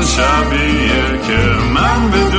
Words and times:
همون 0.00 0.12
شبیه 0.12 1.18
که 1.26 1.38
من 1.74 2.10
بدون 2.10 2.29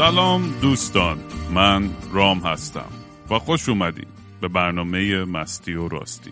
سلام 0.00 0.54
دوستان 0.62 1.18
من 1.54 1.90
رام 2.12 2.38
هستم 2.38 2.88
و 3.30 3.38
خوش 3.38 3.68
اومدید 3.68 4.08
به 4.40 4.48
برنامه 4.48 5.24
مستی 5.24 5.74
و 5.74 5.88
راستی. 5.88 6.30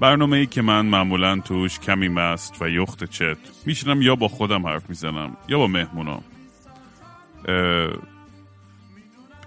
برنامه 0.00 0.36
ای 0.36 0.46
که 0.46 0.62
من 0.62 0.86
معمولا 0.86 1.40
توش 1.40 1.78
کمی 1.78 2.08
مست 2.08 2.62
و 2.62 2.68
یخت 2.68 3.04
چت 3.04 3.36
میشنم 3.66 4.02
یا 4.02 4.16
با 4.16 4.28
خودم 4.28 4.66
حرف 4.66 4.88
می‌زنم 4.90 5.36
یا 5.48 5.58
با 5.58 5.66
مهمونام. 5.66 6.22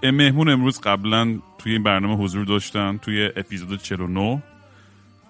اه، 0.04 0.12
مهمون 0.12 0.50
امروز 0.50 0.80
قبلا 0.80 1.40
توی 1.58 1.72
این 1.72 1.84
برنامه 1.84 2.16
حضور 2.16 2.46
داشتن 2.46 2.98
توی 2.98 3.30
اپیزود 3.36 3.82
49 3.82 4.44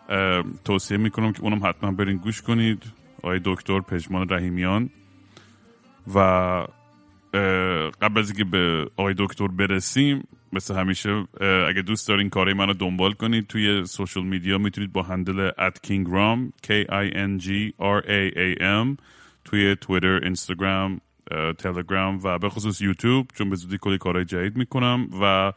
اه، 0.09 0.43
توصیه 0.65 0.97
می‌کنم 0.97 1.33
که 1.33 1.41
اونم 1.41 1.67
حتما 1.67 1.91
برین 1.91 2.17
گوش 2.17 2.41
کنید. 2.41 2.83
آقای 3.17 3.41
دکتر 3.43 3.79
پژمان 3.79 4.29
رحیمیان. 4.29 4.89
و 6.15 6.65
قبل 8.01 8.19
از 8.19 8.29
اینکه 8.29 8.43
به 8.43 8.89
آقای 8.97 9.15
دکتر 9.17 9.47
برسیم 9.47 10.27
مثل 10.53 10.75
همیشه 10.75 11.27
اگه 11.67 11.81
دوست 11.81 12.07
دارین 12.07 12.29
کارهای 12.29 12.53
منو 12.53 12.73
دنبال 12.73 13.13
کنید 13.13 13.47
توی 13.47 13.85
سوشل 13.85 14.23
میدیا 14.23 14.57
می‌تونید 14.57 14.93
با 14.93 15.03
هندل 15.03 15.49
at 15.49 15.87
kingram 15.87 16.67
k 16.67 16.69
i 16.89 17.13
n 17.13 17.41
g 17.43 17.47
r 17.79 18.01
a 18.07 18.35
a 18.35 18.61
m 18.61 18.97
توی 19.45 19.75
تویتر 19.75 20.19
اینستاگرام 20.23 21.01
تلگرام 21.57 22.19
و 22.23 22.39
به 22.39 22.49
خصوص 22.49 22.81
یوتیوب 22.81 23.27
چون 23.33 23.49
به 23.49 23.55
زودی 23.55 23.77
کلی 23.77 23.97
کارهای 23.97 24.25
جدید 24.25 24.57
می‌کنم 24.57 25.09
و 25.21 25.53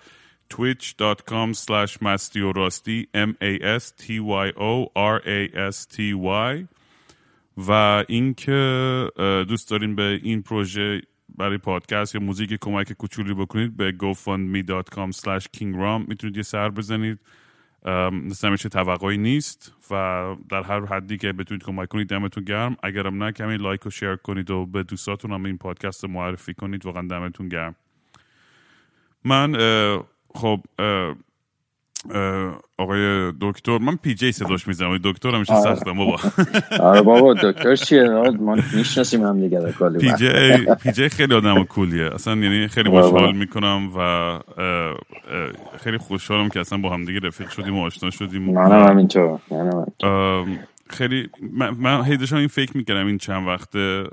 twitch.com 0.54 1.54
slash 1.54 2.02
مستی 2.02 2.40
و 2.40 2.52
راستی 2.52 3.08
m 3.14 3.30
a 3.42 3.78
s 3.78 3.84
t 4.02 4.20
y 4.20 4.52
o 4.56 4.88
r 4.96 5.20
a 5.26 5.72
s 5.72 5.86
t 5.86 5.98
y. 6.56 6.66
و 7.56 8.04
اینکه 8.08 9.10
دوست 9.48 9.70
دارین 9.70 9.94
به 9.94 10.20
این 10.22 10.42
پروژه 10.42 11.02
برای 11.38 11.58
پادکست 11.58 12.14
یا 12.14 12.20
موزیک 12.20 12.54
کمک 12.60 12.92
کوچولی 12.92 13.34
بکنید 13.34 13.76
به 13.76 13.94
gofundme.com 14.02 15.16
slash 15.16 15.46
kingram 15.56 16.08
می‌تونید 16.08 16.36
یه 16.36 16.42
سر 16.42 16.70
بزنید. 16.70 17.18
مثل 18.12 18.48
همیشه 18.48 18.68
توقعی 18.68 19.18
نیست 19.18 19.72
و 19.90 19.94
در 20.48 20.62
هر 20.62 20.84
حدی 20.84 21.18
که 21.18 21.32
بتونید 21.32 21.64
کمک 21.64 21.88
کنید 21.88 22.08
دمتون 22.08 22.44
گرم. 22.44 22.76
اگرم 22.82 23.22
نه 23.22 23.32
کمی 23.32 23.56
لایک 23.56 23.86
و 23.86 23.90
شیر 23.90 24.16
کنید 24.16 24.50
و 24.50 24.66
به 24.66 24.82
دوستاتون 24.82 25.32
هم 25.32 25.44
این 25.44 25.58
پادکست 25.58 26.04
رو 26.04 26.10
معرفی 26.10 26.54
کنید 26.54 26.86
واقعا 26.86 27.08
دمتون 27.08 27.48
گرم. 27.48 27.74
من 29.24 29.52
خب 30.34 30.60
آقای 32.78 33.32
دکتر 33.40 33.78
من 33.78 33.96
PJ 33.96 34.32
صداش 34.32 34.68
می‌زنم 34.68 34.98
دکتر 35.04 35.34
همیشه 35.34 35.52
آره. 35.52 35.74
سختم 35.74 35.92
بابا 35.92 36.16
آره 36.90 37.02
بابا 37.02 37.34
دکتر 37.34 37.76
چیه 37.76 38.08
ما 38.40 38.56
می‌شناسیم 38.76 39.22
هم 39.24 39.40
دیگه 39.40 39.72
کلی 39.78 39.98
پی. 39.98 40.12
جی 40.18 40.28
پی 40.82 40.92
جی 40.92 41.08
خیلی 41.08 41.34
آدم 41.34 41.64
کولیه 41.64 42.14
اصلا 42.14 42.36
یعنی 42.36 42.68
خیلی 42.68 42.88
بابا. 42.90 43.10
خوشحال 43.10 43.36
می‌کنم 43.36 43.90
و 43.96 44.38
خیلی 45.78 45.98
خوشحالم 45.98 46.48
که 46.48 46.60
اصلا 46.60 46.78
با 46.78 46.90
هم 46.90 47.04
دیگه 47.04 47.20
رفیق 47.20 47.48
شدیم 47.48 47.78
و 47.78 47.84
آشنا 47.84 48.10
شدیم 48.10 48.42
منم 48.42 48.88
همینطور 48.88 49.38
منم 49.50 49.86
خیلی 50.90 51.28
من, 51.52 51.70
من 51.78 52.04
هی 52.04 52.16
داشتم 52.16 52.36
این 52.36 52.48
فکر 52.48 52.76
می‌کردم 52.76 53.06
این 53.06 53.18
چند 53.18 53.46
وقته 53.48 54.04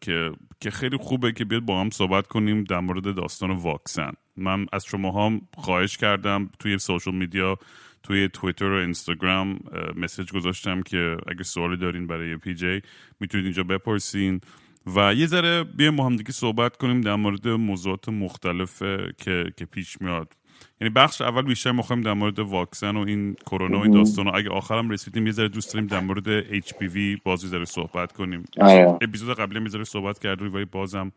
که 0.00 0.30
که 0.62 0.70
خیلی 0.70 0.96
خوبه 0.96 1.32
که 1.32 1.44
بیاد 1.44 1.62
با 1.62 1.80
هم 1.80 1.90
صحبت 1.90 2.26
کنیم 2.26 2.64
در 2.64 2.80
مورد 2.80 3.14
داستان 3.14 3.50
واکسن. 3.50 4.12
من 4.36 4.66
از 4.72 4.84
شما 4.84 5.26
هم 5.26 5.40
خواهش 5.54 5.96
کردم 5.96 6.50
توی 6.58 6.78
social 6.78 7.14
media 7.14 7.58
توی 8.02 8.28
توییتر 8.28 8.64
و 8.64 8.74
اینستاگرام 8.74 9.50
اه، 9.72 9.98
مسیج 9.98 10.32
گذاشتم 10.32 10.82
که 10.82 11.16
اگه 11.26 11.42
سوالی 11.42 11.76
دارین 11.76 12.06
برای 12.06 12.36
پی 12.36 12.54
جی 12.54 12.80
می‌تونید 13.20 13.44
اینجا 13.44 13.62
بپرسین. 13.62 14.40
و 14.86 15.14
یه 15.14 15.26
ذره 15.26 15.64
بیایم 15.64 15.96
با 15.96 16.06
هم 16.06 16.16
دیگه 16.16 16.32
صحبت 16.32 16.76
کنیم 16.76 17.00
در 17.00 17.14
مورد 17.14 17.48
موضوعات 17.48 18.08
مختلف 18.08 18.82
که 19.18 19.52
که 19.56 19.64
پیش 19.64 20.00
میاد. 20.00 20.36
یعنی 20.80 20.94
بخش 20.94 21.20
اول 21.20 21.42
بیشتر 21.42 21.72
می‌خوایم 21.72 22.02
در 22.02 22.12
مورد 22.12 22.38
واکسن 22.38 22.96
و 22.96 23.04
این 23.06 23.34
کرونا 23.34 23.78
و 23.78 23.82
این 23.82 23.90
داستان 23.90 24.28
و 24.28 24.30
اگه 24.34 24.50
آخرم 24.50 24.90
رسیدیم 24.90 25.26
یه 25.26 25.32
ذره 25.32 25.48
دوست 25.48 25.74
داریم 25.74 25.88
در 25.88 26.00
مورد 26.00 26.60
HPV 26.60 27.20
باز 27.24 27.44
یه 27.44 27.50
ذره 27.50 27.64
صحبت 27.64 28.12
کنیم. 28.12 28.44
آره. 28.60 28.98
اپیزود 29.00 29.36
قبلی 29.36 29.58
هم 29.58 29.66
یه 29.66 29.84
صحبت 29.84 30.18
کردیم 30.18 30.54
ولی 30.54 30.64
بازم 30.64 31.12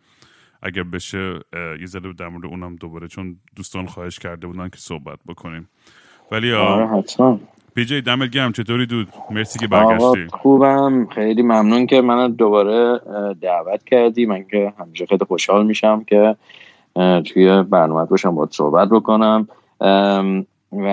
اگر 0.63 0.83
بشه 0.83 1.39
یه 1.79 1.85
ذره 1.85 2.13
در 2.13 2.27
مورد 2.27 2.45
اونم 2.45 2.75
دوباره 2.75 3.07
چون 3.07 3.38
دوستان 3.55 3.85
خواهش 3.85 4.19
کرده 4.19 4.47
بودن 4.47 4.69
که 4.69 4.77
صحبت 4.77 5.19
بکنیم. 5.27 5.69
ولی 6.31 6.53
آره 6.53 6.87
حتما. 6.87 7.39
پی 7.75 7.85
جی 7.85 8.01
دمت 8.01 8.29
گرم. 8.29 8.51
چطوری 8.51 8.85
دود؟ 8.85 9.07
مرسی 9.31 9.59
که 9.59 9.67
برگشتی. 9.67 10.27
خوبم. 10.27 11.07
خیلی 11.07 11.41
ممنون 11.41 11.85
که 11.85 12.01
من 12.01 12.31
دوباره 12.31 12.99
دعوت 13.41 13.83
کردی. 13.83 14.25
من 14.25 14.43
که 14.43 14.73
همیشه 14.79 15.05
خیلی 15.05 15.25
خوشحال 15.25 15.66
میشم 15.66 16.03
که 16.03 16.35
توی 17.25 17.63
برنامه 17.63 18.06
باشم 18.06 18.35
باید 18.35 18.51
صحبت 18.51 18.89
بکنم. 18.89 19.47
و 20.72 20.88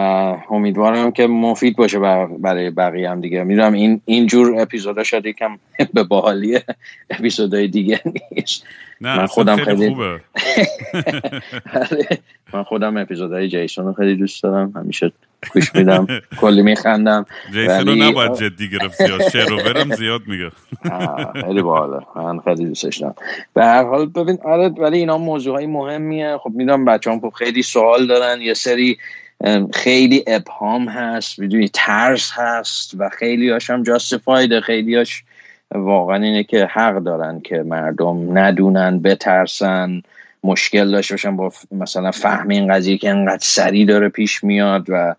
امیدوارم 0.50 1.10
که 1.12 1.26
مفید 1.26 1.76
باشه 1.76 1.98
بر- 1.98 2.26
برای 2.26 2.70
بقیه 2.70 3.10
هم 3.10 3.20
دیگه. 3.20 3.44
می‌دونم 3.44 3.72
این 3.72 4.00
اینجور 4.04 4.60
اپیزودا 4.60 5.02
شاید 5.02 5.26
یکم 5.26 5.58
به 5.94 6.02
باحالی 6.02 6.60
اپیزودهای 7.10 7.68
دیگه 7.68 8.00
نیست. 8.36 8.64
نه 9.00 9.16
من 9.18 9.26
خودم 9.26 9.56
خیلی 9.56 9.76
خیلی- 9.76 9.94
خوبه. 9.94 10.04
آره. 11.80 12.18
من 12.54 12.62
خودم 12.62 12.96
اپیزودهای 12.96 13.48
جیسون 13.48 13.84
رو 13.86 13.92
خیلی 13.92 14.16
دوست 14.16 14.42
دارم. 14.42 14.72
همیشه 14.76 15.12
گوش 15.54 15.74
میدم. 15.74 16.06
کلی 16.36 16.62
میخندم. 16.62 17.26
جیسن 17.52 17.86
رو 17.86 17.94
نباید 17.94 18.34
جدی 18.34 18.70
گرفت 18.70 19.06
زیاد. 19.06 19.28
شروورم 19.28 19.94
زیاد 19.94 20.20
میگه. 20.26 20.50
خیلی 21.46 21.62
باحاله. 21.62 22.06
من 22.16 22.38
خیلی 22.40 22.64
دوستش 22.64 22.96
دارم. 22.96 23.14
به 23.54 23.64
هر 23.64 23.84
حال 23.84 24.06
ببین 24.06 24.38
آره 24.44 24.68
ولی 24.68 24.98
اینا 24.98 25.18
موضوع 25.18 25.54
های 25.54 25.66
مهمیه. 25.66 26.38
خب 26.42 26.50
می‌دونم 26.54 26.84
بچه 26.84 27.10
هم 27.10 27.30
خیلی 27.30 27.62
سوال 27.62 28.06
دارن. 28.06 28.40
یه 28.40 28.54
سری 28.54 28.98
خیلی 29.74 30.24
ابهام 30.26 30.88
هست. 30.88 31.38
می‌دونی 31.38 31.68
ترس 31.68 32.32
هست 32.34 32.94
و 32.98 33.08
خیلی 33.08 33.50
هاش 33.50 33.70
هم 33.70 33.82
جاستیفایده 33.82 34.60
خیلی 34.60 34.96
هاش 34.96 35.24
واقعا 35.74 36.16
اینه 36.16 36.44
که 36.44 36.66
حق 36.66 36.98
دارن 36.98 37.40
که 37.40 37.56
مردم 37.56 38.38
ندونن 38.38 39.02
بترسن. 39.02 40.02
مشکل 40.44 40.90
داشته 40.90 41.14
باشن 41.14 41.36
با 41.36 41.52
مثلا 41.70 42.10
فهم 42.10 42.48
این 42.48 42.72
قضیه 42.74 42.98
که 42.98 43.10
انقدر 43.10 43.42
سریع 43.42 43.86
داره 43.86 44.08
پیش 44.08 44.44
میاد 44.44 44.86
و 44.88 45.14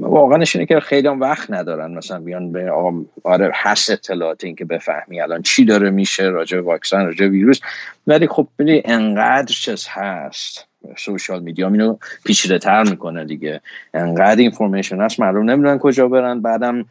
واقعا 0.00 0.44
اینه 0.54 0.66
که 0.66 0.80
خیلی 0.80 1.08
هم 1.08 1.20
وقت 1.20 1.50
ندارن 1.50 1.94
مثلا 1.94 2.20
بیان 2.20 2.52
به 2.52 2.72
آره 3.24 3.50
هست 3.54 3.90
اطلاعات 3.90 4.44
این 4.44 4.56
که 4.56 4.64
بفهمی 4.64 5.20
الان 5.20 5.42
چی 5.42 5.64
داره 5.64 5.90
میشه 5.90 6.22
راجع 6.22 6.60
واکسن 6.60 7.04
راجع 7.04 7.26
ویروس. 7.26 7.60
ولی 8.06 8.26
خب 8.26 8.48
ببینی 8.58 8.82
انقدر 8.84 9.54
چیز 9.54 9.86
هست. 9.90 10.64
social 10.96 11.42
media 11.42 11.68
اینو 11.68 11.96
پیچیده 12.24 12.58
تر 12.58 12.82
می‌کنه 12.82 13.24
دیگه. 13.24 13.60
انقدر 13.94 14.40
information 14.40 15.00
هست 15.00 15.20
مردم 15.20 15.50
نمی‌دونن 15.50 15.78
کجا 15.78 16.08
برن. 16.08 16.40
بعدم 16.40 16.84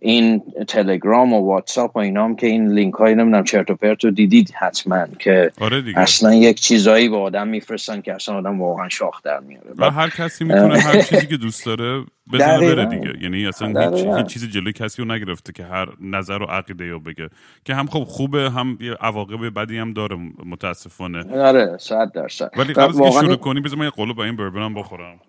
این 0.00 0.42
تلگرام 0.68 1.32
و 1.32 1.46
واتساپ 1.46 1.96
و 1.96 1.98
اینا 1.98 2.24
هم 2.24 2.36
که 2.36 2.46
این 2.46 2.72
لینک 2.72 2.94
های 2.94 3.14
نمی‌دونم 3.14 3.44
چرت 3.44 3.70
و 3.70 3.74
پرت 3.74 4.04
رو 4.04 4.10
دیدید 4.10 4.50
حتما 4.58 5.06
که 5.18 5.50
آره 5.60 5.82
دیگه. 5.82 5.98
اصلا 5.98 6.34
یک 6.34 6.60
چیزایی 6.60 7.08
به 7.08 7.16
آدم 7.16 7.48
میفرستن 7.48 8.00
که 8.00 8.14
اصلا 8.14 8.34
آدم 8.38 8.60
واقعا 8.60 8.88
شاخ 8.88 9.22
در 9.22 9.40
میاره. 9.40 9.70
و 9.78 9.90
هر 9.90 10.08
کسی 10.08 10.44
می‌تونه 10.44 10.78
هر 10.78 11.02
چیزی 11.02 11.26
که 11.26 11.36
دوست 11.36 11.66
داره 11.66 12.04
بزنه. 12.32 12.74
بره 12.74 12.86
دیگه. 12.86 13.12
یعنی 13.22 13.46
اصلا 13.46 13.90
هیچ. 13.90 14.06
هیچ 14.06 14.26
چیزی 14.26 14.48
جلوی 14.48 14.72
کسی 14.72 15.02
رو 15.02 15.12
نگرفته 15.12 15.52
که 15.52 15.64
هر 15.64 15.88
نظر 16.00 16.42
و 16.42 16.44
عقیده 16.44 16.90
رو 16.90 17.00
بگه. 17.00 17.28
که 17.64 17.74
هم 17.74 17.86
خب 17.86 18.04
خوبه 18.04 18.50
هم 18.50 18.78
یه 18.80 18.92
عواقب 18.92 19.60
بدی 19.60 19.78
هم 19.78 19.92
داره 19.92 20.16
متاسفانه. 20.46 21.40
آره 21.40 21.76
صد 21.78 22.12
درصد. 22.14 22.50
ولی 22.56 22.72
قبل 22.72 22.92
که 22.92 22.98
واقعاً 22.98 23.22
شروع 23.22 23.36
کنی 23.36 23.60
بذار 23.60 23.78
من 23.78 23.84
یه 23.84 23.90
قلوب 23.90 24.16
با 24.16 24.24
این 24.24 24.36
بربرم 24.36 24.74
بخورم. 24.74 25.20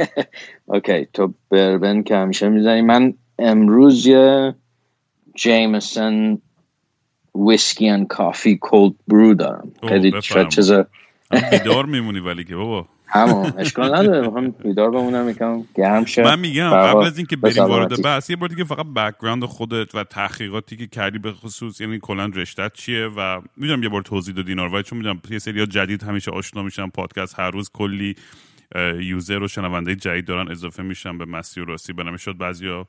اوکی 0.66 1.06
تو 1.12 1.34
بربن 1.50 2.02
که 2.02 2.16
همیشه 2.16 2.48
می‌زنی. 2.48 2.82
من 2.82 3.14
امروز 3.38 4.06
یه 4.06 4.54
Jameson 5.34 6.42
whiskey 7.34 7.88
and 7.88 8.06
coffee 8.06 8.56
cold 8.56 8.94
برو 9.08 9.34
دارم. 9.34 9.72
خیلی 9.88 10.12
چیز 10.50 10.72
بیدار 11.50 11.86
میمونی 11.86 12.20
ولی 12.20 12.44
که 12.44 12.56
بابا. 12.56 12.86
همون 13.06 13.52
اشکال 13.58 13.94
نداره 13.94 14.30
هم 14.30 14.50
بیدار 14.50 14.90
بمونم 14.90 15.28
یکم 15.28 15.64
گرم 15.74 16.04
شه. 16.04 16.22
من 16.22 16.38
میگم 16.38 16.70
قبل 16.70 17.04
از 17.06 17.18
اینکه 17.18 17.36
بریم 17.36 17.64
وارد 17.64 18.02
بحث 18.02 18.30
یه 18.30 18.36
بار 18.36 18.48
دیگه 18.48 18.64
فقط 18.64 18.86
background 18.86 19.44
خودت 19.44 19.94
و 19.94 20.04
تحقیقاتی 20.04 20.76
که 20.76 20.86
کردی 20.86 21.18
به 21.18 21.32
خصوص 21.32 21.80
یعنی 21.80 21.98
کلا 22.02 22.26
رشتت 22.34 22.72
چیه 22.74 23.06
و 23.16 23.40
می‌دونم 23.56 23.82
یه 23.82 23.88
بار 23.88 24.02
توضیح 24.02 24.34
دادی 24.34 24.48
اینا 24.48 24.82
چون 24.82 24.98
می‌دونم 24.98 25.20
یه 25.30 25.38
سری 25.38 25.66
جدید 25.66 26.02
همیشه 26.02 26.30
آشنا 26.30 26.62
میشن 26.62 26.88
پادکست 26.88 27.40
هر 27.40 27.50
روز 27.50 27.70
کلی 27.72 28.16
user 29.00 29.42
و 29.42 29.48
شنونده 29.48 29.94
جدید 29.94 30.24
دارن 30.24 30.50
اضافه 30.50 30.82
میشن 30.82 31.18
به 31.18 31.24
مستی 31.24 31.60
و 31.60 31.64
راستی. 31.64 31.92
بنابراین 31.92 32.16
شد 32.16 32.36
بعضیا 32.36 32.86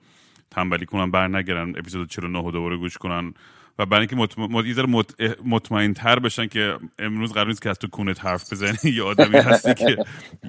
تنبلی 0.55 0.85
کنن 0.85 1.11
برنگردن 1.11 1.69
اپیزود 1.69 2.09
49 2.09 2.51
دوباره 2.51 2.77
گوش 2.77 2.97
کنن. 2.97 3.33
و 3.79 3.85
برای 3.85 4.07
اینکه 4.11 4.15
مطمئن, 4.15 5.35
مطمئن 5.45 5.93
تر 5.93 6.19
بشن 6.19 6.47
که 6.47 6.77
امروز 6.99 7.33
قرار 7.33 7.47
نیست 7.47 7.61
که 7.61 7.69
از 7.69 7.79
تو 7.79 7.87
کونت 7.87 8.25
حرف 8.25 8.53
بزنی. 8.53 8.91
یه 8.97 9.03
آدمی 9.03 9.37
هستی 9.37 9.73
که 9.73 9.97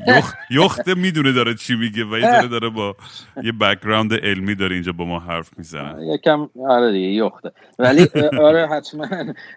یخ... 0.06 0.34
یخته 0.50 0.94
می‌دونه 0.94 1.32
داره 1.32 1.54
چی 1.54 1.76
میگه 1.76 2.04
و 2.04 2.18
یه 2.18 2.46
داره 2.46 2.68
با 2.68 2.96
یه 3.42 3.52
background 3.52 4.14
علمی 4.14 4.54
داره 4.54 4.74
اینجا 4.74 4.92
با 4.92 5.04
ما 5.04 5.18
حرف 5.18 5.58
می‌زنه. 5.58 6.06
یکم 6.14 6.48
آره 6.68 6.92
دیگه 6.92 7.08
یخته. 7.08 7.52
ولی 7.78 8.08
آره 8.40 8.68
حتما. 8.68 9.06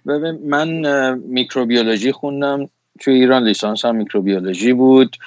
ببین 0.07 0.39
من 0.49 0.69
میکروبیولوژی 1.17 2.11
خوندم. 2.11 2.69
توی 2.99 3.13
ایران 3.13 3.43
لیسانس 3.43 3.85
هم 3.85 3.95
میکروبیولوژی 3.95 4.73
بود. 4.73 5.17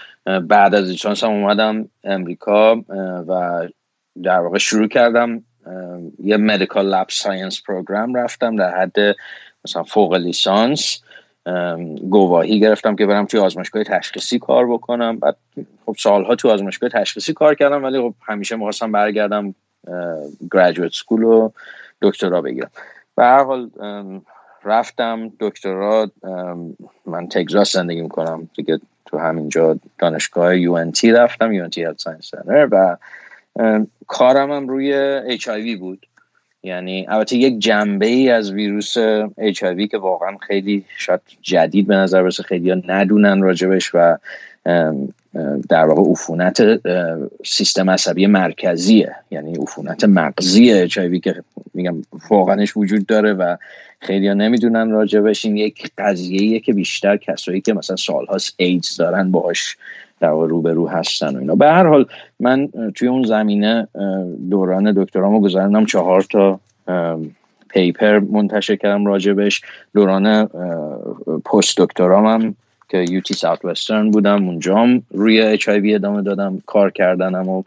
بعد 0.48 0.74
از 0.74 0.88
لیسانس 0.88 1.24
هم 1.24 1.30
اومدم 1.30 1.88
امریکا 2.04 2.76
و 3.28 3.68
در 4.22 4.40
واقع 4.40 4.58
شروع 4.58 4.88
کردم 4.88 5.44
یه 6.18 6.36
medical 6.36 6.86
lab 6.86 7.06
science 7.10 7.62
program 7.62 8.14
رفتم 8.14 8.56
در 8.56 8.76
حد 8.76 8.96
مثلا 9.64 9.82
فوق 9.82 10.14
لیسانس. 10.14 11.02
گواهی 12.10 12.60
گرفتم 12.60 12.96
که 12.96 13.06
برم 13.06 13.26
توی 13.26 13.40
آزمایشگاه 13.40 13.84
تشخیصی 13.84 14.38
کار 14.38 14.66
بکنم. 14.66 15.18
بعد 15.18 15.36
خب 15.86 15.96
سالها 15.98 16.34
توی 16.34 16.50
آزمایشگاه 16.50 16.90
تشخیصی 16.90 17.32
کار 17.32 17.54
کردم 17.54 17.84
ولی 17.84 18.00
خب 18.00 18.14
همیشه 18.22 18.56
می‌خواستم 18.56 18.92
برگردم 18.92 19.54
graduate 20.52 20.92
school 20.92 21.22
و 21.22 21.50
دکترا 22.02 22.42
بگیرم. 22.42 22.70
به 23.16 23.24
هر 23.24 23.44
حال 23.44 23.70
رفتم 24.64 25.32
دکترا 25.40 26.10
من 27.06 27.28
تگزاس 27.28 27.72
زندگی 27.72 28.02
می‌کنم. 28.02 28.50
دیگه 28.56 28.80
تو 29.06 29.18
همینجا 29.18 29.78
دانشگاه 29.98 30.56
یو 30.56 30.76
رفتم 31.04 31.52
یو 31.52 31.64
ان 31.64 31.70
تی 31.70 31.86
ساینس 31.96 32.30
و 32.48 32.96
کارم 34.06 34.52
هم 34.52 34.68
روی 34.68 34.92
HIV 35.38 35.78
بود. 35.78 36.06
یعنی 36.62 37.06
البته 37.08 37.36
یک 37.36 37.58
جنبه 37.58 38.06
ای 38.06 38.30
از 38.30 38.52
ویروس 38.52 38.98
HIV 39.28 39.88
که 39.90 39.98
واقعا 39.98 40.36
خیلی 40.36 40.84
شاید 40.96 41.20
جدید 41.42 41.86
به 41.86 41.96
نظر 41.96 42.22
برسه 42.22 42.42
خیلی 42.42 42.70
ها 42.70 42.82
ندونن 42.86 43.42
راجبش 43.42 43.90
و 43.94 44.16
در 45.68 45.84
واقع 45.84 46.10
عفونت 46.10 46.80
سیستم 47.46 47.90
عصبی 47.90 48.26
مرکزیه. 48.26 49.14
یعنی 49.30 49.54
عفونت 49.54 50.04
مغزی 50.04 50.88
HIV 50.88 51.20
که 51.20 51.42
میگم 51.74 52.02
واقعاش 52.30 52.76
وجود 52.76 53.06
داره 53.06 53.32
و 53.32 53.56
خیلی 54.00 54.28
ها 54.28 54.34
نمی‌دونن 54.34 54.90
راجبش. 54.90 55.44
این 55.44 55.56
یک 55.56 55.90
قضیه 55.98 56.60
که 56.60 56.72
بیشتر 56.72 57.16
کسایی 57.16 57.60
که 57.60 57.72
مثلا 57.72 57.96
سالهاست 57.96 58.54
ایدز 58.56 58.96
دارن 58.96 59.30
باهاش 59.30 59.76
در 60.20 60.28
رو 60.28 60.88
هستن 60.88 61.36
و 61.36 61.38
اینا. 61.38 61.54
به 61.54 61.66
هر 61.66 61.86
حال 61.86 62.06
من 62.40 62.68
توی 62.94 63.08
اون 63.08 63.22
زمینه 63.22 63.88
دوران 64.50 64.92
دکترامو 64.92 65.40
گذارنم 65.40 65.86
چهار 65.86 66.22
تا 66.22 66.60
پیپر 67.68 68.18
منتشر 68.18 68.76
کردم 68.76 69.06
راجبش. 69.06 69.60
دوران 69.94 70.46
پست 71.44 71.78
دکترامم 71.78 72.54
که 72.88 72.98
یوتی 73.10 73.34
ساوت 73.34 73.64
وسترن 73.64 74.10
بودم. 74.10 74.48
اونجام 74.48 75.02
روی 75.10 75.40
اچ 75.40 75.68
ادامه 75.68 76.22
دادم 76.22 76.62
کار 76.66 76.90
کردنم 76.90 77.48
و 77.48 77.62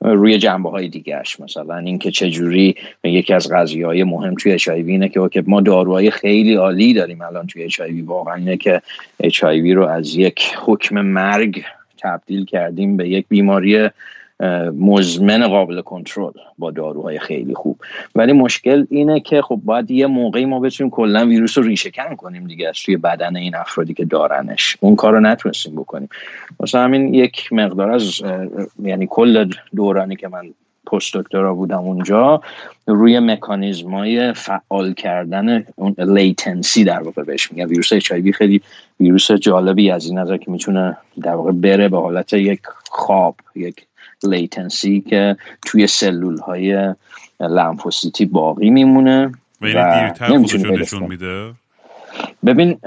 روی 0.00 0.38
جنبه 0.38 0.70
های 0.70 0.88
دیگهش 0.88 1.40
مثلا 1.40 1.76
اینکه 1.76 2.10
چجوری 2.10 2.74
یکی 3.04 3.34
از 3.34 3.52
قضیه 3.52 3.86
های 3.86 4.04
مهم 4.04 4.34
توی 4.34 4.52
اچ 4.52 4.68
اینه 4.68 5.08
که 5.08 5.44
ما 5.46 5.60
داروهای 5.60 6.10
خیلی 6.10 6.54
عالی 6.54 6.94
داریم 6.94 7.22
الان 7.22 7.46
توی 7.46 7.62
اچ 7.62 7.80
واقعا 8.04 8.34
اینه 8.34 8.56
که 8.56 8.82
اچ 9.20 9.44
رو 9.44 9.86
از 9.86 10.16
یک 10.16 10.54
حکم 10.66 11.00
مرگ 11.00 11.62
تبدیل 12.02 12.44
کردیم 12.44 12.96
به 12.96 13.08
یک 13.08 13.26
بیماری 13.28 13.90
مزمن 14.78 15.48
قابل 15.48 15.80
کنترل 15.80 16.32
با 16.58 16.70
داروهای 16.70 17.18
خیلی 17.18 17.54
خوب. 17.54 17.78
ولی 18.14 18.32
مشکل 18.32 18.86
اینه 18.90 19.20
که 19.20 19.42
خب 19.42 19.60
باید 19.64 19.90
یه 19.90 20.06
موقعی 20.06 20.44
ما 20.44 20.60
بتونیم 20.60 20.90
کلا 20.90 21.26
ویروس 21.26 21.58
رو 21.58 21.64
ریشه 21.64 21.90
کن 21.90 22.16
کنیم 22.16 22.46
دیگه 22.46 22.68
از 22.68 22.78
توی 22.84 22.96
بدن 22.96 23.36
این 23.36 23.54
افرادی 23.54 23.94
که 23.94 24.04
دارنش. 24.04 24.76
اون 24.80 24.96
کار 24.96 25.12
رو 25.12 25.20
نتونستیم 25.20 25.74
بکنیم. 25.74 26.08
مثلا 26.60 26.84
همین 26.84 27.14
یک 27.14 27.52
مقدار 27.52 27.90
از 27.90 28.22
یعنی 28.82 29.06
کل 29.10 29.50
دورانی 29.76 30.16
که 30.16 30.28
من 30.28 30.54
پست 30.86 31.16
دکترا 31.16 31.54
بودم 31.54 31.78
اونجا 31.78 32.42
روی 32.86 33.20
مکانیزم 33.20 33.94
های 33.94 34.32
فعال 34.32 34.92
کردن 34.92 35.64
اون 35.76 35.94
latency 35.98 36.84
در 36.84 37.02
واقع 37.02 37.22
بهش 37.22 37.52
میگن. 37.52 37.66
ویروس 37.66 37.92
HIV 37.92 38.12
خیلی 38.12 38.62
ویروس 39.00 39.32
جالبی 39.32 39.90
از 39.90 40.06
این 40.06 40.18
نظر 40.18 40.36
که 40.36 40.50
می‌تونه 40.50 40.96
در 41.22 41.34
واقع 41.34 41.52
بره 41.52 41.88
به 41.88 41.98
حالت 41.98 42.32
یک 42.32 42.60
خواب 42.90 43.36
یک 43.54 43.86
latency 44.22 45.00
که 45.00 45.36
توی 45.66 45.86
سلول 45.86 46.38
های 46.38 46.94
لمفوسیتی 47.40 48.26
باقی 48.26 48.70
میمونه 48.70 49.32
و, 49.60 50.12
نشون 50.70 51.02
میده؟ 51.02 51.52
ببین 52.46 52.78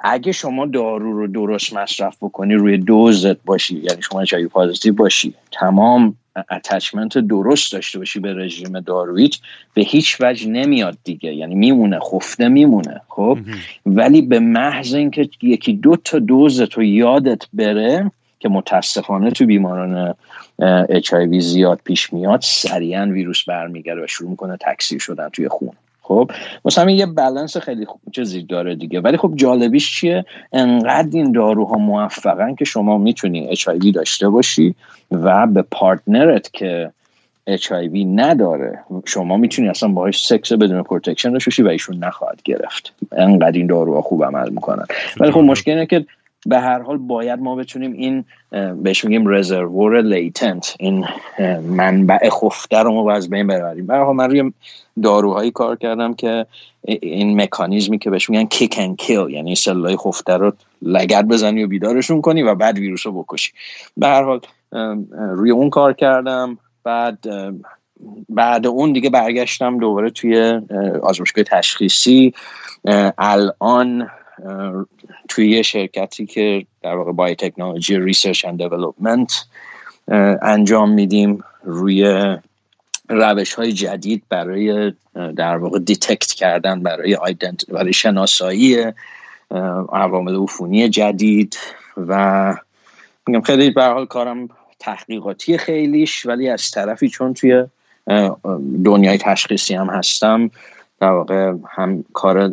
اگه 0.00 0.32
شما 0.32 0.66
دارو 0.66 1.12
رو 1.12 1.26
درست 1.26 1.74
مصرف 1.74 2.16
بکنی 2.20 2.54
روی 2.54 2.78
دوزت 2.78 3.44
باشی 3.44 3.76
یعنی 3.76 4.02
شما 4.02 4.24
چایی 4.24 4.46
پازیتیو 4.46 4.94
باشی 4.94 5.34
تمام 5.52 6.16
اتچمنت 6.50 7.18
درست 7.18 7.72
داشته 7.72 7.98
باشی 7.98 8.20
به 8.20 8.34
رژیم 8.34 8.80
دارویت 8.80 9.36
به 9.74 9.82
هیچ 9.82 10.16
وجه 10.20 10.48
نمیاد 10.48 10.98
دیگه. 11.04 11.34
یعنی 11.34 11.54
میمونه 11.54 11.98
خفته 12.00 12.48
میمونه 12.48 13.00
خب؟ 13.08 13.38
ولی 13.86 14.22
به 14.22 14.38
محض 14.38 14.94
اینکه 14.94 15.28
یکی 15.42 15.72
دو 15.72 15.96
تا 15.96 16.18
دوز 16.18 16.62
تو 16.62 16.82
یادت 16.82 17.42
بره 17.52 18.10
که 18.40 18.48
متاسفانه 18.48 19.30
تو 19.30 19.46
بیماران 19.46 20.14
اچ 20.88 21.14
زیاد 21.38 21.80
پیش 21.84 22.12
میاد 22.12 22.40
سریعا 22.42 23.06
ویروس 23.06 23.44
برمیگرده 23.44 24.04
و 24.04 24.06
شروع 24.06 24.30
می‌کنه 24.30 24.56
تکثیر 24.60 24.98
شدن 24.98 25.28
توی 25.28 25.48
خون. 25.48 25.72
خب 26.08 26.30
مثلا 26.64 26.90
یه 26.90 27.06
بلنس 27.06 27.56
خیلی 27.56 27.84
خوب 27.84 28.00
چیزی 28.12 28.42
داره 28.42 28.74
دیگه. 28.74 29.00
ولی 29.00 29.16
خب 29.16 29.32
جالبیش 29.34 30.00
چیه؟ 30.00 30.24
انقدر 30.52 31.08
این 31.12 31.32
داروها 31.32 31.76
موفقن 31.76 32.54
که 32.54 32.64
شما 32.64 32.98
می‌تونی 32.98 33.48
HIV 33.48 33.68
داشته 33.94 34.28
باشی 34.28 34.74
و 35.10 35.46
به 35.46 35.62
partner 35.62 36.41
ت 36.41 36.52
که 36.52 36.90
HIV 37.46 37.72
نداره 37.94 38.78
شما 39.04 39.36
می‌تونی 39.36 39.68
اصلا 39.68 39.88
باهاش 39.88 40.26
سکس 40.26 40.52
بدون 40.52 40.82
protection 40.82 41.32
داشته 41.32 41.64
و 41.64 41.68
ایشون 41.68 42.04
نخواهد 42.04 42.42
گرفت. 42.44 42.92
انقدر 43.12 43.58
این 43.58 43.66
داروها 43.66 44.02
خوب 44.02 44.24
عمل 44.24 44.48
می‌کنن. 44.48 44.84
ولی 45.20 45.30
خب 45.30 45.40
مشکل 45.40 45.70
اینه 45.70 45.86
که 45.86 46.06
به 46.46 46.58
هر 46.58 46.82
حال 46.82 46.96
باید 46.96 47.40
ما 47.40 47.54
بتونیم 47.54 47.92
این 47.92 48.24
بهش 48.82 49.04
میگیم 49.04 49.28
reservoir 49.28 50.02
latent 50.02 50.76
این 50.78 51.04
منبع 51.62 52.28
خفته 52.28 52.78
رو 52.78 52.92
ما 52.92 53.12
از 53.12 53.30
بین 53.30 53.46
ببریم. 53.46 53.86
بعد 53.86 54.12
من 54.12 54.30
روی 54.30 54.52
داروهایی 55.02 55.50
کار 55.50 55.76
کردم 55.76 56.14
که 56.14 56.46
این 56.82 57.42
مکانیزمی 57.42 57.98
که 57.98 58.10
بهش 58.10 58.30
میگن 58.30 58.44
kick 58.44 58.74
and 58.78 58.96
kill 58.96 59.30
یعنی 59.30 59.54
سلولای 59.54 59.96
خفته 59.96 60.32
رو 60.32 60.52
لگد 60.82 61.28
بزنی 61.28 61.64
و 61.64 61.66
بیدارشون 61.66 62.20
کنی 62.20 62.42
و 62.42 62.54
بعد 62.54 62.78
ویروس 62.78 63.06
رو 63.06 63.22
بکشی. 63.22 63.52
به 63.96 64.06
هر 64.06 64.22
حال 64.22 64.40
روی 65.10 65.50
اون 65.50 65.70
کار 65.70 65.92
کردم. 65.92 66.58
بعد 66.84 67.18
بعد 68.28 68.66
اون 68.66 68.92
دیگه 68.92 69.10
برگشتم 69.10 69.78
دوباره 69.78 70.10
توی 70.10 70.60
آزمایشگاه 71.02 71.44
تشخیصی. 71.44 72.34
الان 73.18 74.10
توی 75.28 75.50
یه 75.50 75.62
شرکتی 75.62 76.26
که 76.26 76.66
در 76.82 76.96
واقع 76.96 77.12
biotechnology 77.12 77.98
research 77.98 78.44
and 78.44 78.62
انجام 80.42 80.90
میدیم 80.90 81.44
روی 81.64 82.36
روش 83.08 83.54
های 83.54 83.72
جدید 83.72 84.22
برای 84.28 84.92
در 85.36 85.56
واقع 85.56 85.78
دیتکت 85.78 86.32
کردن 86.32 86.82
برای 86.82 87.14
آیدنت 87.14 87.66
برای 87.70 87.92
شناسایی 87.92 88.84
عوامل 89.92 90.42
عفونی 90.42 90.88
جدید 90.88 91.56
و 91.96 92.54
میگم 93.26 93.40
خیلی 93.40 93.70
به 93.70 93.84
حال 93.84 94.06
کارم 94.06 94.48
تحقیقاتی 94.78 95.58
خیلیش 95.58 96.26
ولی 96.26 96.48
از 96.48 96.70
طرفی 96.70 97.08
چون 97.08 97.34
توی 97.34 97.64
دنیای 98.84 99.18
تشخیصی 99.18 99.74
هم 99.74 99.86
هستم 99.86 100.50
در 101.00 101.10
واقع 101.10 101.52
هم 101.70 102.04
کار 102.12 102.52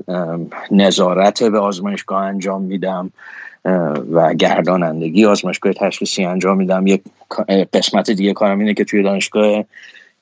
نظارت 0.71 1.43
به 1.43 1.59
آزمایشگاه 1.59 2.23
انجام 2.23 2.61
میدم 2.61 3.11
و 4.11 4.33
گردانندگی 4.33 5.25
آزمایشگاه 5.25 5.73
تشخیصی 5.73 6.25
انجام 6.25 6.57
میدم. 6.57 6.87
یک 6.87 7.01
قسمت 7.73 8.11
دیگه 8.11 8.33
کارم 8.33 8.59
اینه 8.59 8.73
که 8.73 8.83
توی 8.83 9.03
دانشگاه 9.03 9.63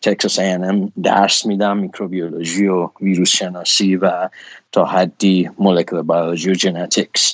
تکساس 0.03 0.39
ام 0.39 0.91
درس 1.03 1.45
میدم 1.45 1.77
میکروبیولوژی 1.77 2.67
و 2.67 2.89
ویروس 3.01 3.29
شناسی 3.29 3.95
و 3.95 4.29
تا 4.71 4.85
حدی 4.85 5.49
molecular 5.59 6.01
biology 6.01 6.51
و 6.51 6.53
genetics 6.53 7.33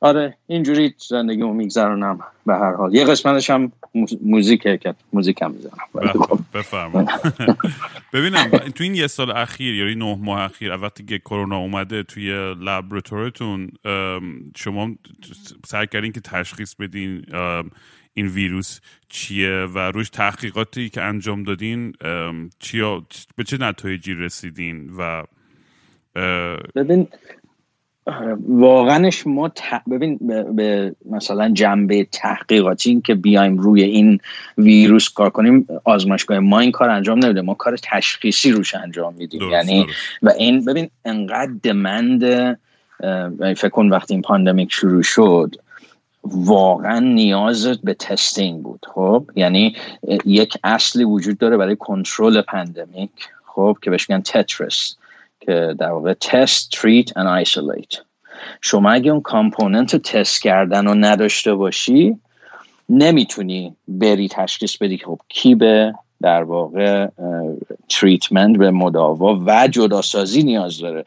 آره 0.00 0.36
اینجوری 0.46 0.94
زندگیمو 0.98 1.52
میگذرونم 1.54 2.20
به 2.46 2.54
هر 2.54 2.72
حال. 2.72 2.94
یه 2.94 3.04
قسمتش 3.04 3.50
هم 3.50 3.72
موزیکه 4.22 4.78
که 4.78 4.94
موزیک 5.12 5.42
هم 5.42 5.50
می‌زنم 5.50 5.72
بله، 5.94 6.12
خب. 6.12 6.38
بفرمایید. 6.54 7.08
ببینم 8.12 8.48
تو 8.48 8.84
این 8.84 8.94
یه 8.94 9.06
سال 9.06 9.30
اخیر 9.30 9.74
یا 9.74 9.94
نه 9.94 10.18
ماه 10.20 10.40
اخیر 10.40 10.76
وقتی 10.76 11.04
که 11.04 11.18
کرونا 11.18 11.56
اومده 11.58 12.02
توی 12.02 12.54
laboratory 12.54 13.43
تون 13.43 13.70
شما 14.56 14.90
سعی 15.66 15.86
کردین 15.86 16.12
که 16.12 16.20
تشخیص 16.20 16.74
بدین 16.74 17.24
این 18.18 18.26
ویروس 18.26 18.80
چیه 19.08 19.66
و 19.74 19.78
روش 19.78 20.10
تحقیقاتی 20.10 20.88
که 20.88 21.02
انجام 21.02 21.42
دادین 21.42 21.92
چیا 22.58 23.02
به 23.36 23.44
چه 23.44 23.58
نتایجی 23.60 24.14
رسیدین 24.14 24.90
و 24.98 25.22
ببین 26.74 27.08
واقعاش 28.48 29.26
ما 29.26 29.52
ببین 29.90 30.18
به, 30.56 30.94
مثلا 31.10 31.50
جنبه 31.50 32.04
تحقیقاتی 32.04 32.90
این 32.90 33.00
که 33.00 33.14
بیایم 33.14 33.58
روی 33.58 33.82
این 33.82 34.20
ویروس 34.58 35.08
کار 35.08 35.30
کنیم 35.30 35.66
آزمایشگاه 35.84 36.38
ما 36.38 36.60
این 36.60 36.72
کار 36.72 36.90
انجام 36.90 37.24
نمیده 37.24 37.40
ما 37.40 37.54
کار 37.54 37.76
تشخیصی 37.82 38.52
روش 38.52 38.74
انجام 38.74 39.14
میدیم. 39.14 39.42
یعنی 39.50 39.86
و 40.22 40.30
این 40.38 40.64
ببین 40.64 40.90
انقدر 41.04 41.52
demand 41.62 42.22
یعنی 43.02 43.54
فکر 43.54 43.68
کن 43.68 43.88
وقتی 43.88 44.14
این 44.14 44.22
pandemic 44.22 44.72
شروع 44.72 45.02
شد 45.02 45.54
واقعا 46.32 46.98
نیاز 46.98 47.66
به 47.66 47.94
testing 47.94 48.62
بود. 48.62 48.86
خب 48.94 49.24
یعنی 49.36 49.76
یک 50.24 50.58
اصلی 50.64 51.04
وجود 51.04 51.38
داره 51.38 51.56
برای 51.56 51.76
کنترل 51.76 52.40
pandemic 52.40 53.10
خب 53.46 53.76
که 53.82 53.90
بهش 53.90 54.10
میگن 54.10 54.22
TTRS 54.22 54.96
که 55.40 55.74
در 55.78 55.90
واقع 55.90 56.14
test 56.14 56.70
treat 56.70 57.10
and 57.10 57.26
isolate 57.26 57.94
شما 58.60 58.90
اگه 58.90 59.10
اون 59.10 59.20
component 59.20 59.92
رو 59.94 60.00
تست 60.00 60.42
کردن 60.42 60.86
رو 60.86 60.94
نداشته 60.94 61.54
باشی 61.54 62.18
نمی‌تونی 62.88 63.76
بری 63.88 64.28
تشخیص 64.28 64.76
بدی 64.76 64.96
که 64.96 65.06
خب 65.06 65.20
کی 65.28 65.54
به 65.54 65.94
در 66.22 66.42
واقع 66.42 67.08
تریتمنت 67.88 68.58
به 68.58 68.70
مداوا 68.70 69.40
و 69.46 69.68
جداسازی 69.68 70.42
نیاز 70.42 70.78
داره. 70.78 71.04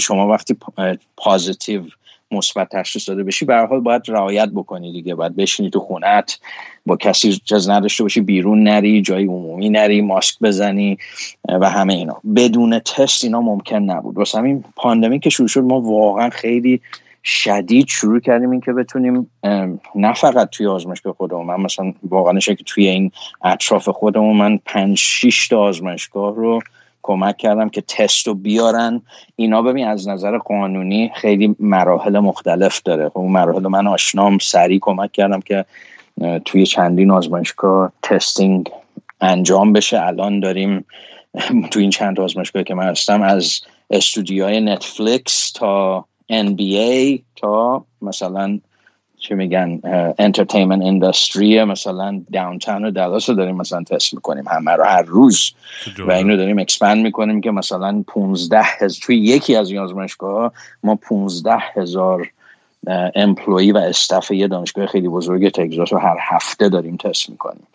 شما 0.00 0.28
وقتی 0.28 0.56
پازیتیو 1.16 1.82
مثبت 2.30 2.68
تشخیص 2.68 3.08
داده 3.08 3.24
بشی 3.24 3.44
به 3.44 3.56
حال 3.56 3.80
باید 3.80 4.02
رعایت 4.08 4.48
بکنی 4.48 4.92
دیگه 4.92 5.14
باید 5.14 5.36
بشینی 5.36 5.70
تو 5.70 5.80
خونت 5.80 6.38
با 6.86 6.96
کسی 6.96 7.40
جز 7.44 7.70
نداشته 7.70 8.02
باشی 8.02 8.20
بیرون 8.20 8.62
نری 8.62 9.02
جای 9.02 9.24
عمومی 9.24 9.70
نری 9.70 10.00
ماسک 10.00 10.38
بزنی 10.42 10.98
و 11.48 11.70
همه 11.70 11.94
اینا. 11.94 12.20
بدون 12.36 12.78
تست 12.78 13.24
اینا 13.24 13.40
ممکن 13.40 13.76
نبود. 13.76 14.16
واسه 14.16 14.38
همین 14.38 14.64
پاندمی 14.76 15.20
که 15.20 15.30
شروع 15.30 15.48
شد 15.48 15.60
ما 15.60 15.80
واقعا 15.80 16.30
خیلی 16.30 16.80
شدید 17.22 17.88
شروع 17.88 18.20
کردیم 18.20 18.50
این 18.50 18.60
که 18.60 18.72
بتونیم 18.72 19.30
نه 19.94 20.12
فقط 20.14 20.50
توی 20.50 20.66
آزمایشگاه 20.66 21.12
خودمون 21.12 21.46
من 21.46 21.60
مثلا 21.60 21.92
واقعا 22.02 22.38
که 22.38 22.56
توی 22.66 22.88
این 22.88 23.10
اطراف 23.44 23.88
خودمون 23.88 24.36
من 24.36 24.58
پنج 24.64 24.98
شیش 24.98 25.48
تا 25.48 25.58
آزمایشگاه 25.58 26.34
رو 26.36 26.60
کمک 27.02 27.36
کردم 27.36 27.68
که 27.68 27.80
تست 27.80 28.26
رو 28.26 28.34
بیارن. 28.34 29.02
اینا 29.36 29.62
ببین 29.62 29.86
از 29.86 30.08
نظر 30.08 30.38
قانونی 30.38 31.10
خیلی 31.14 31.56
مراحل 31.58 32.18
مختلف 32.18 32.82
داره. 32.82 33.08
خب 33.08 33.18
اون 33.18 33.32
مراحل 33.32 33.66
من 33.66 33.86
آشنام 33.86 34.38
سریع 34.38 34.78
کمک 34.82 35.12
کردم 35.12 35.40
که 35.40 35.64
توی 36.44 36.66
چندین 36.66 37.10
آزمایشگاه 37.10 37.92
تستینگ 38.02 38.70
انجام 39.20 39.72
بشه. 39.72 40.02
الان 40.02 40.40
داریم 40.40 40.84
توی 41.70 41.82
این 41.82 41.90
چند 41.90 42.20
آزمایشگاه 42.20 42.62
که 42.62 42.74
من 42.74 42.88
هستم 42.88 43.22
از 43.22 43.60
استودیوهای 43.90 44.60
نتفلیکس 44.60 45.52
تا 45.52 46.04
NBA 46.32 47.20
تا 47.36 47.84
مثلا 48.02 48.58
چه 49.20 49.34
میگن 49.34 49.80
entertainment 50.18 50.84
industry 50.84 51.64
مثلا 51.64 52.22
downtown 52.32 52.84
و 52.84 52.90
دلاس 52.90 53.28
رو 53.28 53.34
داریم 53.34 53.56
مثلا 53.56 53.82
تست 53.82 54.14
می‌کنیم. 54.14 54.48
همه 54.48 54.70
رو 54.70 54.84
هر 54.84 55.02
روز. 55.02 55.52
و 56.06 56.12
اینو 56.12 56.36
داریم 56.36 56.58
expand 56.58 57.02
می‌کنیم 57.02 57.40
که 57.40 57.50
مثلا 57.50 58.04
15 58.06 58.60
هزار 58.62 58.98
توی 59.02 59.16
یکی 59.16 59.56
از 59.56 59.70
این 59.70 59.80
آزمایشگاه 59.80 60.52
ما 60.82 60.94
15 60.94 61.56
هزار 61.74 62.30
employee 63.14 63.72
و 63.72 63.76
staff 63.76 64.30
یه 64.30 64.48
دانشگاه 64.48 64.86
خیلی 64.86 65.08
بزرگ 65.08 65.48
تگزاس 65.48 65.92
رو 65.92 65.98
هر 65.98 66.16
هفته 66.20 66.68
داریم 66.68 66.96
تست 66.96 67.30
می‌کنیم. 67.30 67.66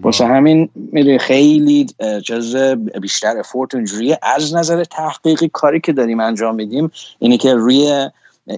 واسه 0.00 0.26
همین 0.26 0.68
میره 0.74 1.18
خیلی 1.18 1.86
جز 2.24 2.56
بیشتر 3.00 3.38
effort 3.38 3.74
اونجوری 3.74 4.16
از 4.22 4.54
نظر 4.54 4.84
تحقیقی 4.84 5.50
کاری 5.52 5.80
که 5.80 5.92
داریم 5.92 6.20
انجام 6.20 6.54
میدیم 6.54 6.90
اینه 7.18 7.38
که 7.38 7.54
روی 7.54 8.08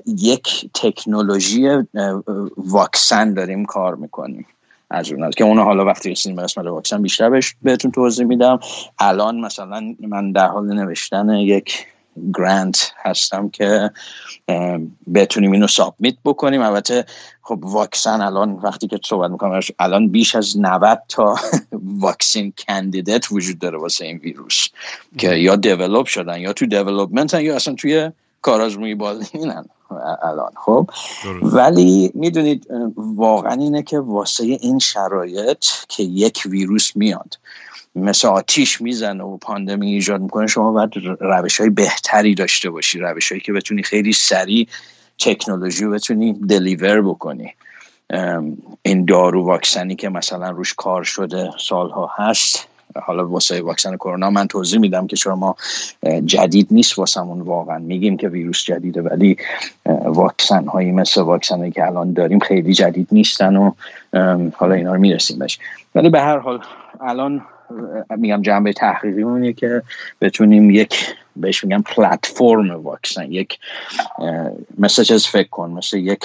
یک 0.07 0.71
تکنولوژی 0.75 1.69
واکسن 2.57 3.35
داریم 3.35 3.65
کار 3.65 3.95
می‌کنیم. 3.95 4.47
از 4.91 5.13
اون 5.13 5.31
که 5.31 5.45
اون 5.45 5.59
حالا 5.59 5.85
وقتی 5.85 6.11
رسیدیم 6.11 6.37
به 6.37 6.43
قسمت 6.43 6.67
واکسن 6.67 7.03
بیشتر 7.03 7.31
بهش 7.31 7.55
بهتون 7.63 7.91
توضیح 7.91 8.27
میدم. 8.27 8.61
الان 8.99 9.41
مثلا 9.41 9.95
من 10.01 10.33
در 10.33 10.47
حال 10.47 10.75
نوشتن 10.75 11.29
یک 11.31 11.87
گرانت 12.35 12.93
هستم 13.03 13.49
که 13.49 13.91
بتونیم 15.15 15.53
اینو 15.53 15.67
سابمیت 15.67 16.15
بکنیم. 16.25 16.63
البته 16.63 17.05
خب 17.43 17.59
واکسن 17.63 18.21
الان 18.21 18.53
وقتی 18.53 18.87
که 18.87 19.01
صحبت 19.05 19.31
می‌کنم 19.31 19.61
الان 19.79 20.09
بیش 20.09 20.35
از 20.35 20.61
90 20.61 21.03
تا 21.09 21.37
واکسین 22.01 22.53
کندیدت 22.59 23.33
وجود 23.33 23.59
داره 23.59 23.79
واسه 23.79 24.05
این 24.05 24.19
ویروس 24.19 24.69
که 25.19 25.35
یا 25.35 25.57
دیولوب 25.57 26.07
شدن 26.07 26.41
یا 26.41 26.53
تو 26.53 26.67
دیولوبمنت 26.67 27.35
یا 27.35 27.57
اصلا 27.57 27.75
توی 27.75 28.11
کارآزمایی 28.45 28.95
بازینن 28.95 29.65
الان 30.23 30.51
خب؟ 30.57 30.91
ولی 31.43 32.11
می‌دونید 32.15 32.67
واقعا 32.97 33.53
اینه 33.53 33.83
که 33.83 33.99
واسه 33.99 34.45
این 34.45 34.79
شرایط 34.79 35.65
که 35.89 36.03
یک 36.03 36.43
ویروس 36.47 36.97
میاد 36.97 37.39
مثل 37.95 38.29
آتیش 38.29 38.81
می‌زنه 38.81 39.25
و 39.25 39.37
پاندمی 39.37 39.93
ایجاد 39.93 40.21
می‌کنه 40.21 40.47
شما 40.47 40.73
باید 40.73 40.91
روش 41.21 41.61
های 41.61 41.71
بهتری 41.71 42.35
داشته 42.35 42.71
باشی 42.71 42.99
روش 42.99 43.33
هایی 43.33 43.41
که 43.41 43.53
بتونی 43.53 43.83
خیلی 43.83 44.13
سریع 44.13 44.69
تکنولوژی 45.19 45.85
رو 45.85 45.91
بتونی 45.91 46.33
دلیور 46.33 47.03
بکنی. 47.03 47.55
این 48.83 49.05
دارو 49.05 49.45
واکسنی 49.45 49.97
که 49.97 50.09
مثلا 50.09 50.51
روش 50.51 50.75
کار 50.75 51.03
شده 51.03 51.51
سالها 51.59 52.11
هست. 52.17 52.69
حالا 53.03 53.29
واسه 53.29 53.63
واکسن 53.63 53.97
کرونا 53.97 54.31
من 54.31 54.47
توضیح 54.47 54.81
میدم 54.81 55.07
که 55.07 55.17
شما 55.17 55.57
جدید 56.25 56.69
نیست 56.71 56.99
واسمون 56.99 57.41
واقعا. 57.41 57.79
میگیم 57.79 58.17
که 58.17 58.29
ویروس 58.29 58.65
جدیده 58.65 59.03
ولی 59.03 59.37
واکسن 60.05 60.67
هایی 60.67 60.93
مثل 60.93 61.21
واکسن 61.21 61.59
هایی 61.59 61.71
که 61.71 61.87
الان 61.87 62.13
داریم 62.13 62.39
خیلی 62.39 62.73
جدید 62.75 63.09
نیستن 63.13 63.57
و 63.57 63.71
حالا 64.57 64.75
اینا 64.75 64.95
رو 64.95 65.01
می‌رسیم 65.01 65.39
بهش. 65.39 65.59
ولی 65.95 66.09
به 66.09 66.21
هر 66.21 66.39
حال 66.39 66.61
الان 67.01 67.43
میگم 68.17 68.43
جنبه 68.43 68.73
تحقیقی 68.73 69.23
اونیه 69.23 69.53
که 69.53 69.83
بتونیم 70.21 70.71
یک 70.71 71.15
بهش 71.37 71.65
میگم 71.65 71.83
پلتفرم 71.83 72.71
واکسن 72.71 73.33
یک 73.33 73.59
مثل 74.79 75.03
چیز 75.03 75.27
فکر 75.27 75.49
کن 75.49 75.71
مثل 75.71 75.99
یک 75.99 76.25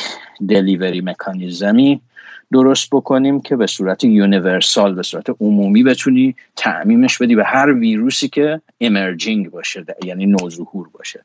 دلیوری 0.50 1.02
مکانیزمی 1.02 2.02
درست 2.52 2.90
بکنیم 2.92 3.42
که 3.42 3.56
به 3.56 3.68
صورت 3.68 4.04
universal 4.04 4.96
به 4.96 5.04
صورت 5.04 5.30
عمومی 5.42 5.84
بتونی 5.84 6.36
تعمیمش 6.56 7.18
بدی 7.18 7.36
به 7.36 7.44
هر 7.44 7.74
ویروسی 7.74 8.28
که 8.30 8.62
emerging 8.82 9.50
باشه 9.52 9.86
یعنی 10.04 10.26
نوظهور 10.26 10.90
باشه. 10.94 11.24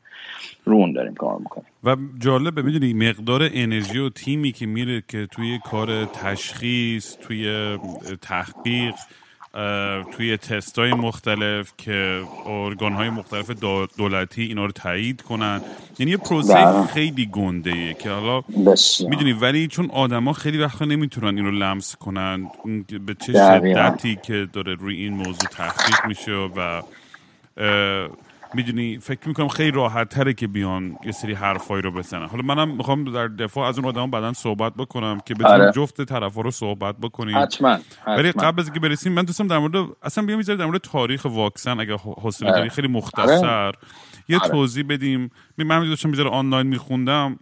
رو 0.65 0.77
اون 0.77 0.93
داریم 0.93 1.15
کار 1.15 1.39
می‌کنیم. 1.39 1.67
و 1.85 1.97
جالبه 2.19 2.63
می‌دونی 2.63 2.95
مقدار 2.95 3.51
انرژی 3.55 3.99
و 3.99 4.09
تیمی 4.09 4.53
که 4.53 4.67
میره 4.67 5.03
که 5.09 5.27
توی 5.27 5.59
کار 5.71 6.05
تشخیص 6.05 7.17
توی 7.17 7.77
تحقیق 8.23 8.95
توی 10.17 10.37
تست 10.37 10.79
های 10.79 10.93
مختلف 10.93 11.73
که 11.79 12.23
ارگان 12.47 12.93
های 12.93 13.11
مختلف 13.11 13.51
دولتی 13.97 14.43
اینا 14.43 14.65
رو 14.65 14.73
تایید 14.73 15.23
کنن. 15.23 15.61
یعنی 15.99 16.11
یه 16.11 16.17
پروسه 16.17 16.55
بله. 16.55 16.87
خیلی 16.87 17.27
گنده 17.27 17.95
که 17.95 18.11
حالا 18.11 18.43
می‌دونی 19.09 19.33
ولی 19.33 19.67
چون 19.67 19.91
آدما 19.91 20.33
خیلی 20.33 20.59
وقتا 20.59 20.85
نمی‌تونن 20.85 21.37
اینو 21.37 21.51
لمس 21.51 21.97
کنن 21.97 22.51
به 23.07 23.15
چه 23.15 23.33
شدتی 23.33 24.19
که 24.23 24.49
داره 24.53 24.75
روی 24.75 24.97
این 24.97 25.13
موضوع 25.13 25.49
تحقیق 25.51 26.07
میشه 26.07 26.33
و 26.33 26.83
می‌دونی 28.55 28.99
فکر 28.99 29.29
می‌کنم 29.29 29.49
خیلی 29.49 29.71
راحت 29.71 30.09
تره 30.09 30.35
که 30.35 30.47
بیان 30.47 30.97
یه 31.05 31.13
سری 31.13 31.33
حرفایی 31.33 31.83
رو 31.83 31.91
بزنن 31.91 32.27
حالا 32.27 32.43
منم 32.43 32.77
می‌خوام 32.77 33.05
در 33.05 33.29
دفاع 33.29 33.69
از 33.69 33.79
اون 33.79 33.89
آدم 33.89 34.11
بعدا 34.11 34.33
صحبت 34.33 34.75
بکنم 34.75 35.21
که 35.27 35.35
بتونیم 35.35 35.61
آره. 35.61 35.73
جفت 35.73 36.03
طرف 36.05 36.35
رو 36.35 36.51
صحبت 36.51 36.97
بکنیم 36.97 37.39
حتما 37.39 37.79
ولی 38.07 38.33
قبل 38.33 38.61
از 38.61 38.73
که 38.73 38.81
برسیم 38.81 39.13
من 39.13 39.25
دوستم 39.25 39.47
در 39.47 39.59
مورد 39.59 39.89
اصلا 40.03 40.25
بیام 40.25 40.43
در 40.43 40.67
مورد 40.67 40.81
تاریخ 40.81 41.25
واکسن 41.25 41.81
اگه 41.81 41.97
حوصله 41.97 42.51
داری 42.51 42.61
آره. 42.61 42.71
خیلی 42.71 42.89
مختصر 42.89 43.67
آره. 43.67 43.79
یه 44.29 44.39
توضیح 44.39 44.85
بدیم 44.89 45.31
من 45.59 45.89
داشتم 45.89 46.11
بیزار 46.11 46.29
آنلاین 46.29 46.67
میخوندم 46.67 47.39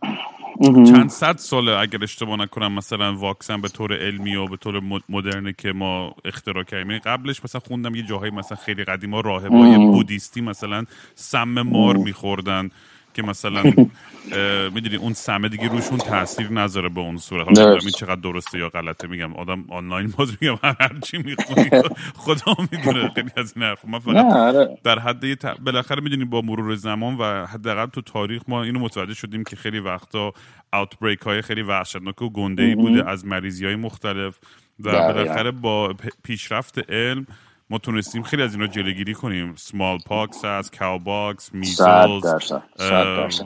چند 0.62 1.10
صد 1.10 1.36
ساله 1.36 1.78
اگر 1.78 2.02
اشتباه 2.02 2.36
نکنم 2.36 2.72
مثلا 2.72 3.16
واکسن 3.16 3.60
به 3.60 3.68
طور 3.68 3.96
علمی 3.96 4.34
و 4.34 4.46
به 4.46 4.56
طور 4.56 4.80
مدرنه 5.08 5.54
که 5.58 5.72
ما 5.72 6.14
اختراع 6.24 6.64
کردیم. 6.64 6.90
یعنی 6.90 7.00
قبلش 7.00 7.44
مثلا 7.44 7.60
خوندم 7.60 7.94
یه 7.94 8.02
جاهایی 8.02 8.32
مثلا 8.32 8.56
خیلی 8.56 8.84
قدیما 8.84 9.20
راهبای 9.20 9.76
بودیستی 9.76 10.40
مثلا 10.40 10.84
سم 11.14 11.62
مار 11.62 11.96
میخوردن. 11.96 12.70
که 13.14 13.22
مثلا 13.22 13.62
می‌دونی 14.74 14.96
اون 14.96 15.12
سمه 15.12 15.48
دیگه 15.48 15.68
روشون 15.68 15.98
تاثیر 15.98 16.52
نذاره 16.52 16.88
به 16.88 17.00
اون 17.00 17.16
صورت. 17.16 17.58
حالا 17.58 17.72
این 17.72 17.90
چقدر 17.90 18.20
درسته 18.20 18.58
یا 18.58 18.68
غلطه. 18.68 19.08
میگم 19.08 19.36
آدم 19.36 19.64
آنلاین 19.68 20.14
باز 20.18 20.36
میگم 20.40 20.58
هر 20.62 20.98
چی 21.02 21.18
می‌خونی 21.18 21.70
خدا 22.24 22.54
می‌دونه 22.72 23.08
خیلی 23.08 23.30
از 23.36 23.52
این 23.56 23.64
حرف 23.64 23.84
ما 23.84 23.98
فقط 23.98 24.32
آره. 24.36 24.78
در 24.84 24.98
حد 24.98 25.34
ت... 25.34 25.46
بالاخره 25.46 26.00
می‌دونی 26.00 26.24
با 26.24 26.40
مرور 26.40 26.74
زمان 26.74 27.16
و 27.16 27.46
حداقل 27.46 27.86
تو 27.86 28.00
تاریخ 28.00 28.42
ما 28.48 28.62
اینو 28.62 28.78
متوجه 28.80 29.14
شدیم 29.14 29.44
که 29.44 29.56
خیلی 29.56 29.78
وقتا 29.78 30.32
outbreak 30.72 31.20
های 31.20 31.42
خیلی 31.42 31.62
وحشتناک 31.62 32.22
و 32.22 32.30
گنده 32.30 32.62
ای 32.62 32.74
بوده 32.74 33.10
از 33.10 33.26
مریضی 33.26 33.66
های 33.66 33.76
مختلف 33.76 34.38
و 34.80 34.92
بالاخره 34.92 35.50
با 35.50 35.94
پیشرفت 36.22 36.90
علم 36.90 37.26
ما 37.72 37.78
تونستیم 37.78 38.22
خیلی 38.22 38.42
از 38.42 38.54
اینا 38.54 38.66
جلوگیری 38.66 39.14
کنیم. 39.14 39.54
smallpox 39.56 40.44
هست 40.44 40.78
cowpox 40.78 41.54
measles 41.54 42.62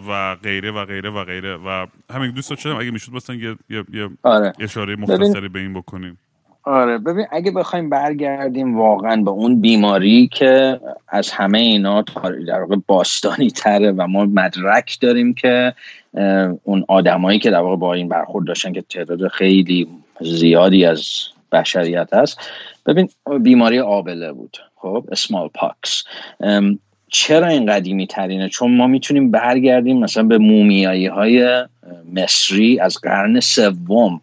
و 0.08 0.36
غیره 0.42 0.70
و 0.70 0.84
غیره 0.84 1.10
و 1.10 1.24
غیره. 1.24 1.56
و 1.56 1.86
همین 2.10 2.30
دوست 2.30 2.50
داشتم 2.50 2.76
اگه 2.76 2.90
می‌شد 2.90 3.12
مثلا 3.12 3.36
یه, 3.36 3.56
یه, 3.70 3.84
یه 3.92 4.08
آره. 4.22 4.52
اشاره 4.60 4.96
مختصری 4.96 5.48
به 5.48 5.58
این 5.58 5.74
بکنیم. 5.74 6.18
آره. 6.62 6.98
ببین 6.98 7.26
اگه 7.32 7.50
بخوایم 7.50 7.90
برگردیم 7.90 8.78
واقعا 8.78 9.22
به 9.22 9.30
اون 9.30 9.60
بیماری 9.60 10.28
که 10.32 10.80
از 11.08 11.30
همه 11.30 11.58
اینا 11.58 12.04
در 12.48 12.60
واقع 12.60 12.76
باستانی 12.86 13.50
تره 13.50 13.92
و 13.92 14.06
ما 14.06 14.24
مدرک 14.24 14.98
داریم 15.00 15.34
که 15.34 15.74
اون 16.64 16.84
آدمایی 16.88 17.38
که 17.38 17.50
در 17.50 17.60
واقع 17.60 17.76
با 17.76 17.94
این 17.94 18.08
برخورد 18.08 18.46
داشتن 18.46 18.72
که 18.72 18.82
تعداد 18.82 19.28
خیلی 19.28 19.88
زیادی 20.20 20.84
از 20.84 21.02
بشریت 21.52 22.14
هست 22.14 22.40
ببین 22.86 23.08
بیماری 23.42 23.78
آبله 23.78 24.32
بود. 24.32 24.56
خب 24.76 25.04
اسمال 25.12 25.48
پاکس 25.54 26.04
چرا 27.08 27.46
این 27.46 27.66
قدیمی 27.66 28.06
ترینه؟ 28.06 28.48
چون 28.48 28.76
ما 28.76 28.86
می‌تونیم 28.86 29.30
برگردیم 29.30 29.98
مثلا 29.98 30.22
به 30.22 30.38
مومیایی 30.38 31.06
های 31.06 31.64
مصری 32.14 32.80
از 32.80 32.98
قرن 33.02 33.40
سوم. 33.40 34.20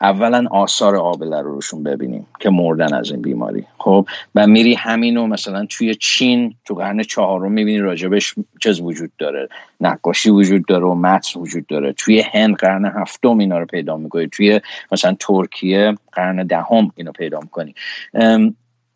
اولا 0.00 0.46
آثار 0.50 0.96
آبله 0.96 1.40
رو 1.40 1.54
روشون 1.54 1.82
ببینیم 1.82 2.26
که 2.40 2.50
مردن 2.50 2.94
از 2.94 3.10
این 3.10 3.22
بیماری. 3.22 3.64
خب 3.78 4.06
و 4.34 4.46
میری 4.46 4.74
همینو 4.74 5.26
مثلا 5.26 5.66
توی 5.66 5.94
چین 5.94 6.54
تو 6.64 6.74
قرن 6.74 7.02
چهارم 7.02 7.52
می‌بینی 7.52 7.78
راجبش 7.78 8.34
چیز 8.62 8.80
وجود 8.80 9.10
داره. 9.18 9.48
نقاشی 9.80 10.30
وجود 10.30 10.66
داره 10.66 10.84
و 10.84 10.94
متن 10.94 11.40
وجود 11.40 11.66
داره. 11.66 11.92
توی 11.92 12.20
هند 12.20 12.56
قرن 12.56 12.84
هفتم 12.84 13.38
اینا 13.38 13.58
رو 13.58 13.66
پیدا 13.66 13.96
می‌کنی. 13.96 14.28
توی 14.28 14.60
مثلا 14.92 15.16
ترکیه 15.20 15.94
قرن 16.12 16.46
دهم 16.46 16.92
اینو 16.96 17.12
پیدا 17.12 17.40
می‌کنی. 17.40 17.74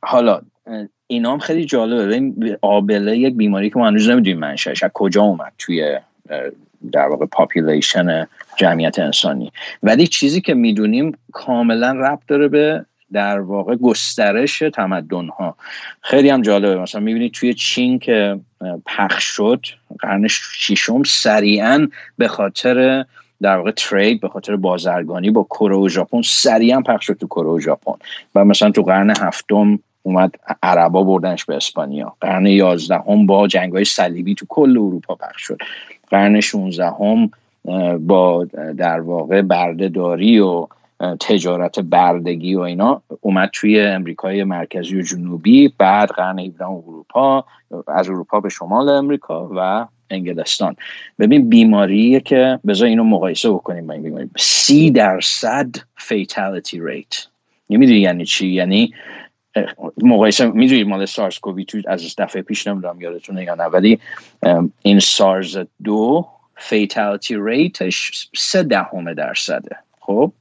حالا 0.02 0.40
اینا 1.06 1.32
هم 1.32 1.38
خیلی 1.38 1.64
جالبه. 1.64 2.58
آبله 2.62 3.18
یک 3.18 3.34
بیماری 3.34 3.70
که 3.70 3.78
ما 3.78 3.86
هنوز 3.86 4.10
نمی‌دونیم 4.10 4.38
منشأش. 4.38 4.82
از 4.82 4.90
کجا 4.94 5.22
اومد 5.22 5.52
توی 5.58 5.98
در 6.92 7.08
واقع 7.08 7.26
population 7.26 8.26
جمعیت 8.56 8.98
انسانی. 8.98 9.52
ولی 9.82 10.06
چیزی 10.06 10.40
که 10.40 10.54
می‌دونیم 10.54 11.12
کاملا 11.32 11.92
ربط 11.92 12.22
داره 12.28 12.48
به 12.48 12.84
در 13.12 13.40
واقع 13.40 13.76
گسترش 13.76 14.58
تمدن 14.58 15.28
ها 15.28 15.56
خیلی 16.00 16.28
هم 16.28 16.42
جالبه. 16.42 16.80
مثلا 16.80 17.00
می‌بینید 17.00 17.32
توی 17.32 17.54
چین 17.54 17.98
که 17.98 18.40
پخش 18.86 19.24
شد 19.24 19.66
قرن 19.98 20.28
ششم 20.28 21.02
سریعا 21.02 21.88
به 22.18 22.28
خاطر 22.28 23.04
در 23.42 23.56
واقع 23.56 23.70
trade 23.70 24.20
به 24.20 24.28
خاطر 24.28 24.56
بازرگانی 24.56 25.30
با 25.30 25.42
کره 25.42 25.76
و 25.76 25.88
ژاپن 25.88 26.22
سریعا 26.22 26.80
پخش 26.80 27.06
شد 27.06 27.16
تو 27.20 27.26
کره 27.26 27.48
و 27.48 27.60
ژاپن. 27.60 27.94
و 28.34 28.44
مثلا 28.44 28.70
تو 28.70 28.82
قرن 28.82 29.10
هفتم 29.10 29.78
اومد 30.02 30.34
عربا 30.62 31.02
بردنش 31.02 31.44
به 31.44 31.56
اسپانیا. 31.56 32.16
قرن 32.20 32.46
یازدهم 32.46 33.26
با 33.26 33.46
جنگ 33.46 33.72
های 33.72 33.84
صلیبی 33.84 34.34
تو 34.34 34.46
کل 34.48 34.70
اروپا 34.70 35.14
پخش 35.14 35.42
شد. 35.42 35.58
قرن 36.14 36.40
16 36.40 36.86
هم 36.86 37.30
با 37.98 38.46
در 38.76 39.00
واقع 39.00 39.42
بردهداری 39.42 40.38
و 40.38 40.66
تجارت 41.20 41.80
بردگی 41.80 42.54
و 42.54 42.60
اینا 42.60 43.02
اومد 43.20 43.50
توی 43.52 43.80
امریکای 43.80 44.44
مرکزی 44.44 44.98
و 44.98 45.02
جنوبی 45.02 45.74
بعد 45.78 46.08
قرن 46.08 46.38
17 46.38 46.64
اروپا 46.64 47.44
از 47.88 48.08
اروپا 48.08 48.40
به 48.40 48.48
شمال 48.48 48.88
امریکا 48.88 49.50
و 49.56 49.86
انگلستان. 50.10 50.76
ببین 51.18 51.48
بیماریه 51.48 52.20
که 52.20 52.58
بذار 52.66 52.88
اینو 52.88 53.04
مقایسه 53.04 53.50
بکنیم 53.50 53.86
با 53.86 53.94
این 53.94 54.02
بیماری. 54.02 54.30
سی 54.38 54.90
درصد 54.90 55.68
fatality 55.96 56.80
rate 56.80 57.26
نمی‌دونی 57.70 57.98
یعنی 57.98 58.24
چی؟ 58.24 58.48
یعنی 58.48 58.94
مقایسه 60.02 60.46
می‌دونید 60.46 60.86
مال 60.86 61.06
SARS-CoV-2 61.06 61.78
از 61.86 62.14
دفعه 62.18 62.42
پیش 62.42 62.66
نمی‌دونم 62.66 63.00
یادتونه 63.00 63.44
یا 63.44 63.54
نه 63.54 63.64
ولی 63.64 63.98
این 64.82 64.98
SARS 64.98 65.58
دو 65.84 66.26
fatality 66.56 67.36
rate 67.38 67.98
ش 67.98 68.28
سه 68.36 68.62
دهم 68.62 69.14
درصده. 69.14 69.76
خب؟ 70.00 70.32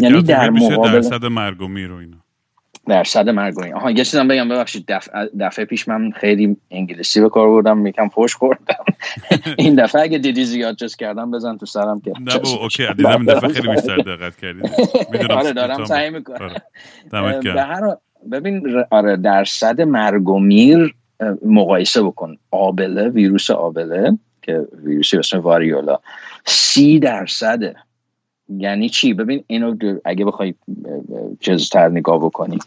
یعنی 0.00 0.22
در 0.22 0.50
مقابل 0.50 0.92
درصد 0.92 1.24
مرگ 1.24 1.62
و 1.62 1.68
میر 1.68 1.92
و 1.92 1.96
اینا. 1.96 2.16
درصد 2.86 3.28
مرگ 3.28 3.58
و 3.58 3.76
آها 3.76 3.90
یه 3.90 4.04
چیزم 4.04 4.28
بگم 4.28 4.48
ببخشید 4.48 4.84
دفعه, 4.88 5.30
دفعه 5.40 5.64
پیش 5.64 5.88
من 5.88 6.10
خیلی 6.10 6.56
انگلیسی 6.70 7.20
به 7.20 7.28
کار 7.28 7.48
بردم 7.48 7.86
یکم 7.86 8.08
فوش 8.08 8.34
خوردم. 8.34 8.84
این 9.58 9.74
دفعه 9.74 10.02
اگه 10.02 10.18
دیدی 10.18 10.44
زیاد 10.44 10.76
چیز 10.76 10.96
کردم 10.96 11.30
بزن 11.30 11.56
تو 11.56 11.66
سرم 11.66 12.00
که 12.00 12.12
نه 12.20 12.38
بابا 12.38 12.50
okay 12.50 12.86
دیدم 12.96 13.10
این 13.10 13.24
دفعه 13.24 13.48
خیلی 13.52 13.68
بیشتر 13.68 13.96
دقت 13.96 14.36
کردی. 14.36 14.60
آره 15.34 15.52
دارم 15.52 15.84
سعی 15.84 16.10
می‌کنم. 16.10 16.54
آره. 17.12 17.40
به 17.40 17.62
هر 17.62 17.96
ببین 18.32 18.84
آره 18.90 19.16
درصد 19.16 19.80
مرگ 19.80 20.28
و 20.28 20.38
میر 20.38 20.94
مقایسه 21.44 22.02
بکن. 22.02 22.36
آبله 22.50 23.08
ویروس 23.08 23.50
آبله 23.50 24.18
که 24.42 24.66
ویروسی 24.84 25.18
اسم 25.18 25.38
واریولا 25.38 25.98
سی 26.44 26.98
درصده. 26.98 27.76
یعنی 28.48 28.88
چی؟ 28.88 29.14
ببین 29.14 29.44
اینو 29.46 29.76
اگه 30.04 30.24
بخوای 30.24 30.54
جزتر 31.40 31.88
نگاه 31.88 32.18
بکنی 32.18 32.58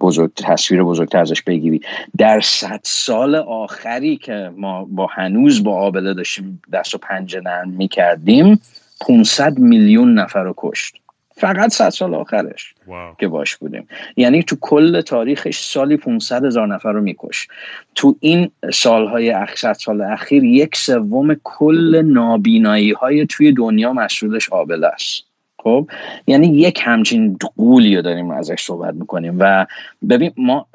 بزرگ 0.00 0.30
تصویر 0.36 0.82
بزرگتر 0.82 1.20
ازش 1.20 1.42
بگیری. 1.42 1.80
در 2.18 2.40
صد 2.40 2.80
سال 2.82 3.34
آخری 3.34 4.16
که 4.16 4.50
ما 4.56 4.84
با 4.84 5.06
هنوز 5.06 5.64
با 5.64 5.76
آبله 5.76 6.14
داشتیم 6.14 6.62
دست 6.72 6.94
و 6.94 6.98
پنجه 6.98 7.40
نرم 7.40 7.70
می‌کردیم 7.70 8.60
500 9.00 9.58
میلیون 9.58 10.14
نفر 10.14 10.42
رو 10.42 10.54
کشت. 10.56 10.96
فقط 11.40 11.70
صد 11.70 11.88
سال 11.88 12.14
آخرش 12.14 12.74
که 13.18 13.28
باش 13.28 13.56
بودیم. 13.56 13.88
یعنی 14.16 14.42
تو 14.42 14.56
کل 14.60 15.00
تاریخش 15.00 15.58
سالی 15.58 15.96
500 15.96 16.44
هزار 16.44 16.66
نفر 16.66 16.92
رو 16.92 17.00
میکش. 17.00 17.48
تو 17.94 18.16
این 18.20 18.50
سالهای 18.72 19.46
صد 19.54 19.72
سال 19.72 20.00
اخیر 20.00 20.44
یک 20.44 20.76
سوم 20.76 21.36
کل 21.44 22.02
نابینایی 22.02 22.92
های 22.92 23.26
توی 23.26 23.52
دنیا 23.52 23.92
مسئولش 23.92 24.52
آبله 24.52 24.86
است. 24.86 25.24
خب؟ 25.62 25.90
یعنی 26.26 26.46
یک 26.46 26.80
همچین 26.84 27.38
قولی 27.56 27.96
رو 27.96 28.02
داریم 28.02 28.30
ازش 28.30 28.60
صحبت 28.60 28.94
می‌کنیم 28.94 29.36
و 29.38 29.66
ببین 30.08 30.32
ما 30.36 30.66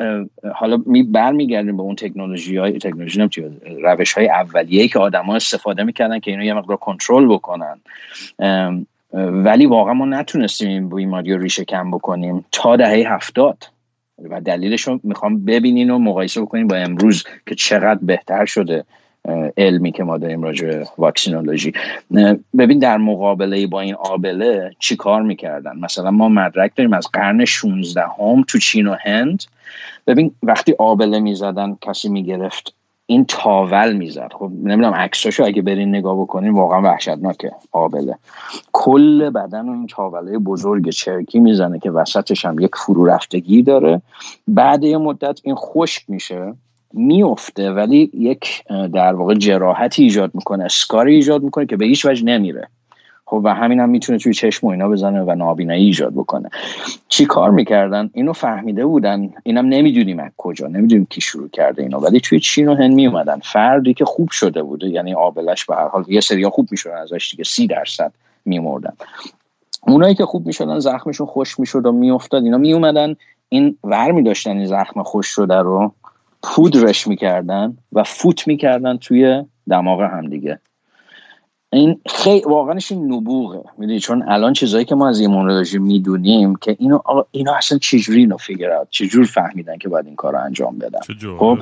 حالا 0.56 0.82
می 0.86 1.04
برمیگردیم 1.04 1.78
به 1.78 1.84
اون 1.84 1.96
تکنولوژی 1.96 2.58
های 2.58 2.80
تکنولوژی 2.80 3.30
روش 3.84 4.14
های 4.14 4.30
اولیه 4.30 4.88
که 4.88 5.00
آدما 5.00 5.36
استفاده 5.36 5.84
می‌کردن 5.84 6.20
که 6.20 6.32
اینو 6.32 6.44
یه 6.44 6.54
مقدار 6.54 6.78
کنترل 6.78 7.28
بکنن. 7.28 7.82
ولی 9.16 9.66
واقعا 9.66 9.94
ما 9.94 10.06
نتونستیم 10.06 10.70
این 10.70 10.90
بیماری 10.90 11.34
رو 11.34 11.42
ریشه 11.42 11.66
کم 11.66 11.92
بکنیم 11.92 12.46
تا 12.52 12.76
دهه 12.76 13.14
هفتاد. 13.14 13.58
و 14.30 14.42
دلیلش 14.42 14.82
رو 14.82 15.00
می‌خوام 15.04 15.46
ببینین 15.46 15.90
و 15.90 15.98
مقایسه 15.98 16.42
بکنیم 16.42 16.68
با 16.68 16.76
امروز 16.76 17.24
که 17.46 17.56
چقدر 17.56 18.00
بهتر 18.02 18.46
شده 18.46 18.86
علمی 19.58 19.92
که 19.92 20.04
ما 20.04 20.18
داریم 20.18 20.44
راجع 20.44 20.68
به 20.68 20.88
واکسینولوژی. 20.98 21.74
ببین 22.58 22.80
در 22.80 22.98
مقابله 22.98 23.68
با 23.68 23.82
این 23.82 23.96
آبله 23.96 24.72
چی 24.80 24.96
کار 24.96 25.22
می‌کردن؟ 25.22 25.80
مثلا 25.80 26.12
ما 26.12 26.30
مدرک 26.30 26.72
داریم 26.76 26.94
از 26.94 27.08
قرن 27.14 27.46
16 27.46 28.02
هم 28.02 28.44
تو 28.48 28.60
چین 28.60 28.88
و 28.88 28.96
هند. 29.06 29.44
ببین 30.08 30.32
وقتی 30.44 30.76
آبله 30.80 31.20
می‌زدن 31.20 31.78
کسی 31.82 32.10
می‌گرفت 32.10 32.74
این 33.08 33.26
تاول 33.26 33.94
می‌زد. 33.94 34.32
خب 34.34 34.52
نمی‌دونم 34.64 34.94
عکساشو 34.94 35.44
اگه 35.44 35.62
برین 35.62 35.96
نگاه 35.96 36.22
بکنین 36.22 36.54
واقعا 36.54 36.82
وحشتناکه 36.82 37.52
آبله 37.72 38.16
کل 38.74 39.30
بدن 39.30 39.70
این 39.70 39.88
تاوله 39.88 40.38
بزرگ 40.38 40.90
چرکی 40.90 41.40
می‌زنه 41.40 41.80
که 41.80 41.92
وسطش 41.92 42.46
هم 42.46 42.60
یک 42.60 42.76
فرو 42.76 43.06
رفتگی 43.06 43.62
داره. 43.62 44.02
بعد 44.48 44.84
یه 44.84 44.98
مدت 44.98 45.40
این 45.44 45.56
خشک 45.56 46.04
میشه 46.08 46.54
میفته 46.94 47.72
ولی 47.72 48.10
یک 48.14 48.64
در 48.94 49.14
واقع 49.14 49.34
جراحتی 49.34 50.04
ایجاد 50.04 50.32
می‌کنه 50.36 50.64
اسکاری 50.64 51.16
ایجاد 51.16 51.44
می‌کنه 51.44 51.66
که 51.66 51.78
به 51.78 51.86
هیچ 51.86 52.06
وجه 52.06 52.24
نمیره. 52.26 52.68
خب 53.28 53.42
و 53.44 53.54
همین 53.54 53.80
هم 53.80 53.90
می‌تونه 53.90 54.18
توی 54.18 54.34
چشم 54.34 54.68
و 54.68 54.70
اینا 54.70 54.90
بزنه 54.90 55.22
و 55.22 55.36
نابینایی 55.36 55.86
ایجاد 55.86 56.14
بکنه. 56.14 56.50
چی 57.08 57.26
کار 57.26 57.52
می‌کردن؟ 57.52 58.10
اینو 58.14 58.34
فهمیده 58.34 58.86
بودن. 58.86 59.30
اینم 59.44 59.66
نمی‌دونیم 59.66 60.20
از 60.20 60.32
کجا 60.38 60.68
نمی‌دونیم 60.68 61.06
کی 61.10 61.22
شروع 61.22 61.50
کرده 61.50 61.82
اینو 61.84 62.00
ولی 62.00 62.20
توی 62.20 62.40
چین 62.40 62.68
و 62.68 62.76
هند 62.76 62.94
میومدن 62.94 63.40
فردی 63.40 63.94
که 63.94 64.06
خوب 64.06 64.30
شده 64.32 64.64
بوده 64.64 64.90
یعنی 64.90 65.14
آبلش 65.14 65.66
به 65.66 65.76
هر 65.76 65.88
حال 65.88 66.06
یه 66.08 66.22
سریا 66.22 66.50
خوب 66.50 66.68
می‌شدن 66.72 66.98
ازش 66.98 67.32
دیگه 67.32 67.44
سی 67.44 67.68
درصد 67.68 68.12
میمردن. 68.46 68.94
اونایی 69.88 70.16
که 70.16 70.26
خوب 70.26 70.46
می‌شدن 70.46 70.80
زخمشون 70.80 71.28
خوش 71.28 71.60
می‌شد 71.60 71.86
و 71.86 71.92
میافتاد 71.92 72.44
اینا 72.44 72.58
میومدن 72.58 73.16
این 73.50 73.78
ور 73.84 74.12
میداشتن 74.12 74.58
این 74.58 74.66
زخم 74.66 75.04
خوش 75.04 75.28
شده 75.28 75.56
رو 75.56 75.94
پودرش 76.44 77.08
می‌کردن 77.08 77.78
و 77.94 78.04
فوت 78.04 78.48
می‌کردن 78.48 78.98
توی 78.98 79.44
دماغ 79.70 80.02
همدیگه 80.02 80.60
این 81.76 82.00
خیلی 82.06 82.42
واقعا 82.46 82.80
این 82.92 83.14
نبوغه. 83.14 83.62
می‌دونی 83.78 84.00
چون 84.00 84.24
الان 84.28 84.54
چیزایی 84.54 84.86
که 84.86 84.96
ما 84.96 85.10
از 85.10 85.20
ایمونولوژی 85.20 85.78
می‌دونیم 85.78 86.56
که 86.56 86.76
اینو 86.80 87.00
اینا 87.32 87.56
اصلا 87.56 87.78
چجوری 87.78 88.20
اینو 88.20 88.38
فیگر 88.38 88.72
اوت 88.72 88.88
چجور 88.90 89.26
فهمیدن 89.26 89.78
که 89.78 89.90
باید 89.90 90.06
این 90.06 90.16
کار 90.16 90.34
رو 90.34 90.40
انجام 90.40 90.78
بدن؟ 90.78 91.00
خب 91.40 91.58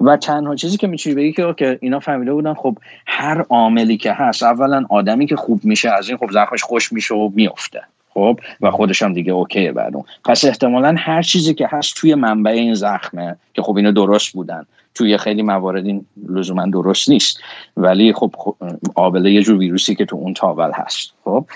و 0.00 0.16
تنها 0.16 0.54
چیزی 0.54 0.76
که 0.76 0.86
می‌تونی 0.86 1.16
بگی 1.16 1.32
که 1.32 1.54
که 1.56 1.78
اینا 1.82 2.00
فهمیده 2.00 2.32
بودن 2.32 2.54
خب 2.54 2.76
هر 3.06 3.40
عاملی 3.40 3.96
که 3.96 4.12
هست 4.12 4.42
اولا 4.42 4.84
آدمی 4.90 5.26
که 5.26 5.36
خوب 5.36 5.64
میشه 5.64 5.90
از 5.90 6.08
این 6.08 6.18
خب 6.18 6.30
زخمش 6.30 6.62
خوش 6.62 6.92
میشه 6.92 7.14
و 7.14 7.30
میفته 7.34 7.82
خب 8.14 8.40
و 8.60 8.70
خودش 8.70 9.02
هم 9.02 9.12
دیگه 9.12 9.32
اوکیه 9.32 9.72
بعد 9.72 9.94
اون. 9.94 10.04
پس 10.24 10.44
احتمالا 10.44 10.94
هر 10.98 11.22
چیزی 11.22 11.54
که 11.54 11.68
هست 11.70 11.94
توی 11.96 12.14
منبع 12.14 12.50
این 12.50 12.74
زخمه 12.74 13.36
که 13.54 13.62
خب 13.62 13.76
اینا 13.76 13.90
درست 13.90 14.32
بودن. 14.32 14.66
توی 14.94 15.18
خیلی 15.18 15.42
موارد 15.42 15.86
این 15.86 16.06
لزوما 16.28 16.66
درست 16.66 17.08
نیست. 17.08 17.40
ولی 17.76 18.12
خب 18.12 18.34
آبله 18.94 19.32
یه 19.32 19.42
جور 19.42 19.58
ویروسی 19.58 19.94
که 19.94 20.04
تو 20.04 20.16
اون 20.16 20.34
تاول 20.34 20.70
هست. 20.74 21.12
خب؟ 21.24 21.46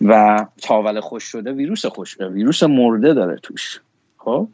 و 0.00 0.44
تاول 0.62 1.00
خوش 1.00 1.24
شده 1.24 1.52
ویروس 1.52 1.86
خوش 1.86 2.20
ویروس 2.20 2.62
مرده 2.62 3.14
داره 3.14 3.36
توش. 3.42 3.80
خب؟ 4.18 4.48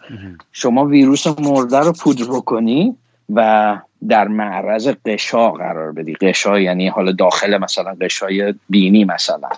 شما 0.52 0.84
ویروس 0.84 1.26
مرده 1.26 1.78
رو 1.78 1.92
پودر 1.92 2.24
بکنی 2.24 2.96
و 3.34 3.78
در 4.08 4.28
معرض 4.28 4.88
غشا 5.06 5.50
قرار 5.50 5.92
بدی. 5.92 6.14
غشا 6.14 6.60
یعنی 6.60 6.88
حالا 6.88 7.12
داخل 7.12 7.58
مثلا 7.58 7.96
غشای 8.00 8.54
بینی 8.68 9.04
مثلا. 9.04 9.48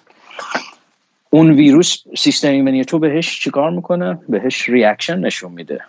اون 1.31 1.51
ویروس 1.51 2.03
سیستم 2.17 2.49
ایمنی 2.49 2.85
تو 2.85 2.99
بهش 2.99 3.41
چیکار 3.41 3.71
می‌کنه؟ 3.71 4.19
بهش 4.29 4.69
reaction 4.69 5.19
نشون 5.19 5.53
میده. 5.53 5.81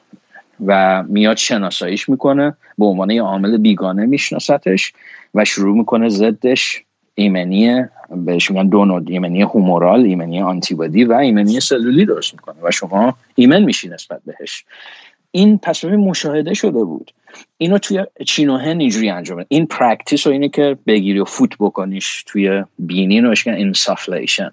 و 0.66 1.04
میاد 1.04 1.38
شناساییش 1.38 2.10
می‌کنه 2.10 2.54
به 2.78 2.86
عنوان 2.86 3.10
یه 3.10 3.22
عامل 3.22 3.58
بیگانه 3.58 4.06
میشناستش 4.06 4.94
و 5.34 5.46
شروع 5.46 5.78
می‌کنه 5.78 6.10
ضدش 6.10 6.84
ایمنی 7.16 7.84
بهش 8.16 8.52
میگن 8.52 8.68
دو 8.68 8.86
نوع 8.86 9.12
ایمنی 9.12 9.42
هومورال 9.42 10.00
ایمنی 10.00 10.42
آنتیبادی 10.42 11.04
و 11.04 11.14
ایمنی 11.14 11.60
سلولی 11.60 12.06
درست 12.06 12.34
می‌کنه 12.34 12.56
و 12.64 12.72
شما 12.72 13.16
ایمن 13.36 13.64
میشی 13.64 13.90
نسبت 13.90 14.22
بهش. 14.26 14.66
این 15.32 15.58
پس 15.58 15.86
مشاهده 15.86 16.54
شده 16.54 16.84
بود. 16.84 17.12
اینو 17.58 17.78
توی 17.78 18.06
چین 18.26 18.50
و 18.50 18.58
هند 18.58 18.82
اینجوری 18.82 19.10
انجام 19.10 19.46
این 19.48 19.66
practice 19.66 20.28
و 20.28 20.30
اینه 20.30 20.50
که 20.50 20.78
بگیری 20.88 21.20
و 21.20 21.26
فوت 21.26 21.50
بکنیش 21.60 22.24
توی 22.28 22.64
بینی 22.80 23.22
رو 23.22 23.34
insufflation 23.48 24.52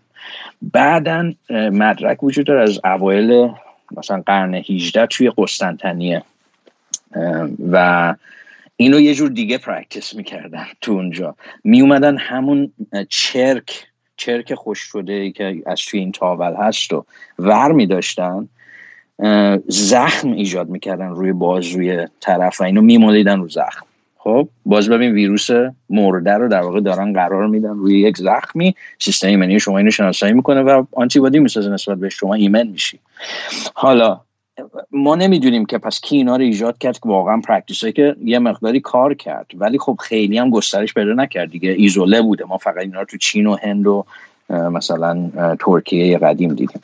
بعدا 0.62 1.32
مدرک 1.50 2.22
وجود 2.22 2.46
داره 2.46 2.62
از 2.62 2.80
اوایل 2.84 3.50
مثلا 3.96 4.22
قرن 4.26 4.54
18 4.54 5.06
توی 5.06 5.32
قسطنطنیه. 5.38 6.22
و 7.72 8.14
اینو 8.76 9.00
یه 9.00 9.14
جور 9.14 9.28
دیگه 9.28 9.58
practice 9.58 10.14
می‌کردن 10.14 10.66
تو 10.80 10.92
اونجا. 10.92 11.36
میومدن 11.64 12.16
همون 12.16 12.72
چرک 13.08 13.86
چرک 14.16 14.54
خشک 14.54 14.78
شده 14.78 15.30
که 15.30 15.62
از 15.66 15.80
توی 15.80 16.00
این 16.00 16.12
تاول 16.12 16.54
هست 16.54 16.92
و 16.92 17.04
ور 17.38 17.72
میداشتن 17.72 18.48
زخم 19.66 20.32
ایجاد 20.32 20.68
می‌کردن 20.68 21.08
روی 21.08 21.32
بازوی 21.32 22.08
طرف 22.20 22.60
و 22.60 22.64
اینو 22.64 22.80
میمالیدن 22.80 23.40
رو 23.40 23.48
زخم. 23.48 23.86
خب 24.24 24.48
باز 24.66 24.88
ببین 24.88 25.12
ویروس 25.12 25.48
مرده 25.90 26.32
رو 26.32 26.48
در 26.48 26.60
واقع 26.60 26.80
دارن 26.80 27.12
قرار 27.12 27.46
میدن 27.46 27.68
روی 27.68 28.00
یک 28.00 28.16
زخمی 28.16 28.74
سیستم 28.98 29.28
ایمنی 29.28 29.60
شما 29.60 29.78
اینو 29.78 29.90
شناسایی 29.90 30.32
می‌کنه 30.32 30.60
و 30.60 30.84
آنتیبادی 30.92 31.38
می‌سازه 31.38 31.70
نسبت 31.70 31.98
به 31.98 32.08
شما 32.08 32.34
ایمن 32.34 32.66
میشی. 32.66 32.98
حالا 33.74 34.20
ما 34.90 35.14
نمی‌دونیم 35.14 35.64
که 35.64 35.78
پس 35.78 36.00
کی 36.00 36.16
اینا 36.16 36.36
رو 36.36 36.42
ایجاد 36.42 36.78
کرد 36.78 36.98
که 36.98 37.08
واقعا 37.08 37.40
practice 37.40 37.84
که 37.84 38.16
یه 38.24 38.38
مقداری 38.38 38.80
کار 38.80 39.14
کرد. 39.14 39.46
ولی 39.54 39.78
خب 39.78 39.98
خیلی 40.02 40.38
هم 40.38 40.50
گسترش 40.50 40.94
پیدا 40.94 41.12
نکرد 41.12 41.50
دیگه. 41.50 41.70
ایزوله 41.70 42.22
بوده. 42.22 42.44
ما 42.44 42.58
فقط 42.58 42.78
اینا 42.78 43.00
رو 43.00 43.06
تو 43.06 43.16
چین 43.16 43.46
و 43.46 43.56
هند 43.62 43.86
و 43.86 44.04
مثلا 44.50 45.30
ترکیه 45.60 46.18
قدیم 46.18 46.54
دیدیم. 46.54 46.80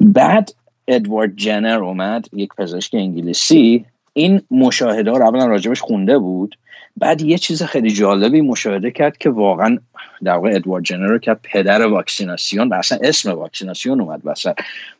بعد 0.00 0.54
ادوارد 0.88 1.36
جنر 1.36 1.84
اومد 1.84 2.26
یک 2.32 2.50
پزشک 2.58 2.94
انگلیسی. 2.94 3.84
این 4.12 4.42
مشاهده 4.50 5.10
ها 5.10 5.16
رو 5.16 5.26
اولا 5.26 5.46
راجبش 5.46 5.80
خونده 5.80 6.18
بود. 6.18 6.58
بعد 6.96 7.22
یه 7.22 7.38
چیز 7.38 7.62
خیلی 7.62 7.90
جالبی 7.90 8.40
مشاهده 8.40 8.90
کرد 8.90 9.18
که 9.18 9.30
واقعا 9.30 9.78
در 10.24 10.32
واقع 10.32 10.50
ادوارد 10.54 10.84
جنر 10.84 11.06
رو 11.06 11.18
کرد 11.18 11.40
پدر 11.42 11.86
واکسیناسیون 11.86 12.68
و 12.68 12.74
اصلا 12.74 12.98
اسم 13.02 13.32
واکسیناسیون 13.32 14.00
اومد 14.00 14.20
وسط. 14.24 14.54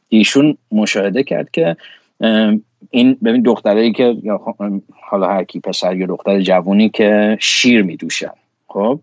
ایشون 0.09 0.57
مشاهده 0.73 1.23
کرد 1.23 1.51
که 1.51 1.77
این 2.91 3.17
ببین 3.25 3.43
دخترایی 3.43 3.93
که 3.93 4.17
حالا 5.03 5.29
هر 5.29 5.45
کی 5.45 5.61
پسر 5.61 5.97
یا 5.97 6.07
دختر 6.07 6.41
جوونی 6.41 6.89
که 6.89 7.37
شیر 7.41 7.83
میدوشن. 7.83 8.31
خب 8.69 9.01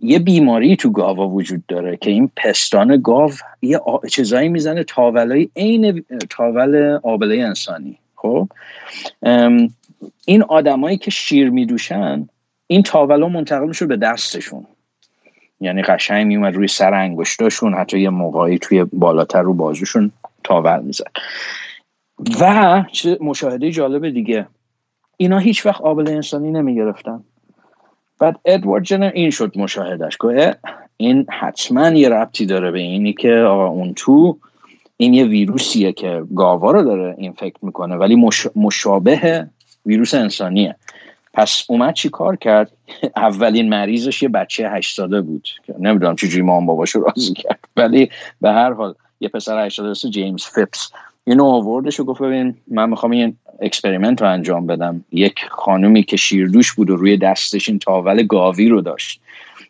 یه 0.00 0.18
بیماری 0.18 0.76
تو 0.76 0.90
گاوا 0.90 1.28
وجود 1.28 1.66
داره 1.66 1.96
که 1.96 2.10
این 2.10 2.30
پستان 2.36 3.00
گاو 3.04 3.32
یه 3.62 3.80
چیزایی 4.10 4.48
می‌زنه 4.48 4.84
تاولای 4.84 5.48
عین 5.56 6.04
تاول 6.30 6.98
آبله 7.02 7.44
انسانی. 7.44 7.98
خب 8.16 8.48
این 10.26 10.42
آدمایی 10.42 10.96
که 10.96 11.10
شیر 11.10 11.50
میدوشن 11.50 12.28
این 12.66 12.82
تاولا 12.82 13.28
منتقل 13.28 13.68
میشه 13.68 13.86
به 13.86 13.96
دستشون. 13.96 14.66
یعنی 15.60 15.82
قشنگ 15.82 16.26
میومد 16.26 16.54
روی 16.54 16.68
سر 16.68 16.94
انگشتاشون 16.94 17.74
حتی 17.74 18.00
یه 18.00 18.10
موقعی 18.10 18.58
توی 18.58 18.84
بالاتر 18.84 19.42
رو 19.42 19.54
بازوشون 19.54 20.12
تاول 20.44 20.82
می‌زد. 20.82 21.06
و 22.40 22.84
چه 22.92 23.18
مشاهده 23.20 23.70
جالب 23.70 24.08
دیگه 24.08 24.46
اینا 25.16 25.38
هیچ 25.38 25.66
وقت 25.66 25.80
آبل 25.80 26.08
انسانی 26.08 26.50
نمی‌گرفتن. 26.50 27.24
بعد 28.18 28.40
ادوارد 28.44 28.84
جنر 28.84 29.10
این 29.14 29.30
شد 29.30 29.58
مشاهدش 29.58 30.16
که 30.16 30.56
این 30.96 31.26
حتما 31.30 31.88
یه 31.88 32.08
ربطی 32.08 32.46
داره 32.46 32.70
به 32.70 32.78
اینی 32.78 33.12
که 33.12 33.34
آقا 33.34 33.66
اون 33.66 33.94
تو 33.94 34.38
این 34.96 35.14
یه 35.14 35.24
ویروسیه 35.24 35.92
که 35.92 36.22
گاوا 36.36 36.70
رو 36.70 36.82
داره 36.82 37.14
اینفکت 37.18 37.64
می‌کنه 37.64 37.96
ولی 37.96 38.30
مشابه 38.56 39.48
ویروس 39.88 40.14
انسانیه. 40.14 40.76
پس 41.34 41.64
اومد 41.68 41.94
چی 41.94 42.08
کار 42.08 42.36
کرد؟ 42.36 42.72
اولین 43.16 43.68
مریضش 43.68 44.22
یه 44.22 44.28
بچه 44.28 44.70
هشت 44.70 44.96
ساله 44.96 45.20
بود 45.20 45.48
نمی‌دونم 45.78 46.16
چجوری 46.16 46.42
مام 46.42 46.66
باباشو 46.66 47.00
راضی 47.00 47.34
کرد. 47.34 47.58
ولی 47.76 48.10
به 48.40 48.50
هر 48.50 48.72
حال 48.72 48.94
یه 49.20 49.28
پسر 49.28 49.66
هشت 49.66 49.76
ساله 49.76 49.94
جیمز 49.94 50.44
فیپس. 50.44 50.90
اینو 51.24 51.44
آوردش 51.44 52.00
و 52.00 52.04
گفت 52.04 52.22
ببین 52.22 52.56
من 52.66 52.90
می‌خوام 52.90 53.12
این 53.12 53.36
experiment 53.60 54.22
رو 54.22 54.28
انجام 54.28 54.66
بدم. 54.66 55.04
یک 55.12 55.44
خانومی 55.50 56.02
که 56.02 56.16
شیردوش 56.16 56.72
بود 56.72 56.90
و 56.90 56.96
روی 56.96 57.16
دستش 57.16 57.68
این 57.68 57.78
تاول 57.78 58.22
گاوی 58.22 58.68
رو 58.68 58.80
داشت. 58.80 59.20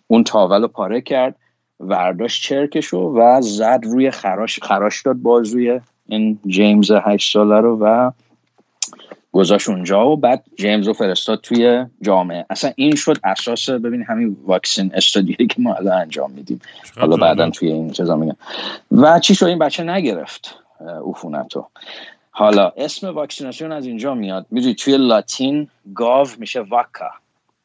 اون 0.07 0.25
تاول 0.25 0.63
رو 0.63 0.69
پاره 0.69 1.01
کرد 1.01 1.37
ورداشت 1.81 2.43
چرکش 2.43 2.95
و 2.95 3.41
زد 3.41 3.81
روی 3.83 4.11
خراش. 4.11 4.59
خراش 4.63 5.03
داد 5.03 5.17
بازوی 5.17 5.81
این 6.07 6.39
جیمز 6.47 6.91
هشت 6.91 7.33
ساله 7.33 7.61
رو 7.61 7.79
و 7.81 8.11
گذاشت 9.39 9.69
اونجا 9.69 10.09
و 10.09 10.17
بعد 10.17 10.45
جیمز 10.57 10.87
رو 10.87 10.93
فرستاد 10.93 11.41
توی 11.41 11.87
جامعه. 12.03 12.47
اصلا 12.51 12.73
این 12.77 12.95
شد 12.95 13.17
اساس 13.25 13.71
ببین 13.71 14.03
همین 14.03 14.37
vaccine 14.45 14.91
study 14.95 15.27
هایی 15.27 15.47
که 15.47 15.63
ما 15.63 15.75
الان 15.75 16.01
انجام 16.01 16.31
میدیم. 16.31 16.61
حالا 17.01 17.17
بعدا 17.17 17.51
توی 17.51 17.73
این 17.73 17.91
چیزا 17.91 18.17
میگم 18.17 18.37
و 18.93 19.19
چی 19.21 19.35
شد؟ 19.35 19.47
این 19.47 19.59
بچه 19.59 19.83
نگرفت 19.83 20.55
عفونتو. 21.09 21.67
حالا 22.31 22.73
اسم 22.77 23.09
واکسیناسیون 23.09 23.73
از 23.73 23.87
اینجا 23.87 24.15
میاد. 24.15 24.47
می‌دونی 24.51 24.75
توی 24.75 24.97
لاتین 24.97 25.69
گاو 25.95 26.27
میشه 26.39 26.61
vacca. 26.61 27.11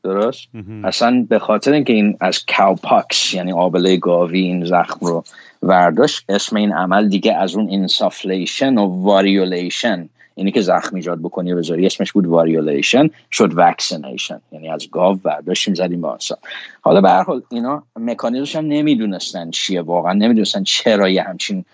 درست؟ 0.04 0.48
اصلا 0.84 1.26
به 1.30 1.40
خاطر 1.40 1.72
اینکه 1.72 1.94
این 1.94 2.18
از 2.20 2.46
cowpox 2.58 3.34
یعنی 3.34 3.54
آبله 3.54 3.98
گاوی 3.98 4.40
این 4.40 4.66
زخم 4.66 5.06
رو 5.06 5.24
ورداشت 5.64 6.26
اسم 6.30 6.56
این 6.56 6.74
عمل 6.74 7.10
دیگه 7.10 7.34
از 7.34 7.56
اون 7.56 7.70
insufflation 7.72 8.78
و 8.78 9.04
واریولیشن 9.04 10.10
اینی 10.36 10.52
که 10.52 10.62
زخم 10.62 10.96
ایجاد 10.96 11.20
بکنی 11.20 11.54
و 11.54 11.58
بذاری 11.58 11.86
اسمش 11.86 12.12
بود 12.12 12.26
واریولیشن 12.26 13.10
شد 13.32 13.52
vaccination. 13.56 14.42
یعنی 14.52 14.70
از 14.70 14.90
گاو 14.92 15.16
برداشتیم 15.16 15.74
زدیم 15.74 16.02
به 16.02 16.08
انسان 16.08 16.38
حالا 16.82 17.02
به 17.02 17.10
هر 17.10 17.24
حال 17.24 17.42
اینا 17.52 17.84
مکانیزمش 18.00 18.56
هم 18.56 18.66
نمی‌دونستن 18.66 19.52
چیه 19.52 19.82
واقعا 19.82 20.14
نمی‌دونستن 20.14 20.64
چرا 20.64 21.10
یه 21.10 21.24
همچین 21.24 21.66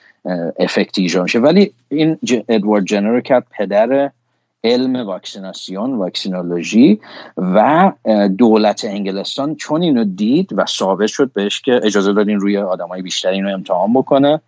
افکتی 0.60 1.02
ایجاد 1.02 1.24
میشه. 1.24 1.40
ولی 1.40 1.74
این 1.90 2.18
ادوارد 2.50 2.86
جنر 2.86 3.20
کرد 3.20 3.46
پدر 3.58 4.12
علم 4.64 4.96
واکسیناسیون 4.96 5.94
واکسینولوژی 5.94 7.00
و 7.38 7.92
دولت 8.38 8.86
انگلستان 8.86 9.56
چون 9.56 9.82
اینو 9.82 10.04
دید 10.04 10.50
و 10.56 10.66
ثابت 10.66 11.08
شد 11.08 11.34
بهش 11.34 11.62
که 11.62 11.80
اجازه 11.84 12.14
دادین 12.14 12.40
روی 12.40 12.58
آدمای 12.58 13.02
بیشتر 13.02 13.30
اینو 13.30 13.50
امتحان 13.50 13.94
بکنه 13.94 14.42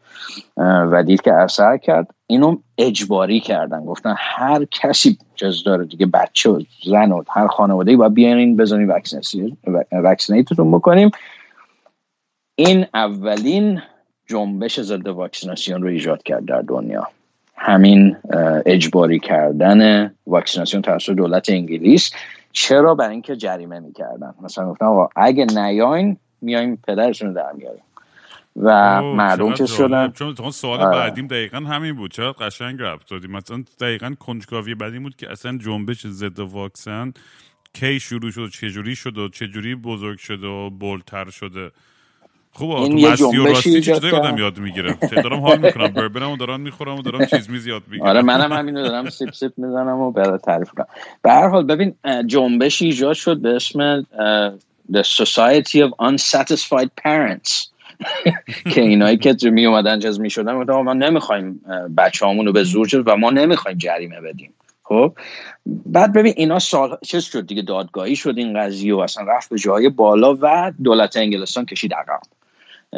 و 0.58 1.04
دید 1.04 1.21
که 1.21 1.34
اثر 1.34 1.78
کرد. 1.78 2.08
اینو 2.28 2.58
اجباری 2.78 3.39
کردن. 3.39 3.86
گفتن 3.86 4.15
هر 4.17 4.65
کسی 4.65 5.17
جز 5.36 5.63
داره 5.63 5.86
دیگه 5.86 6.06
بچه 6.06 6.50
و 6.50 6.62
زن 6.86 7.12
و 7.12 7.24
هر 7.30 7.47
خانواده 7.47 7.97
باید 7.97 8.13
بیاین 8.13 8.58
بزنین 8.58 8.93
واکسینیتتون 9.91 10.71
بکنیم. 10.71 11.12
این 12.56 12.86
اولین 12.93 13.82
جنبش 14.28 14.80
ضد 14.80 15.08
واکسیناسیون 15.08 15.82
رو 15.82 15.89
ایجاد 15.89 16.24
کرد 16.24 16.45
در 16.45 16.62
دنیا. 16.62 17.08
همین 17.63 18.17
اجباری 18.65 19.19
کردن 19.19 20.12
واکسیناسیون 20.28 20.82
توسط 20.82 21.12
دولت 21.12 21.50
انگلیس. 21.50 22.12
چرا 22.52 22.95
برای 22.95 23.12
اینکه 23.12 23.36
جریمه 23.36 23.80
می‌کردن؟ 23.80 24.34
مثلا 24.41 24.71
گفتن 24.71 24.86
آقا 24.86 25.10
اگه 25.15 25.45
نیاین 25.45 26.17
میایم 26.41 26.76
پدرشون 26.88 27.28
رو 27.28 27.34
در 27.34 27.52
میاریم. 27.52 27.84
و 28.56 29.02
مردم 29.02 29.54
که 29.54 29.65
شدن 29.65 30.12
چون 30.12 30.52
سوال 30.52 30.82
آره. 30.82 30.97
بعدیم 30.97 31.28
دقیقا 31.28 31.58
همین 31.58 31.95
بود. 31.95 32.12
چرا 32.12 32.34
قشنگ 32.34 32.82
رفت 32.82 33.10
دادیم 33.10 33.32
مثلا 33.32 33.63
دقیقا 33.80 34.13
کنجکاوی 34.19 34.76
بعدی 34.76 35.00
بود 35.00 35.15
که 35.15 35.32
اصلا 35.32 35.58
جنبش 35.58 36.08
ضد 36.08 36.39
واکسن 36.39 37.13
کی 37.74 38.00
شروع 38.00 38.32
شد 38.32 38.50
چجوری 38.50 38.95
شد 38.95 39.17
و 39.17 39.30
چجوری 39.30 39.76
بزرگ 39.76 40.17
شده 40.17 40.47
و 40.47 40.69
بولتر 40.69 41.30
شده. 41.30 41.71
خوب 42.54 42.72
این 42.72 43.06
و 43.06 43.46
راستی 43.46 43.82
چیزایی 43.82 44.14
آدم 44.14 44.38
یاد 44.38 44.60
می‌گیره 44.60 44.98
دارم 45.12 45.40
حال 45.40 45.60
می‌کنم 45.60 45.88
بربنم 45.88 46.32
و 46.32 46.38
دارم 46.38 46.60
می‌خورم 46.60 46.96
و 46.96 47.02
دارم 47.02 47.26
چیز 47.26 47.50
میز 47.50 47.68
یاد 47.68 47.84
می‌گیرم. 47.88 48.10
آره 48.10 48.22
منم 48.22 48.54
همینو 48.54 48.84
دارم 48.84 49.10
سیپ 49.10 49.34
سیپ 49.34 49.52
می‌زنم 49.58 50.00
و 50.00 50.12
برای 50.12 50.38
تعریف 50.38 50.70
کنم. 50.70 50.88
به 51.22 51.32
هر 51.32 51.48
حال 51.48 51.64
ببین 51.64 51.96
جنبش 52.28 52.82
ایجاد 52.82 53.14
شد 53.14 53.38
به 53.38 53.50
اسم 53.50 54.02
The 54.94 55.04
Society 55.04 55.78
of 55.78 55.92
Unsatisfied 56.10 56.90
Parents. 57.06 57.72
که 58.74 58.82
اینایی 58.82 59.18
که 59.18 59.36
می 59.44 59.66
اومدن 59.66 60.00
جز 60.00 60.20
می 60.20 60.30
شدن 60.30 60.54
ما 60.54 60.94
نمی‌خوایم 60.94 61.62
بچه 61.98 62.26
رو 62.26 62.52
به 62.52 62.64
زور 62.64 63.04
و 63.06 63.18
ما 63.18 63.30
نمی‌خوایم 63.30 63.78
جریمه 63.78 64.22
بدیم. 64.22 64.54
خب؟ 64.84 65.14
بعد 65.66 66.14
ببین 66.14 66.34
اینا 66.38 66.60
سال 66.60 66.98
چیز 67.04 67.24
شد 67.24 67.48
دیگه 67.48 67.62
دادگاهی 67.62 68.16
شد 68.16 68.34
این 68.38 68.60
قضیه 68.60 68.96
و 68.96 69.00
اصلا 69.00 69.24
رفت 69.24 69.50
به 69.50 69.58
جای 69.58 69.90
بالا 69.90 70.38
و 70.42 70.72
دولت 70.84 71.18
انگلستان 71.18 71.66
کشید 71.66 71.94
عقب. 71.94 72.20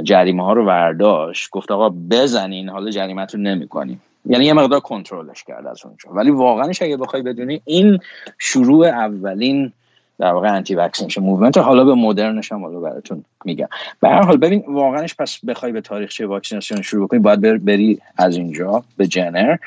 جریمه 0.03 0.43
ها 0.43 0.53
رو 0.53 0.65
ورداشت 0.65 1.49
گفت 1.49 1.71
آقا 1.71 1.89
بزنین 2.09 2.69
حالا 2.69 2.91
جریمت 2.91 3.35
رو 3.35 3.41
نمی 3.41 3.67
کنیم 3.67 4.01
یعنی 4.25 4.45
یه 4.45 4.53
مقدار 4.53 4.79
کنترلش 4.79 5.43
کرد 5.43 5.67
از 5.67 5.85
اونجا. 5.85 6.09
ولی 6.11 6.31
واقعاش 6.31 6.81
اگه 6.81 6.97
بخوای 6.97 7.21
بدونی 7.21 7.61
این 7.65 7.99
شروع 8.37 8.87
اولین 8.87 9.71
در 10.19 10.33
واقع 10.33 10.55
anti-vaccination 10.55 11.21
movement 11.21 11.57
حالا 11.57 11.83
به 11.83 11.93
مدرنش 11.93 12.51
هم 12.51 12.63
حالا 12.63 12.79
براتون 12.79 13.25
میگم. 13.45 13.67
به 13.99 14.09
هر 14.09 14.21
حال 14.21 14.37
ببین 14.37 14.63
واقعاش 14.67 15.15
پس 15.15 15.45
بخوای 15.45 15.71
به 15.71 15.81
تاریخچه 15.81 16.25
واکسیناسیون 16.25 16.81
شروع 16.81 17.07
کنی 17.07 17.19
باید 17.19 17.65
بری 17.65 17.99
از 18.17 18.37
اینجا 18.37 18.83
به 18.97 19.07
جنر 19.07 19.57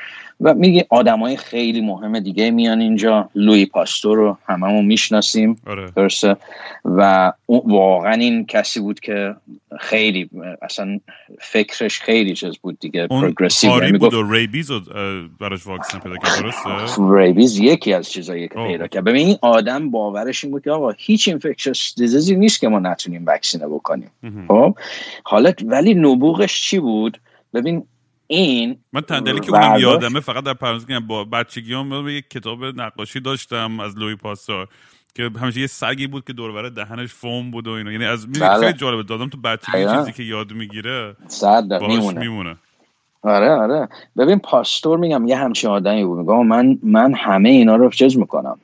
و 0.40 0.54
میگه 0.54 0.86
آدمای 0.90 1.36
خیلی 1.36 1.80
مهم 1.80 2.20
دیگه 2.20 2.50
میان 2.50 2.80
اینجا. 2.80 3.30
لویی 3.34 3.66
پاستور 3.66 4.16
رو 4.16 4.38
هممون 4.46 4.84
می‌شناسیم 4.84 5.60
آره. 5.66 5.90
درسته؟ 5.96 6.36
و 6.84 7.32
واقعا 7.48 8.12
این 8.12 8.46
کسی 8.46 8.80
بود 8.80 9.00
که 9.00 9.34
خیلی 9.80 10.30
اصلا 10.62 11.00
فکرش 11.40 12.00
خیلی 12.00 12.34
چیز 12.34 12.58
بود 12.58 12.78
دیگه 12.80 13.06
progressive 13.06 13.70
یعنی 13.70 13.98
بود 13.98 14.14
و 14.14 14.32
rabies 14.32 14.70
براش 15.40 15.66
واکسن 15.66 15.98
پیدا 15.98 16.16
کرد 16.16 16.42
درسته؟ 16.42 17.02
rabies 17.10 17.58
یکی 17.58 17.92
از 17.92 18.10
چیزایی 18.10 18.48
که 18.48 18.54
پیدا 18.54 18.86
کرد. 18.86 19.04
ببین 19.04 19.26
این 19.26 19.36
آدم 19.42 19.90
باورش 19.90 20.44
این 20.44 20.50
بود 20.50 20.64
که 20.64 20.70
آقا 20.70 20.90
هیچ 20.98 21.28
infectious 21.28 21.94
disease 21.96 22.31
ی 22.31 22.36
نیست 22.36 22.60
که 22.60 22.68
ما 22.68 22.78
نتونیم 22.78 23.24
واکسینه 23.66 24.10
بکنیم. 24.10 24.10
خب؟ 24.48 24.74
حالا 25.24 25.52
ولی 25.66 25.94
نبوغش 25.94 26.62
چی 26.62 26.78
بود؟ 26.78 27.20
ببین 27.54 27.84
این 28.26 28.78
من 28.92 29.00
تندلی 29.00 29.40
که 29.40 29.56
اونم 29.56 29.78
یادمه 29.80 30.20
فقط 30.20 30.44
در 30.44 30.54
پرانتز 30.54 30.86
با 31.06 31.24
بچگی 31.24 31.74
هم 31.74 32.08
یک 32.08 32.30
کتاب 32.30 32.64
نقاشی 32.64 33.20
داشتم 33.20 33.80
از 33.80 33.98
لوی 33.98 34.16
پاسار 34.16 34.68
که 35.14 35.30
همیشه 35.40 35.60
یه 35.60 35.66
سگی 35.66 36.06
بود 36.06 36.24
که 36.24 36.32
دوربره 36.32 36.70
دهنش 36.70 37.12
فوم 37.12 37.50
بود 37.50 37.68
و 37.68 37.70
اینا. 37.70 37.92
یعنی 37.92 38.04
از 38.04 38.32
بله. 38.32 38.60
خیلی 38.60 38.72
جالبه 38.72 39.02
دادم 39.02 39.28
تو 39.28 39.38
بچگی 39.38 39.86
چیزی 39.96 40.12
که 40.12 40.22
یاد 40.22 40.52
می‌گیره 40.52 41.16
صد 41.28 41.82
میمونه. 41.82 42.20
میمونه. 42.20 42.56
آره 43.22 43.50
آره. 43.50 43.88
ببین 44.16 44.38
پاستور 44.38 44.98
میگم 44.98 45.26
یه 45.26 45.36
همچین 45.36 45.70
آدمی 45.70 46.04
بود. 46.04 46.18
میگم 46.18 46.46
من 46.46 46.78
من 46.82 47.14
همه 47.14 47.48
اینا 47.48 47.76
رو 47.76 47.90
چیز 47.90 48.18
می‌کنم. 48.18 48.58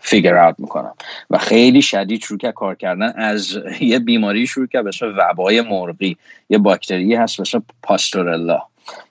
فیگر 0.00 0.36
اوت 0.36 0.54
می‌کنم. 0.58 0.94
و 1.30 1.38
خیلی 1.38 1.82
شدید 1.82 2.22
شروع 2.22 2.38
کرد 2.38 2.54
کار 2.54 2.74
کردن. 2.74 3.12
از 3.16 3.58
یه 3.80 3.98
بیماری 3.98 4.46
شروع 4.46 4.66
کرد 4.66 4.84
به 4.84 4.90
وبای 5.18 5.60
مرغی. 5.60 6.16
یه 6.50 6.58
باکتری 6.58 7.14
هست 7.14 7.40
مثل 7.40 7.60
پاستورلا 7.82 8.62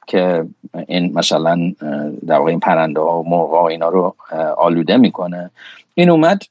که 0.08 0.46
این 0.88 1.14
مثلا 1.14 1.74
در 2.28 2.38
واقع 2.38 2.50
این 2.50 2.60
پرنده 2.60 3.00
ها 3.00 3.20
و 3.20 3.30
مرغ 3.30 3.50
ها 3.50 3.68
اینا 3.68 3.90
رو 3.90 4.16
آلوده 4.58 4.98
می‌کنه. 4.98 5.52
این 5.94 6.10
اومد 6.10 6.44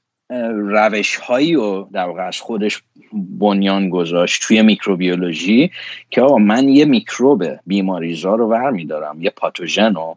روش 0.51 1.17
هایی 1.17 1.57
و 1.57 1.83
در 1.83 2.05
واقع 2.05 2.27
از 2.27 2.41
خودش 2.41 2.83
بنیان 3.13 3.89
گذاشت 3.89 4.43
توی 4.43 4.63
میکروبیولوژی 4.63 5.71
که 6.11 6.21
آقا 6.21 6.39
من 6.39 6.69
یه 6.69 6.85
میکروب 6.85 7.45
بیماریزا 7.67 8.35
رو 8.35 8.49
ور 8.49 8.71
میدارم 8.71 9.23
یه 9.23 9.31
پاتوژن 9.31 9.95
رو. 9.95 10.17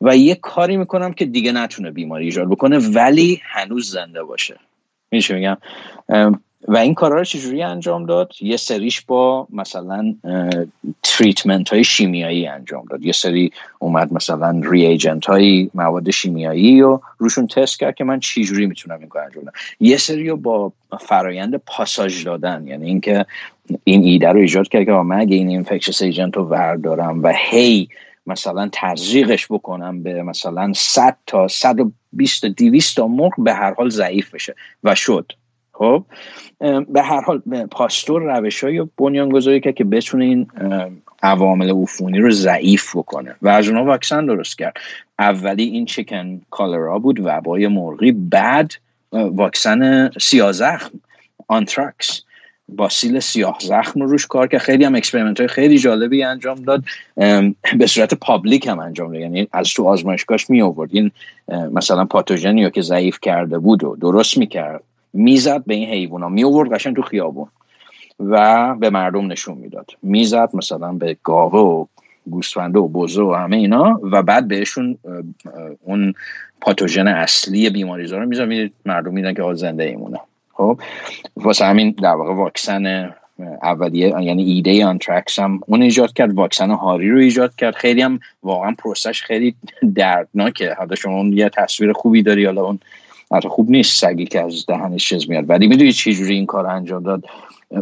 و 0.00 0.16
یه 0.16 0.34
کاری 0.34 0.76
می‌کنم 0.76 1.12
که 1.12 1.24
دیگه 1.24 1.52
نتونه 1.52 1.90
بیماری 1.90 2.24
ایجاد 2.24 2.48
بکنه 2.48 2.78
ولی 2.78 3.40
هنوز 3.44 3.90
زنده 3.90 4.22
باشه. 4.22 4.56
میشه 5.10 5.34
میگم؟ 5.34 5.56
و 6.68 6.76
این 6.76 6.94
کارا 6.94 7.18
رو 7.18 7.24
چجوری 7.24 7.62
انجام 7.62 8.06
داد؟ 8.06 8.32
یه 8.40 8.56
سریش 8.56 9.00
با 9.00 9.46
مثلا 9.50 10.14
treatment 11.02 11.68
های 11.68 11.84
شیمیایی 11.84 12.46
انجام 12.46 12.84
داد. 12.90 13.04
یه 13.04 13.12
سری 13.12 13.52
اومد 13.78 14.12
مثلا 14.12 14.60
reagent 14.64 15.26
های 15.26 15.70
مواد 15.74 16.10
شیمیایی 16.10 16.82
و 16.82 17.00
روشون 17.18 17.46
تست 17.46 17.80
کرد 17.80 17.94
که 17.94 18.04
من 18.04 18.20
چجوری 18.20 18.66
می‌تونم 18.66 18.98
این 18.98 19.08
کار 19.08 19.22
انجام 19.22 19.44
بدم. 19.44 19.52
یه 19.80 19.96
سری 19.96 20.28
رو 20.28 20.36
با 20.36 20.72
فرایند 21.00 21.56
passage 21.56 22.24
دادن. 22.24 22.66
یعنی 22.66 22.86
اینکه 22.86 23.26
این 23.84 24.04
ایده 24.04 24.28
رو 24.28 24.40
ایجاد 24.40 24.68
کرد 24.68 24.84
که 24.84 24.92
من 24.92 25.20
اگه 25.20 25.36
این 25.36 25.48
infectious 25.48 26.02
agent 26.02 26.36
رو 26.36 26.44
وردارم 26.44 27.22
و 27.22 27.32
هی 27.50 27.88
مثلا 28.30 28.68
تزریقش 28.72 29.46
بکنم 29.50 30.02
به 30.02 30.22
مثلا 30.22 30.72
100 30.72 31.16
تا 31.26 31.48
120 31.48 32.42
تا 32.42 32.48
200 32.48 32.96
تا 32.96 33.06
مرغ 33.06 33.32
به 33.38 33.54
هر 33.54 33.74
حال 33.74 33.88
ضعیف 33.88 34.34
بشه. 34.34 34.54
و 34.84 34.94
شد. 34.94 35.32
خب؟ 35.72 36.04
به 36.88 37.02
هر 37.02 37.20
حال 37.20 37.42
پاستور 37.70 38.22
روش 38.22 38.64
های 38.64 38.86
بنیانگذاری 38.98 39.60
که 39.60 39.72
که 39.72 39.84
بتونه 39.84 40.24
این 40.24 40.46
عوامل 41.22 41.82
عفونی 41.82 42.18
رو 42.18 42.30
ضعیف 42.30 42.96
بکنه. 42.96 43.36
و 43.42 43.48
از 43.48 43.68
اونها 43.68 43.84
واکسن 43.84 44.26
درست 44.26 44.58
کرد. 44.58 44.76
اولی 45.18 45.64
این 45.64 45.84
chicken 45.84 46.40
cholera 46.50 46.98
بود 46.98 47.20
وبای 47.24 47.68
مرغی 47.68 48.12
بعد 48.12 48.72
واکسن 49.12 50.10
سیازخم 50.20 51.00
anthrax. 51.48 52.22
باسیل 52.76 53.20
سیاه 53.20 53.56
زخم 53.60 54.02
روش 54.02 54.26
کار 54.26 54.46
که 54.46 54.58
خیلی 54.58 54.84
هم 54.84 54.94
experiment 54.94 55.38
های 55.40 55.48
خیلی 55.48 55.78
جالبی 55.78 56.22
انجام 56.22 56.62
داد. 56.62 56.84
به 57.78 57.86
صورت 57.86 58.14
public 58.14 58.66
هم 58.66 58.78
انجام 58.78 59.12
داد. 59.12 59.20
یعنی 59.20 59.48
از 59.52 59.68
تو 59.74 59.84
آزمایشگاهش 59.84 60.50
می 60.50 60.62
آورد. 60.62 60.90
این 60.92 61.10
مثلا 61.72 62.04
پاتوژنی 62.04 62.70
که 62.70 62.82
ضعیف 62.82 63.18
کرده 63.22 63.58
بود 63.58 63.84
و 63.84 63.96
درست 63.96 64.38
می‌کرد 64.38 64.82
می‌زد 65.12 65.64
به 65.66 65.74
این 65.74 65.88
حیوونا. 65.88 66.28
می 66.28 66.44
آورد 66.44 66.72
قشنگ 66.72 66.96
تو 66.96 67.02
خیابون 67.02 67.46
و 68.20 68.74
به 68.74 68.90
مردم 68.90 69.32
نشون 69.32 69.58
می‌داد 69.58 69.86
می‌زد 70.02 70.50
مثلا 70.54 70.92
به 70.92 71.16
گاوه 71.22 71.58
و 71.60 71.86
گوسفنده 72.30 72.78
و 72.78 72.88
بزه 72.88 73.22
و 73.22 73.32
همه 73.32 73.56
اینا 73.56 74.00
و 74.02 74.22
بعد 74.22 74.48
بهشون 74.48 74.98
اون 75.82 76.14
پاتوژن 76.60 77.08
اصلی 77.08 77.70
بیماریزا 77.70 78.18
رو 78.18 78.26
می‌زد 78.26 78.70
مردم 78.86 79.12
میدن 79.12 79.34
که 79.34 79.54
زنده 79.54 79.84
ایمونه. 79.84 80.18
خب 80.60 80.80
واسه 81.36 81.64
همین 81.64 81.90
در 81.90 82.14
واقع 82.14 82.34
واکسن 82.34 83.14
اولیه 83.62 84.08
یعنی 84.22 84.42
ایده 84.42 84.86
آنترکس 84.86 85.38
هم 85.38 85.60
اون 85.66 85.82
ایجاد 85.82 86.12
کرد 86.12 86.34
واکسن 86.34 86.70
هاری 86.70 87.10
رو 87.10 87.18
ایجاد 87.18 87.56
کرد. 87.56 87.74
خیلی 87.74 88.02
هم 88.02 88.20
واقعا 88.42 88.74
پروسش 88.78 89.22
خیلی 89.22 89.54
دردناکه. 89.94 90.74
حالا 90.78 90.94
شما 90.94 91.16
اون 91.16 91.32
یه 91.32 91.48
تصویر 91.48 91.92
خوبی 91.92 92.22
داری 92.22 92.44
حالا 92.44 92.64
اون 92.64 92.78
حتی 93.32 93.48
خوب 93.48 93.70
نیست 93.70 94.00
سگی 94.00 94.24
که 94.24 94.40
از 94.40 94.66
دهنش 94.66 95.08
چیز 95.08 95.30
میاد. 95.30 95.50
ولی 95.50 95.66
می‌دونی 95.66 95.92
چه 95.92 96.12
جوری 96.12 96.34
این 96.34 96.46
کار 96.46 96.66
انجام 96.66 97.02
داد؟ 97.02 97.24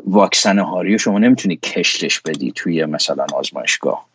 واکسن 0.06 0.58
هاری 0.58 0.92
رو 0.92 0.98
شما 0.98 1.18
نمی‌تونی 1.18 1.56
کشتش 1.56 2.20
بدی 2.20 2.52
توی 2.52 2.84
مثلا 2.84 3.26
آزمایشگاه. 3.34 4.06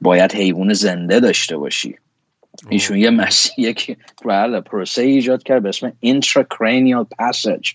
باید 0.00 0.34
حیوان 0.34 0.72
زنده 0.72 1.20
داشته 1.20 1.56
باشی. 1.56 1.96
ایشون 2.68 2.96
یه 2.96 3.10
مسی 3.10 3.62
یک 3.62 3.96
بله 4.24 4.60
پروسه 4.60 5.02
ایجاد 5.02 5.42
کرد 5.42 5.62
به 5.62 5.68
اسم 5.68 5.92
intracranial 6.04 7.06
passage 7.22 7.74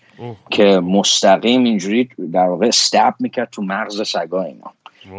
که 0.49 0.65
مستقیم 0.65 1.63
اینجوری 1.63 2.09
در 2.33 2.45
واقع 2.45 2.67
استپ 2.67 3.13
می‌کرد 3.19 3.49
تو 3.51 3.61
مغز 3.61 4.07
سگا 4.07 4.43
اینا. 4.43 4.73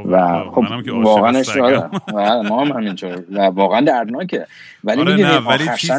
و 0.05 0.45
خب 0.51 0.65
واقعا 0.93 1.43
بله، 2.15 2.49
ما 2.49 2.65
هم 2.65 2.73
همینطور 2.73 3.25
و 3.33 3.41
واقعا 3.41 3.81
دردناکه. 3.81 4.47
ولی 4.85 5.01
آره 5.01 5.17
نه 5.17 5.39
ولی 5.39 5.69
چیز 5.79 5.91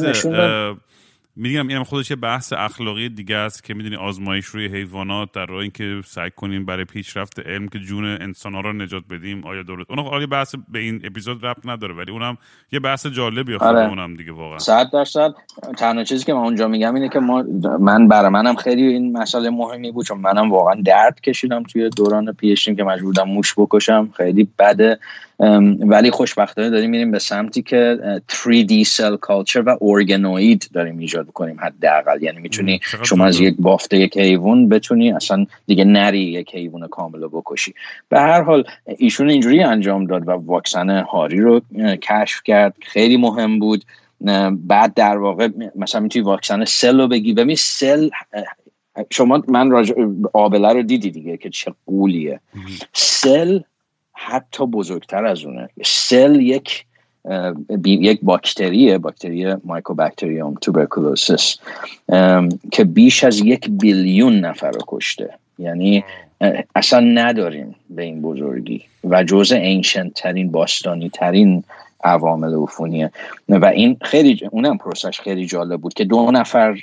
میگم 1.42 1.68
این 1.68 1.84
خودش 1.84 2.10
یه 2.10 2.16
بحث 2.16 2.54
اخلاقی 2.54 3.10
دیگه 3.10 3.36
است 3.36 3.64
که 3.64 3.74
می‌دونی 3.74 3.96
آزمایش 3.96 4.46
روی 4.46 4.68
حیوانات 4.68 5.32
در 5.32 5.46
راه 5.46 5.62
اینکه 5.62 6.02
سعی 6.06 6.30
کنیم 6.36 6.66
برای 6.66 6.86
پیشرفت 6.86 7.40
علم 7.40 7.68
که 7.68 7.80
جون 7.80 8.06
انسان 8.06 8.54
ها 8.54 8.62
رو 8.62 8.74
نجات 8.74 9.04
بدیم 9.10 9.46
آیا 9.46 9.64
درست؟ 9.64 9.92
اون 9.92 10.00
آیا 10.00 10.28
بحث 10.28 10.56
به 10.70 10.80
این 10.80 11.02
اپیزود 11.04 11.46
ربط 11.46 11.66
نداره 11.66 11.94
ولی 11.94 12.12
اونم 12.12 12.38
یه 12.72 12.80
بحث 12.80 13.08
جالبیه 13.08 13.58
خود 13.58 13.68
آره. 13.68 13.90
اونم 13.90 14.16
دیگه 14.16 14.32
واقعا. 14.32 14.60
صد 14.60 14.90
درصد. 14.94 15.34
تنها 15.78 16.04
چیزی 16.04 16.26
که 16.26 16.34
من 16.34 16.40
اونجا 16.40 16.68
میگم 16.68 16.96
اینه 16.96 17.10
که 17.10 17.20
ما 17.20 17.44
من 17.80 18.08
برای 18.08 18.30
منم 18.30 18.56
خیلی 18.56 18.84
این 18.84 19.18
مسئله 19.18 19.50
مهمی 19.50 19.92
بود 19.92 20.06
چون 20.06 20.18
منم 20.18 20.52
واقعا 20.52 20.82
درد 20.86 21.22
کشیدم 21.22 21.64
توی 21.64 21.90
دوران 21.90 22.34
پیشتیم 22.34 22.76
که 22.76 22.84
مجبور 22.84 23.06
بودم 23.06 23.30
موش 23.30 23.54
بکشم. 23.58 24.14
خیلی 24.18 24.48
بده. 24.60 25.00
ولی 25.80 26.12
خوشبختانه 26.12 26.70
داریم 26.70 26.90
میریم 26.90 27.12
به 27.12 27.20
سمتی 27.20 27.62
که 27.62 27.98
3D 28.32 28.88
cell 28.88 29.18
culture 29.28 29.64
و 29.66 29.78
ارگانوید 29.82 30.70
داریم 30.74 30.98
ایجاد 30.98 31.32
کنیم 31.32 31.60
حداقل. 31.60 32.24
یعنی 32.24 32.40
می‌تونی 32.40 32.80
شما 33.04 33.26
از 33.26 33.40
یک 33.40 33.56
بافته 33.60 33.98
یک 33.98 34.18
حیوان 34.18 34.70
بتونی 34.70 35.12
اصلا 35.12 35.46
دیگه 35.68 35.84
نری 35.84 36.20
یک 36.20 36.56
حیوان 36.56 36.88
کامل 36.88 37.28
بکشی. 37.28 37.74
به 38.10 38.20
هر 38.20 38.42
حال 38.42 38.64
ایشون 38.98 39.30
اینجوری 39.30 39.64
انجام 39.64 40.06
داد 40.06 40.28
و 40.28 40.32
واکسن 40.32 40.90
هاری 40.90 41.40
رو 41.40 41.62
کشف 42.02 42.42
کرد. 42.44 42.76
خیلی 42.82 43.18
مهم 43.18 43.60
بود. 43.60 43.86
بعد 44.52 44.94
در 44.94 45.18
واقع 45.18 45.50
مثلا 45.76 46.02
می‌تونی 46.02 46.26
واکسن 46.26 46.66
سل 46.66 47.02
رو 47.02 47.08
بگی. 47.08 47.34
ببین 47.34 47.56
سل 47.56 48.10
شما 49.10 49.44
من 49.48 49.72
راج... 49.72 49.94
آبله 50.34 50.74
رو 50.74 50.84
دیدی 50.84 51.12
دیگه 51.12 51.38
که 51.38 51.50
چه 51.50 51.74
قولیه. 51.86 52.40
سل 52.94 53.60
حتی 54.26 54.66
بزرگتر 54.66 55.26
از 55.26 55.46
اونه. 55.46 55.70
سل 55.86 56.42
یک 56.42 56.86
یک 57.86 58.20
باکتریه 58.24 58.98
باکتری 58.98 59.56
Mycobacterium 59.66 60.54
tuberculosis 60.62 61.58
که 62.72 62.84
بیش 62.84 63.24
از 63.24 63.40
یک 63.40 63.70
بیلیون 63.70 64.40
نفر 64.40 64.72
رو 64.72 64.82
کشته. 64.88 65.30
یعنی 65.60 66.04
اصلا 66.76 67.00
نداریم 67.00 67.76
به 67.90 68.04
این 68.04 68.22
بزرگی. 68.22 68.84
و 69.04 69.24
جزء 69.24 69.56
ancient 69.56 70.14
ترین 70.14 70.52
باستانی 70.52 71.10
ترین 71.10 71.64
عوامل 72.04 72.64
عفونیه. 72.64 73.12
و 73.50 73.66
این 73.66 73.98
خیلی 74.02 74.40
اونم 74.52 74.78
process 74.78 75.10
ش 75.10 75.20
خیلی 75.20 75.46
جالب 75.46 75.82
بود 75.82 75.94
که 75.94 76.06
دو 76.06 76.32
نفر 76.32 76.78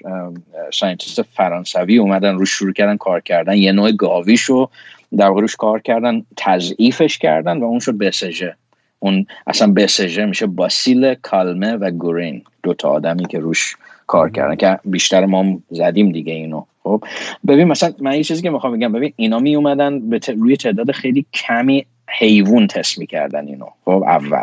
scientist 0.73 1.23
فرانسوی 1.23 1.99
اومدن 1.99 2.35
روش 2.35 2.51
شروع 2.51 2.73
کردن 2.73 2.97
کار 2.97 3.21
کردن. 3.21 3.57
یه 3.57 3.73
نوع 3.73 3.93
گاویشو 3.93 4.71
رو 5.17 5.29
روش 5.29 5.57
کار 5.57 5.81
کردن 5.81 6.23
تضعیفش 6.37 7.19
کردن 7.19 7.59
و 7.59 7.65
اون 7.65 7.79
شد 7.79 7.99
ب‌ث‌ژ 7.99 8.55
اون 8.99 9.27
اصلا 9.47 9.73
ب‌ث‌ژ 9.73 10.25
میشه 10.25 10.47
باسیل 10.47 11.15
کالمت 11.15 11.73
و 11.73 11.91
گرن. 11.91 12.43
دو 12.63 12.75
تا 12.75 12.89
آدمی 12.89 13.27
که 13.27 13.39
روش 13.39 13.77
کار 14.07 14.31
کردن 14.31 14.57
که 14.57 14.79
بیشتر 14.85 15.27
ما 15.27 15.59
زدیم 15.71 16.13
دیگه 16.13 16.33
اینو. 16.33 16.65
خب 16.83 17.05
ببین 17.47 17.69
مثلا 17.69 17.93
من 18.01 18.15
یه 18.15 18.25
چیزی 18.25 18.43
که 18.43 18.51
می‌خوام 18.51 18.77
بگم 18.77 18.93
ببین 18.93 19.13
اینا 19.17 19.39
می 19.39 19.57
اومدن 19.57 20.11
به 20.11 20.21
روی 20.37 20.57
تعداد 20.57 20.91
خیلی 20.91 21.27
کمی 21.35 21.87
حیوان 22.09 22.67
تست 22.67 22.99
می‌کردن 22.99 23.47
اینو. 23.47 23.67
خب 23.85 23.91
اول. 23.91 24.43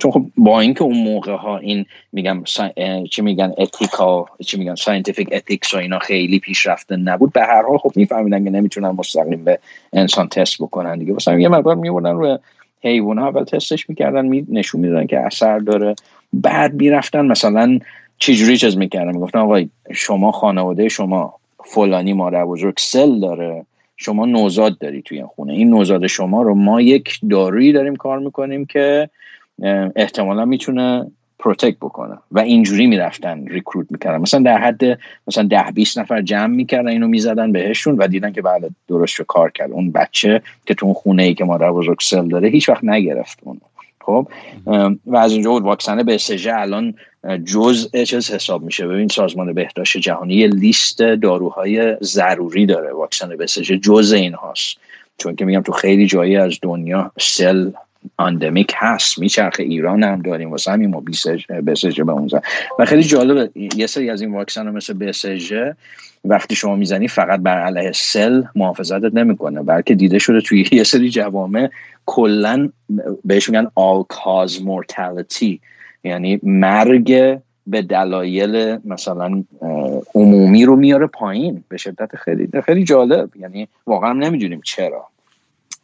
چون 0.00 0.10
خب 0.10 0.26
با 0.36 0.60
اینکه 0.60 0.82
اون 0.82 0.98
موقع 0.98 1.32
ها 1.32 1.58
این 1.58 1.86
میگم 2.12 2.42
چی 3.10 3.22
میگن 3.22 3.52
ethics 3.58 4.16
ا 4.16 4.26
چی 4.46 4.58
میگن 4.58 4.74
scientific 4.74 5.28
ethics 5.32 5.74
و 5.74 5.76
اینا 5.76 5.98
خیلی 5.98 6.38
پیشرفته 6.38 6.96
نبود 6.96 7.32
به 7.32 7.40
هر 7.40 7.62
حال 7.62 7.78
خب 7.78 7.92
میفهمیدن 7.96 8.44
که 8.44 8.50
نمی‌تونن 8.50 8.88
مستقیم 8.88 9.44
به 9.44 9.58
انسان 9.92 10.28
تست 10.28 10.62
بکنن 10.62 10.98
دیگه. 10.98 11.12
مثلا 11.12 11.40
یه 11.40 11.48
مقدار 11.48 11.74
میبردن 11.74 12.10
روی 12.10 12.38
حیوان 12.82 13.18
ها 13.18 13.28
اول 13.28 13.44
تستش 13.44 13.88
می‌کردن 13.88 14.26
می 14.26 14.46
نشون 14.48 14.80
می‌دادن 14.80 15.06
که 15.06 15.20
اثر 15.20 15.58
داره. 15.58 15.94
بعد 16.32 16.74
می‌رفتن 16.74 17.26
مثلا 17.26 17.78
چجوری 18.18 18.58
چیز 18.58 18.76
می‌کردن؟ 18.76 19.12
می‌گفتن 19.12 19.38
آقا 19.38 19.68
شما 19.92 20.32
خانواده 20.32 20.88
شما 20.88 21.34
فلانی 21.64 22.12
مادر 22.12 22.44
بزرگ 22.44 22.74
سل 22.78 23.20
داره 23.20 23.66
شما 23.96 24.26
نوزاد 24.26 24.78
داری 24.78 25.02
توی 25.02 25.24
خونه. 25.24 25.52
این 25.52 25.70
نوزاد 25.70 26.06
شما 26.06 26.42
رو 26.42 26.54
ما 26.54 26.80
یک 26.80 27.18
دارویی 27.30 27.72
داریم 27.72 27.96
کار 27.96 28.18
می‌کنیم 28.18 28.66
که 28.66 29.10
احتمالا 29.96 30.44
می‌تونه 30.44 31.10
protect 31.38 31.76
بکنه. 31.76 32.18
و 32.32 32.40
اینجوری 32.40 32.86
می‌رفتن 32.86 33.46
recruit 33.46 33.86
می‌کردن. 33.90 34.18
مثلا 34.18 34.40
در 34.40 34.58
حد 34.58 34.98
مثلا 35.26 35.44
ده 35.50 35.70
20 35.74 35.98
نفر 35.98 36.22
جمع 36.22 36.54
می‌کردن 36.54 36.88
اینو 36.88 37.08
می‌زدن 37.08 37.52
بهشون 37.52 37.96
و 37.96 38.06
دیدن 38.06 38.32
که 38.32 38.42
بله 38.42 38.70
درست 38.88 39.14
رو 39.14 39.24
کار 39.24 39.50
کرد. 39.50 39.72
اون 39.72 39.90
بچه 39.90 40.42
که 40.66 40.74
تو 40.74 40.86
اون 40.86 40.94
خونه 40.94 41.22
ای 41.22 41.34
که 41.34 41.44
مادر 41.44 41.72
بزرگ 41.72 41.98
سل 42.00 42.28
داره 42.28 42.48
هیچ 42.48 42.68
وقت 42.68 42.84
نگرفت 42.84 43.38
اون 43.42 43.60
خب؟ 44.00 44.28
و 45.06 45.16
از 45.16 45.32
اونجا 45.32 45.50
بود 45.50 45.62
واکسن 45.62 46.02
به 46.02 46.18
الان 46.46 46.94
جزء 47.44 48.04
چیز 48.04 48.30
حساب 48.30 48.62
میشه؟ 48.62 48.86
ببین 48.86 49.08
سازمان 49.08 49.52
بهداشت 49.52 49.98
جهانی 49.98 50.46
لیست 50.46 51.02
داروهای 51.02 51.96
ضروری 52.02 52.66
داره 52.66 52.92
واکسن 52.92 53.36
به 53.36 53.46
جزء 53.46 54.16
این 54.16 54.34
هاست 54.34 54.76
چون 55.18 55.36
که 55.36 55.44
میگم 55.44 55.62
تو 55.62 55.72
خیلی 55.72 56.06
جایی 56.06 56.36
از 56.36 56.58
دنیا 56.62 57.12
سل 57.18 57.70
اندمیک 58.18 58.72
هست. 58.76 59.18
میچرخه 59.18 59.62
ایران 59.62 60.02
هم 60.02 60.22
داریم. 60.22 60.50
واسه 60.50 60.72
همین 60.72 60.90
ما 60.90 61.02
ب‌ث‌ژ 61.66 62.04
به 62.04 62.12
اونجا 62.12 62.42
و 62.78 62.84
خیلی 62.84 63.02
جالبه. 63.02 63.50
یه 63.76 63.86
سری 63.86 64.10
از 64.10 64.22
این 64.22 64.32
واکسن 64.32 64.66
ها 64.66 64.72
مثل 64.72 64.92
ب‌ث‌ژ 64.92 65.76
وقتی 66.24 66.54
شما 66.54 66.76
می‌زنی 66.76 67.08
فقط 67.08 67.40
بر 67.40 67.62
علیه 67.62 67.92
سل 67.92 68.42
محافظتت 68.54 69.14
نمی‌کنه. 69.14 69.62
بلکه 69.62 69.94
دیده 69.94 70.18
شده 70.18 70.40
توی 70.40 70.64
یه 70.72 70.84
سری 70.84 71.10
جوامع 71.10 71.70
کلا 72.06 72.68
بهش 73.24 73.48
میگن 73.50 73.64
all 73.64 74.14
cause 74.14 74.52
mortality. 74.52 75.58
یعنی 76.04 76.40
مرگ 76.42 77.38
به 77.66 77.82
دلایل 77.82 78.78
مثلا 78.84 79.44
عمومی 80.14 80.64
رو 80.64 80.76
میاره 80.76 81.06
پایین. 81.06 81.64
به 81.68 81.76
شدت 81.76 82.16
خیلی 82.16 82.48
خیلی 82.66 82.84
جالب. 82.84 83.36
یعنی 83.36 83.68
واقعا 83.86 84.12
نمی‌دونیم 84.12 84.60
چرا. 84.64 85.06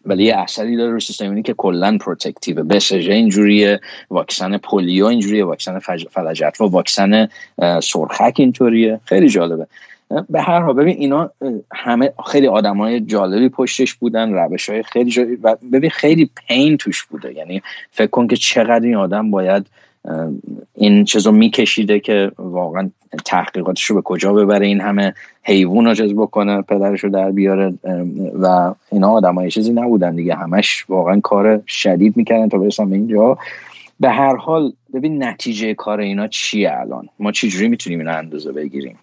ولی 0.06 0.24
یه 0.24 0.36
اثری 0.36 0.76
داره 0.76 0.92
رو 0.92 1.00
سیستم 1.00 1.42
که 1.42 1.54
کلا 1.54 1.98
protective 2.00 2.64
ب‌ث‌ژ 2.64 3.08
اینجوریه 3.08 3.80
واکسن 4.10 4.58
پولیو 4.58 5.06
اینجوریه 5.06 5.44
واکسن 5.44 5.78
فلجت. 6.10 6.60
و 6.60 6.64
واکسن 6.64 7.28
سرخک 7.82 8.34
اینطوریه. 8.36 9.00
خیلی 9.04 9.28
جالبه. 9.28 9.66
به 10.30 10.40
هر 10.40 10.60
حال 10.60 10.74
ببین 10.74 10.96
اینا 10.96 11.30
همه 11.74 12.12
خیلی 12.26 12.46
آدمای 12.46 13.00
جالبی 13.00 13.48
پشتش 13.48 13.94
بودن 13.94 14.32
روش 14.32 14.68
های 14.68 14.82
خیلی 14.82 15.10
جالبی 15.10 15.36
و 15.42 15.56
ببین 15.72 15.90
خیلی 15.90 16.30
پین 16.48 16.76
توش 16.76 17.02
بوده. 17.02 17.34
یعنی 17.34 17.62
فکر 17.90 18.10
کن 18.10 18.26
که 18.26 18.36
چقدر 18.36 18.84
این 18.84 18.96
آدم 18.96 19.30
باید 19.30 19.66
این 20.74 21.04
چیزو 21.04 21.32
میکشیده 21.32 22.00
که 22.00 22.30
واقعا 22.38 22.90
تحقیقاتش 23.24 23.84
رو 23.84 23.96
به 23.96 24.02
کجا 24.02 24.32
ببره 24.32 24.66
این 24.66 24.80
همه 24.80 25.14
حیوان 25.42 25.84
رو 25.86 25.94
جز 25.94 26.14
بکنه 26.14 26.62
پدرش 26.62 27.04
رو 27.04 27.10
در 27.10 27.30
بیاره 27.30 27.74
و 28.40 28.74
اینا 28.92 29.10
آدم 29.10 29.34
های 29.34 29.50
چیزی 29.50 29.72
نبودن 29.72 30.16
دیگه. 30.16 30.34
همش 30.34 30.84
واقعا 30.88 31.20
کار 31.20 31.62
شدید 31.66 32.16
می‌کردن 32.16 32.48
تا 32.48 32.58
برسن 32.58 32.90
به 32.90 32.96
اینجا. 32.96 33.38
به 34.00 34.10
هر 34.10 34.36
حال 34.36 34.72
ببین 34.94 35.22
نتیجه 35.22 35.74
کار 35.74 36.00
اینا 36.00 36.28
چیه 36.28 36.72
الان؟ 36.80 37.08
ما 37.18 37.32
چجوری 37.32 37.68
می‌تونیم 37.68 37.98
این 37.98 38.08
اندازه 38.08 38.52
بگیریم؟ 38.52 38.98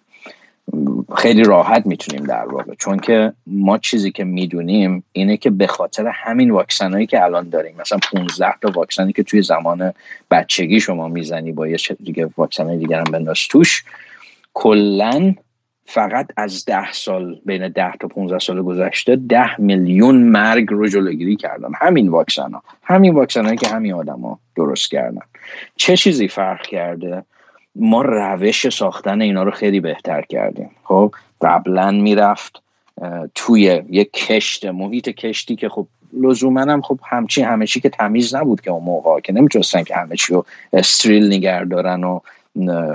خیلی 1.16 1.44
راحت 1.44 1.86
می‌تونیم 1.86 2.26
در 2.26 2.46
واقع. 2.46 2.74
چون 2.74 2.98
که 2.98 3.32
ما 3.46 3.78
چیزی 3.78 4.12
که 4.12 4.24
می‌دونیم 4.24 5.04
اینه 5.12 5.36
که 5.36 5.50
به 5.50 5.66
خاطر 5.66 6.06
همین 6.06 6.50
واکسنایی 6.50 7.06
که 7.06 7.24
الان 7.24 7.48
داریم 7.48 7.76
مثلا 7.80 7.98
15 8.12 8.54
تا 8.62 8.70
واکسنی 8.70 9.12
که 9.12 9.22
توی 9.22 9.42
زمان 9.42 9.92
بچگی 10.30 10.80
شما 10.80 11.08
می‌زنی 11.08 11.52
با 11.52 11.68
یه 11.68 11.76
دیگه 12.04 12.28
واکسنای 12.36 12.78
دیگر 12.78 12.98
هم 12.98 13.12
بنداز 13.12 13.38
توش 13.50 13.84
کلا 14.54 15.34
فقط 15.86 16.28
از 16.36 16.64
ده 16.64 16.92
سال 16.92 17.40
بین 17.46 17.68
ده 17.68 17.92
تا 18.00 18.08
15 18.08 18.38
سال 18.38 18.62
گذشته 18.62 19.16
ده 19.16 19.60
میلیون 19.60 20.16
مرگ 20.16 20.70
رو 20.70 20.88
جلوگیری 20.88 21.36
کردن. 21.36 21.68
همین 21.80 22.08
واکسن 22.08 22.52
ها 22.52 22.62
همین 22.82 23.14
واکسن 23.14 23.44
هایی 23.44 23.56
که 23.56 23.68
همین 23.68 23.92
آدما 23.92 24.38
درست 24.56 24.90
کردن. 24.90 25.22
چه 25.76 25.96
چیزی 25.96 26.28
فرق 26.28 26.62
کرده؟ 26.66 27.24
ما 27.76 28.02
روش 28.02 28.68
ساختن 28.68 29.20
اینا 29.20 29.42
رو 29.42 29.50
خیلی 29.50 29.80
بهتر 29.80 30.22
کردیم. 30.22 30.70
خب 30.84 31.14
قبلا 31.40 31.90
می‌رفت 31.90 32.62
توی 33.34 33.82
یک 33.90 34.12
کشت 34.12 34.66
محیط 34.66 35.08
کشتی 35.08 35.56
که 35.56 35.68
خب 35.68 35.86
لزوما 36.12 36.60
هم 36.60 36.82
خب 36.82 36.98
همچی 37.10 37.42
همه 37.42 37.66
چی 37.66 37.80
که 37.80 37.88
تمیز 37.88 38.34
نبود 38.34 38.60
که 38.60 38.70
اون 38.70 38.84
موقع 38.84 39.20
که 39.20 39.32
نمی‌تونستن 39.32 39.82
که 39.82 39.96
همه 39.96 40.16
چی 40.16 40.32
رو 40.32 40.44
استریل 40.72 41.28
دارن 41.64 42.04
و 42.04 42.20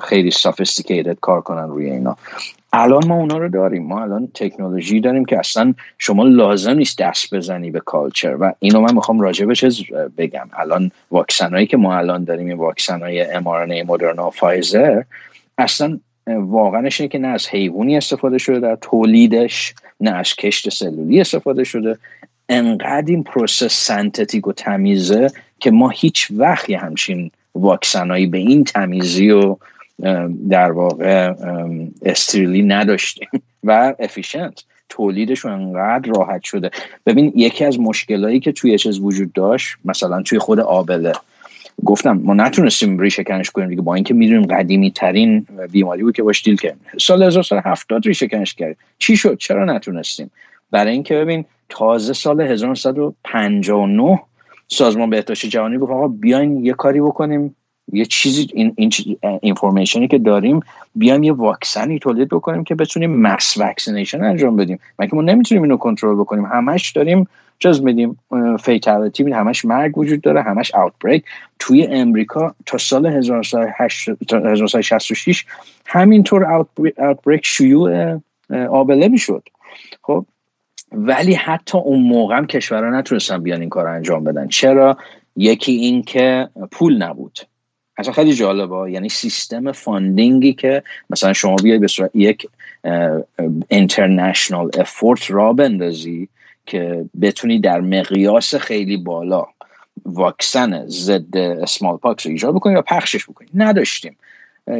خیلی 0.01 0.31
سافستیکیتد 0.31 1.17
کار 1.19 1.41
کنن 1.41 1.69
روی 1.69 1.91
اینا. 1.91 2.17
الان 2.73 3.07
ما 3.07 3.15
اونا 3.15 3.37
رو 3.37 3.49
داریم. 3.49 3.83
ما 3.83 4.01
الان 4.01 4.27
تکنولوژی 4.33 5.01
داریم 5.01 5.25
که 5.25 5.39
اصلا 5.39 5.73
شما 5.97 6.23
لازم 6.23 6.73
نیست 6.73 6.97
دست 6.97 7.35
بزنی 7.35 7.71
به 7.71 7.79
کالچر. 7.79 8.35
و 8.39 8.53
اینو 8.59 8.81
من 8.81 8.93
می‌خوام 8.93 9.31
چیز 9.31 9.83
بگم. 10.17 10.49
الان 10.53 10.91
واکسن 11.11 11.49
هایی 11.49 11.67
که 11.67 11.77
ما 11.77 11.97
الان 11.97 12.23
داریم 12.23 12.47
این 12.47 12.57
واکسن 12.57 12.99
های 12.99 13.25
mRNA 13.25 13.89
مدرنا 13.89 14.29
فایزر 14.29 15.03
اصلا 15.57 15.99
واقعیتش 16.27 17.01
اینه 17.01 17.11
که 17.11 17.17
نه 17.19 17.27
از 17.27 17.47
حیوانی 17.47 17.97
استفاده 17.97 18.37
شده 18.37 18.59
در 18.59 18.75
تولیدش 18.75 19.73
نه 19.99 20.11
از 20.11 20.35
کشت 20.35 20.69
سلولی 20.69 21.21
استفاده 21.21 21.63
شده. 21.63 21.97
انقدر 22.49 23.05
این 23.07 23.23
process 23.23 23.85
synthetic 23.87 24.47
و 24.47 24.53
تمیزه 24.53 25.31
که 25.59 25.71
ما 25.71 25.89
هیچ 25.89 26.27
وقت 26.31 26.69
همچین 26.69 27.31
واکسنایی 27.55 28.27
به 28.27 28.37
این 28.37 28.63
تمیزی 28.63 29.31
و 29.31 29.57
در 30.49 30.71
واقع 30.71 31.33
استریلی 32.05 32.63
نداشتیم 32.63 33.29
و 33.63 33.93
efficient 33.99 34.63
تولیدشون 34.89 35.51
انقدر 35.51 36.11
راحت 36.15 36.43
شده. 36.43 36.71
ببین 37.05 37.33
یکی 37.35 37.65
از 37.65 37.79
مشکلایی 37.79 38.39
که 38.39 38.51
توی 38.51 38.77
چیز 38.77 38.99
وجود 38.99 39.33
داشت 39.33 39.77
مثلا 39.85 40.21
توی 40.21 40.39
خود 40.39 40.59
آبله. 40.59 41.13
گفتم 41.85 42.21
ما 42.23 42.33
نتونستیم 42.33 42.99
ریشه 42.99 43.23
کنش 43.23 43.49
کنیم 43.49 43.69
دیگه 43.69 43.81
با 43.81 43.95
اینکه 43.95 44.13
می‌دونیم 44.13 44.45
قدیمی 44.45 44.91
ترین 44.91 45.47
بیماری 45.71 46.03
بود 46.03 46.15
که 46.15 46.23
باش 46.23 46.43
deal 46.43 46.55
کردیم. 46.55 46.81
سال 46.99 47.23
1970 47.23 48.07
ریشه 48.07 48.27
کنش 48.27 48.53
کرد 48.53 48.77
چی 48.99 49.17
شد؟ 49.17 49.37
چرا 49.37 49.65
نتونستیم؟ 49.65 50.31
برای 50.71 50.91
اینکه 50.91 51.15
ببین 51.15 51.45
تازه 51.69 52.13
سال 52.13 52.41
1959 52.41 54.19
سازمان 54.67 55.09
بهداشت 55.09 55.45
جهانی 55.45 55.77
گفت 55.77 55.91
آقا 55.91 56.07
بیاین 56.07 56.65
یه 56.65 56.73
کاری 56.73 57.01
بکنیم. 57.01 57.55
یه 57.93 58.05
چیزی 58.05 58.47
این 58.53 58.91
information 59.41 60.02
ی 60.02 60.07
که 60.07 60.17
داریم 60.17 60.59
بیایم 60.95 61.23
یه 61.23 61.33
واکسنی 61.33 61.99
تولید 61.99 62.29
بکنیم 62.29 62.63
که 62.63 62.75
بتونیم 62.75 63.21
mass 63.21 63.57
vaccination 63.57 64.23
انجام 64.23 64.55
بدیم. 64.55 64.79
مگه 64.99 65.15
ما 65.15 65.21
نمی‌تونیم 65.21 65.63
اینو 65.63 65.77
کنترل 65.77 66.15
بکنیم؟ 66.15 66.45
همش 66.45 66.91
داریم 66.91 67.27
جز 67.59 67.81
میدیم 67.81 68.19
fatality 68.59 69.31
همش 69.31 69.65
مرگ 69.65 69.97
وجود 69.97 70.21
داره 70.21 70.41
همش 70.41 70.75
outbreak 70.75 71.23
توی 71.59 71.83
امریکا 71.83 72.55
تا 72.65 72.77
سال 72.77 73.05
1966 73.05 75.45
همینطور 75.85 76.65
outbreak 76.97 77.45
شیوع 77.45 78.19
آبله 78.69 79.07
می‌شد. 79.07 79.43
خب؟ 80.01 80.25
ولی 80.91 81.33
حتی 81.33 81.77
اون 81.77 82.01
موقع 82.01 82.37
هم 82.37 82.47
کشورها 82.47 82.99
نتونستن 82.99 83.43
بیان 83.43 83.59
این 83.59 83.69
کار 83.69 83.87
انجام 83.87 84.23
بدن. 84.23 84.47
چرا؟ 84.47 84.97
یکی 85.35 85.71
این 85.71 86.01
که 86.01 86.49
پول 86.71 86.97
نبود. 86.97 87.39
اصلا 87.99 88.13
خیلی 88.13 88.33
جالبه. 88.33 88.91
یعنی 88.91 89.09
سیستم 89.09 89.71
funding 89.71 90.43
ی 90.43 90.53
که 90.53 90.83
مثلا 91.09 91.33
شما 91.33 91.55
بیای 91.55 91.77
به 91.79 91.87
صورت 91.87 92.11
یک 92.13 92.47
international 93.67 94.69
effort 94.79 95.31
راه 95.31 95.53
بندازی 95.53 96.29
که 96.65 97.05
بتونی 97.21 97.59
در 97.59 97.81
مقیاس 97.81 98.55
خیلی 98.55 98.97
بالا 98.97 99.45
واکسن 100.05 100.87
ضد 100.87 101.37
smallpox 101.37 102.25
رو 102.25 102.31
ایجاد 102.31 102.55
بکنی 102.55 102.75
و 102.75 102.81
پخشش 102.81 103.25
بکنی. 103.29 103.47
نداشتیم. 103.53 104.17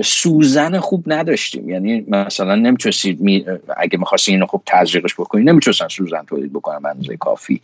سوزن 0.04 0.80
خوب 0.80 1.04
نداشتیم. 1.08 1.70
یعنی 1.70 2.06
مثلا 2.08 2.56
نمی‌تونستید 2.56 3.22
می... 3.22 3.46
اگه 3.78 4.00
می‌خواستی 4.00 4.32
اینو 4.32 4.46
خوب 4.46 4.62
تزریقش 4.66 5.14
بکنی 5.14 5.44
نمی‌تونستن 5.44 5.88
سوزن 5.88 6.24
تولید 6.28 6.54
بکنن 6.54 6.86
اندازه 6.86 7.18
کافی. 7.18 7.62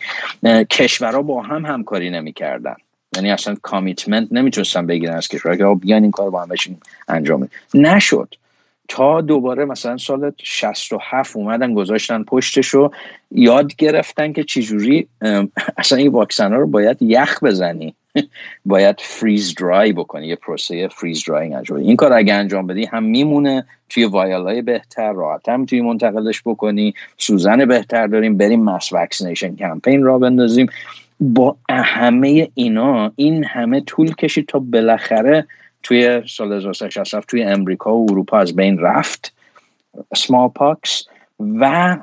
کشورها 0.72 1.22
با 1.22 1.41
هم 1.41 1.66
همکاری 1.66 2.10
نمی‌کردن. 2.10 2.76
یعنی 3.16 3.32
اصلا 3.32 3.55
commitment 3.62 4.28
نمی‌تونستن 4.32 4.88
بگیرن 4.88 5.16
از 5.16 5.28
کشورها 5.28 5.57
که 5.57 5.80
بیان 5.86 6.01
این 6.01 6.11
کار 6.11 6.30
با 6.30 6.41
هم 6.41 6.49
بشین 6.49 6.78
انجام 7.07 7.49
نشد. 7.74 8.36
تا 8.88 9.22
دوباره 9.22 9.66
مثلا 9.66 9.97
سال 9.97 10.32
67 10.43 11.36
اومدن 11.36 11.74
گذاشتن 11.74 12.24
پشتش 12.24 12.68
رو 12.68 12.91
یاد 13.32 13.76
گرفتن 13.76 14.34
که 14.34 14.43
چجوری 14.43 15.07
اصلا 15.78 15.97
این 15.97 16.07
واکسن 16.07 16.53
ها 16.53 16.59
رو 16.59 16.68
باید 16.68 17.01
یخ 17.01 17.43
بزنی. 17.43 17.95
باید 18.66 18.95
freeze 18.99 19.56
dry 19.56 19.93
بکنی. 19.93 20.28
یه 20.28 20.36
پروسه 20.36 20.88
freeze 20.88 21.24
dry 21.28 21.53
انجام 21.53 21.78
این 21.78 21.95
کار 21.95 22.13
اگه 22.13 22.34
انجام 22.34 22.68
بدی 22.68 22.86
هم 22.86 23.03
میمونه. 23.03 23.66
توی 23.89 24.05
وایالای 24.05 24.61
بهتر 24.61 25.13
راحت 25.13 25.49
هم 25.49 25.66
توی 25.66 25.82
منتقلش 25.82 26.41
بکنی. 26.45 26.93
سوزن 27.18 27.66
بهتر 27.66 28.07
داریم. 28.07 28.38
بریم 28.38 28.63
mass 28.64 28.93
vaccination 28.93 29.56
campaign 29.56 30.03
راه 30.03 30.20
بندازیم. 30.20 30.68
با 31.20 31.57
همه 31.70 32.49
اینا 32.53 33.11
این 33.16 33.43
همه 33.43 33.82
طول 33.82 34.16
کشید 34.16 34.45
تا 34.47 34.59
بالاخره 34.59 35.47
توی 35.84 36.22
سال 36.28 36.53
1967 36.53 37.28
توی 37.28 37.43
امریکا 37.43 37.97
و 37.97 38.11
اروپا 38.11 38.38
از 38.38 38.55
بین 38.55 38.80
رفت. 38.80 39.34
سمال 40.16 40.49
پاکس 40.49 41.03
و 41.39 41.97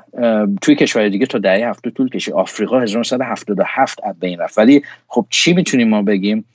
توی 0.61 0.75
کشور 0.75 1.09
دیگه 1.09 1.25
تا 1.25 1.37
دهه 1.37 1.69
هفته 1.69 1.89
طول 1.89 2.09
کشید. 2.09 2.33
آفریقا 2.33 2.79
1977 2.79 3.99
از 4.03 4.19
بین 4.19 4.39
رفت. 4.39 4.57
ولی 4.57 4.83
خب 5.07 5.25
چی 5.29 5.53
می‌تونیم 5.53 5.89
ما 5.89 6.01
بگیم؟ 6.01 6.45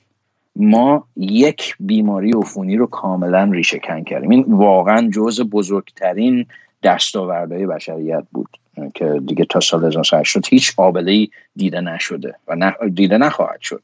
ما 0.55 1.07
یک 1.17 1.75
بیماری 1.79 2.31
عفونی 2.31 2.77
رو 2.77 2.87
کاملا 2.87 3.43
ریشه 3.43 3.79
کن 3.79 4.03
کردیم. 4.03 4.29
این 4.29 4.45
واقعا 4.47 5.09
جز 5.13 5.41
بزرگترین 5.41 6.45
دستاوردهای 6.83 7.67
بشریت 7.67 8.23
بود. 8.31 8.49
که 8.95 9.21
دیگه 9.25 9.45
تا 9.45 9.59
سال 9.59 9.85
1980 9.85 10.45
هیچ 10.49 10.75
قابله 10.75 11.27
دیده 11.55 11.81
نشده 11.81 12.35
و 12.47 12.71
دیده 12.93 13.17
نخواهد 13.17 13.61
شد. 13.61 13.83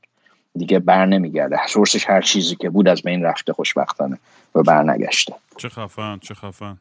دیگه 0.57 0.79
بر 0.79 1.05
نمیگرده. 1.05 1.57
سورسش 1.67 2.09
هر 2.09 2.21
چیزی 2.21 2.55
که 2.55 2.69
بود 2.69 2.87
از 2.87 3.01
بین 3.01 3.23
رفته 3.23 3.53
خوشبختانه 3.53 4.19
و 4.55 4.63
بر 4.63 4.83
نگشته 4.83 5.33
چه 5.57 5.69
خفن 5.69 6.19
چه 6.21 6.33
خفن. 6.33 6.77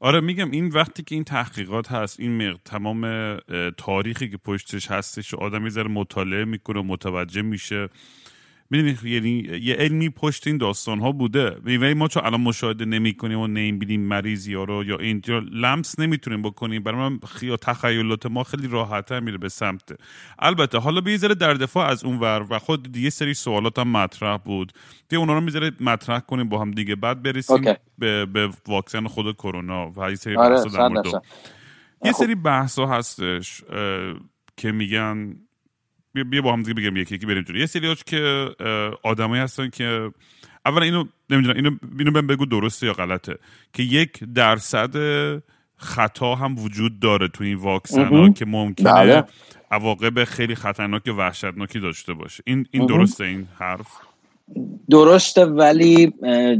آره 0.00 0.20
میگم 0.20 0.50
این 0.50 0.68
وقتی 0.68 1.02
که 1.02 1.14
این 1.14 1.24
تحقیقات 1.24 1.92
هست 1.92 2.20
این 2.20 2.54
تمام 2.64 3.36
تاریخی 3.76 4.30
که 4.30 4.36
پشتش 4.36 4.90
هستش 4.90 5.34
آدم 5.34 5.62
یه 5.62 5.70
ذره 5.70 5.88
مطالعه 5.88 6.44
می‌کنه 6.44 6.80
و 6.80 6.82
متوجه 6.82 7.42
میشه. 7.42 7.88
می‌دونی 8.70 9.14
یعنی 9.14 9.30
یه 9.62 9.74
علمی 9.74 10.10
پشت 10.10 10.46
این 10.46 10.58
داستان 10.58 10.98
ها 10.98 11.12
بوده 11.12 11.50
ولی 11.64 11.94
ما 11.94 12.08
چون 12.08 12.24
الان 12.26 12.40
مشاهده 12.40 12.84
نمی 12.84 13.14
کنیم 13.14 13.38
و 13.38 13.46
نمی‌بینیم 13.46 14.00
مریض 14.00 14.48
یا 14.48 14.64
رو 14.64 14.84
یا 14.84 14.96
اینجا 14.96 15.38
لمس 15.38 15.98
نمی‌تونیم 15.98 16.42
بکنیم. 16.42 16.82
برای 16.82 17.08
من 17.08 17.18
خیا 17.18 17.56
تخیلات 17.56 18.26
ما 18.26 18.44
خیلی 18.44 18.68
راحتتر 18.68 19.20
میره 19.20 19.38
به 19.38 19.48
سمت. 19.48 20.00
البته 20.38 20.78
حالا 20.78 21.00
به 21.00 21.16
ذره 21.16 21.34
در 21.34 21.54
دفاع 21.54 21.88
از 21.88 22.04
اون 22.04 22.18
ور 22.18 22.46
و 22.50 22.58
خود 22.58 22.96
یه 22.96 23.10
سری 23.10 23.34
سوالات 23.34 23.78
هم 23.78 23.88
مطرح 23.88 24.36
بود. 24.36 24.72
دیگه 25.08 25.20
اونا 25.20 25.34
رو 25.34 25.40
می‌ذاره 25.40 25.72
مطرح 25.80 26.20
کنیم 26.20 26.48
با 26.48 26.60
هم 26.60 26.70
دیگه. 26.70 26.94
بعد 26.94 27.22
برسیم 27.22 27.62
به, 27.98 28.26
به 28.26 28.50
واکسن 28.68 29.06
خود 29.06 29.34
کرونا 29.34 29.92
و 29.96 30.10
یه 30.10 30.16
سری 30.16 30.36
آره، 30.36 30.60
یه 32.04 32.12
سری 32.12 32.34
بحث 32.34 32.78
هستش 32.78 33.62
که 34.56 34.72
میگن 34.72 35.36
بیا 36.24 36.42
با 36.42 36.52
هم 36.52 36.62
دیگه 36.62 36.74
بگم 36.74 36.96
یکی 36.96 37.14
یکی 37.14 37.26
بریم 37.26 37.42
جلو. 37.42 37.58
یه 37.58 37.66
سریاش 37.66 38.04
که 38.06 38.48
آدمایی 39.02 39.42
هستن 39.42 39.70
که 39.70 40.10
اولا 40.66 40.84
اینو 40.84 41.04
نمی‌دونم 41.30 41.56
اینو 41.56 41.70
اینو 41.98 42.10
بهم 42.10 42.26
بگو 42.26 42.46
درسته 42.46 42.86
یا 42.86 42.92
غلطه. 42.92 43.38
که 43.72 43.82
یک 43.82 44.24
درصد 44.34 44.96
خطا 45.76 46.34
هم 46.34 46.58
وجود 46.58 47.00
داره 47.00 47.28
تو 47.28 47.44
این 47.44 47.56
واکسن 47.56 48.04
ها 48.04 48.28
که 48.28 48.44
ممکنه 48.44 48.92
بله. 48.92 49.24
عواقب 49.70 50.24
خیلی 50.24 50.54
خطرناک 50.54 51.02
و 51.06 51.10
وحشتناکی 51.10 51.80
داشته 51.80 52.12
باشه. 52.12 52.42
این 52.46 52.66
این 52.70 52.86
درسته 52.86 53.24
این 53.24 53.46
حرف؟ 53.58 53.86
درسته 54.90 55.44
ولی 55.44 56.12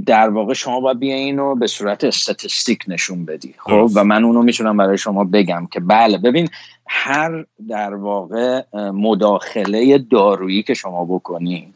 در 0.06 0.28
واقع 0.28 0.54
شما 0.54 0.80
باید 0.80 0.98
بیا 0.98 1.14
اینو 1.14 1.54
به 1.54 1.66
صورت 1.66 2.04
استاتستیک 2.04 2.84
نشون 2.88 3.24
بدی. 3.24 3.54
خب؟ 3.58 3.90
و 3.94 4.04
من 4.04 4.24
اونو 4.24 4.42
می‌تونم 4.42 4.76
برای 4.76 4.98
شما 4.98 5.24
بگم 5.24 5.68
که 5.72 5.80
بله 5.80 6.18
ببین 6.18 6.48
هر 6.86 7.44
در 7.68 7.94
واقع 7.94 8.62
مداخله 8.74 9.98
دارویی 9.98 10.62
که 10.62 10.74
شما 10.74 11.04
بکنی 11.04 11.72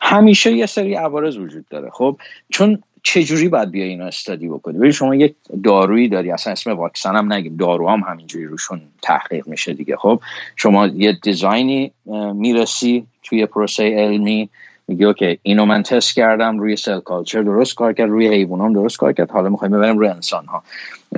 همیشه 0.00 0.52
یه 0.52 0.66
سری 0.66 0.94
عوارض 0.94 1.36
وجود 1.36 1.68
داره. 1.68 1.90
خب 1.90 2.16
چون 2.50 2.82
چجوری 3.02 3.48
باید 3.48 3.70
بیا 3.70 3.84
اینو 3.84 4.04
استادی 4.04 4.48
بکنی؟ 4.48 4.78
ببین 4.78 4.90
شما 4.90 5.14
یک 5.14 5.34
دارویی 5.64 6.08
داری 6.08 6.30
اصلا 6.30 6.52
اسم 6.52 6.70
واکسن 6.70 7.16
هم 7.16 7.32
نگیم 7.32 7.56
دارو 7.56 7.88
هم 7.88 8.00
همینجوری 8.00 8.44
روشون 8.44 8.80
تحقیق 9.02 9.48
میشه 9.48 9.72
دیگه. 9.72 9.96
خب 9.96 10.20
شما 10.56 10.86
یه 10.86 11.12
دیزاینی 11.22 11.92
می‌رسی 12.34 13.06
توی 13.22 13.46
پروسه 13.46 13.82
علمی 13.82 14.48
میگه 14.88 15.06
اوکی 15.06 15.38
اینو 15.42 15.64
من 15.64 15.82
تست 15.82 16.14
کردم 16.14 16.58
روی 16.58 16.76
سل 16.76 17.00
کالچر 17.00 17.42
درست 17.42 17.74
کار 17.74 17.92
کرد 17.92 18.10
روی 18.10 18.28
حیوان 18.28 18.60
هم 18.60 18.72
درست 18.72 18.98
کار 18.98 19.12
کرد. 19.12 19.30
حالا 19.30 19.48
می‌خوایم 19.48 19.76
ببریم 19.76 19.98
روی 19.98 20.08
انسان 20.08 20.46
ها 20.46 20.62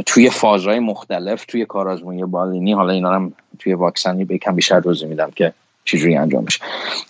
توی 0.07 0.31
فازهای 0.31 0.79
مختلف 0.79 1.45
توی 1.45 1.65
کارآزمایی 1.65 2.25
بالینی 2.25 2.73
حالا 2.73 2.93
اینا 2.93 3.15
هم 3.15 3.33
توی 3.59 3.75
واکسنی 3.75 4.25
به 4.25 4.39
کم 4.39 4.55
بیشتر 4.55 4.81
روزی 4.81 5.07
میدم 5.07 5.31
که 5.31 5.53
چجوری 5.85 6.17
انجام 6.17 6.45
میشه. 6.45 6.61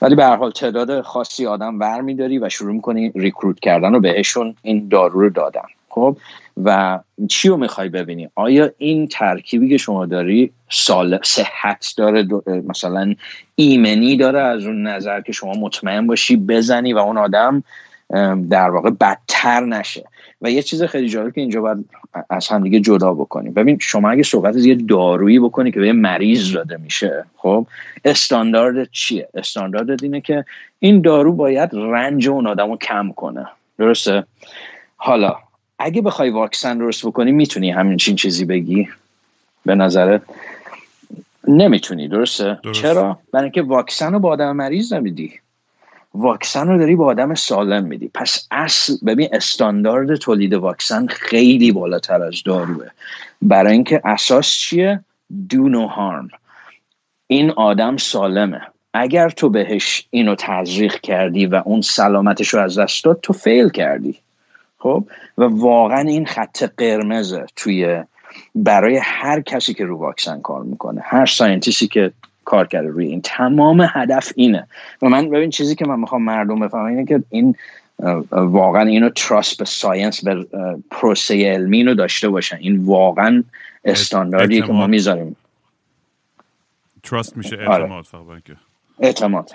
ولی 0.02 0.14
به 0.14 0.24
هر 0.24 0.36
حال 0.36 0.50
تعداد 0.50 1.00
خاصی 1.00 1.46
آدم 1.46 1.80
ور 1.80 2.00
میداری 2.00 2.38
و 2.38 2.48
شروع 2.48 2.72
می‌کنی 2.72 3.12
ریکروت 3.14 3.60
کردن 3.60 3.94
و 3.94 4.00
بهشون 4.00 4.54
این 4.62 4.88
دارو 4.88 5.20
رو 5.20 5.30
دادن. 5.30 5.62
خب 5.98 6.16
و 6.64 7.00
چی 7.28 7.48
رو 7.48 7.56
می‌خوای 7.56 7.88
ببینی؟ 7.88 8.28
آیا 8.34 8.70
این 8.78 9.08
ترکیبی 9.08 9.68
که 9.68 9.76
شما 9.76 10.06
داری 10.06 10.52
سال 10.70 11.18
صحت 11.22 11.94
داره؟ 11.96 12.28
مثلا 12.46 13.14
ایمنی 13.54 14.16
داره 14.16 14.40
از 14.40 14.66
اون 14.66 14.86
نظر 14.86 15.20
که 15.20 15.32
شما 15.32 15.52
مطمئن 15.52 16.06
باشی 16.06 16.36
بزنی 16.36 16.92
و 16.92 16.98
اون 16.98 17.18
آدم 17.18 17.62
در 18.50 18.70
واقع 18.70 18.90
بدتر 18.90 19.60
نشه. 19.60 20.04
و 20.42 20.50
یه 20.50 20.62
چیز 20.62 20.82
خیلی 20.82 21.08
جالب 21.08 21.34
که 21.34 21.40
اینجا 21.40 21.60
باید 21.60 21.90
از 22.30 22.48
هم 22.48 22.62
دیگه 22.62 22.80
جدا 22.80 23.14
بکنیم. 23.14 23.52
ببین 23.52 23.78
شما 23.80 24.10
اگه 24.10 24.22
صحبت 24.22 24.56
از 24.56 24.66
یه 24.66 24.74
دارویی 24.74 25.38
بکنی 25.38 25.72
که 25.72 25.80
به 25.80 25.86
یه 25.86 25.92
مریض 25.92 26.52
داده 26.52 26.76
میشه 26.76 27.24
خب 27.36 27.66
استاندارد 28.04 28.90
چیه؟ 28.90 29.28
استاندارد 29.34 30.04
اینه 30.04 30.20
که 30.20 30.44
این 30.78 31.00
دارو 31.00 31.32
باید 31.32 31.70
رنج 31.72 32.28
اون 32.28 32.46
آدم 32.46 32.70
رو 32.70 32.76
کم 32.76 33.12
کنه. 33.16 33.46
درسته؟ 33.78 34.24
حالا 34.96 35.36
اگه 35.78 36.02
بخوای 36.02 36.30
واکسن 36.30 36.78
درست 36.78 37.06
بکنی 37.06 37.32
می‌تونی 37.32 37.70
همین 37.70 37.96
چیزی 37.96 38.44
بگی؟ 38.44 38.88
به 39.66 39.74
نظرت؟ 39.74 40.22
نمی‌تونی 41.48 42.08
درسته؟, 42.08 42.58
چرا؟ 42.72 43.18
برای 43.32 43.44
اینکه 43.44 43.62
واکسن 43.62 44.12
رو 44.12 44.18
با 44.18 44.30
آدم 44.30 44.56
مریض 44.56 44.92
نمیدی. 44.92 45.32
واکسن 46.14 46.68
رو 46.68 46.78
داری 46.78 46.96
به 46.96 47.04
آدم 47.04 47.34
سالم 47.34 47.84
میدی. 47.84 48.10
پس 48.14 48.46
اصل 48.50 48.96
ببین 49.06 49.28
استاندارد 49.32 50.16
تولید 50.16 50.54
واکسن 50.54 51.06
خیلی 51.06 51.72
بالاتر 51.72 52.22
از 52.22 52.42
داروه. 52.44 52.86
برای 53.42 53.72
اینکه 53.72 54.00
اساس 54.04 54.48
چیه؟ 54.48 55.04
Do 55.52 55.56
no 55.56 55.88
harm. 55.96 56.38
این 57.26 57.50
آدم 57.50 57.96
سالمه. 57.96 58.60
اگر 58.94 59.30
تو 59.30 59.48
بهش 59.48 60.06
اینو 60.10 60.34
تزریق 60.38 61.00
کردی 61.00 61.46
و 61.46 61.62
اون 61.64 61.80
سلامتش 61.80 62.48
رو 62.48 62.60
از 62.60 62.78
دست 62.78 63.04
داد 63.04 63.20
تو 63.22 63.32
fail 63.32 63.68
کردی. 63.68 64.18
خب؟ 64.78 65.04
و 65.38 65.44
واقعا 65.44 66.00
این 66.00 66.26
خط 66.26 66.62
قرمزه 66.76 67.46
توی 67.56 68.02
برای 68.54 69.00
هر 69.02 69.40
کسی 69.40 69.74
که 69.74 69.84
رو 69.84 69.98
واکسن 69.98 70.40
کار 70.40 70.62
می‌کنه. 70.62 71.00
هر 71.04 71.26
scientist 71.26 71.80
ی 71.80 71.86
که 71.86 72.12
کار 72.44 72.66
کرده 72.66 72.88
روی 72.88 73.06
این 73.06 73.20
تمام 73.20 73.86
هدف 73.94 74.32
اینه. 74.36 74.66
و 75.02 75.08
من 75.08 75.30
ببین 75.30 75.50
چیزی 75.50 75.74
که 75.74 75.86
من 75.86 76.00
می‌خوام 76.00 76.22
مردم 76.22 76.60
بفهمن 76.60 76.86
اینه 76.86 77.04
که 77.04 77.22
این 77.30 77.54
واقعا 78.30 78.82
اینو 78.82 79.10
trust 79.10 79.58
به 79.58 79.64
science 79.64 80.24
به 80.24 80.46
پروسه 80.90 81.52
علمی 81.52 81.84
رو 81.84 81.94
داشته 81.94 82.28
باشن. 82.28 82.56
این 82.56 82.84
واقعا 82.84 83.44
استانداردی 83.84 84.62
که 84.62 84.72
ما 84.72 84.86
می‌ذاریم. 84.86 85.36
trust 87.02 87.36
میشه 87.36 87.56
آره. 87.56 87.92
اعتماد 87.92 88.06
اعتماد. 88.98 89.50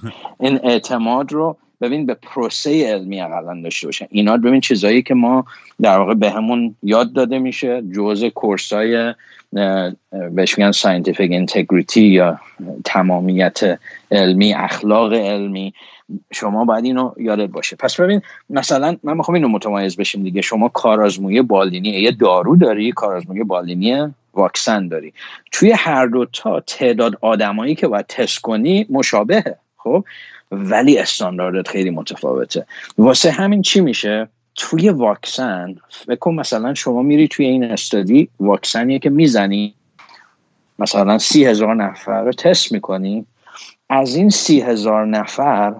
این 0.40 0.60
اعتماد 0.62 1.32
رو 1.32 1.56
ببین 1.80 2.06
به 2.06 2.14
پروسه 2.14 2.92
علمی 2.92 3.20
اقلا 3.20 3.60
داشته 3.62 3.86
باشن. 3.86 4.06
اینا 4.10 4.36
ببین 4.36 4.60
چیزایی 4.60 5.02
که 5.02 5.14
ما 5.14 5.44
در 5.80 5.98
واقع 5.98 6.14
بهمون 6.14 6.76
یاد 6.82 7.12
داده 7.12 7.38
میشه 7.38 7.82
جزء 7.96 8.28
course 8.28 9.02
ای 9.02 9.14
بهش 10.30 10.58
میگن 10.58 10.72
scientific 10.72 11.30
integrity 11.30 12.06
یا 12.06 12.40
تمامیت 12.84 13.78
علمی 14.10 14.54
اخلاق 14.54 15.12
علمی. 15.12 15.74
شما 16.32 16.64
باید 16.64 16.84
اینو 16.84 17.12
یادت 17.16 17.50
باشه. 17.50 17.76
پس 17.76 18.00
ببین 18.00 18.22
مثلا 18.50 18.96
من 19.02 19.16
می‌خوام 19.16 19.34
اینو 19.34 19.48
متمایز 19.48 19.96
بشیم 19.96 20.22
دیگه. 20.22 20.40
شما 20.40 20.68
کارآزمویی 20.68 21.42
بالینی 21.42 21.88
یه 21.88 22.10
دارو 22.10 22.56
داری 22.56 22.92
کارآزمویی 22.92 23.44
بالینی 23.44 24.14
واکسن 24.34 24.88
داری. 24.88 25.12
توی 25.52 25.72
هر 25.72 26.06
دوتا 26.06 26.60
تعداد 26.60 27.18
آدمایی 27.20 27.74
که 27.74 27.88
باید 27.88 28.06
تست 28.06 28.38
کنی 28.38 28.86
مشابهه. 28.90 29.56
خب؟ 29.76 30.04
ولی 30.50 30.98
استانداردت 30.98 31.68
خیلی 31.68 31.90
متفاوته. 31.90 32.66
واسه 32.98 33.30
همین 33.30 33.62
چی 33.62 33.80
میشه؟ 33.80 34.28
توی 34.54 34.88
واکسن 34.88 35.76
فکر 36.06 36.30
مثلا 36.30 36.74
شما 36.74 37.02
میری 37.02 37.28
توی 37.28 37.46
این 37.46 37.64
استادی 37.64 38.28
واکسنیه 38.40 38.98
که 38.98 39.10
می‌زنی 39.10 39.74
مثلا 40.78 41.18
سی 41.18 41.44
هزار 41.44 41.74
نفر 41.74 42.22
رو 42.22 42.32
تست 42.32 42.72
می‌کنی. 42.72 43.26
از 43.88 44.14
این 44.14 44.30
سی 44.30 44.60
هزار 44.60 45.06
نفر 45.06 45.74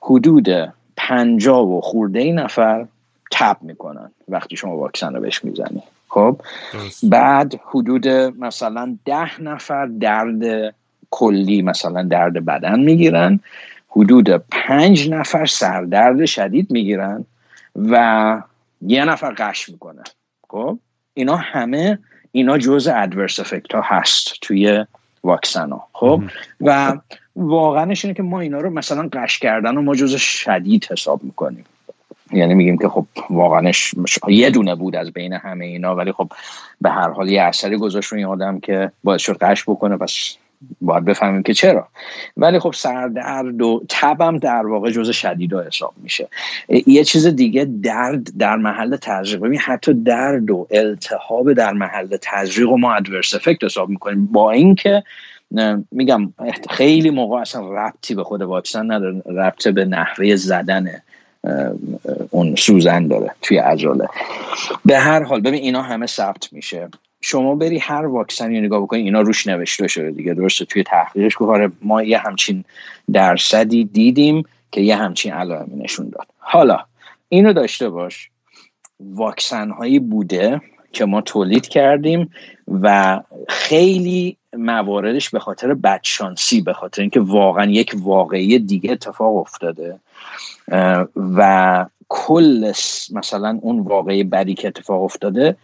حدود 0.00 0.48
پنجاه 0.96 1.68
و 1.68 1.80
خورده 1.80 2.32
نفر 2.32 2.86
تب 3.30 3.56
می‌کنن 3.60 4.10
وقتی 4.28 4.56
شما 4.56 4.76
واکسن 4.76 5.14
رو 5.14 5.20
بهش 5.20 5.44
می‌زنی. 5.44 5.82
خب؟ 6.08 6.40
بعد 7.02 7.60
حدود 7.66 8.08
مثلا 8.38 8.96
ده 9.04 9.42
نفر 9.42 9.86
درد 9.86 10.74
کلی 11.10 11.62
مثلا 11.62 12.02
درد 12.02 12.44
بدن 12.44 12.80
می‌گیرن. 12.80 13.40
حدود 13.96 14.30
پنج 14.30 15.10
نفر 15.10 15.46
سردرد 15.46 16.24
شدید 16.24 16.70
می‌گیرن 16.70 17.24
و 17.76 18.42
یه 18.82 19.04
نفر 19.04 19.34
قش 19.38 19.68
می‌کنه. 19.68 20.02
خب؟ 20.48 20.78
اینا 21.14 21.36
همه 21.36 21.98
اینا 22.32 22.58
جزء 22.58 22.92
ادورس 22.94 23.40
افکت 23.40 23.74
ها 23.74 23.82
هست 23.84 24.32
توی 24.40 24.84
واکسن 25.24 25.70
ها. 25.70 25.88
خب؟ 25.92 26.22
و 26.60 26.98
واقعاش 27.36 28.04
اینه 28.04 28.14
که 28.14 28.22
ما 28.22 28.40
اینا 28.40 28.60
رو 28.60 28.70
مثلا 28.70 29.08
قش 29.12 29.38
کردن 29.38 29.76
و 29.76 29.82
ما 29.82 29.94
جزء 29.94 30.16
شدید 30.16 30.88
حساب 30.90 31.24
می‌کنیم. 31.24 31.64
یعنی 32.32 32.54
میگیم 32.54 32.78
که 32.78 32.88
خب 32.88 33.06
واقعا 33.30 33.72
یه 34.28 34.50
دونه 34.50 34.74
بود 34.74 34.96
از 34.96 35.12
بین 35.12 35.32
همه 35.32 35.64
اینا 35.64 35.94
ولی 35.94 36.12
خب 36.12 36.32
به 36.80 36.90
هر 36.90 37.10
حال 37.10 37.28
یه 37.28 37.42
اثری 37.42 37.76
گذاشت 37.76 38.12
روی 38.12 38.24
آدم 38.24 38.60
که 38.60 38.92
باعث 39.04 39.20
شد 39.20 39.38
قش 39.38 39.62
بکنه 39.62 39.96
پس 39.96 40.36
باید 40.80 41.04
بفهمیم 41.04 41.42
که 41.42 41.54
چرا. 41.54 41.88
ولی 42.36 42.58
خب 42.58 42.72
سردرد 42.72 43.62
و 43.62 43.82
تبم 43.88 44.38
در 44.38 44.66
واقع 44.66 44.90
جز 44.90 45.10
شدید 45.10 45.52
و 45.52 45.62
حساب 45.62 45.94
میشه. 46.02 46.28
یه 46.86 47.04
چیز 47.04 47.26
دیگه 47.26 47.64
درد 47.82 48.38
در 48.38 48.56
محل 48.56 48.96
تزریق. 48.96 49.40
ببین 49.40 49.60
حتی 49.60 49.94
درد 49.94 50.50
و 50.50 50.66
التهاب 50.70 51.52
در 51.52 51.72
محل 51.72 52.16
تزریق 52.22 52.70
و 52.70 52.76
ما 52.76 52.94
ادورس 52.94 53.34
افکت 53.34 53.64
حساب 53.64 53.88
می‌کنیم. 53.88 54.26
با 54.26 54.50
اینکه 54.50 55.02
میگم 55.92 56.32
خیلی 56.70 57.10
موقع 57.10 57.36
اصلا 57.36 57.86
ربطی 57.86 58.14
به 58.14 58.24
خود 58.24 58.42
واکسن 58.42 58.90
نداره. 58.90 59.22
ربطه 59.26 59.72
به 59.72 59.84
نحوه 59.84 60.36
زدن 60.36 60.90
اون 62.30 62.54
سوزن 62.56 63.06
داره 63.06 63.30
توی 63.42 63.58
عجله. 63.58 64.08
به 64.84 64.98
هر 64.98 65.22
حال 65.22 65.40
ببین 65.40 65.62
اینا 65.62 65.82
همه 65.82 66.06
ثبت 66.06 66.52
میشه. 66.52 66.88
شما 67.20 67.54
بری 67.54 67.78
هر 67.78 68.06
واکسنی 68.06 68.60
نگاه 68.60 68.82
بکنی 68.82 69.02
اینا 69.02 69.20
روش 69.20 69.46
نوشته 69.46 69.88
شده 69.88 70.10
دیگه 70.10 70.34
درسته 70.34 70.64
توی 70.64 70.82
تحقیقش 70.82 71.36
که 71.36 71.70
ما 71.82 72.02
یه 72.02 72.18
همچین 72.18 72.64
درصدی 73.12 73.84
دیدیم 73.84 74.44
که 74.72 74.80
یه 74.80 74.96
همچین 74.96 75.32
علائمی 75.32 75.76
نشون 75.76 76.08
داد. 76.08 76.26
حالا 76.38 76.78
اینو 77.28 77.52
داشته 77.52 77.88
باش 77.88 78.30
واکسن 79.00 79.70
هایی 79.70 79.98
بوده 79.98 80.60
که 80.92 81.04
ما 81.04 81.20
تولید 81.20 81.68
کردیم 81.68 82.30
و 82.68 83.20
خیلی 83.48 84.36
مواردش 84.52 85.30
به 85.30 85.38
خاطر 85.38 85.74
بدشانسی 85.74 86.60
به 86.60 86.72
خاطر 86.72 87.02
اینکه 87.02 87.20
واقعا 87.20 87.70
یک 87.70 87.94
واقعی 87.98 88.58
دیگه 88.58 88.92
اتفاق 88.92 89.36
افتاده 89.36 89.98
و 91.16 91.86
کل 92.08 92.72
مثلا 93.12 93.58
اون 93.62 93.80
واقعی 93.80 94.24
بدی 94.24 94.54
که 94.54 94.68
اتفاق 94.68 95.02
افتاده 95.02 95.56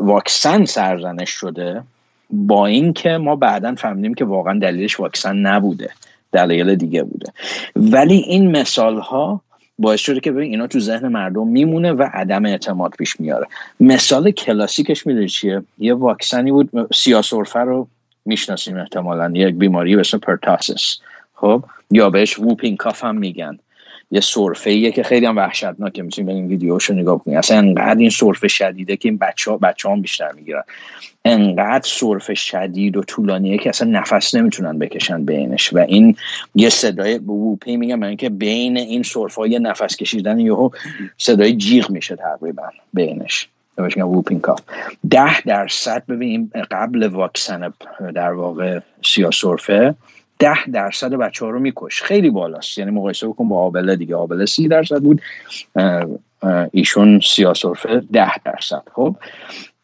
واکسن 0.00 0.64
سرزنش 0.64 1.30
شده 1.30 1.82
با 2.30 2.66
اینکه 2.66 3.10
ما 3.10 3.36
بعدا 3.36 3.74
فهمیدیم 3.74 4.14
که 4.14 4.24
واقعا 4.24 4.58
دلیلش 4.58 5.00
واکسن 5.00 5.36
نبوده 5.36 5.90
دلیل 6.32 6.74
دیگه 6.74 7.02
بوده. 7.02 7.32
ولی 7.76 8.16
این 8.16 8.50
مثال 8.50 8.98
ها 8.98 9.40
باعث 9.78 10.00
شده 10.00 10.20
که 10.20 10.32
ببین 10.32 10.50
اینا 10.50 10.66
تو 10.66 10.80
ذهن 10.80 11.08
مردم 11.08 11.48
میمونه 11.48 11.92
و 11.92 12.08
عدم 12.12 12.46
اعتماد 12.46 12.90
پیش 12.90 13.20
میاره. 13.20 13.46
مثال 13.80 14.30
کلاسیکش 14.30 15.06
می‌دونی 15.06 15.28
چیه؟ 15.28 15.62
یه 15.78 15.94
واکسنی 15.94 16.52
بود 16.52 16.70
سیاه‌سرفه 16.94 17.58
رو 17.58 17.88
می‌شناسیم 18.24 18.76
احتمالا 18.76 19.32
یک 19.34 19.54
بیماری 19.54 19.94
به 19.94 20.00
اسم 20.00 20.18
pertussis. 20.18 20.98
خب؟ 21.34 21.64
یا 21.90 22.10
بهش 22.10 22.38
whooping 22.38 22.76
cough 22.76 23.04
هم 23.04 23.16
میگن. 23.16 23.58
یه 24.10 24.20
سرفه 24.20 24.70
ایه 24.70 24.92
که 24.92 25.02
خیلی 25.02 25.26
هم 25.26 25.36
وحشتناکه. 25.36 26.02
می‌تونیم 26.02 26.26
بریم 26.26 26.48
ویدیوشو 26.48 26.94
نگاه 26.94 27.24
کنیم. 27.24 27.38
اصلا 27.38 27.58
انقدر 27.58 27.98
این 27.98 28.10
سرفه 28.10 28.48
شدیده 28.48 28.96
که 28.96 29.08
این 29.08 29.18
بچه 29.18 29.50
ها, 29.50 29.56
بچه 29.56 29.88
هم 29.90 30.00
بیشتر 30.00 30.32
می‌گیرن. 30.32 30.62
انقدر 31.24 31.88
سرفه 31.88 32.34
شدید 32.34 32.96
و 32.96 33.02
طولانیه 33.02 33.58
که 33.58 33.68
اصلا 33.68 33.90
نفس 33.90 34.34
نمی‌تونن 34.34 34.78
بکشن 34.78 35.24
بینش. 35.24 35.72
و 35.72 35.78
این 35.78 36.16
یه 36.54 36.68
صدای 36.68 37.18
whoop 37.18 37.66
ی 37.66 37.76
میگم 37.76 37.98
من 37.98 38.16
که 38.16 38.28
بین 38.28 38.76
این 38.76 39.02
سرفه 39.02 39.48
یه 39.48 39.58
نفس 39.58 39.96
کشیدن 39.96 40.40
یهو 40.40 40.70
صدای 41.18 41.52
جیغ 41.52 41.90
میشه 41.90 42.16
تقریبا 42.16 42.70
بینش. 42.92 43.48
whooping 43.96 44.40
cough 44.40 44.60
ده 45.10 45.40
درصد 45.40 46.02
ببینیم 46.08 46.52
قبل 46.70 47.06
واکسن 47.06 47.72
در 48.14 48.32
واقع 48.32 48.80
سیاه‌سرفه 49.04 49.94
ده 50.40 50.70
درصد 50.72 51.14
بچه 51.14 51.44
ها 51.44 51.50
رو 51.50 51.60
میکشت. 51.60 52.02
خیلی 52.02 52.30
بالاست. 52.30 52.78
یعنی 52.78 52.90
مقایسه 52.90 53.28
بکن 53.28 53.48
با 53.48 53.58
آبله 53.58 53.96
دیگه. 53.96 54.16
آبله 54.16 54.46
سی 54.46 54.68
درصد 54.68 55.02
بود. 55.02 55.22
ایشون 56.72 57.20
سیاه‌سرفه 57.20 58.02
ده 58.12 58.38
درصد. 58.44 58.82
خب؟ 58.92 59.16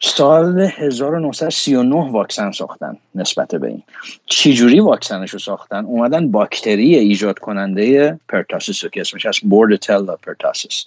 سال 0.01 0.61
1939 0.61 2.11
واکسن 2.11 2.51
ساختن 2.51 2.97
نسبت 3.15 3.55
به 3.55 3.67
این. 3.67 3.83
چجوری 4.27 4.81
واکسنش 4.81 5.31
رو 5.31 5.39
ساختن؟ 5.39 5.85
اومدن 5.85 6.31
باکتری 6.31 6.95
ایجاد 6.95 7.39
کننده 7.39 8.21
pertussis 8.29 8.85
رو 8.85 8.91
که 8.91 9.01
اسمش 9.01 9.27
هست 9.27 9.41
Bordetella 9.41 10.17
pertussis. 10.17 10.85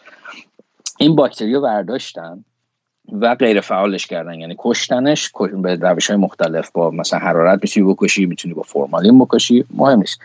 این 0.97 1.15
باکتری 1.15 1.53
رو 1.53 1.61
برداشتن. 1.61 2.45
و 3.21 3.35
غیر 3.35 3.61
فعالش 3.61 4.07
کردن. 4.07 4.39
یعنی 4.39 4.55
کشتنش 4.57 5.31
به 5.61 5.75
روش 5.75 6.07
های 6.07 6.19
مختلف 6.19 6.71
با 6.71 6.91
مثلا 6.91 7.19
حرارت 7.19 7.59
می‌تونی 7.61 7.93
بکشی 7.93 8.25
می‌تونی 8.25 8.53
با 8.53 8.61
فرمالین 8.61 9.19
بکشی. 9.19 9.65
مهم 9.73 9.99
نیست. 9.99 10.19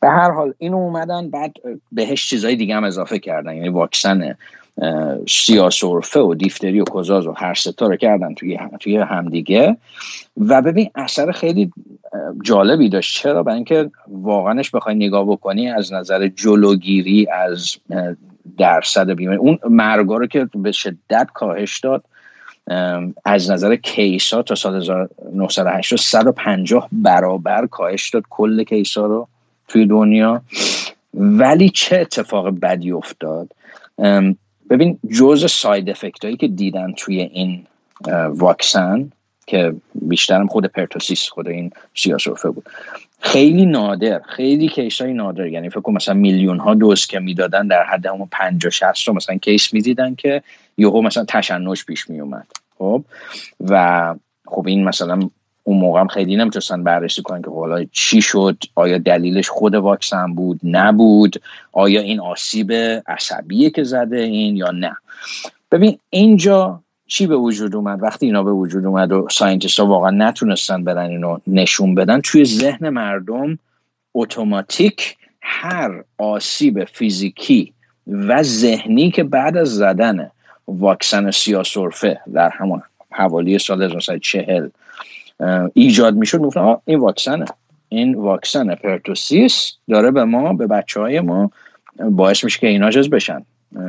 به 0.00 0.08
هر 0.08 0.30
حال 0.30 0.54
اینو 0.58 0.76
اومدن 0.76 1.30
بعد 1.30 1.54
بهش 1.92 2.28
چیزای 2.28 2.56
دیگه 2.56 2.76
هم 2.76 2.84
اضافه 2.84 3.18
کردن. 3.18 3.54
یعنی 3.54 3.68
واکسن 3.68 4.34
سیاسورفه 5.28 6.20
و 6.20 6.34
دیفتری 6.34 6.80
و 6.80 6.84
کوزاز 6.84 7.26
و 7.26 7.32
هر 7.32 7.54
ستا 7.54 7.86
رو 7.86 7.96
کردن 7.96 8.34
توی 8.34 8.58
توی 8.80 8.96
همدیگه. 8.96 9.76
و 10.36 10.62
ببین 10.62 10.90
اثر 10.94 11.32
خیلی 11.32 11.72
جالبی 12.42 12.88
داشت. 12.88 13.22
چرا؟ 13.22 13.42
برای 13.42 13.56
اینکه 13.56 13.90
واقعاش 14.08 14.70
بخوای 14.70 14.94
نگاه 14.94 15.26
بکنی 15.26 15.70
از 15.70 15.92
نظر 15.92 16.28
جلوگیری 16.28 17.28
از 17.28 17.76
درصد 18.58 19.10
بیماری 19.10 19.38
اون 19.38 19.58
مرگا 19.70 20.16
رو 20.16 20.26
که 20.26 20.48
به 20.54 20.72
شدت 20.72 21.28
کاهش 21.34 21.80
داد 21.80 22.04
از 23.24 23.50
نظر 23.50 23.76
case 23.76 24.29
ا 24.29 24.42
تا 24.42 24.54
سال 24.54 24.76
1980 24.76 25.98
150 25.98 26.88
برابر 26.92 27.66
کاهش 27.66 28.10
داد 28.10 28.22
کل 28.30 28.64
case 28.64 28.98
ا 28.98 29.06
رو 29.06 29.28
توی 29.68 29.86
دنیا. 29.86 30.42
ولی 31.14 31.68
چه 31.68 32.00
اتفاق 32.00 32.48
بدی 32.48 32.92
افتاد؟ 32.92 33.50
ببین 34.70 34.98
جز 35.18 35.50
side 35.50 35.90
effect 35.90 36.24
هایی 36.24 36.36
که 36.36 36.48
دیدن 36.48 36.92
توی 36.92 37.20
این 37.20 37.66
واکسن 38.28 39.10
که 39.46 39.74
بیشترم 39.94 40.46
خود 40.46 40.66
pertussis 40.66 41.28
خود 41.28 41.48
این 41.48 41.70
سیاه‌سرفه 41.94 42.50
بود. 42.50 42.64
خیلی 43.20 43.66
نادر 43.66 44.20
خیلی 44.20 44.68
case 44.68 45.00
های 45.00 45.12
نادر. 45.12 45.46
یعنی 45.46 45.70
فکر 45.70 45.80
کنم 45.80 45.94
مثلا 45.94 46.14
میلیون 46.14 46.58
ها 46.58 46.74
دوز 46.74 47.06
که 47.06 47.20
می‌دادن 47.20 47.66
در 47.66 47.84
حد 47.84 48.06
همون 48.06 48.28
50 48.30 48.70
60 48.70 49.08
رو 49.08 49.14
مثلا 49.14 49.36
case 49.36 49.74
می‌دیدن 49.74 50.14
که 50.14 50.42
یهو 50.78 51.02
مثلا 51.02 51.24
تشنج 51.28 51.84
پیش 51.84 52.10
می 52.10 52.20
اومد 52.20 52.46
خب؟ 52.78 53.04
و 53.60 54.14
خب 54.46 54.66
این 54.66 54.84
مثلا 54.84 55.28
اون 55.64 55.78
موقع 55.78 56.00
هم 56.00 56.06
خیلی 56.06 56.36
نمی‌تونستن 56.36 56.84
بررسی 56.84 57.22
کنن 57.22 57.42
که 57.42 57.50
حالا 57.50 57.84
چی 57.92 58.20
شد؟ 58.20 58.56
آیا 58.74 58.98
دلیلش 58.98 59.48
خود 59.48 59.74
واکسن 59.74 60.34
بود؟ 60.34 60.60
نبود؟ 60.64 61.42
آیا 61.72 62.00
این 62.00 62.20
آسیب 62.20 62.72
عصبیه 63.06 63.70
که 63.70 63.82
زده 63.84 64.20
این 64.20 64.56
یا 64.56 64.70
نه؟ 64.70 64.96
ببین 65.70 65.98
اینجا 66.10 66.80
چی 67.06 67.26
به 67.26 67.36
وجود 67.36 67.76
اومد؟ 67.76 68.02
وقتی 68.02 68.26
اینا 68.26 68.42
به 68.42 68.52
وجود 68.52 68.86
اومد 68.86 69.12
و 69.12 69.28
scientist 69.30 69.80
ها 69.80 69.86
واقعا 69.86 70.10
نتونستن 70.10 70.84
بدن 70.84 71.10
اینو 71.10 71.38
نشون 71.46 71.94
بدن 71.94 72.20
توی 72.20 72.44
ذهن 72.44 72.88
مردم 72.88 73.58
اتوماتیک 74.14 75.16
هر 75.40 76.04
آسیب 76.18 76.84
فیزیکی 76.84 77.72
و 78.06 78.42
ذهنی 78.42 79.10
که 79.10 79.24
بعد 79.24 79.56
از 79.56 79.76
زدن 79.76 80.30
واکسن 80.68 81.30
سیاه‌سرفه 81.30 82.20
در 82.34 82.48
همون 82.48 82.82
حوالی 83.10 83.58
سال 83.58 83.82
1940 83.82 84.68
ایجاد 85.74 86.14
می‌شد. 86.14 86.40
می‌گفتن 86.40 86.76
این 86.84 86.98
واکسنه. 86.98 87.44
این 87.88 88.14
واکسن 88.14 88.74
pertussis 88.74 89.72
داره 89.88 90.10
به 90.10 90.24
ما 90.24 90.52
به 90.52 90.66
بچه 90.66 91.00
های 91.00 91.20
ما 91.20 91.50
باعث 92.10 92.44
میشه 92.44 92.58
که 92.58 92.66
اینا 92.66 92.90
جز 92.90 93.10
بشن. 93.10 93.42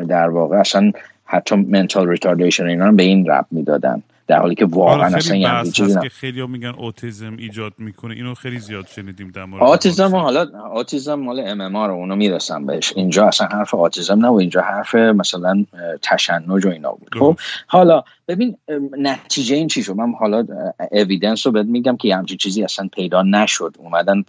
در 0.08 0.30
واقع 0.30 0.58
اصلا 0.58 0.92
حتی 1.26 1.56
mental 1.56 2.10
retardation 2.10 2.66
اینا 2.66 2.92
به 2.92 3.04
این 3.04 3.26
ربط 3.26 3.46
می‌دادن. 3.52 4.04
در 4.28 4.40
حالی 4.40 4.56
که 4.56 4.66
واقعا 4.66 5.06
اصلا 5.06 5.36
یه 5.38 5.72
چیزی 5.72 6.00
که 6.00 6.10
خیلی 6.10 6.48
میگن 6.48 6.74
اوتیزم 6.78 7.36
ایجاد 7.38 7.74
می‌کنه. 7.78 8.14
اینو 8.16 8.34
خیلی 8.34 8.60
زیاد 8.60 8.88
شنیدیم 8.88 9.32
در 9.32 9.46
مورد 9.46 9.64
اوتیزم 9.64 10.16
حالا 10.16 10.48
اوتیزم 10.74 11.14
مال 11.14 11.40
MMR 11.40 11.78
و 11.78 11.94
اونو 11.94 12.16
می‌رسم 12.16 12.66
بهش. 12.66 12.94
اینجا 12.96 13.28
اصلا 13.28 13.48
حرف 13.48 13.74
اوتیزم 13.74 14.20
نه 14.20 14.28
و 14.28 14.34
اینجا 14.34 14.62
حرف 14.62 14.96
مثلا 14.96 15.66
تشنج 16.02 16.66
و 16.66 16.70
اینا 16.70 16.92
بود. 16.92 17.10
خب 17.20 17.40
حالا 17.68 18.04
ببین 18.28 18.58
نتیجه 18.98 19.56
این 19.56 19.68
چی 19.68 19.84
شد 19.84 19.96
من 19.96 20.14
حالا 20.20 20.46
evidence 20.92 21.46
رو 21.46 21.52
بهت 21.52 21.66
میگم 21.66 21.98
که 21.98 22.16
همچین 22.16 22.38
چیزی 22.38 22.64
اصلا 22.64 22.90
پیدا 22.94 23.22
نشد. 23.22 23.76
اومدن 23.80 24.24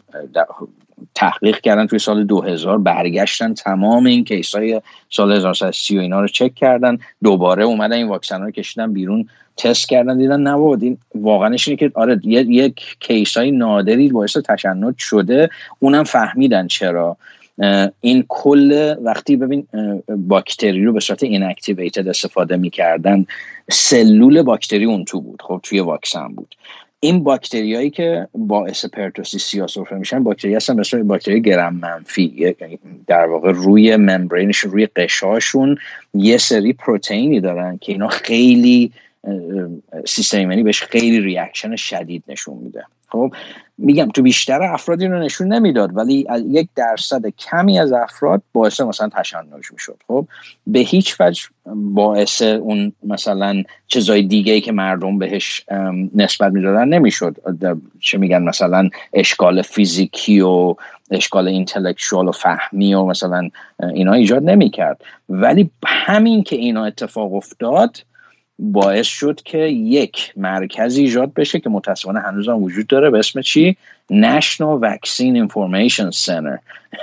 تحقیق 1.15 1.61
کردن 1.61 1.87
توی 1.87 1.99
سال 1.99 2.25
2000 2.25 2.79
برگشتن 2.79 3.55
تمام 3.55 4.07
این 4.07 4.25
case 4.25 4.55
های 4.55 4.81
سال 5.11 5.33
1930 5.33 5.99
و 5.99 6.01
اینا 6.01 6.21
رو 6.21 6.29
چک 6.29 6.55
کردن. 6.55 6.99
دوباره 7.23 7.65
اومدن 7.65 7.97
این 7.97 8.09
واکسن 8.09 8.43
رو 8.43 8.51
کشیدن 8.51 8.93
بیرون 8.93 9.29
تست 9.57 9.89
کردن 9.89 10.19
دیدن 10.19 10.41
نبود 10.41 10.83
این 10.83 10.99
واقعا 11.15 11.57
اینه 11.67 11.77
که 11.77 11.91
آره 11.95 12.21
یک 12.25 12.97
case 13.01 13.37
های 13.37 13.51
نادری 13.51 14.09
باعث 14.09 14.37
تشنج 14.37 14.95
شده. 14.99 15.51
اونم 15.79 16.05
فهمیدن 16.05 16.67
چرا. 16.67 17.17
این 18.01 18.25
کل 18.29 18.95
وقتی 19.03 19.37
ببین 19.37 19.67
باکتری 20.09 20.85
رو 20.85 20.93
به 20.93 21.01
صورت 21.01 21.23
inactivated 21.23 22.09
استفاده 22.09 22.57
می‌کردن. 22.57 23.27
سلول 23.71 24.43
باکتری 24.43 24.85
اون 24.85 25.05
تو 25.05 25.21
بود 25.21 25.43
خب 25.43 25.61
توی 25.63 25.81
واکسن 25.81 26.29
بود. 26.29 26.55
این 27.01 27.25
باکتریایی 27.25 27.91
که 27.91 28.29
باعث 28.35 28.85
pertussis 28.85 29.39
سیاه‌سرفه 29.39 29.97
میشن 29.97 30.23
باکتری 30.23 30.55
هستن 30.55 30.81
مثل 30.81 31.03
باکتری 31.03 31.41
گرم 31.41 31.75
منفی. 31.75 32.55
در 33.07 33.27
واقع 33.27 33.53
روی 33.53 33.97
membrane 33.97 34.46
شون 34.46 34.71
روی 34.71 34.87
قشاشون 34.87 35.77
یه 36.15 36.39
سری 36.39 36.73
پروتئینی 36.73 37.41
دارن 37.41 37.79
که 37.79 37.93
اینا 37.93 38.09
خیلی 38.09 38.93
سیستم 40.07 40.39
ایمنی 40.39 40.63
بهش 40.63 40.83
خیلی 40.83 41.21
reaction 41.21 41.77
شدید 41.77 42.25
نشون 42.29 42.59
میده. 42.59 42.85
خب 43.09 43.35
میگم 43.79 44.09
تو 44.09 44.23
بیشتر 44.23 44.63
افراد 44.63 45.05
رو 45.05 45.19
نشون 45.19 45.53
نمی‌داد 45.53 45.97
ولی 45.97 46.27
یک 46.51 46.69
درصد 46.77 47.27
کمی 47.27 47.79
از 47.79 47.93
افراد 47.93 48.43
باعث 48.53 48.81
مثلا 48.81 49.09
تشنج 49.09 49.73
می‌شد. 49.73 50.03
خب 50.07 50.27
به 50.67 50.79
هیچ 50.79 51.17
وجه 51.21 51.43
باعث 51.75 52.43
اون 52.43 52.93
مثلا 53.03 53.63
چیزای 53.87 54.23
دیگه 54.23 54.53
ای 54.53 54.61
که 54.61 54.73
مردم 54.73 55.19
بهش 55.19 55.65
نسبت 56.15 56.53
می‌دادن 56.53 56.89
نمی‌شد. 56.89 57.37
چه 58.01 58.19
میگن 58.19 58.43
مثلا 58.43 58.89
اشکال 59.13 59.63
فیزیکی 59.63 60.41
و 60.41 60.75
اشکال 61.11 61.49
اینتלקچوال 61.49 62.29
و 62.29 62.33
فهمی 62.33 62.95
و 62.95 63.05
مثلا 63.05 63.51
اینا 63.95 64.13
ایجاد 64.13 64.43
نمی‌کرد. 64.43 65.01
ولی 65.29 65.71
همین 65.87 66.43
که 66.43 66.57
اینا 66.57 66.85
اتفاق 66.85 67.35
افتاد 67.35 67.97
باعث 68.59 69.07
شد 69.07 69.41
که 69.45 69.59
یک 69.59 70.33
مرکز 70.37 70.97
ایجاد 70.97 71.35
بشه 71.35 71.61
که 71.61 71.71
متاسفانه 71.71 72.21
هنوز 72.21 72.49
هم 72.49 72.63
وجود 72.63 72.87
داره 72.87 73.11
به 73.11 73.19
اسم 73.19 73.41
چی؟ 73.41 73.77
National 74.13 74.81
Vaccine 74.81 75.49
Information 75.49 76.11
Center. 76.25 76.59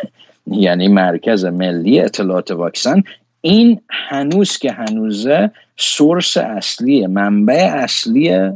یعنی 0.47 0.87
مرکز 0.87 1.45
ملی 1.45 1.99
اطلاعات 1.99 2.51
واکسن. 2.51 3.03
این 3.41 3.81
هنوز 3.89 4.57
که 4.57 4.71
هنوزه 4.71 5.51
source 5.77 6.37
اصلی 6.37 7.07
منبع 7.07 7.71
اصلی 7.73 8.51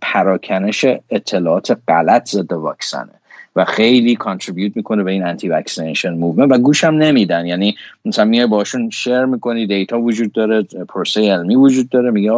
پراکنش 0.00 0.84
اطلاعات 1.10 1.78
غلط 1.88 2.28
ضد 2.28 2.52
واکسنه. 2.52 3.19
و 3.56 3.64
خیلی 3.64 4.16
contribute 4.16 4.76
می‌کنه 4.76 5.02
به 5.02 5.10
این 5.10 5.24
anti-vaccination 5.24 6.14
movement 6.14 6.52
و 6.52 6.58
گوشم 6.58 6.94
نمیدن. 6.94 7.46
یعنی 7.46 7.76
مثلا 8.04 8.24
میای 8.24 8.46
باشون 8.46 8.90
share 8.90 9.24
می‌کنی 9.24 9.66
data 9.66 10.00
وجود 10.00 10.32
داره 10.32 10.62
پروسه 10.62 11.32
علمی 11.32 11.54
وجود 11.54 11.88
داره 11.88 12.10
میگه 12.10 12.32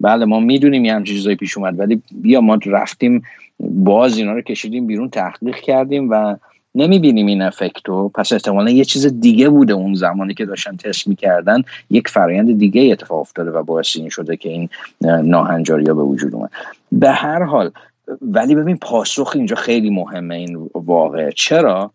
بله 0.00 0.24
ما 0.24 0.40
می‌دونیم 0.40 0.84
یه 0.84 0.94
همچین 0.94 1.16
چیزایی 1.16 1.36
پیش 1.36 1.58
اومد 1.58 1.80
ولی 1.80 2.02
بیا 2.12 2.40
ما 2.40 2.58
رفتیم 2.66 3.22
باز 3.60 4.18
اینا 4.18 4.32
رو 4.32 4.40
کشیدیم 4.40 4.86
بیرون 4.86 5.10
تحقیق 5.10 5.56
کردیم 5.56 6.10
و 6.10 6.36
نمی‌بینیم 6.74 7.26
این 7.26 7.42
افکتو 7.42 8.08
پس 8.08 8.32
احتمالا 8.32 8.70
یه 8.70 8.84
چیز 8.84 9.20
دیگه 9.20 9.48
بوده 9.48 9.72
اون 9.72 9.94
زمانی 9.94 10.34
که 10.34 10.44
داشتن 10.44 10.76
تست 10.76 11.08
می‌کردن. 11.08 11.62
یک 11.90 12.08
فرایند 12.08 12.58
دیگه 12.58 12.92
اتفاق 12.92 13.20
افتاده 13.20 13.50
و 13.50 13.62
باعث 13.62 13.96
این 13.96 14.08
شده 14.08 14.36
که 14.36 14.48
این 14.48 14.68
ناهنجاری 15.00 15.84
به 15.84 15.92
وجود 15.92 16.34
اومد. 16.34 16.50
به 16.92 17.10
هر 17.10 17.42
حال 17.42 17.70
ولی 18.22 18.54
ببین 18.54 18.76
پاسخ 18.76 19.32
اینجا 19.34 19.56
خیلی 19.56 19.90
مهمه 19.90 20.34
این 20.34 20.70
واقع 20.74 21.30
چرا؟ 21.30 21.90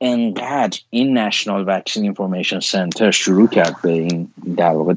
انقدر 0.00 0.78
این 0.90 1.18
نشنال 1.18 1.64
وکسین 1.66 2.02
اینفورمیشن 2.02 2.60
سنتر 2.60 3.10
شروع 3.10 3.48
کرد 3.48 3.76
به 3.82 3.90
این 3.90 4.28
در 4.56 4.70
واقع 4.70 4.94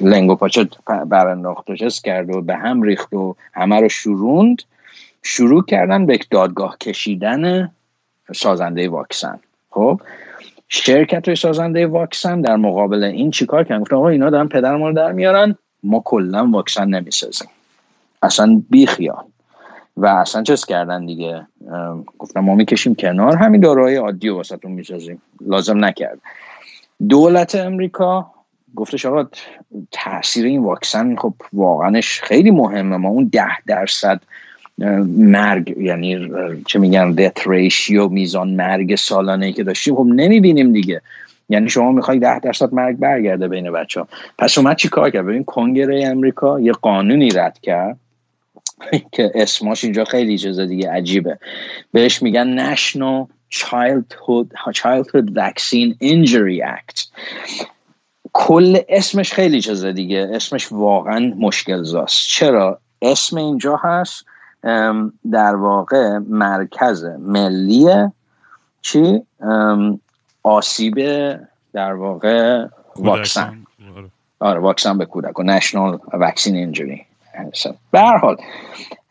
لنگو 0.00 0.34
پاچه 0.34 0.68
برانداخت 1.06 1.70
و 1.70 1.76
کرد 2.04 2.30
و 2.30 2.40
به 2.40 2.56
هم 2.56 2.82
ریخت 2.82 3.12
و 3.12 3.36
همه 3.52 3.80
رو 3.80 3.88
شروند. 3.88 4.62
شروع 5.22 5.64
کردن 5.64 6.06
به 6.06 6.18
دادگاه 6.30 6.78
کشیدن 6.78 7.72
سازنده 8.34 8.88
واکسن. 8.88 9.40
خب؟ 9.70 10.00
شرکت 10.68 11.28
های 11.28 11.36
سازنده 11.36 11.86
واکسن 11.86 12.40
در 12.40 12.56
مقابل 12.56 13.04
این 13.04 13.30
چیکار 13.30 13.64
کردن؟ 13.64 13.80
گفتن 13.80 13.96
آقا 13.96 14.08
اینا 14.08 14.30
دارن 14.30 14.48
پدر 14.48 14.76
ما 14.76 14.88
رو 14.88 14.94
در 14.94 15.12
میارن 15.12 15.56
ما 15.82 16.02
کلا 16.04 16.50
واکسن 16.50 16.88
نمی‌سازیم. 16.88 17.48
اصلا 18.24 18.62
بیخیال 18.70 19.24
و 19.96 20.06
اصلا 20.06 20.42
چس 20.42 20.64
کردن 20.64 21.06
دیگه. 21.06 21.46
گفتم 22.18 22.40
ما 22.40 22.54
می‌کشیم 22.54 22.94
کنار. 22.94 23.36
همین 23.36 23.60
داروهای 23.60 23.96
عادی 23.96 24.28
رو 24.28 24.36
واسهتون 24.36 24.72
می‌سازیم. 24.72 25.22
لازم 25.40 25.84
نکرد. 25.84 26.18
دولت 27.08 27.54
امریکا 27.54 28.30
گفتش 28.76 29.06
آقا 29.06 29.28
تاثیر 29.90 30.44
این 30.44 30.62
واکسن 30.62 31.16
خب 31.16 31.34
واقعاش 31.52 32.20
خیلی 32.20 32.50
مهمه. 32.50 32.96
ما 32.96 33.08
اون 33.08 33.30
ده 33.32 33.62
درصد 33.66 34.20
مرگ 35.16 35.74
یعنی 35.78 36.30
چه 36.66 36.78
میگن 36.78 37.12
دت 37.12 37.46
ریشیو 37.46 38.08
میزان 38.08 38.50
مرگ 38.50 38.94
سالانه 38.96 39.52
که 39.52 39.64
داشتیم 39.64 39.94
خب 39.94 40.06
نمی‌بینیم 40.06 40.72
دیگه. 40.72 41.00
یعنی 41.48 41.68
شما 41.68 41.92
می‌خوای 41.92 42.18
ده 42.18 42.38
درصد 42.38 42.74
مرگ 42.74 42.96
برگرده 42.96 43.48
بین 43.48 43.72
بچه 43.72 44.00
ها 44.00 44.08
پس 44.38 44.58
اومد 44.58 44.76
چی 44.76 44.88
کار 44.88 45.10
کرد؟ 45.10 45.26
ببین 45.26 45.44
کنگره 45.44 46.06
امریکا 46.06 46.60
یه 46.60 46.72
قانونی 46.72 47.30
رد 47.30 47.58
کرد 47.62 47.98
که 49.12 49.32
اسماش 49.34 49.84
اینجا 49.84 50.04
خیلی 50.04 50.38
چیز 50.38 50.60
دیگه 50.60 50.90
عجیبه. 50.90 51.38
بهش 51.92 52.22
میگن 52.22 52.74
National 52.74 53.26
Childhood, 53.54 54.72
Childhood 54.72 55.30
Vaccine 55.30 55.96
Injury 56.02 56.60
Act. 56.76 57.08
کل 58.32 58.78
اسمش 58.88 59.32
خیلی 59.32 59.60
چیز 59.60 59.84
دیگه. 59.84 60.30
اسمش 60.32 60.72
واقعا 60.72 61.34
مشکل 61.38 61.82
زاست 61.82 62.28
چرا؟ 62.28 62.80
اسم 63.02 63.36
اینجا 63.36 63.76
هست 63.76 64.24
در 65.32 65.54
واقع 65.54 66.18
مرکز 66.18 67.04
ملی 67.18 67.86
چی؟ 68.82 69.22
آسیب 70.42 70.94
در 71.72 71.92
واقع 71.92 72.66
واکسن. 72.96 73.66
آره. 74.38 74.60
واکسن 74.60 74.98
به 74.98 75.06
کودک 75.06 75.38
و 75.38 75.42
نشنال 75.42 75.98
واکسین 76.12 76.56
اینجوری 76.56 77.06
به 77.90 78.00
هر 78.00 78.16
حال 78.16 78.36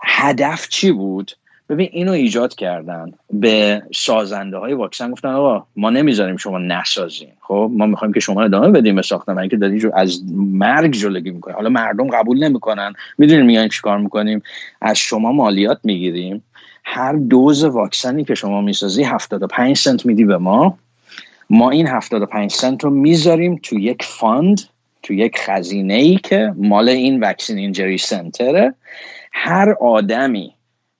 هدف 0.01 0.67
چی 0.67 0.91
بود؟ 0.91 1.31
ببین 1.69 1.89
اینو 1.91 2.11
ایجاد 2.11 2.55
کردن. 2.55 3.11
به 3.33 3.83
سازنده 3.95 4.57
های 4.57 4.73
واکسن 4.73 5.11
گفتن 5.11 5.29
آقا 5.29 5.65
ما 5.75 5.89
نمی‌ذاریم 5.89 6.37
شما 6.37 6.57
نسازین. 6.57 7.29
خب 7.41 7.71
ما 7.73 7.85
می‌خوایم 7.85 8.13
که 8.13 8.19
شما 8.19 8.43
ادامه 8.43 8.69
بدیم 8.69 8.95
به 8.95 9.01
ساختن 9.01 9.37
اینکه 9.37 9.57
دارید 9.57 9.91
از 9.95 10.21
مرگ 10.35 10.91
جلوگیری 10.91 11.35
می‌کنیم 11.35 11.55
حالا 11.55 11.69
مردم 11.69 12.07
قبول 12.07 12.43
نمی‌کنن. 12.43 12.93
می‌دونیم 13.17 13.45
میایم 13.45 13.69
چیکار 13.69 13.97
می‌کنیم. 13.97 14.43
از 14.81 14.97
شما 14.97 15.31
مالیات 15.31 15.79
می‌گیریم. 15.83 16.43
هر 16.83 17.13
دوز 17.13 17.63
واکسنی 17.63 18.23
که 18.23 18.35
شما 18.35 18.61
می‌سازی 18.61 19.03
75 19.03 19.77
سنت 19.77 20.05
میدی 20.05 20.25
به 20.25 20.37
ما. 20.37 20.77
ما 21.49 21.69
این 21.69 21.87
75 21.87 22.51
سنت 22.51 22.83
رو 22.83 22.89
می‌ذاریم 22.89 23.59
تو 23.63 23.79
یک 23.79 24.03
فاند 24.03 24.61
تو 25.03 25.13
یک 25.13 25.37
خزینه 25.37 25.93
ای 25.93 26.15
که 26.15 26.53
مال 26.57 26.89
این 26.89 27.19
وکسین 27.19 27.57
اینجری 27.57 27.97
سنتره 27.97 28.73
هر 29.33 29.71
آدمی 29.71 30.55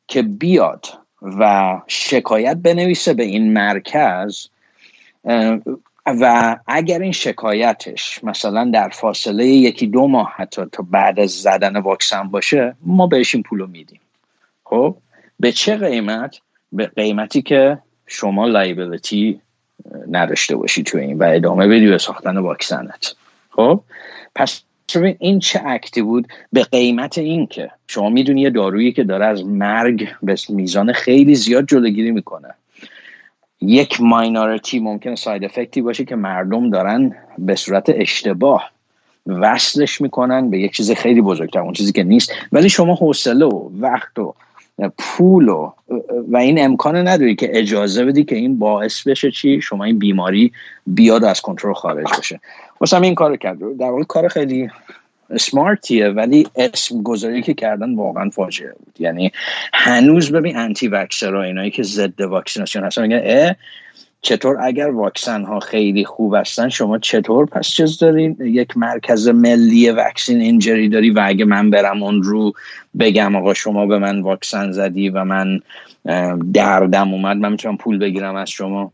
که 0.07 0.21
بیاد 0.21 0.85
و 1.21 1.81
شکایت 1.87 2.57
بنویسه 2.57 3.13
به 3.13 3.23
این 3.23 3.53
مرکز 3.53 4.47
و 6.05 6.55
اگر 6.67 6.99
این 6.99 7.11
شکایتش 7.11 8.23
مثلا 8.23 8.71
در 8.73 8.89
فاصله 8.89 9.45
یکی 9.45 9.87
دو 9.87 10.07
ماه 10.07 10.33
حتی 10.35 10.61
تا 10.71 10.85
بعد 10.91 11.19
از 11.19 11.31
زدن 11.31 11.77
واکسن 11.77 12.23
باشه 12.23 12.75
ما 12.81 13.07
بهش 13.07 13.35
این 13.35 13.43
پولو 13.43 13.67
میدیم. 13.67 13.99
خب؟ 14.63 14.97
به 15.39 15.51
چه 15.51 15.77
قیمت؟ 15.77 16.37
به 16.71 16.87
قیمتی 16.87 17.41
که 17.41 17.77
شما 18.07 18.47
لایبلیتی 18.47 19.41
نداشته 20.11 20.55
باشی 20.55 20.83
تو 20.83 20.97
این 20.97 21.17
و 21.17 21.23
ادامه 21.23 21.67
بدی 21.67 21.87
به 21.87 21.97
ساختن 21.97 22.37
واکسنت. 22.37 23.15
خب؟ 23.55 23.81
پس 24.35 24.61
این 25.19 25.39
چه 25.39 25.61
اکتی 25.65 26.01
بود 26.01 26.27
به 26.53 26.63
قیمت 26.63 27.17
این 27.17 27.47
که 27.47 27.71
شما 27.87 28.09
می‌دونی 28.09 28.41
یه 28.41 28.49
دارویی 28.49 28.91
که 28.91 29.03
داره 29.03 29.25
از 29.25 29.45
مرگ 29.45 30.07
به 30.23 30.35
میزان 30.49 30.93
خیلی 30.93 31.35
زیاد 31.35 31.65
جلوگیری 31.65 32.11
می‌کنه. 32.11 32.47
یک 33.61 34.01
ماینارتی 34.01 34.79
ممکنه 34.79 35.15
ساید 35.15 35.43
افکتی 35.43 35.81
باشه 35.81 36.05
که 36.05 36.15
مردم 36.15 36.69
دارن 36.69 37.15
به 37.37 37.55
صورت 37.55 37.85
اشتباه 37.87 38.71
وصلش 39.25 40.01
می‌کنن 40.01 40.49
به 40.49 40.59
یک 40.59 40.75
چیز 40.75 40.91
خیلی 40.91 41.21
بزرگتر 41.21 41.59
اون 41.59 41.73
چیزی 41.73 41.91
که 41.91 42.03
نیست. 42.03 42.31
ولی 42.51 42.69
شما 42.69 42.95
حوصله 42.95 43.45
و 43.45 43.69
وقت 43.79 44.19
و 44.19 44.33
پول 44.97 45.49
و, 45.49 45.71
و 46.27 46.37
این 46.37 46.65
امکان 46.65 47.07
نداری 47.07 47.35
که 47.35 47.59
اجازه 47.59 48.05
بدی 48.05 48.23
که 48.23 48.35
این 48.35 48.59
باعث 48.59 49.07
بشه 49.07 49.31
چی؟ 49.31 49.61
شما 49.61 49.83
این 49.83 49.99
بیماری 49.99 50.51
بیاد 50.87 51.23
از 51.23 51.41
کنترل 51.41 51.73
خارج 51.73 52.07
بشه. 52.19 52.39
واسه 52.81 53.01
این 53.01 53.15
کار 53.15 53.37
کرد. 53.37 53.77
در 53.77 53.89
واقع 53.89 54.03
کار 54.03 54.27
خیلی 54.27 54.69
سمارتیه 55.37 56.09
ولی 56.09 56.47
اسم 56.55 57.03
گذاری 57.03 57.41
که 57.41 57.53
کردن 57.53 57.95
واقعا 57.95 58.29
فاجعه 58.29 58.73
بود. 58.73 58.95
یعنی 58.99 59.31
هنوز 59.73 60.31
ببین 60.31 60.57
انتی 60.57 60.87
وکسر 60.87 61.35
اینایی 61.35 61.71
که 61.71 61.83
ضد 61.83 62.21
واکسیناسیون 62.21 62.85
هستن 62.85 63.01
میگن 63.01 63.55
چطور 64.23 64.57
اگر 64.61 64.89
واکسن 64.89 65.43
ها 65.43 65.59
خیلی 65.59 66.05
خوب 66.05 66.35
هستن 66.35 66.69
شما 66.69 66.97
چطور 66.97 67.45
پس 67.45 67.67
چیز 67.67 67.97
دارین؟ 67.97 68.37
یک 68.39 68.77
مرکز 68.77 69.27
ملی 69.27 69.89
وکسین 69.89 70.41
اینجری 70.41 70.89
داری 70.89 71.09
و 71.09 71.21
اگه 71.25 71.45
من 71.45 71.69
برم 71.69 72.03
اون 72.03 72.23
رو 72.23 72.53
بگم 72.99 73.35
آقا 73.35 73.53
شما 73.53 73.85
به 73.85 73.99
من 73.99 74.21
واکسن 74.21 74.71
زدی 74.71 75.09
و 75.09 75.23
من 75.23 75.59
دردم 76.53 77.13
اومد 77.13 77.37
من 77.37 77.51
می‌تونم 77.51 77.77
پول 77.77 77.99
بگیرم 77.99 78.35
از 78.35 78.49
شما؟ 78.49 78.93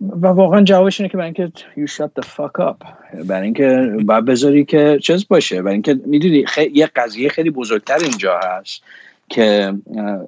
و 0.00 0.26
واقعا 0.26 0.62
جوابش 0.62 1.00
اینه 1.00 1.10
که 1.10 1.16
برای 1.16 1.34
اینکه 1.36 1.52
you 1.76 1.90
shut 1.90 2.22
the 2.22 2.26
fuck 2.26 2.62
up 2.62 2.86
برای 3.24 3.44
اینکه 3.44 3.96
باید 4.04 4.24
بذاری 4.24 4.64
که 4.64 4.98
چیز 5.02 5.28
باشه 5.28 5.62
برای 5.62 5.72
اینکه 5.72 6.00
می‌دونی 6.06 6.44
یه 6.72 6.86
قضیه 6.86 7.28
خیلی 7.28 7.50
بزرگتر 7.50 7.98
اینجا 7.98 8.40
هست. 8.44 8.82
که 9.28 9.74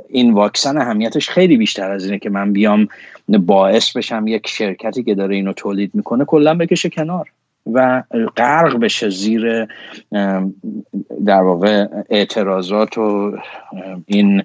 این 0.09 0.33
واکسن 0.33 0.79
اهمیتش 0.79 1.31
خیلی 1.31 1.57
بیشتر 1.57 1.91
از 1.91 2.05
اینه 2.05 2.19
که 2.19 2.31
من 2.31 2.53
بیام 2.53 2.89
باعث 3.29 3.97
بشم 3.97 4.27
یک 4.27 4.49
شرکتی 4.49 5.03
که 5.03 5.15
داره 5.15 5.35
اینو 5.35 5.53
تولید 5.53 5.91
می‌کنه 5.95 6.25
کلا 6.25 6.55
بکشه 6.55 6.89
کنار 6.89 7.31
و 7.73 8.03
غرق 8.37 8.77
بشه 8.77 9.11
زیر 9.11 9.67
در 11.27 11.43
واقع 11.43 11.87
اعتراضات 12.11 12.99
و 12.99 13.37
این 14.07 14.43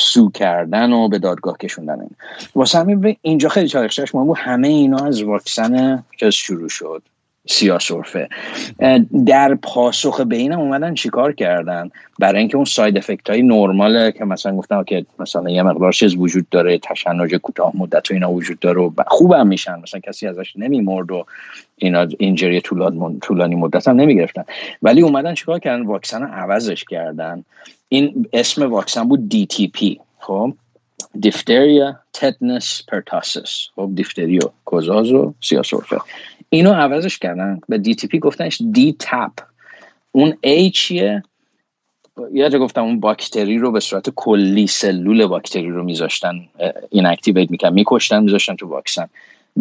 سو 0.00 0.30
کردن 0.30 0.92
و 0.92 1.08
به 1.08 1.18
دادگاه 1.18 1.58
کشوندن 1.58 2.00
این 2.00 2.10
واسه 2.54 2.78
همین 2.78 3.16
اینجا 3.22 3.48
خیلی 3.48 3.68
چالشش 3.68 4.14
ما 4.14 4.24
بود 4.24 4.38
همه 4.40 4.68
اینا 4.68 5.06
از 5.06 5.22
واکسن 5.22 6.04
که 6.18 6.30
شروع 6.30 6.68
شد. 6.68 7.02
سیاسورفه 7.48 8.28
در 9.26 9.54
پاسخ 9.54 10.20
به 10.20 10.36
اینم 10.36 10.60
اومدن 10.60 10.94
چیکار 10.94 11.32
کردن؟ 11.32 11.90
برای 12.18 12.38
اینکه 12.38 12.56
اون 12.56 12.64
ساید 12.64 12.96
افکت 12.96 13.30
های 13.30 13.42
نرماله 13.42 14.12
که 14.12 14.24
مثلا 14.24 14.56
گفتم 14.56 14.82
که 14.84 15.06
مثلا 15.18 15.50
یه 15.50 15.62
مقدار 15.62 15.92
چیز 15.92 16.16
وجود 16.16 16.48
داره 16.48 16.78
تشنج 16.78 17.34
کوتاه 17.34 17.72
مدت 17.74 18.10
و 18.10 18.14
اینا 18.14 18.32
وجود 18.32 18.58
داره 18.58 18.80
و 18.80 18.90
خوبم 19.06 19.46
میشن. 19.46 19.80
مثلا 19.80 20.00
کسی 20.00 20.26
ازش 20.26 20.52
نمیمرد 20.56 21.12
و 21.12 21.26
اینا 21.76 22.06
اینجری 22.18 22.60
طولانی 23.22 23.54
مدت 23.54 23.88
هم 23.88 23.96
نمی‌گرفتن. 23.96 24.44
ولی 24.82 25.02
اومدن 25.02 25.34
چیکار 25.34 25.58
کردن؟ 25.58 25.82
واکسن 25.82 26.22
عوضش 26.22 26.84
کردن. 26.84 27.44
این 27.88 28.26
اسم 28.32 28.70
واکسن 28.70 29.08
بود 29.08 29.34
DTP 29.34 29.96
خب؟ 30.18 30.54
diphtheria 31.20 31.96
tetanus 32.12 32.82
pertussis 32.88 33.68
خب 33.76 33.90
دیفتری 33.94 35.12
و 35.12 35.34
کزاز 35.40 35.59
و 35.59 35.63
سیاه‌سرفه 35.63 35.96
اینو 36.52 36.72
عوضش 36.72 37.18
کردن. 37.18 37.60
به 37.68 37.78
DTP 37.78 38.18
گفتنش 38.18 38.62
DTaP 38.72 39.32
اون 40.12 40.34
a 40.40 40.70
چیه؟ 40.70 41.22
یادته 42.32 42.56
گفتم 42.56 42.82
اون 42.82 43.00
باکتری 43.00 43.58
رو 43.58 43.72
به 43.72 43.80
صورت 43.80 44.10
کلی 44.10 44.66
سلول 44.66 45.26
باکتری 45.26 45.68
رو 45.68 45.84
میذاشتن 45.84 46.34
inactivate 46.90 47.50
میکردن 47.50 47.72
میکشتن 47.72 48.22
میذاشتن 48.22 48.56
تو 48.56 48.66
واکسن. 48.66 49.08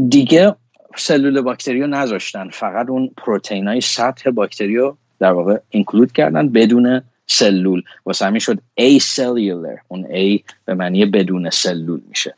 دیگه 0.10 0.56
سلول 0.96 1.42
باکتری 1.42 1.82
رو 1.82 1.88
نذاشتن. 1.88 2.50
فقط 2.50 2.90
اون 2.90 3.10
پروتئین 3.18 3.68
های 3.68 3.82
سطح 3.82 4.30
باکتری 4.30 4.76
رو 4.76 4.98
در 5.20 5.32
واقع 5.32 5.58
include 5.70 6.12
کردن 6.12 6.50
بدون 6.50 7.02
سلول. 7.28 7.84
واسه 8.06 8.26
همین 8.26 8.40
شد 8.40 8.60
acellular 8.76 9.76
اون 9.88 10.06
a 10.06 10.44
به 10.66 10.74
معنی 10.74 11.06
بدون 11.06 11.50
سلول 11.50 12.02
میشه. 12.10 12.36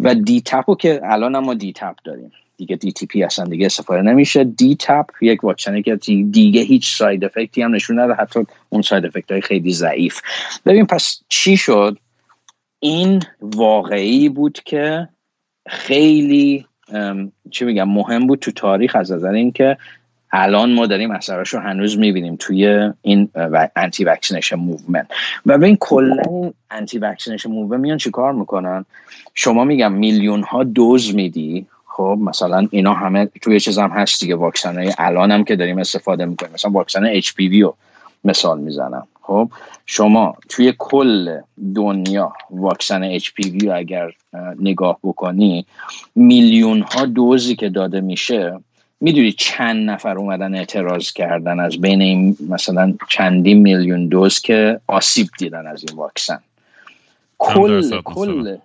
و 0.00 0.14
DTaP 0.14 0.42
و 0.44 0.74
که 0.74 1.00
الان 1.04 1.38
ما 1.38 1.54
DTaP 1.54 1.96
داریم. 2.04 2.32
دیگه 2.56 2.76
DTP 2.76 3.24
اصلا 3.24 3.44
دیگه 3.44 3.66
استفاده 3.66 4.02
نمیشه. 4.02 4.44
DTaP 4.44 5.06
یک 5.20 5.44
واکسنی 5.44 5.82
که 5.82 5.96
دیگه 6.30 6.60
هیچ 6.60 6.96
side 6.96 7.24
effect 7.24 7.57
ی 7.57 7.62
هم 7.62 7.74
نشون 7.74 8.00
نده. 8.00 8.14
حتی 8.14 8.40
اون 8.68 8.82
side 8.82 9.06
effect 9.06 9.30
های 9.30 9.40
خیلی 9.40 9.72
ضعیف. 9.72 10.20
ببین 10.66 10.86
پس 10.86 11.20
چی 11.28 11.56
شد؟ 11.56 11.98
این 12.80 13.22
واقعی 13.40 14.28
بود 14.28 14.60
که 14.64 15.08
خیلی 15.68 16.66
چی 17.50 17.64
میگم 17.64 17.88
مهم 17.88 18.26
بود 18.26 18.38
تو 18.38 18.52
تاریخ 18.52 18.96
از 18.96 19.12
نظر 19.12 19.30
اینکه 19.30 19.76
الان 20.32 20.72
ما 20.72 20.86
داریم 20.86 21.10
اثرش 21.10 21.48
رو 21.48 21.60
هنوز 21.60 21.98
می‌بینیم 21.98 22.36
توی 22.36 22.90
این 23.02 23.30
anti-vaccination 23.76 24.56
movement 24.56 25.10
و 25.46 25.58
به 25.58 25.66
این 25.66 25.76
کلا 25.80 26.52
anti-vaccination 26.70 27.50
movement 27.50 27.80
میان 27.80 27.98
چیکار 27.98 28.32
می‌کنن؟ 28.32 28.84
شما 29.34 29.64
میگم 29.64 29.92
میلیون 29.92 30.42
ها 30.42 30.64
دوز 30.64 31.14
میدی 31.14 31.66
خب 31.96 32.18
مثلا 32.20 32.68
اینا 32.70 32.94
همه 32.94 33.26
توی 33.26 33.60
چیز 33.60 33.78
هم 33.78 33.90
هست 33.90 34.20
دیگه 34.20 34.34
واکسن 34.34 34.78
های 34.78 34.92
الان 34.98 35.30
هم 35.30 35.44
که 35.44 35.56
داریم 35.56 35.78
استفاده 35.78 36.24
می‌کنیم. 36.24 36.52
مثلا 36.52 36.70
واکسن 36.70 37.04
HPV 37.04 37.60
رو 37.60 37.76
مثال 38.24 38.60
می‌زنم. 38.60 39.06
خب 39.22 39.50
شما 39.86 40.36
توی 40.48 40.74
کل 40.78 41.40
دنیا 41.74 42.32
واکسن 42.50 43.02
اچ 43.02 43.30
پی 43.34 43.58
رو 43.58 43.76
اگر 43.76 44.12
نگاه 44.60 44.98
بکنی 45.04 45.66
میلیون 46.14 46.80
ها 46.80 47.06
دوزی 47.06 47.56
که 47.56 47.68
داده 47.68 48.00
میشه 48.00 48.60
می‌دونی 49.00 49.32
چند 49.32 49.90
نفر 49.90 50.18
اومدن 50.18 50.54
اعتراض 50.54 51.12
کردن 51.12 51.60
از 51.60 51.80
بین 51.80 52.02
این 52.02 52.36
مثلا 52.48 52.94
چندین 53.08 53.58
میلیون 53.58 54.06
دوز 54.08 54.40
که 54.40 54.80
آسیب 54.86 55.26
دیدن 55.38 55.66
از 55.66 55.84
این 55.88 55.98
واکسن. 55.98 56.38
کل 57.38 58.00
کل 58.04 58.56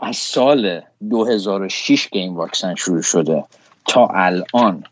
از 0.00 0.16
سال 0.16 0.80
2006 1.10 2.08
که 2.08 2.18
این 2.18 2.34
واکسن 2.34 2.74
شروع 2.74 3.02
شده 3.02 3.44
تا 3.86 4.06
الان 4.06 4.84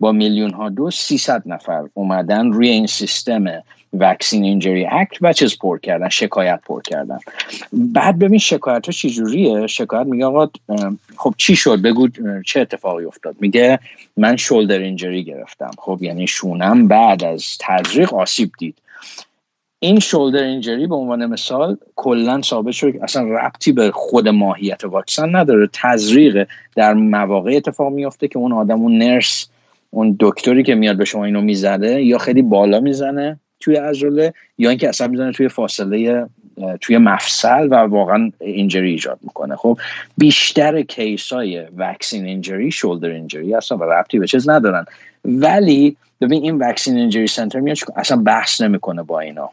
با 0.00 0.12
میلیون 0.12 0.50
ها 0.50 0.68
دو 0.68 0.90
300 0.90 1.42
نفر 1.46 1.88
اومدن 1.94 2.52
روی 2.52 2.68
این 2.68 2.86
سیستم 2.86 3.62
وکسین 3.98 4.44
اینجری 4.44 4.86
اکت 4.86 5.18
و 5.20 5.32
چیز 5.32 5.58
پر 5.58 5.78
کردن 5.78 6.08
شکایت 6.08 6.60
پر 6.66 6.82
کردن. 6.82 7.18
بعد 7.72 8.18
ببین 8.18 8.38
شکایت 8.38 8.86
ها 8.86 8.92
چی 8.92 9.10
جوریه؟ 9.10 9.66
شکایت 9.66 10.06
میگه 10.06 10.24
آقا 10.24 10.50
خب 11.16 11.34
چی 11.38 11.56
شد؟ 11.56 11.82
بگو 11.82 12.08
چه 12.46 12.60
اتفاقی 12.60 13.04
افتاد؟ 13.04 13.36
میگه 13.40 13.78
من 14.16 14.36
شولدر 14.36 14.78
اینجری 14.78 15.24
گرفتم. 15.24 15.70
خب 15.78 15.98
یعنی 16.00 16.26
شونم 16.26 16.88
بعد 16.88 17.24
از 17.24 17.44
تزریق 17.60 18.14
آسیب 18.14 18.52
دید. 18.58 18.76
این 19.84 20.00
شولدر 20.00 20.42
اینجری 20.42 20.86
به 20.86 20.94
عنوان 20.94 21.26
مثال 21.26 21.76
کلا 21.96 22.42
ثابت 22.42 22.72
شد 22.72 22.92
اصلا 23.02 23.22
ربطی 23.22 23.72
به 23.72 23.90
خود 23.90 24.28
ماهیت 24.28 24.84
واکسن 24.84 25.36
نداره. 25.36 25.68
تزریق 25.72 26.48
در 26.76 26.94
مواقع 26.94 27.52
اتفاق 27.56 27.92
میافته 27.92 28.28
که 28.28 28.38
اون 28.38 28.52
آدم 28.52 28.80
اون 28.80 28.98
نرس 28.98 29.48
اون 29.90 30.16
دکتری 30.20 30.62
که 30.62 30.74
میاد 30.74 30.96
به 30.96 31.04
شما 31.04 31.24
اینو 31.24 31.40
می‌زنه 31.40 32.02
یا 32.02 32.18
خیلی 32.18 32.42
بالا 32.42 32.80
می‌زنه 32.80 33.40
توی 33.60 33.76
عضله 33.76 34.32
یا 34.58 34.70
اینکه 34.70 34.88
اصلا 34.88 35.08
می‌زنه 35.08 35.32
توی 35.32 35.48
فاصله 35.48 36.26
توی 36.80 36.98
مفصل 36.98 37.68
و 37.70 37.74
واقعا 37.74 38.30
اینجری 38.40 38.90
ایجاد 38.90 39.18
می‌کنه. 39.22 39.56
خب 39.56 39.78
بیشتر 40.18 40.82
کیس 40.82 41.32
های 41.32 41.62
وکسین 41.76 42.24
اینجری 42.24 42.70
شولدر 42.70 43.08
اینجری 43.08 43.54
هستن 43.54 43.76
و 43.76 43.84
ربطی 43.84 44.18
به 44.18 44.26
چیز 44.26 44.48
ندارن. 44.48 44.84
ولی 45.24 45.96
ببین 46.20 46.42
این 46.42 46.58
وکسین 46.58 46.96
اینجری 46.96 47.26
سنتر 47.26 47.60
میاد 47.60 47.76
اصلا 47.96 48.16
بحث 48.16 48.60
نمی‌کنه 48.60 49.02
با 49.02 49.20
اینا. 49.20 49.50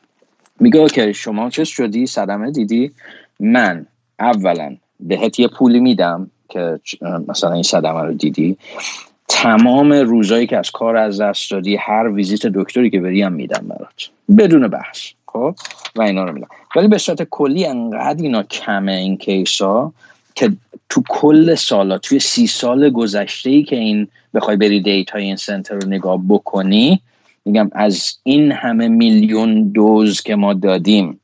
میگه 0.62 0.88
که 0.88 1.14
شما 1.14 1.50
چه 1.50 1.64
شدی؟ 1.64 2.06
صدمه 2.06 2.52
دیدی؟ 2.52 2.92
من 3.40 3.86
اولا 4.20 4.78
بهت 5.00 5.40
یه 5.40 5.48
پولی 5.48 5.80
میدم 5.80 6.32
که 6.50 6.80
مثلا 7.28 7.52
این 7.52 7.64
صدمه 7.64 8.02
رو 8.02 8.14
دیدی. 8.14 8.58
تمام 9.28 9.94
روزایی 9.94 10.48
که 10.48 10.58
از 10.58 10.72
کار 10.72 10.98
از 10.98 11.22
دست 11.22 11.52
دادی 11.52 11.76
هر 11.76 12.10
ویزیت 12.10 12.46
دکتری 12.46 12.90
که 12.90 13.00
بری 13.00 13.22
هم 13.22 13.34
میدم 13.34 13.68
برات. 13.68 14.10
بدون 14.38 14.68
بحث 14.68 15.08
خب؟ 15.26 15.56
و 15.96 16.02
اینا 16.02 16.24
رو 16.24 16.34
میدم. 16.34 16.48
ولی 16.76 16.88
به 16.88 16.98
صورت 16.98 17.24
کلی 17.24 17.66
انقدر 17.66 18.24
اینا 18.24 18.44
کمه 18.44 18.92
این 18.92 19.18
کیسا 19.18 19.94
که 20.36 20.52
تو 20.90 21.04
کل 21.10 21.56
سالا 21.56 21.98
توی 21.98 22.20
سی 22.20 22.48
سال 22.48 22.90
گذشته 22.90 23.50
ای 23.50 23.64
که 23.64 23.76
این 23.76 24.08
بخوای 24.34 24.58
بری 24.58 24.82
دیت 24.82 25.10
های 25.10 25.24
این 25.24 25.36
سنتر 25.36 25.76
رو 25.76 25.88
نگاه 25.88 26.20
بکنی 26.30 27.02
میگم 27.46 27.70
از 27.74 28.18
این 28.24 28.52
همه 28.52 28.88
میلیون 28.88 29.70
دوز 29.70 30.22
که 30.22 30.36
ما 30.36 30.54
دادیم 30.54 31.20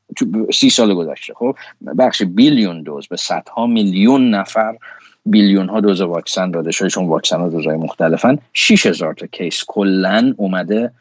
سی 0.54 0.70
سال 0.70 0.94
گذشته 0.94 1.34
خب 1.34 1.56
بخش 1.98 2.22
بیلیون 2.22 2.82
دوز 2.82 3.08
به 3.08 3.18
صدها 3.18 3.68
میلیون 3.68 4.30
نفر 4.30 4.78
بیلیون 5.26 5.70
ها 5.70 5.82
دوز 5.82 6.02
واکسن 6.02 6.52
داده 6.52 6.72
شده 6.72 6.90
چون 6.90 7.08
واکسن 7.08 7.40
ها 7.40 7.50
دوزهای 7.50 7.78
مختلفن 7.78 8.38
6000 8.54 9.14
تا 9.14 9.28
کیس 9.28 9.64
کلا 9.68 10.34
اومده 10.38 10.92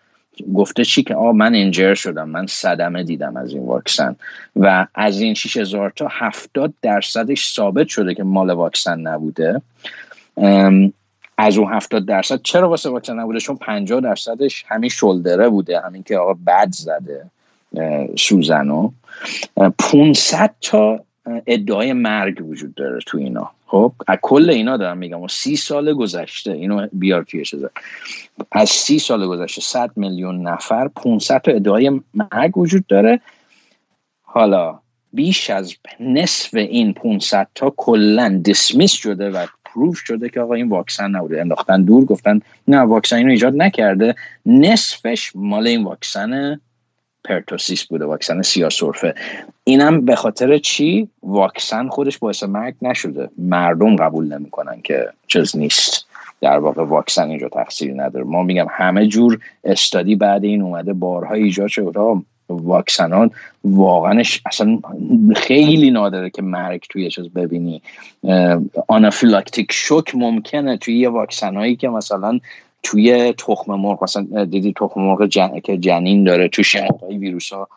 گفته 0.54 0.84
چی 0.84 1.02
که 1.02 1.14
آ 1.14 1.32
من 1.32 1.54
انجر 1.54 1.94
شدم 1.94 2.28
من 2.28 2.46
صدمه 2.46 3.02
دیدم 3.02 3.36
از 3.36 3.52
این 3.52 3.62
واکسن. 3.62 4.16
و 4.56 4.86
از 4.94 5.20
این 5.20 5.34
6000 5.34 5.92
تا 5.96 6.08
70 6.10 6.74
درصدش 6.82 7.52
ثابت 7.52 7.88
شده 7.88 8.14
که 8.14 8.22
مال 8.22 8.50
واکسن 8.50 9.00
نبوده. 9.00 9.62
از 11.38 11.58
اون 11.58 11.72
70 11.72 12.06
درصد. 12.06 12.40
چرا 12.42 12.68
واسه 12.68 12.90
واکسن 12.90 13.20
نبوده؟ 13.20 13.40
چون 13.40 13.56
50 13.56 14.00
درصدش 14.00 14.64
همین 14.68 14.90
شلدره 14.90 15.48
بوده 15.48 15.80
همین 15.80 16.02
که 16.02 16.18
آقا 16.18 16.34
بد 16.46 16.68
زده 16.70 17.26
سوزنو. 18.18 18.90
500 19.78 20.54
تا 20.60 21.00
ادعای 21.46 21.92
مرگ 21.92 22.48
وجود 22.48 22.74
داره 22.74 22.98
تو 23.06 23.18
اینا. 23.18 23.50
خب 23.66 23.92
از 24.06 24.18
کل 24.22 24.50
اینا 24.50 24.76
دارم 24.76 24.98
میگم. 24.98 25.22
و 25.22 25.28
سی 25.28 25.56
سال 25.56 25.94
گذشته 25.94 26.52
اینو 26.52 26.86
بیار 26.92 27.22
توی 27.22 27.44
شده 27.44 27.70
از 28.52 28.68
سی 28.68 28.98
سال 28.98 29.26
گذشته 29.26 29.60
100 29.60 29.90
میلیون 29.96 30.42
نفر 30.48 30.88
500 30.88 31.40
تا 31.42 31.52
ادعای 31.52 32.00
مرگ 32.14 32.58
وجود 32.58 32.86
داره. 32.86 33.20
حالا 34.22 34.78
بیش 35.12 35.50
از 35.50 35.74
نصف 36.00 36.54
این 36.54 36.92
500 36.92 37.48
تا 37.54 37.74
کلا 37.76 38.40
دیسمیس 38.44 38.92
شده 38.92 39.30
و 39.30 39.46
پروف 39.76 39.98
شده 39.98 40.28
که 40.28 40.40
آقا 40.40 40.54
این 40.54 40.68
واکسن 40.68 41.10
نبوده. 41.10 41.40
انداختن 41.40 41.82
دور 41.82 42.04
گفتن 42.04 42.40
نه 42.68 42.80
واکسن 42.80 43.16
اینو 43.16 43.30
ایجاد 43.30 43.56
نکرده. 43.56 44.14
نصفش 44.46 45.32
مال 45.34 45.66
این 45.66 45.84
واکسن 45.84 46.60
پرتوسیس 47.24 47.84
بوده 47.84 48.04
واکسن 48.04 48.42
سیاسورفه 48.42 49.14
اینم 49.64 50.00
به 50.00 50.16
خاطر 50.16 50.58
چی؟ 50.58 51.08
واکسن 51.22 51.88
خودش 51.88 52.18
باعث 52.18 52.42
مرگ 52.42 52.74
نشده. 52.82 53.28
مردم 53.38 53.96
قبول 53.96 54.38
نمی‌کنن 54.38 54.80
که 54.82 55.08
چیز 55.26 55.56
نیست. 55.56 56.06
در 56.40 56.58
واقع 56.58 56.82
واکسن 56.82 57.28
اینجا 57.28 57.48
تقصیری 57.48 57.94
نداره. 57.94 58.24
ما 58.24 58.42
میگم 58.42 58.66
همه 58.70 59.06
جور 59.06 59.38
استادی 59.64 60.16
بعد 60.16 60.44
این 60.44 60.62
اومده 60.62 60.92
بارها 60.92 61.34
ایجاد 61.34 61.68
شده. 61.68 62.22
واکسنان 62.48 63.30
واقعا 63.64 64.22
اصلا 64.46 64.78
خیلی 65.36 65.90
نادره 65.90 66.30
که 66.30 66.42
مرگ 66.42 66.84
توی 66.90 67.10
چیز 67.10 67.28
ببینی. 67.28 67.82
آنافیلاکتیک 68.88 69.72
شوک 69.72 70.14
ممکنه 70.14 70.76
توی 70.76 70.98
یه 70.98 71.08
واکسنایی 71.08 71.76
که 71.76 71.88
مثلا 71.88 72.38
توی 72.82 73.32
تخم 73.32 73.74
مرغ 73.74 74.02
مثلا 74.02 74.44
دیدی 74.44 74.72
تخم 74.76 75.00
مرغ 75.00 75.26
جن... 75.26 75.60
که 75.60 75.78
جنین 75.78 76.24
داره 76.24 76.48
تو 76.48 76.62
شنقای 76.62 77.18
ویروس 77.18 77.52
ها 77.52 77.68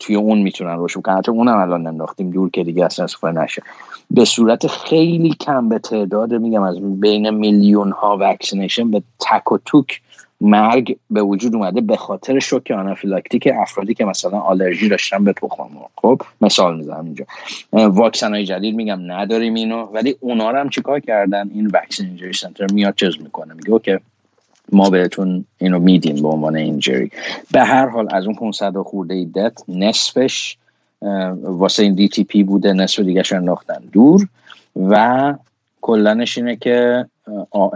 توی 0.00 0.16
اون 0.16 0.38
می‌تونن 0.38 0.76
روشون 0.76 1.02
کنن. 1.02 1.16
حتی 1.16 1.30
اونم 1.30 1.58
الان 1.58 1.86
انداختیم 1.86 2.30
دور 2.30 2.50
که 2.50 2.64
دیگه 2.64 2.84
اصلا 2.84 3.04
استفاده 3.04 3.42
نشه. 3.42 3.62
به 4.10 4.24
صورت 4.24 4.66
خیلی 4.66 5.34
کم 5.40 5.68
به 5.68 5.78
تعداد 5.78 6.34
میگم 6.34 6.62
از 6.62 7.00
بین 7.00 7.30
میلیون 7.30 7.90
ها 7.90 8.16
vaccination 8.20 8.90
به 8.90 9.02
تک 9.20 9.52
و 9.52 9.58
توک 9.64 10.00
مرگ 10.40 10.96
به 11.10 11.22
وجود 11.22 11.54
اومده 11.54 11.80
به 11.80 11.96
خاطر 11.96 12.38
شوک 12.38 12.70
آنافیلاکتیک 12.70 13.48
افرادی 13.54 13.94
که 13.94 14.04
مثلا 14.04 14.38
آلرژی 14.38 14.88
داشتن 14.88 15.24
به 15.24 15.32
تخم 15.32 15.62
مرغ. 15.62 15.90
خب 15.96 16.22
مثال 16.40 16.76
می‌زنم 16.76 17.04
اینجا. 17.04 17.24
واکسن 17.72 18.34
های 18.34 18.44
جدید 18.44 18.74
میگم 18.74 19.12
نداریم 19.12 19.54
اینو 19.54 19.82
ولی 19.84 20.16
اونا 20.20 20.50
رو 20.50 20.58
هم 20.58 20.68
چیکار 20.68 21.00
کردن؟ 21.00 21.50
این 21.54 21.66
vaccine 21.66 22.32
center 22.32 22.66
میاد 22.72 22.94
چیز 22.94 23.22
می‌کنه. 23.22 23.54
میگه 23.54 23.78
که 23.78 24.00
ما 24.72 24.90
بهتون 24.90 25.44
اینو 25.58 25.78
میدیم 25.78 26.22
به 26.22 26.28
عنوان 26.28 26.56
injury 26.56 27.10
به 27.52 27.64
هر 27.64 27.86
حال 27.86 28.08
از 28.10 28.26
اون 28.26 28.34
500 28.34 28.76
خورده 28.76 29.24
death 29.24 29.62
نصفش 29.68 30.56
واسه 31.42 31.82
این 31.82 31.94
DTP 31.94 32.42
بوده 32.42 32.72
نصف 32.72 33.02
دیگه 33.02 33.22
انداختن 33.32 33.82
دور 33.92 34.28
و 34.76 35.34
conclusion 35.80 36.28
ش 36.28 36.38
اینه 36.38 36.56
که 36.56 37.06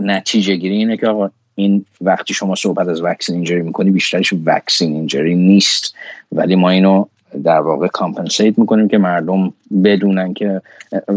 نتیجه 0.03 0.57
گیری 0.57 0.77
اینه 0.77 0.97
که 0.97 1.07
آقا 1.07 1.31
این 1.61 1.85
وقتی 2.01 2.35
شما 2.35 2.55
صحبت 2.55 2.89
از 2.89 3.03
vaccine 3.03 3.35
injury 3.35 3.62
می‌کنی 3.63 3.91
بیشترش 3.91 4.35
vaccine 4.47 4.93
injury 4.93 5.35
نیست. 5.35 5.95
ولی 6.33 6.57
ما 6.57 6.71
اینو 6.71 7.05
در 7.45 7.61
واقع 7.61 7.87
compensate 7.87 8.59
می‌کنیم 8.59 8.89
که 8.89 8.99
مردم 8.99 9.53
بدونن 9.85 10.35
که 10.35 10.63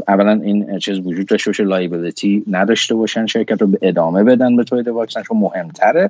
اولا 0.07 0.31
این 0.31 0.79
چیز 0.79 0.99
وجود 0.99 1.27
داشته 1.27 1.49
باشه 1.49 1.63
liability 1.63 2.43
نداشته 2.47 2.95
باشن 2.95 3.25
شرکت 3.25 3.61
رو 3.61 3.67
ادامه 3.81 4.23
بدن 4.23 4.55
به 4.55 4.63
تولید 4.63 4.87
واکسن 4.87 5.21
چون 5.21 5.37
مهمتره. 5.37 6.09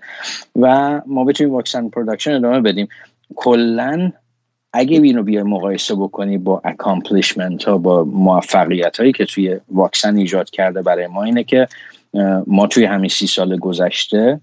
و 0.55 1.01
ما 1.07 1.23
بتونیم 1.23 1.53
vaccine 1.53 1.89
production 1.89 2.31
ادامه 2.31 2.61
بدیم. 2.61 2.87
کلا 3.35 4.11
اگه 4.73 4.97
اینو 4.97 5.23
بیای 5.23 5.43
مقایسه 5.43 5.95
بکنی 5.95 6.37
با 6.37 6.61
accomplishment 6.63 7.63
ها 7.63 7.77
با 7.77 8.03
موفقیت 8.03 8.99
هایی 8.99 9.11
که 9.11 9.25
توی 9.25 9.59
واکسن 9.71 10.17
ایجاد 10.17 10.49
کرده 10.49 10.81
برای 10.81 11.07
ما 11.07 11.23
اینه 11.23 11.43
که 11.43 11.67
ما 12.47 12.67
توی 12.67 12.85
همین 12.85 13.09
سی 13.09 13.27
سال 13.27 13.57
گذشته 13.57 14.41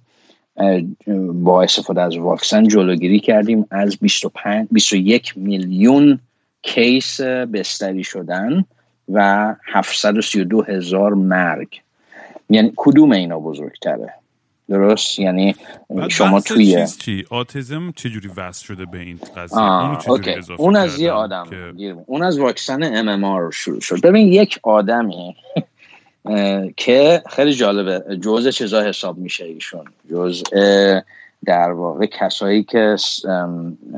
با 1.32 1.62
استفاده 1.62 2.02
از 2.02 2.16
واکسن 2.16 2.68
جلوگیری 2.68 3.20
کردیم 3.20 3.66
از 3.70 3.96
25 3.96 4.68
21 4.72 5.32
میلیون 5.36 6.18
case 6.62 7.20
بستری 7.20 8.04
شدن 8.04 8.64
و 9.08 9.54
732 9.64 10.62
هزار 10.62 11.14
مرگ. 11.14 11.80
یعنی 12.50 12.72
کدوم 12.76 13.12
اینا 13.12 13.38
بزرگتره؟ 13.38 14.14
درست؟ 14.68 15.18
یعنی 15.18 15.54
شما 16.08 16.40
توی 16.40 16.86
چی؟ 16.86 17.24
autism 17.30 17.92
چجوری 17.96 18.28
وصل 18.36 18.64
شده 18.64 18.84
به 18.84 18.98
این 18.98 19.18
قضیه؟ 19.36 19.58
اون 20.58 20.76
از 20.76 21.00
یه 21.00 21.10
آدم. 21.10 21.46
اون 22.06 22.22
از 22.22 22.38
واکسن 22.38 23.08
MMR 23.08 23.50
شروع 23.50 23.80
شد. 23.80 24.00
ببین 24.00 24.32
یک 24.32 24.60
آدمی 24.62 25.36
که 26.76 27.22
خیلی 27.30 27.54
جالبه. 27.54 28.16
جز 28.16 28.48
چیزا 28.48 28.82
حساب 28.82 29.18
میشه 29.18 29.44
ایشون. 29.44 29.84
جز 30.10 30.42
در 31.44 31.72
واقع 31.72 32.06
کسایی 32.06 32.62
که 32.62 32.96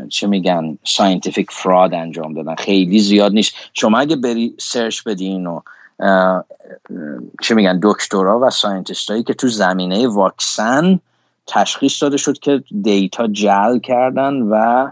چه 0.09 0.27
میگن 0.27 0.79
scientific 0.85 1.51
fraud 1.51 1.95
انجام 1.95 2.35
دادن. 2.35 2.55
خیلی 2.55 2.99
زیاد 2.99 3.33
نیست. 3.33 3.55
شما 3.75 3.99
اگه 3.99 4.17
بری 4.17 4.55
search 4.59 5.03
بدین 5.03 5.47
و 5.47 5.61
چه 7.43 7.55
میگن 7.55 7.81
دکترا 7.83 8.41
و 8.41 8.51
scientist 8.51 9.09
که 9.27 9.35
تو 9.35 9.49
زمینه 9.49 10.09
واکسن 10.09 11.01
تشخیص 11.47 12.03
داده 12.03 12.17
شد 12.17 12.39
که 12.39 12.63
data 12.83 13.27
جل 13.27 13.79
کردن 13.79 14.35
و 14.43 14.89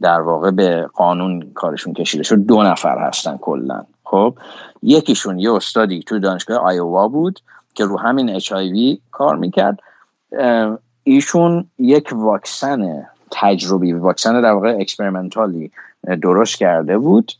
در 0.00 0.20
واقع 0.20 0.50
به 0.50 0.86
قانون 0.94 1.50
کارشون 1.54 1.92
کشیده 1.92 2.22
شد. 2.22 2.36
دو 2.36 2.62
نفر 2.62 2.98
هستن 2.98 3.36
کلا. 3.36 3.84
خب 4.10 4.34
یکیشون 4.82 5.38
یه 5.38 5.52
استادی 5.52 6.02
تو 6.02 6.18
دانشگاه 6.18 6.58
آیوا 6.58 7.08
بود 7.08 7.40
که 7.74 7.84
رو 7.84 7.98
همین 7.98 8.30
HIV 8.30 8.52
کار 9.10 9.36
می‌کرد. 9.36 9.78
ایشون 11.04 11.66
یک 11.78 12.08
واکسن 12.12 13.06
تجربی 13.30 13.92
واکسن 13.92 14.40
در 14.40 14.52
واقع 14.52 14.76
experimental 14.80 15.63
ی 15.63 15.70
درست 16.22 16.56
کرده 16.56 16.98
بود 16.98 17.32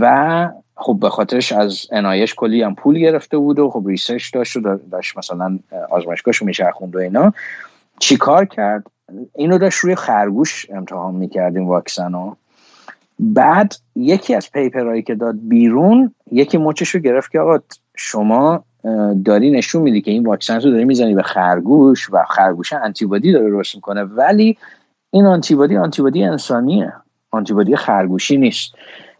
و 0.00 0.48
خب 0.76 0.98
به 1.00 1.10
خاطرش 1.10 1.52
از 1.52 1.86
NIH 1.92 2.34
کلی 2.34 2.62
هم 2.62 2.74
پول 2.74 2.98
گرفته 2.98 3.38
بود 3.38 3.58
و 3.58 3.70
خب 3.70 3.84
research 3.86 4.34
داشت 4.34 4.56
و 4.56 4.78
داشت 4.90 5.18
مثلا 5.18 5.58
آزمایشگاهشو 5.90 6.44
میچرخوند 6.44 6.96
و 6.96 6.98
اینا. 6.98 7.32
چیکار 7.98 8.44
کرد؟ 8.44 8.86
اینو 9.34 9.58
داشت 9.58 9.78
روی 9.78 9.94
خرگوش 9.94 10.66
امتحان 10.70 11.14
می‌کرد 11.14 11.56
این 11.56 11.66
واکسن 11.66 12.12
رو 12.12 12.36
بعد 13.18 13.74
یکی 13.96 14.34
از 14.34 14.52
paper 14.52 14.83
هایی 14.83 15.02
که 15.02 15.14
داد 15.14 15.36
بیرون 15.42 16.14
یکی 16.32 16.58
مچش 16.58 16.88
رو 16.88 17.00
گرفت 17.00 17.30
که 17.30 17.40
آقا 17.40 17.58
شما 17.96 18.64
داری 19.24 19.50
نشون 19.50 19.82
میدی 19.82 20.00
که 20.00 20.10
این 20.10 20.26
واکسن 20.26 20.60
رو 20.60 20.70
داری 20.70 20.84
می‌زنی 20.84 21.14
به 21.14 21.22
خرگوش 21.22 22.08
و 22.12 22.24
خرگوش 22.28 22.72
antibody 22.72 23.32
داره 23.32 23.50
درست 23.50 23.74
می‌کنه 23.74 24.02
ولی 24.02 24.58
این 25.10 25.26
آنتیبادی 25.26 25.76
آنتیبادی 25.76 26.24
انسانیه 26.24 26.92
آنتیبادی 27.30 27.76
خرگوشی 27.76 28.36
نیست. 28.36 28.74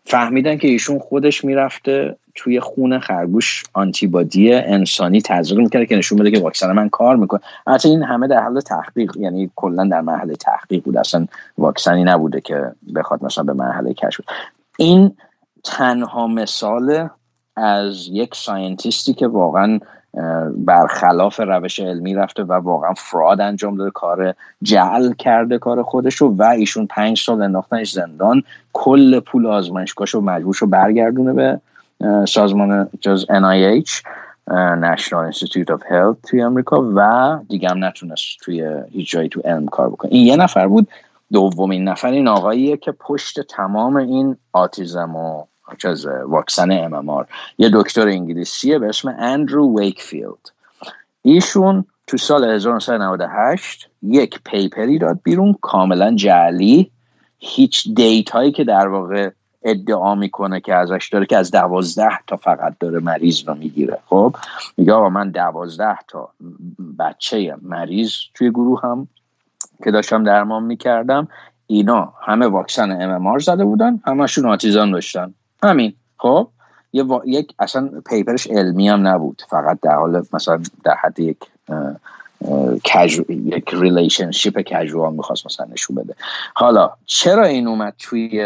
فهمیدن 0.06 0.58
که 0.58 0.68
ایشون 0.68 0.98
خودش 0.98 1.44
می‌رفته 1.44 2.16
توی 2.34 2.60
خون 2.60 2.98
خرگوش 2.98 3.64
آنتیبادی 3.72 4.52
انسانی 4.52 5.22
تزریق 5.22 5.60
می‌کرده 5.60 5.86
که 5.86 5.96
نشون 5.96 6.18
بده 6.18 6.30
که 6.30 6.40
واکسن 6.40 6.72
من 6.72 6.88
کار 6.88 7.16
می‌کنه. 7.16 7.40
البته 7.66 7.88
این 7.88 8.02
همه 8.02 8.28
در 8.28 8.42
حال 8.42 8.60
تحقیق 8.60 9.16
یعنی 9.16 9.50
کلا 9.56 9.84
در 9.84 10.00
مرحله 10.00 10.34
تحقیق 10.34 10.82
بود. 10.82 10.96
اصلا 10.96 11.26
واکسنی 11.58 12.04
نبوده 12.04 12.40
که 12.40 12.72
بخواد 12.94 13.24
مثلا 13.24 13.44
به 13.44 13.52
مرحله 13.52 13.94
کشف 13.94 14.20
این 14.78 15.16
تنها 15.64 16.26
مثال 16.26 17.08
از 17.56 18.08
یک 18.08 18.34
ساینتیستی 18.34 19.14
که 19.14 19.26
واقعا 19.26 19.80
برخلاف 20.56 21.40
روش 21.40 21.80
علمی 21.80 22.14
رفته 22.14 22.42
و 22.42 22.52
واقعا 22.52 22.94
فراد 22.94 23.40
انجام 23.40 23.76
داده 23.76 23.90
کار 23.90 24.34
جعل 24.62 25.12
کرده 25.12 25.58
کار 25.58 25.82
خودش 25.82 26.22
و 26.22 26.42
ایشون 26.42 26.86
پنج 26.86 27.18
سال 27.18 27.42
انداختنش 27.42 27.92
زندان. 27.92 28.42
کل 28.72 29.20
پول 29.20 29.46
آزمایشگاهش 29.46 30.10
رو 30.10 30.20
مجبور 30.20 30.56
رو 30.60 30.66
برگردونه 30.66 31.32
به 31.32 31.60
سازمان 32.26 32.88
جز 33.00 33.26
NIH 33.30 34.02
National 34.80 35.32
Institute 35.32 35.70
of 35.74 35.80
Health 35.90 36.30
توی 36.30 36.42
امریکا 36.42 36.92
و 36.96 37.38
دیگه 37.48 37.68
هم 37.68 37.84
نتونست 37.84 38.38
توی 38.40 38.82
هیچ 38.90 39.10
جایی 39.10 39.28
تو 39.28 39.40
علم 39.40 39.66
کار 39.66 39.88
بکنه. 39.88 40.12
این 40.12 40.26
یه 40.26 40.36
نفر 40.36 40.66
بود 40.66 40.88
دومین 41.32 41.88
نفر 41.88 42.10
این 42.10 42.28
آقاییه 42.28 42.76
که 42.76 42.92
پشت 42.92 43.40
تمام 43.40 43.96
این 43.96 44.36
autism 44.52 45.16
و 45.16 45.44
از 45.84 46.06
واکسن 46.06 46.70
MMR 46.70 47.26
یه 47.58 47.70
دکتر 47.72 48.08
انگلیسیه 48.08 48.78
به 48.78 48.88
اسم 48.88 49.16
اندرو 49.18 49.78
ویکفیلد 49.78 50.50
ایشون 51.22 51.84
تو 52.06 52.16
سال 52.16 52.44
1998 52.44 53.88
یک 54.02 54.40
پیپری 54.44 54.98
داد 54.98 55.20
بیرون 55.22 55.56
کاملا 55.60 56.14
جعلی. 56.14 56.90
هیچ 57.38 57.88
دیت 57.94 58.30
هایی 58.30 58.52
که 58.52 58.64
در 58.64 58.88
واقع 58.88 59.30
ادعا 59.62 60.14
می‌کنه 60.14 60.60
که 60.60 60.74
ازش 60.74 61.08
داره 61.12 61.26
که 61.26 61.36
از 61.36 61.50
دوازده 61.50 62.18
تا 62.26 62.36
فقط 62.36 62.74
داره 62.80 62.98
مریض 62.98 63.48
رو 63.48 63.54
می‌گیره. 63.54 63.98
خب 64.06 64.36
میگه 64.76 64.92
آقا 64.92 65.08
من 65.08 65.30
دوازده 65.30 65.98
تا 66.08 66.28
بچه 66.98 67.56
مریض 67.62 68.12
توی 68.34 68.50
گروه 68.50 68.80
هم 68.82 69.08
که 69.84 69.90
داشتم 69.90 70.24
درمان 70.24 70.62
می‌کردم 70.62 71.28
اینا 71.66 72.12
همه 72.22 72.46
واکسن 72.46 72.90
ام 72.90 73.38
زده 73.38 73.64
بودن 73.64 74.00
همشون 74.04 74.46
آتیزان 74.46 74.90
داشتن. 74.90 75.34
همین. 75.62 75.92
خب 76.16 76.48
یه 76.92 77.04
یک 77.26 77.54
اصلا 77.58 77.90
paper 78.10 78.36
ش 78.36 78.46
علمی 78.46 78.88
هم 78.88 79.08
نبود. 79.08 79.42
فقط 79.48 79.78
در 79.82 79.94
حال 79.94 80.24
مثلا 80.32 80.60
در 80.84 80.94
حد 80.94 81.20
یک 81.20 81.36
casu... 82.94 83.24
یک 83.28 83.70
relationship 83.72 84.58
casual 84.60 85.14
می‌خواست 85.14 85.46
مثلا 85.46 85.66
نشون 85.72 85.96
بده. 85.96 86.14
حالا 86.54 86.90
چرا 87.06 87.44
این 87.44 87.66
اومد 87.66 87.94
توی 87.98 88.38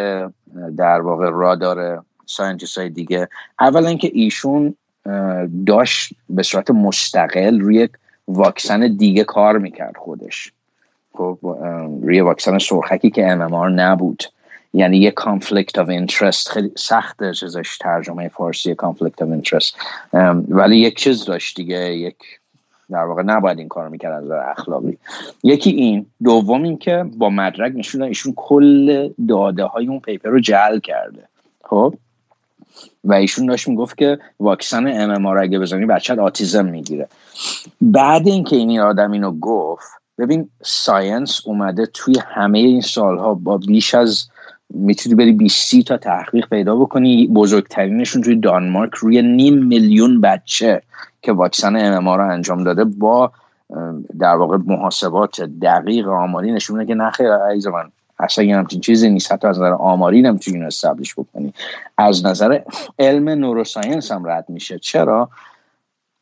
در 0.77 1.01
واقع 1.01 1.31
رادار 1.31 2.05
scientist 2.27 2.79
های 2.79 2.89
دیگه؟ 2.89 3.29
اولا 3.61 3.89
اینکه 3.89 4.11
ایشون 4.15 4.75
داشت 5.67 6.15
به 6.31 6.43
صورت 6.43 6.71
مستقل 6.71 7.61
روی 7.61 7.89
واکسن 8.29 8.97
دیگه 8.97 9.25
کار 9.25 9.59
می‌کرد 9.59 9.97
خودش. 9.97 10.53
خب 11.13 11.39
روی 12.03 12.21
واکسن 12.21 12.59
سرخکی 12.59 13.11
که 13.11 13.23
MMR 13.23 13.71
نبود. 13.75 14.23
یعنی 14.73 14.99
یه 14.99 15.11
conflict 15.11 15.79
of 15.79 15.89
interest 15.89 16.49
خیلی 16.49 16.73
سخته 16.77 17.35
چیزش 17.35 17.79
ترجمه 17.79 18.29
فارسی 18.29 18.75
conflict 18.75 19.23
of 19.23 19.29
interest 19.29 19.77
ولی 20.49 20.77
یک 20.77 20.97
چیز 20.97 21.25
داشت 21.25 21.57
دیگه 21.57 21.95
یک 21.95 22.17
در 22.91 23.05
واقع 23.05 23.23
نباید 23.23 23.59
این 23.59 23.69
کار 23.69 23.89
می‌کرد 23.89 24.25
از 24.25 24.31
اخلاقی. 24.31 24.99
یکی 25.43 25.71
این 25.71 26.07
دوم 26.23 26.63
این 26.63 26.79
که 26.79 27.05
با 27.17 27.31
مدرک 27.31 27.73
نشون 27.77 28.03
ایشون 28.03 28.33
کل 28.37 29.09
داده 29.29 29.65
های 29.65 29.87
اون 29.87 30.01
paper 30.01 30.29
رو 30.29 30.41
جعل 30.41 30.79
کرده. 30.79 31.23
خب؟ 31.65 31.95
و 33.05 33.13
ایشون 33.13 33.47
داشت 33.47 33.69
می‌گفت 33.69 33.99
که 33.99 34.19
واکسن 34.41 34.87
MMR 34.87 35.27
اگه 35.27 35.59
بزنی 35.59 35.87
بچه 35.87 36.15
autism 36.15 36.65
می‌گیره. 36.65 37.09
بعد 37.81 38.29
اینکه 38.29 38.57
این 38.57 38.81
آدم 38.81 39.11
اینو 39.11 39.33
گفت 39.33 39.91
ببین 40.19 40.49
science 40.63 41.41
اومده 41.47 41.87
توی 41.87 42.15
همه 42.27 42.59
این 42.59 42.81
سالها 42.81 43.35
با 43.35 43.59
بیش 43.59 43.95
از 43.95 44.30
می‌تونی 44.71 45.15
بری 45.15 45.33
20 45.33 45.81
تا 45.81 45.97
تحقیق 45.97 46.49
پیدا 46.49 46.77
بکنی. 46.77 47.27
بزرگترینشون 47.27 48.23
توی 48.23 48.37
دانمارک 48.37 48.95
روی 48.95 49.23
نیم 49.23 49.55
میلیون 49.55 50.21
بچه 50.21 50.83
که 51.23 51.33
واکسن 51.33 51.77
MMR 51.77 52.09
رو 52.09 52.31
انجام 52.31 52.65
داده 52.65 52.85
با 52.85 53.33
در 54.19 54.37
واقع 54.37 54.57
محاسبات 54.67 55.41
دقیق 55.41 56.09
آماری 56.09 56.53
نشون 56.53 56.79
میده 56.79 56.89
که 56.89 56.95
نخیر 56.95 57.33
عزیز 57.33 57.67
من 57.67 57.91
اصلا 58.19 58.45
یه 58.45 58.57
همچین 58.57 58.81
چیزی 58.81 59.11
نیست. 59.11 59.33
حتی 59.33 59.49
از 59.49 59.57
نظر 59.57 59.73
آماری 59.73 60.23
نمی‌تونی 60.23 60.57
اینو 60.57 60.67
establish 60.67 61.15
بکنی. 61.15 61.55
از 61.99 62.27
نظر 62.27 62.61
علم 62.99 63.29
neuroscience 63.29 64.13
هم 64.13 64.27
رد 64.27 64.45
میشه. 64.49 64.79
چرا؟ 64.79 65.29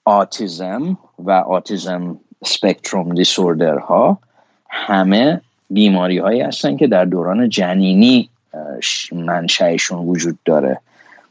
autism 0.05 0.99
و 1.19 1.31
autism 1.31 2.19
spectrum 2.45 3.14
disorder 3.14 3.79
ها 3.79 4.19
همه 4.69 5.41
بیماری 5.71 6.19
هایی 6.19 6.41
هستن 6.41 6.77
که 6.77 6.87
در 6.87 7.05
دوران 7.05 7.49
جنینی 7.49 8.31
منشأشون 9.13 9.99
وجود 9.99 10.39
داره. 10.45 10.81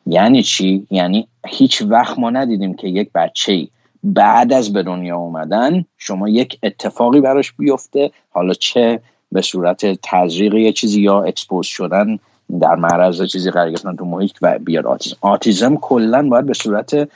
یعنی 0.05 0.43
چی؟ 0.43 0.88
یعنی 0.91 1.28
هیچ 1.47 1.82
وقت 1.82 2.20
ما 2.20 2.30
ندیدیم 2.30 2.74
که 2.74 2.88
یک 2.88 3.09
بچه 3.15 3.68
بعد 4.03 4.53
از 4.53 4.74
به 4.74 4.84
دنیا 4.84 5.18
اومدن 5.18 5.86
شما 5.97 6.30
یک 6.30 6.59
اتفاقی 6.63 7.22
براش 7.22 7.51
بیفته. 7.51 8.11
حالا 8.30 8.53
چه 8.53 8.99
به 9.32 9.41
صورت 9.41 9.86
تزریق 10.03 10.53
یه 10.53 10.72
چیزی 10.72 11.01
یا 11.01 11.24
expose 11.23 11.65
شدن 11.65 12.20
در 12.61 12.76
معرض 12.76 13.24
چیزی 13.24 13.51
قرار 13.51 13.70
گرفتن 13.70 13.95
تو 13.95 14.05
محیط 14.05 14.38
و 14.41 14.59
بیاد 14.59 14.86
autism. 14.85 15.17
autism 15.21 15.75
کلا 15.76 16.30
باید 16.30 16.45
به 16.45 16.53
صورت 16.53 17.09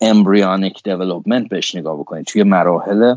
embryonic 0.00 0.82
development 0.82 1.48
بهش 1.48 1.74
نگاه 1.74 1.98
بکنید. 1.98 2.26
توی 2.26 2.42
مراحل 2.42 3.16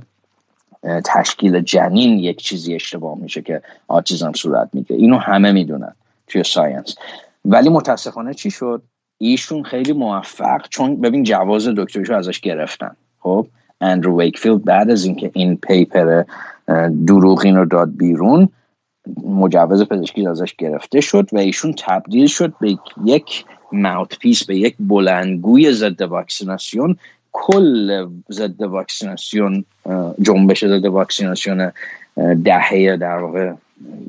تشکیل 1.05 1.61
جنین 1.61 2.19
یک 2.19 2.37
چیزی 2.37 2.75
اشتباه 2.75 3.17
میشه 3.17 3.41
که 3.41 3.61
autism 3.87 4.33
صورت 4.33 4.69
می‌گیره 4.73 4.99
اینو 4.99 5.17
همه 5.17 5.51
می‌دونن. 5.51 5.95
توی 6.27 6.43
science. 6.43 6.95
ولی 7.45 7.69
متاسفانه 7.69 8.33
چی 8.33 8.51
شد؟ 8.51 8.81
ایشون 9.17 9.63
خیلی 9.63 9.93
موفق 9.93 10.67
چون 10.69 11.01
ببین 11.01 11.23
جواز 11.23 11.67
دکتریشو 11.67 12.13
ازش 12.13 12.39
گرفتن. 12.39 12.95
خب 13.19 13.47
اندرو 13.81 14.21
ویکفیلد 14.21 14.63
بعد 14.63 14.89
از 14.89 15.05
اینکه 15.05 15.31
این 15.33 15.57
paper 15.57 16.23
دروغین 17.07 17.55
رو 17.55 17.65
داد 17.65 17.97
بیرون 17.97 18.49
مجوز 19.23 19.83
پزشکی 19.83 20.27
ازش 20.27 20.55
گرفته 20.55 21.01
شد 21.01 21.29
و 21.31 21.37
ایشون 21.37 21.73
تبدیل 21.77 22.27
شد 22.27 22.53
به 22.61 22.77
یک 23.05 23.45
mouthpiece 23.71 24.43
به 24.43 24.55
یک 24.55 24.75
بلندگوی 24.79 25.71
ضد 25.71 26.01
واکسیناسیون. 26.01 26.97
کل 27.31 28.07
ضد 28.31 28.61
واکسیناسیون 28.61 29.65
جنبش 30.21 30.65
ضد 30.65 30.85
واکسیناسیون 30.85 31.71
دهه 32.43 32.97
در 32.97 33.17
واقع 33.17 33.53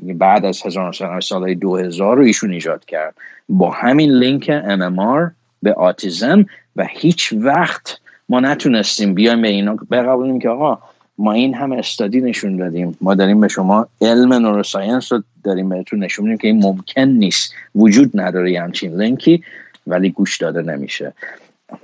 بعد 0.03 0.45
از 0.45 0.65
1990 0.65 1.21
سال 1.21 1.53
2000 1.53 2.17
رو 2.17 2.23
ایشون 2.23 2.51
ایجاد 2.51 2.85
کرد. 2.85 3.15
با 3.49 3.71
همین 3.71 4.11
link 4.11 4.45
MMR 4.61 5.31
به 5.63 5.73
autism 5.73 6.45
و 6.75 6.85
هیچ 6.89 7.33
وقت 7.33 7.99
ما 8.29 8.39
نتونستیم 8.39 9.13
بیایم 9.13 9.41
به 9.41 9.47
اینا 9.47 9.77
بقبولیم 9.91 10.39
که 10.39 10.49
آقا 10.49 10.79
ما 11.17 11.31
این 11.31 11.53
همه 11.53 11.77
study 11.77 12.21
نشون 12.21 12.57
دادیم. 12.57 12.97
ما 13.01 13.15
داریم 13.15 13.41
به 13.41 13.47
شما 13.47 13.87
علم 14.01 14.33
neuroscience 14.33 15.11
رو 15.11 15.23
داریم 15.43 15.69
بهتون 15.69 16.03
نشون 16.03 16.25
میدیم 16.25 16.37
که 16.37 16.47
این 16.47 16.65
ممکن 16.65 17.01
نیست. 17.01 17.53
وجود 17.75 18.11
نداره 18.13 18.59
همچین 18.61 19.01
لینکی 19.01 19.43
ولی 19.87 20.09
گوش 20.09 20.37
داده 20.37 20.61
نمیشه. 20.61 21.13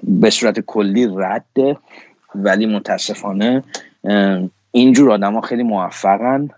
به 0.03 0.29
صورت 0.29 0.59
کلی 0.59 1.07
رده 1.17 1.77
ولی 2.35 2.65
متاسفانه 2.65 3.63
اینجور 4.71 5.11
آدم 5.11 5.33
ها 5.33 5.41
خیلی 5.41 5.63
موفقن. 5.63 6.49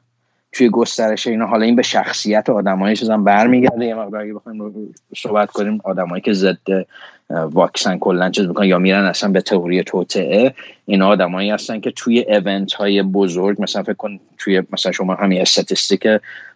توی 0.55 0.69
گسترش 0.69 1.27
اینا 1.27 1.45
حالا 1.45 1.65
این 1.65 1.75
به 1.75 1.81
شخصیت 1.81 2.49
آدمایی 2.49 2.95
چیزا 2.95 3.17
برمیگرده. 3.17 3.85
یه 3.85 3.95
مقدار 3.95 4.21
اگه 4.21 4.33
بخوایم 4.33 4.93
صحبت 5.17 5.51
کنیم 5.51 5.81
آدمایی 5.83 6.21
که 6.21 6.33
ضد 6.33 6.85
واکسن 7.29 7.97
کلا 7.97 8.29
چیز 8.29 8.45
می‌کنن 8.47 8.67
یا 8.67 8.79
میرن 8.79 9.05
اصلا 9.05 9.31
به 9.31 9.41
تئوری 9.41 9.83
توطعه 9.83 10.53
این 10.85 11.01
آدمایی 11.01 11.49
هستن 11.49 11.79
که 11.79 11.91
توی 11.91 12.19
ایونت 12.19 12.73
های 12.73 13.01
بزرگ 13.01 13.61
مثلا 13.61 13.83
فکر 13.83 13.93
کن 13.93 14.19
توی 14.37 14.63
مثلا 14.71 14.91
شما 14.91 15.15
همین 15.15 15.41
استاتستیک 15.41 16.07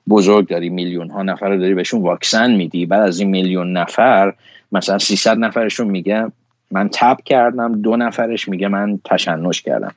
بزرگ 0.10 0.48
داری 0.48 0.70
میلیون 0.70 1.10
ها 1.10 1.24
نفر 1.24 1.50
رو 1.50 1.58
داری 1.58 1.74
بهشون 1.74 2.02
واکسن 2.02 2.56
میدی 2.56 2.86
بعد 2.86 3.02
از 3.02 3.20
این 3.20 3.30
میلیون 3.30 3.78
نفر 3.78 4.34
مثلا 4.72 4.98
300 4.98 5.38
نفرشون 5.38 5.88
میگه 5.88 6.32
من 6.72 6.90
تب 6.94 7.18
کردم 7.26 7.82
دو 7.82 7.96
نفرش 7.96 8.48
میگه 8.48 8.68
من 8.68 9.00
تشنج 9.06 9.62
کردم. 9.62 9.92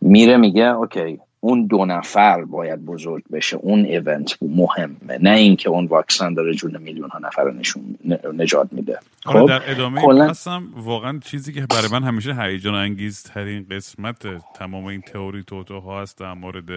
میره 0.00 0.36
میگه 0.36 0.64
اوکی 0.64 1.18
اون 1.44 1.66
دو 1.66 1.84
نفر 1.84 2.44
باید 2.44 2.84
بزرگ 2.84 3.24
بشه. 3.32 3.56
اون 3.56 3.84
ایونت 3.84 4.38
مهمه. 4.42 5.18
نه 5.20 5.30
اینکه 5.30 5.68
اون 5.68 5.86
واکسن 5.86 6.34
داره 6.34 6.54
جون 6.54 6.78
میلیون 6.78 7.10
ها 7.10 7.18
نفر 7.18 7.44
رو 7.44 7.52
نشون 7.52 7.98
نجات 8.34 8.72
میده. 8.72 8.98
خب؟ 9.24 9.48
در 9.48 9.70
ادامه 9.70 10.24
هستم 10.30 10.68
واقعا 10.76 11.20
چیزی 11.24 11.52
که 11.52 11.66
برای 11.70 11.88
من 11.92 12.02
همیشه 12.02 12.34
هیجان 12.34 12.74
انگیز 12.74 13.22
ترین 13.22 13.66
قسمت 13.70 14.52
تمام 14.54 14.84
این 14.84 15.00
تئوری 15.00 15.42
توتو 15.42 15.80
ها 15.80 16.02
هست 16.02 16.18
در 16.18 16.34
مورد 16.34 16.70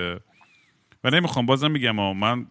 و 1.03 1.09
نمی‌خوام 1.11 1.45
بازم 1.45 1.71
میگم 1.71 1.95
من 2.13 2.45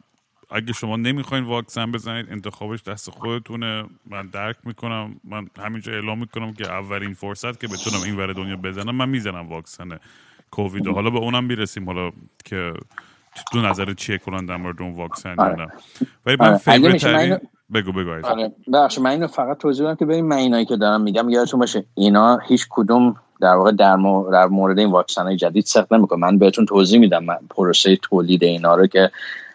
اگه 0.50 0.72
شما 0.72 0.96
نمی‌خواین 0.96 1.44
واکسن 1.44 1.92
بزنید 1.92 2.26
انتخابش 2.30 2.82
دست 2.82 3.10
خودتونه. 3.10 3.84
من 4.06 4.26
درک 4.26 4.56
می‌کنم. 4.64 5.20
من 5.24 5.46
همینجا 5.58 5.92
اعلام 5.92 6.18
می‌کنم 6.18 6.52
که 6.52 6.70
اولین 6.70 7.12
فرصت 7.12 7.60
که 7.60 7.66
بتونم 7.66 8.02
این 8.04 8.16
ور 8.16 8.32
دنیا 8.32 8.56
بزنم 8.56 8.94
من 8.94 9.08
می‌زنم 9.08 9.48
واکسن 9.48 9.98
کووید 10.56 10.86
حالا 10.86 11.10
به 11.10 11.18
اونم 11.18 11.44
می‌رسیم. 11.44 11.86
حالا 11.86 12.10
که 12.44 12.72
تو 13.52 13.60
نظر 13.60 13.94
چیه 13.94 14.18
کنن 14.18 14.46
در 14.46 14.56
مورد 14.56 14.82
اون 14.82 14.94
واکسن 14.94 15.34
آره. 15.38 15.68
ولی 16.26 16.36
من 16.40 16.48
آره. 16.48 16.98
ترین 16.98 17.38
بگو 17.74 17.92
بگو. 17.92 18.26
آره. 18.26 18.52
بخش 18.72 18.98
من 18.98 19.10
اینو 19.10 19.26
فقط 19.26 19.58
توضیح 19.58 19.86
بدم 19.86 19.94
که 19.94 20.04
ببین 20.04 20.24
من 20.24 20.36
اینایی 20.36 20.64
که 20.64 20.76
دارم 20.76 21.00
میگم. 21.00 21.28
یادتون 21.28 21.60
باشه 21.60 21.84
اینا 21.94 22.38
هیچ 22.38 22.66
کدوم 22.70 23.16
در 23.40 23.54
واقع 23.54 23.72
در, 23.72 23.96
مو- 23.96 24.30
در 24.32 24.46
مورد 24.46 24.78
این 24.78 24.90
واکسن 24.90 25.22
های 25.22 25.36
جدید 25.36 25.66
صدق 25.66 25.94
نمی‌کنه 25.94 26.18
من 26.18 26.38
بهتون 26.38 26.66
توضیح 26.66 27.00
میدم. 27.00 27.24
من 27.24 27.38
پروسه 27.50 27.96
تولید 27.96 28.44
اینا 28.44 28.74
رو 28.74 28.86
که 28.86 29.10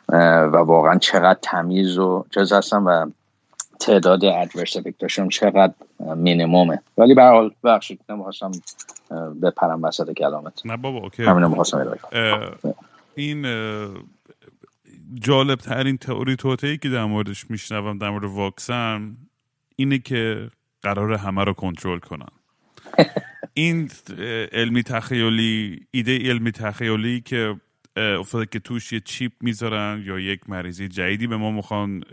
و 0.09 0.57
واقعا 0.57 0.97
چقدر 0.97 1.39
تمیز 1.41 1.97
و 1.97 2.25
چیز 2.33 2.53
هستن 2.53 2.77
و 2.77 3.11
تعداد 3.79 4.25
ادورس 4.25 4.77
افکتشون 4.77 5.29
چقدر 5.29 5.73
مینیمومه 6.15 6.81
ولی 6.97 7.13
به 7.13 7.21
هر 7.21 7.31
حال 7.31 7.51
بخشید 7.63 7.99
نمی‌خواستم 8.09 8.51
بپرم 9.41 9.83
وسط 9.83 10.11
کلامت. 10.11 10.65
نه 10.65 10.77
بابا 10.77 10.97
اوکی. 10.99 11.23
همین 11.23 11.43
این 13.15 13.41
جالب 15.13 15.59
ترین 15.59 15.97
تئوری 15.97 16.35
توتهی 16.35 16.77
که 16.77 16.89
در 16.89 17.05
موردش 17.05 17.49
میشنوم 17.49 17.97
در 17.97 18.09
مورد 18.09 18.23
واکسن 18.23 19.17
اینه 19.75 19.99
که 19.99 20.49
قرار 20.81 21.13
همه 21.13 21.43
رو 21.43 21.53
کنترل 21.53 21.99
کنن. 21.99 22.29
این 23.53 23.89
علمی 24.51 24.83
تخیلی 24.83 25.87
ایده 25.91 26.17
علمی 26.17 26.51
تخیلی 26.51 27.21
که 27.21 27.55
افتاده 27.97 28.45
که 28.45 28.59
توش 28.59 28.93
یه 28.93 28.99
چیپ 28.99 29.31
می‌ذارن 29.41 30.03
یا 30.05 30.19
یک 30.19 30.49
مریضی 30.49 30.87
جدیدی 30.87 31.27
به 31.27 31.37
ما 31.37 31.51
می‌خوان 31.51 32.03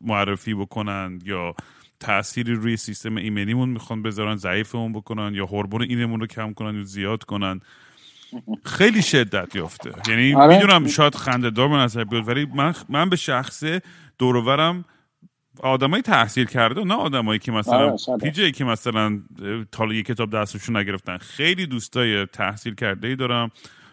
معرفی 0.00 0.54
بکنن 0.54 1.18
یا 1.24 1.54
تأثیری 2.00 2.54
روی 2.54 2.76
سیستم 2.76 3.16
ایمنیمون 3.16 3.68
می‌خوان 3.68 4.02
بذارن 4.02 4.36
ضعیفمون 4.36 4.92
بکنن 4.92 5.34
یا 5.34 5.46
هورمون 5.46 5.82
اینمون 5.82 6.20
رو 6.20 6.26
کم 6.26 6.52
کنن 6.52 6.76
یا 6.76 6.84
زیاد 6.84 7.24
کنن 7.24 7.60
خیلی 8.64 9.02
شدت 9.02 9.56
یافته 9.56 9.92
یعنی 10.08 10.34
آره. 10.34 10.56
می‌دونم 10.56 10.86
شاید 10.86 11.14
خنده 11.14 11.50
دار 11.50 11.68
به 11.68 11.74
نظر 11.74 12.04
بیاد 12.04 12.28
ولی 12.28 12.46
من 12.54 12.74
من 12.88 13.08
به 13.08 13.16
شخصه 13.16 13.82
دورورم 14.18 14.84
آدمای 15.62 16.02
تحصیل 16.02 16.46
کرده 16.46 16.84
نه 16.84 16.94
آدمایی 16.94 17.38
که 17.38 17.52
مثلا 17.52 17.96
آره،. 18.08 18.18
پیجی 18.20 18.52
که 18.52 18.64
مثلا 18.64 19.20
تا 19.72 19.86
یه 19.86 20.02
کتاب 20.02 20.30
دستشون 20.30 20.76
نگرفتن 20.76 21.16
خیلی 21.16 21.66
دوستای 21.66 22.26
تحصیل 22.26 22.74
کرده 22.74 23.08
ای 23.08 23.16
دارم 23.16 23.50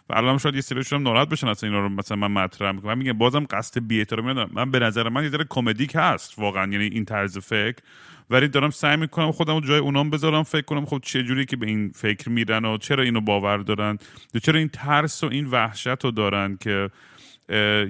و 0.10 0.38
شاید 0.38 0.56
یه 0.56 0.62
سریشون 0.62 1.00
هم 1.00 1.04
ناراحت 1.04 1.30
بشن 1.30 1.48
اصلا 1.48 1.70
اینا 1.70 1.82
رو 1.82 1.90
مثلا 1.90 2.18
من 2.18 2.32
مطرح 2.44 2.72
می‌کنم. 2.72 2.92
من 2.92 2.98
میگم 2.98 3.14
بازم 3.14 3.46
قصد 3.50 3.88
بی 3.88 4.00
احترامی 4.00 4.32
ندارم. 4.32 4.50
من 4.54 4.72
به 4.72 4.80
نظر 4.80 5.10
من 5.10 5.24
یه 5.24 5.30
ذره 5.30 5.46
کمدیک 5.50 5.92
هست 5.96 6.40
واقعا 6.40 6.72
یعنی 6.72 6.86
این 6.86 7.06
طرز 7.06 7.38
فکر. 7.38 7.78
ولی 8.30 8.48
دارم 8.48 8.70
سعی 8.70 8.98
می‌کنم 8.98 9.32
خودم 9.32 9.54
رو 9.54 9.62
جای 9.62 9.80
اونام 9.80 10.10
بذارم 10.10 10.44
فکر 10.44 10.62
کنم 10.62 10.86
خب 10.86 11.00
چه 11.04 11.24
جوری 11.24 11.46
که 11.46 11.56
به 11.56 11.68
این 11.68 11.92
فکر 11.96 12.30
میرن 12.30 12.66
و 12.66 12.78
چرا 12.78 13.04
اینو 13.04 13.22
باور 13.22 13.58
دارن 13.58 13.98
یا 14.34 14.40
چرا 14.40 14.60
این 14.60 14.70
ترس 14.70 15.24
و 15.24 15.28
این 15.28 15.46
وحشت 15.46 16.06
رو 16.06 16.12
دارن 16.12 16.58
که 16.58 16.90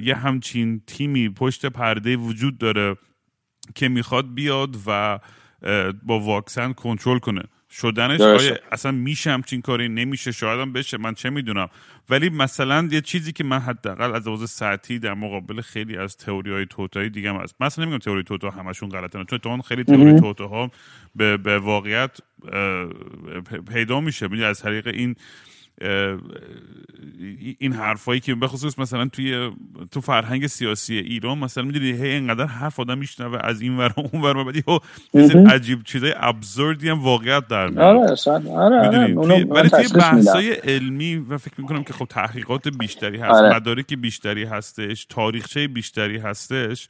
یه 0.02 0.16
همچین 0.16 0.82
تیمی 0.88 1.30
پشت 1.30 1.66
پرده 1.66 2.18
وجود 2.18 2.58
داره 2.58 2.96
که 3.76 3.90
می‌خواد 3.90 4.34
بیاد 4.34 4.78
و 4.88 5.20
با 6.04 6.20
واکسن 6.20 6.74
کنترل 6.74 7.20
کنه. 7.20 7.44
شدنش. 7.82 8.22
آیا 8.22 8.58
اصلا 8.72 8.92
میشه 8.92 9.32
همچین 9.32 9.62
کاری؟ 9.62 9.90
نمیشه. 9.90 10.32
شاید 10.32 10.60
هم 10.60 10.74
بشه. 10.74 10.98
من 10.98 11.14
چه 11.14 11.30
می‌دونم. 11.30 11.70
ولی 12.10 12.30
مثلا 12.30 12.88
یه 12.92 13.02
چیزی 13.02 13.32
که 13.32 13.44
من 13.44 13.60
حداقل 13.60 14.16
از 14.16 14.28
لحاظ 14.28 14.50
سطحی 14.50 15.00
در 15.00 15.14
مقابل 15.14 15.62
خیلی 15.62 15.98
از 15.98 16.18
تئوری 16.18 16.52
های 16.52 16.66
توتایی 16.66 17.10
دیگه 17.10 17.30
هم 17.30 17.36
هست 17.36 17.56
مثلا 17.60 17.86
نمیگم 17.86 18.00
تئوری 18.00 18.24
توتا 18.24 18.50
همشون 18.50 18.90
غلطن 18.90 19.24
چون 19.24 19.36
اتفاقا 19.36 19.62
خیلی 19.62 19.84
تئوری 19.84 20.20
توتا 20.20 20.48
ها 20.48 20.72
به, 21.16 21.38
به 21.38 21.60
واقعیت 21.60 22.18
پیدا 23.74 24.00
میشه. 24.00 24.46
از 24.46 24.60
طریق 24.60 24.88
این 24.88 25.16
این 27.60 27.74
حرفایی 27.74 28.20
که 28.20 28.36
به 28.36 28.48
خصوص 28.48 28.80
مثلا 28.80 29.08
توی 29.08 29.52
تو 29.92 30.02
فرهنگ 30.02 30.48
سیاسی 30.48 30.98
ایران 30.98 31.38
مثلا 31.38 31.64
می‌دونی 31.64 31.92
هی 31.92 32.10
اینقدر 32.10 32.46
حرف 32.46 32.80
آدم 32.80 32.98
میشنوه 32.98 33.40
از 33.44 33.62
این 33.62 33.78
ور 33.78 33.94
اون 33.98 34.22
ور 34.22 34.44
بعد 34.44 34.56
یهو 34.56 34.80
عجیب 35.50 35.84
چیزای 35.84 36.14
ابزوردی 36.18 36.90
هم 36.90 37.04
واقعیت 37.04 37.48
در 37.48 37.68
میاد 37.68 37.80
آره 37.80 38.16
آره 38.28 38.80
آره 38.80 39.14
من 39.14 39.44
ولی 39.44 39.70
توی. 39.70 39.88
بحثای 39.96 40.52
علمی 40.52 41.16
و 41.16 41.38
فکر 41.38 41.62
می‌کنم 41.62 41.84
که 41.84 41.94
خب 41.94 42.06
تحقیقات 42.06 42.68
بیشتری 42.68 43.18
هست 43.18 43.32
آره. 43.32 43.56
مدارک 43.56 43.94
بیشتری 43.94 44.44
هستش 44.44 45.06
تاریخچه 45.06 45.68
بیشتری 45.68 46.18
هستش 46.18 46.88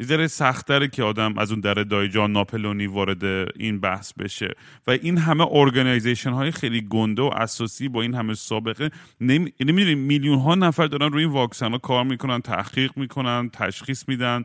یه 0.00 0.06
ذره 0.06 0.26
سختره 0.26 0.88
که 0.88 1.02
آدم 1.02 1.38
از 1.38 1.50
اون 1.50 1.60
در 1.60 1.74
دایجان 1.74 2.32
ناپلونی 2.32 2.86
وارد 2.86 3.24
این 3.56 3.80
بحث 3.80 4.12
بشه. 4.12 4.54
و 4.86 4.90
این 4.90 5.18
همه 5.18 5.46
ارگانیزیشن 5.50 6.30
های 6.30 6.50
خیلی 6.50 6.80
گنده 6.80 7.22
و 7.22 7.30
اساسی 7.36 7.88
با 7.88 8.02
این 8.02 8.14
همه 8.14 8.34
سابقه 8.34 8.90
نمی‌دونی 9.20 9.94
میلیون 9.94 10.38
ها 10.38 10.54
نفر 10.54 10.86
دارن 10.86 11.12
روی 11.12 11.24
این 11.24 11.32
واکسن 11.32 11.72
ها 11.72 11.78
کار 11.78 12.04
می‌کنن 12.04 12.40
تحقیق 12.40 12.90
می‌کنن 12.96 13.50
تشخیص 13.52 14.08
میدن 14.08 14.44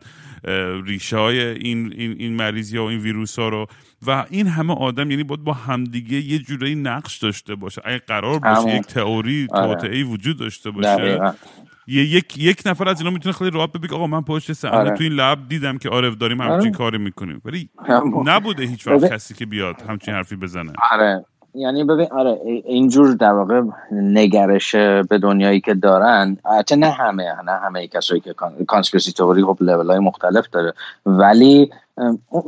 ریشه 0.85 1.17
های 1.17 1.39
این, 1.39 1.93
این, 1.93 2.11
این 2.11 2.35
مریضی 2.35 2.77
ها 2.77 2.83
و 2.83 2.87
این 2.87 2.99
ویروس 2.99 3.39
ها 3.39 3.49
رو. 3.49 3.67
و 4.07 4.25
این 4.29 4.47
همه 4.47 4.73
آدم 4.73 5.11
یعنی 5.11 5.23
باید 5.23 5.43
با 5.43 5.53
همدیگه 5.53 6.17
یه 6.17 6.39
جورایی 6.39 6.75
نقش 6.75 7.17
داشته 7.17 7.55
باشه. 7.55 7.81
اگه 7.85 7.97
قرار 7.97 8.39
باشه. 8.39 8.75
یک 8.75 8.81
تئوری 8.81 9.47
آره. 9.51 9.75
توطئه‌ای 9.75 10.03
وجود 10.03 10.39
داشته 10.39 10.71
باشه. 10.71 11.33
یک 11.87 12.37
یک 12.37 12.61
نفر 12.65 12.89
از 12.89 12.99
اینا 12.99 13.11
می‌تونه 13.11 13.33
خیلی 13.33 13.51
راحت 13.51 13.71
بگه 13.71 13.95
آقا 13.95 14.07
من 14.07 14.21
پشت 14.21 14.53
صحنه 14.53 14.77
آره. 14.77 14.97
تو 14.97 15.03
این 15.03 15.13
لب 15.13 15.47
دیدم 15.49 15.77
که 15.77 15.89
آره 15.89 16.15
داریم 16.15 16.41
همچین 16.41 16.59
آره. 16.59 16.71
کاری 16.71 16.97
می‌کنیم 16.97 17.41
ولی. 17.45 17.69
نبوده 18.25 18.63
هیچ 18.63 18.87
وقت 18.87 19.13
کسی 19.13 19.33
که 19.33 19.45
بیاد 19.45 19.75
همچین 19.81 20.13
حرفی 20.13 20.35
بزنه 20.35 20.73
آره 20.91 21.25
یعنی 21.55 21.83
ببین 21.83 22.07
آره 22.11 22.39
اینجور 22.65 23.13
در 23.13 23.31
واقع 23.31 23.61
نگرش 23.91 24.75
به 24.75 25.17
دنیایی 25.21 25.61
که 25.61 25.73
دارن 25.73 26.37
البته 26.45 26.75
نه 26.75 26.89
همه 26.89 27.35
نه 27.45 27.51
همه 27.51 27.87
کسایی 27.87 28.21
که 28.21 28.33
conspiracy 28.67 29.11
theory 29.11 29.43
خب 29.43 29.57
لول 29.61 29.87
های 29.87 29.99
مختلف 29.99 30.49
داره 30.49 30.73
ولی 31.05 31.71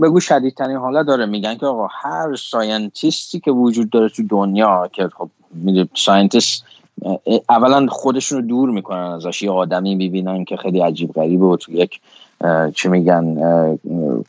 بگو 0.01 0.19
شدیدترین 0.19 0.77
حالا 0.77 1.03
داره 1.03 1.25
میگن 1.25 1.55
که 1.55 1.65
آقا 1.65 1.87
هر 1.87 2.35
scientist 2.35 3.29
ی 3.29 3.39
که 3.39 3.51
وجود 3.51 3.89
داره 3.89 4.09
تو 4.09 4.23
دنیا 4.29 4.89
که 4.93 5.09
خب 5.17 5.29
می‌دونی 5.53 5.89
scientist 5.93 6.65
اولا 7.49 7.87
خودشون 7.89 8.41
رو 8.41 8.47
دور 8.47 8.69
می‌کنن 8.69 8.97
ازش. 8.99 9.41
یه 9.41 9.51
آدمی 9.51 9.95
می‌بینن 9.95 10.45
که 10.45 10.57
خیلی 10.57 10.79
عجیب 10.79 11.13
غریبه 11.13 11.45
و 11.45 11.57
تو 11.57 11.71
یک 11.71 12.01
چی 12.75 12.89
میگن 12.89 13.37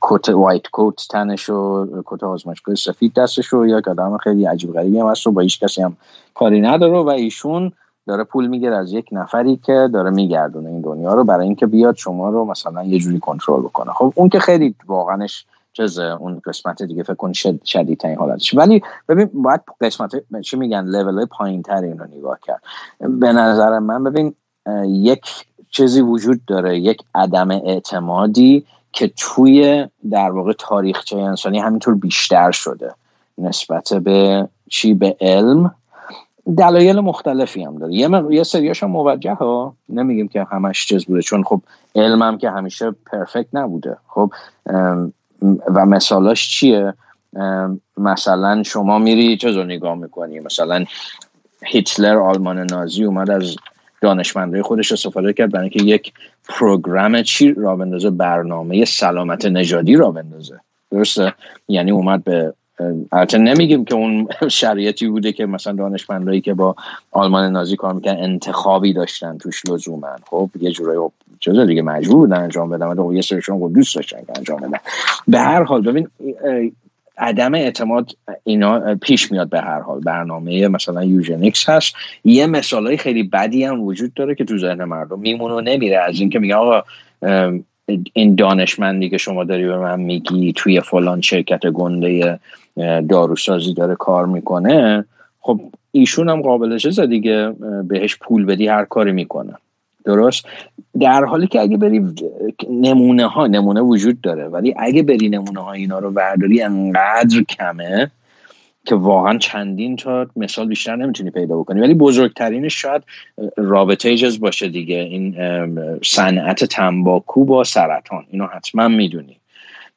کت 0.01 0.29
white 0.29 0.69
coat 0.69 1.07
تنش 1.11 1.51
و 1.51 1.87
کت 2.07 2.23
آزمایشگاه 2.23 2.75
سفید 2.75 3.15
دستش 3.15 3.53
و 3.53 3.67
یا 3.67 3.77
آدم 3.77 4.17
خیلی 4.17 4.45
عجیب 4.45 4.73
غریبی 4.73 4.99
هم 4.99 5.07
هست 5.07 5.27
و 5.27 5.33
با 5.33 5.41
هیچ 5.41 5.61
کسی 5.61 5.83
هم 5.83 5.97
کاری 6.35 6.61
نداره 6.61 6.99
و 6.99 7.09
ایشون 7.09 7.73
داره 8.07 8.25
پول 8.25 8.47
می‌گیره 8.47 8.77
از 8.77 8.93
یک 8.93 9.09
نفری 9.13 9.57
که 9.57 9.89
داره 9.93 10.11
میگردونه 10.11 10.69
این 10.69 10.81
دنیا 10.81 11.15
رو 11.15 11.25
برای 11.25 11.47
اینکه 11.47 11.67
بیاد 11.67 11.97
شما 11.97 12.29
رو 12.29 12.45
مثلا 12.45 12.85
یه 12.85 12.99
جوری 12.99 13.19
کنترل 13.19 13.61
بکنه. 13.61 13.93
خب 13.93 14.13
اون 14.17 14.29
که 14.29 14.39
خیلی 14.39 14.75
واقعاش 14.87 15.47
چیز 15.79 15.99
اون 15.99 16.41
قسمت 16.47 16.83
دیگه 16.83 17.03
فکر 17.03 17.15
کن 17.15 17.33
شد 17.33 17.65
شدیدترین 17.65 18.19
حالتش. 18.19 18.55
ولی 18.55 18.83
ببین 19.09 19.31
باید 19.35 19.61
قسمت 19.81 20.11
چی 20.41 20.57
میگن 20.57 20.85
لول 20.85 21.25
پایین 21.25 21.63
تر 21.63 21.83
این 21.83 21.99
رو 21.99 22.07
نگاه 22.07 22.39
کرد. 22.43 22.63
به 23.01 23.33
نظر 23.33 23.79
من 23.79 24.05
ببین 24.05 24.35
یک 24.85 25.27
چیزی 25.71 26.01
وجود 26.01 26.45
داره 26.47 26.79
یک 26.79 27.03
عدم 27.15 27.51
اعتمادی 27.51 28.65
که 28.93 29.13
توی 29.17 29.87
در 30.11 30.31
واقع 30.31 30.53
تاریخچه 30.53 31.17
انسانی 31.17 31.59
همینطور 31.59 31.95
بیشتر 31.95 32.51
شده 32.51 32.95
نسبت 33.39 33.93
به 33.95 34.49
چی؟ 34.69 34.95
به 34.95 35.17
علم. 35.21 35.75
دلایل 36.57 37.01
مختلفی 37.01 37.65
هم 37.65 37.79
داره. 37.79 37.95
یه. 37.95 38.25
یه 38.31 38.43
سریاش 38.43 38.83
هم 38.83 38.91
موجه 38.91 39.33
ها 39.33 39.75
نمیگیم 39.89 40.29
که 40.29 40.47
همش 40.51 40.87
چیز 40.87 41.05
بوده 41.05 41.23
چون 41.23 41.43
خب 41.43 41.61
علم 41.95 42.23
هم 42.23 42.39
که 42.39 42.51
همیشه 42.51 42.91
پرفکت 43.07 43.47
نبوده. 43.53 43.97
خب 44.09 44.33
و 45.75 45.87
مثالاش 45.87 46.49
چیه؟ 46.49 46.95
مثلا 47.97 48.63
شما 48.63 48.99
میری 48.99 49.37
چیز 49.37 49.57
رو 49.57 49.65
نگاه 49.65 49.95
می‌کنی؟ 49.95 50.41
مثلا 50.41 50.85
هیتلر 51.67 52.19
آلمان 52.19 52.59
نازی 52.59 53.05
اومد 53.05 53.31
از 53.31 53.57
دانشمندای 54.01 54.63
خودش 54.63 54.93
استفاده 54.93 55.33
کرد 55.33 55.53
برای 55.53 55.71
اینکه 55.73 55.85
یک 55.85 56.13
پروگرام 56.49 57.23
چی 57.23 57.53
را 57.53 57.77
بندازه؟ 57.77 58.11
برنامه 58.11 58.85
سلامت 58.85 59.47
نژادی 59.47 59.97
را 59.97 60.11
بندازه. 60.11 60.61
درسته؟ 60.91 61.35
یعنی 61.69 61.91
اومد 61.91 62.25
به 62.25 62.55
البته 63.13 63.39
نمیگیم 63.39 63.85
که 63.85 63.95
اون 63.95 64.29
شرایطی 64.49 65.09
بوده 65.09 65.33
که 65.33 65.47
مثلا 65.47 65.73
دانشمندایی 65.73 66.41
که 66.41 66.55
با 66.55 66.77
آلمان 67.11 67.53
نازی 67.53 67.77
کار 67.77 67.93
می‌کنن 67.93 68.17
انتخابی 68.19 68.93
داشتن 68.93 69.39
توش 69.39 69.63
لزوما. 69.67 70.17
خب 70.31 70.51
یه 70.61 70.71
جورایی 70.71 70.99
خب 70.99 71.13
چیز 71.41 71.59
دیگه 71.59 71.83
مجبور 71.83 72.17
بودن 72.17 72.43
انجام 72.43 72.71
بدن؟ 72.71 72.87
ولی 72.87 73.03
خب 73.03 73.13
یه 73.13 73.21
سرشون 73.21 73.73
دوست 73.73 73.97
داشتن 73.97 74.21
که 74.21 74.33
انجام 74.37 74.61
بدن. 74.61 74.79
به 75.29 75.39
هر 75.39 75.63
حال 75.63 75.83
ببین 75.83 76.09
عدم 77.19 77.55
اعتماد 77.55 78.11
اینا 78.45 78.95
پیش 78.95 79.33
میاد 79.33 79.49
به 79.49 79.61
هر 79.61 79.81
حال. 79.81 80.01
برنامه 80.01 80.69
مثلا 80.69 81.05
یوژنیکس 81.05 81.69
هست. 81.69 81.95
یه 82.25 82.47
مثالای 82.47 82.97
خیلی 82.97 83.23
بدی 83.23 83.65
هم 83.65 83.81
وجود 83.81 84.15
داره 84.15 84.35
که 84.35 84.45
تو 84.45 84.59
ذهن 84.59 84.85
مردم 84.85 85.19
میمونه 85.19 85.55
و 85.55 85.61
نمیره. 85.61 85.99
از 85.99 86.21
اینکه 86.21 86.39
میگه 86.39 86.55
آقا 86.55 86.83
این 88.13 88.35
دانشمندی 88.35 89.09
که 89.11 89.19
شما 89.19 89.45
داری 89.45 89.67
به 89.67 89.79
من 89.79 90.01
میگی 90.01 90.53
توی 90.57 90.81
فلان 90.81 91.21
شرکت 91.21 91.67
گنده 91.67 92.39
داروسازی 93.09 93.75
داره 93.75 93.95
کار 93.95 94.27
می‌کنه 94.27 95.05
خب 95.41 95.61
ایشون 95.93 96.29
هم 96.29 96.43
قابل 96.43 96.79
چیزه 96.79 97.07
دیگه 97.07 97.53
بهش 97.89 98.17
پول 98.17 98.45
بدی 98.45 98.67
هر 98.67 98.85
کاری 98.85 99.13
می‌کنه. 99.13 99.55
درست؟ 100.05 100.45
در 101.01 101.25
حالی 101.25 101.47
که 101.47 101.61
اگه 101.61 101.77
بری 101.77 102.15
نمونه 102.71 103.27
ها 103.27 103.47
نمونه 103.47 103.81
وجود 103.81 104.21
داره 104.21 104.49
ولی 104.49 104.75
اگه 104.79 105.03
بری 105.03 105.29
نمونه 105.29 105.61
ها 105.61 105.73
اینا 105.73 105.99
رو 105.99 106.11
برداری 106.11 106.63
انقدر 106.63 107.43
کمه 107.49 108.11
که 108.87 108.95
واقعا 108.95 109.39
چندین 109.39 109.97
تا 109.97 110.27
مثال 110.37 110.69
بیشتر 110.69 110.97
نمی‌تونی 110.97 111.31
پیدا 111.31 111.59
بکنی. 111.59 111.81
ولی 111.81 111.95
بزرگترینش 111.95 112.83
شاید 112.83 113.03
رابطه 113.57 114.09
ایجز 114.09 114.41
باشه 114.41 114.69
دیگه. 114.69 114.97
این 114.97 115.37
صنعت 116.05 116.65
تنباکو 116.65 117.45
با 117.45 117.65
سرطان. 117.65 118.25
اینو 118.31 118.47
حتما 118.47 118.89
می‌دونی. 118.89 119.37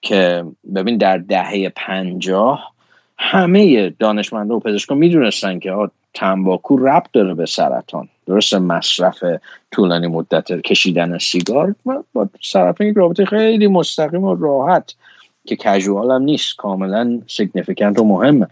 که 0.02 0.44
ببین 0.76 0.98
در 0.98 1.18
دهه 1.18 1.70
پنجاه 1.76 2.72
همه 3.18 3.90
دانشمنده 3.90 4.54
و 4.54 4.60
پزشکان 4.60 4.98
می‌دونستن 4.98 5.60
که 5.60 5.76
تنباکو 6.14 6.78
ربط 6.78 7.08
داره 7.14 7.34
به 7.34 7.46
سرطان. 7.46 8.10
درست 8.26 8.54
مصرف 8.54 9.24
طولانی 9.72 10.08
مدت 10.08 10.62
کشیدن 10.62 11.18
سیگار 11.18 11.76
با 12.14 12.30
سرطان 12.42 12.88
یک 12.88 12.98
رابطه 12.98 13.26
خیلی 13.26 13.68
مستقیم 13.68 14.24
و 14.24 14.36
راحت. 14.36 14.96
که 15.46 15.56
کژوال 15.56 16.12
هم 16.12 16.22
نیست 16.22 16.58
کاملا 16.58 17.22
سیگنیفیکنت 17.28 18.00
و 18.00 18.04
مهمه. 18.04 18.48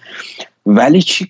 ولی 0.65 1.01
چی 1.01 1.27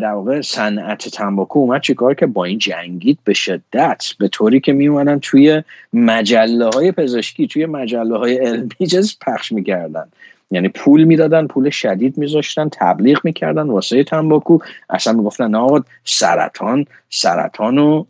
در 0.00 0.12
واقع 0.12 0.40
صنعت 0.40 1.08
تنباکو 1.08 1.58
اومد 1.58 1.80
چیکار 1.80 2.14
که 2.14 2.26
با 2.26 2.44
این 2.44 2.58
جنگید 2.58 3.18
به 3.24 3.34
شدت 3.34 4.04
به 4.18 4.28
طوری 4.28 4.60
که 4.60 4.72
میومدن 4.72 5.18
توی 5.18 5.62
مجله 5.92 6.70
های 6.74 6.92
پزشکی 6.92 7.46
توی 7.46 7.66
مجله 7.66 8.18
های 8.18 8.36
علمی 8.36 8.86
جز 8.88 9.16
پخش 9.26 9.52
می‌کردن. 9.52 10.08
یعنی 10.50 10.68
پول 10.68 11.04
می‌دادن 11.04 11.46
پول 11.46 11.70
شدید 11.70 12.18
میذاشتن 12.18 12.68
تبلیغ 12.72 13.20
می‌کردن 13.24 13.62
واسه 13.62 14.04
تنباکو. 14.04 14.58
اصلا 14.90 15.12
می‌گفتن 15.12 15.54
آقا 15.54 15.80
سرطان 16.04 16.86
سرطان 17.10 17.78
و 17.78 18.04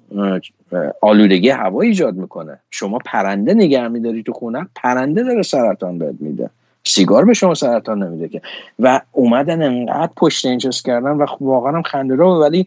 آلودگی 1.01 1.49
هوا 1.49 1.81
ایجاد 1.81 2.15
می‌کنه. 2.15 2.59
شما 2.71 2.99
پرنده 2.99 3.55
نگه 3.55 3.89
میداری 3.89 4.23
تو 4.23 4.33
خونه 4.33 4.67
پرنده 4.75 5.23
داره 5.23 5.43
سرطان 5.43 5.99
بهت 5.99 6.15
میده. 6.21 6.51
سیگار 6.87 7.25
به 7.25 7.35
شما 7.35 7.55
سرطان 7.55 8.03
نمیده 8.03 8.29
که. 8.29 8.43
و 8.79 9.01
اومدن 9.13 9.63
انقدر 9.63 10.13
پشت 10.17 10.47
اینجاست 10.47 10.85
کردن 10.85 11.11
و 11.11 11.27
خب 11.27 11.43
واقعا 11.43 11.73
هم 11.73 11.83
خنده 11.83 12.15
رو 12.15 12.41
ولی 12.41 12.67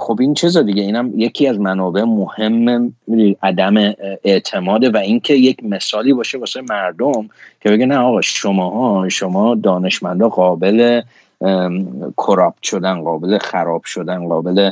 خب 0.00 0.16
این 0.20 0.34
چیزا 0.34 0.62
دیگه 0.62 0.82
اینم 0.82 1.20
یکی 1.20 1.46
از 1.46 1.58
منابع 1.58 2.02
مهم 2.02 2.92
عدم 3.42 3.94
اعتماده 4.24 4.90
و 4.90 4.96
اینکه 4.96 5.34
یک 5.34 5.64
مثالی 5.64 6.12
باشه 6.12 6.38
واسه 6.38 6.62
مردم 6.70 7.28
که 7.60 7.70
بگه 7.70 7.86
نه 7.86 7.98
آقا 7.98 8.20
شماها 8.20 9.08
شما 9.08 9.54
دانشمندا 9.54 10.28
قابل 10.28 11.00
کراپ 12.16 12.54
شدن 12.62 13.02
قابل 13.02 13.38
خراب 13.38 13.84
شدن 13.84 14.28
قابل 14.28 14.70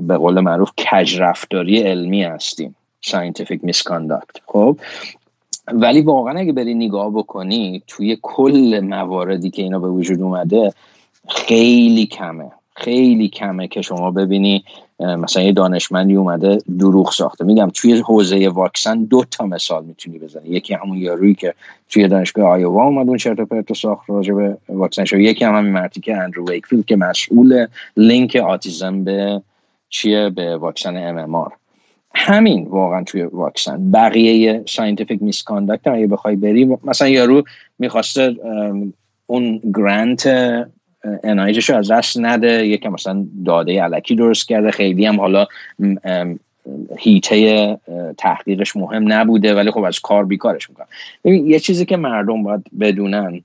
به 0.00 0.16
قول 0.16 0.40
معروف 0.40 0.70
کج 0.70 1.20
رفتاری 1.20 1.82
علمی 1.82 2.24
هستیم. 2.24 2.76
Scientific 3.06 3.60
misconduct. 3.62 4.40
خب؟ 4.46 4.78
ولی 5.72 6.00
واقعا 6.00 6.38
اگه 6.38 6.52
بری 6.52 6.74
نگاه 6.74 7.10
بکنی 7.10 7.82
توی 7.86 8.18
کل 8.22 8.80
مواردی 8.84 9.50
که 9.50 9.62
اینا 9.62 9.78
به 9.78 9.88
وجود 9.88 10.22
اومده 10.22 10.72
خیلی 11.28 12.06
کمه. 12.06 12.50
خیلی 12.76 13.28
کمه 13.28 13.68
که 13.68 13.82
شما 13.82 14.10
ببینی 14.10 14.64
مثلا 15.00 15.42
یه 15.42 15.52
دانشمندی 15.52 16.14
اومده 16.14 16.58
دروغ 16.78 17.12
ساخته. 17.12 17.44
میگم 17.44 17.70
توی 17.74 18.00
حوزه 18.00 18.48
واکسن 18.48 19.04
دو 19.04 19.24
تا 19.30 19.46
مثال 19.46 19.84
می‌تونی 19.84 20.18
بزنی. 20.18 20.48
یکی 20.48 20.74
همون 20.74 20.98
یارویی 20.98 21.34
که 21.34 21.54
توی 21.88 22.08
دانشگاه 22.08 22.48
آیووا 22.48 22.84
اومد 22.84 23.08
اون 23.08 23.16
چرت 23.16 23.40
پرت 23.40 23.72
ساخت 23.72 24.10
راجع 24.10 24.34
به 24.34 24.56
واکسن 24.68 25.04
شد 25.04 25.18
یکی 25.18 25.44
هم 25.44 25.54
همین 25.54 25.72
مرتیکه 25.72 26.16
اندرو 26.16 26.48
ویکفیلد 26.48 26.84
که 26.84 26.96
مسئول 26.96 27.66
link 27.96 28.36
autism 28.36 29.04
به 29.04 29.42
چیه؟ 29.88 30.30
به 30.30 30.56
واکسن 30.56 30.96
MMR 30.96 31.18
همین 32.14 32.66
واقعا 32.66 33.04
توی 33.04 33.22
واکسن. 33.22 33.90
بقیه 33.90 34.62
scientific 34.66 35.22
misconduct 35.22 35.86
اگه 35.86 36.06
بخوای 36.06 36.36
بری 36.36 36.78
مثلا 36.84 37.08
یارو 37.08 37.42
می‌خواسته 37.78 38.36
اون 39.26 39.60
grant 39.74 40.28
NIH 41.24 41.52
ش 41.52 41.70
رو 41.70 41.76
از 41.76 41.90
دست 41.90 42.18
نده 42.20 42.66
یکم 42.66 42.92
مثلا 42.92 43.26
داده 43.44 43.82
الکی 43.82 44.14
درست 44.14 44.48
کرده 44.48 44.70
خیلی 44.70 45.06
هم 45.06 45.20
حالا 45.20 45.46
هیته 46.98 47.78
تحقیقش 48.18 48.76
مهم 48.76 49.12
نبوده 49.12 49.54
ولی 49.54 49.70
خب 49.70 49.82
از 49.82 50.00
کار 50.00 50.24
بیکارش 50.24 50.70
می‌کنن 50.70 50.86
ببین 51.24 51.46
یه 51.46 51.60
چیزی 51.60 51.84
که 51.84 51.96
مردم 51.96 52.42
باید 52.42 52.64
بدونن 52.80 53.40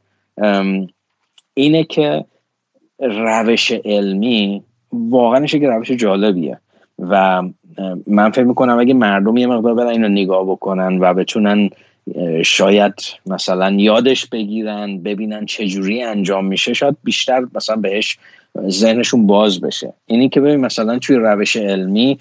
اینه 1.53 1.83
که 1.83 2.25
روش 2.99 3.71
علمی 3.71 4.63
واقعا 4.91 5.45
که 5.45 5.69
روش 5.69 5.91
جالبیه 5.91 6.57
و 6.99 7.43
من 8.07 8.29
فکر 8.29 8.43
می‌کنم 8.43 8.79
اگه 8.79 8.93
مردم 8.93 9.37
یه 9.37 9.47
مقدار 9.47 9.73
برن 9.73 9.87
اینو 9.87 10.07
نگاه 10.07 10.45
بکنن 10.45 10.99
و 10.99 11.13
بتونن 11.13 11.69
شاید 12.45 12.93
مثلا 13.25 13.71
یادش 13.71 14.25
بگیرن 14.25 14.97
ببینن 14.97 15.45
چجوری 15.45 16.03
انجام 16.03 16.45
میشه 16.45 16.73
شاید 16.73 16.97
بیشتر 17.03 17.45
مثلا 17.55 17.75
بهش 17.75 18.17
ذهنشون 18.67 19.27
باز 19.27 19.61
بشه. 19.61 19.93
اینی 20.05 20.29
که 20.29 20.41
ببین 20.41 20.59
مثلا 20.59 20.99
توی 20.99 21.15
روش 21.15 21.55
علمی 21.55 22.19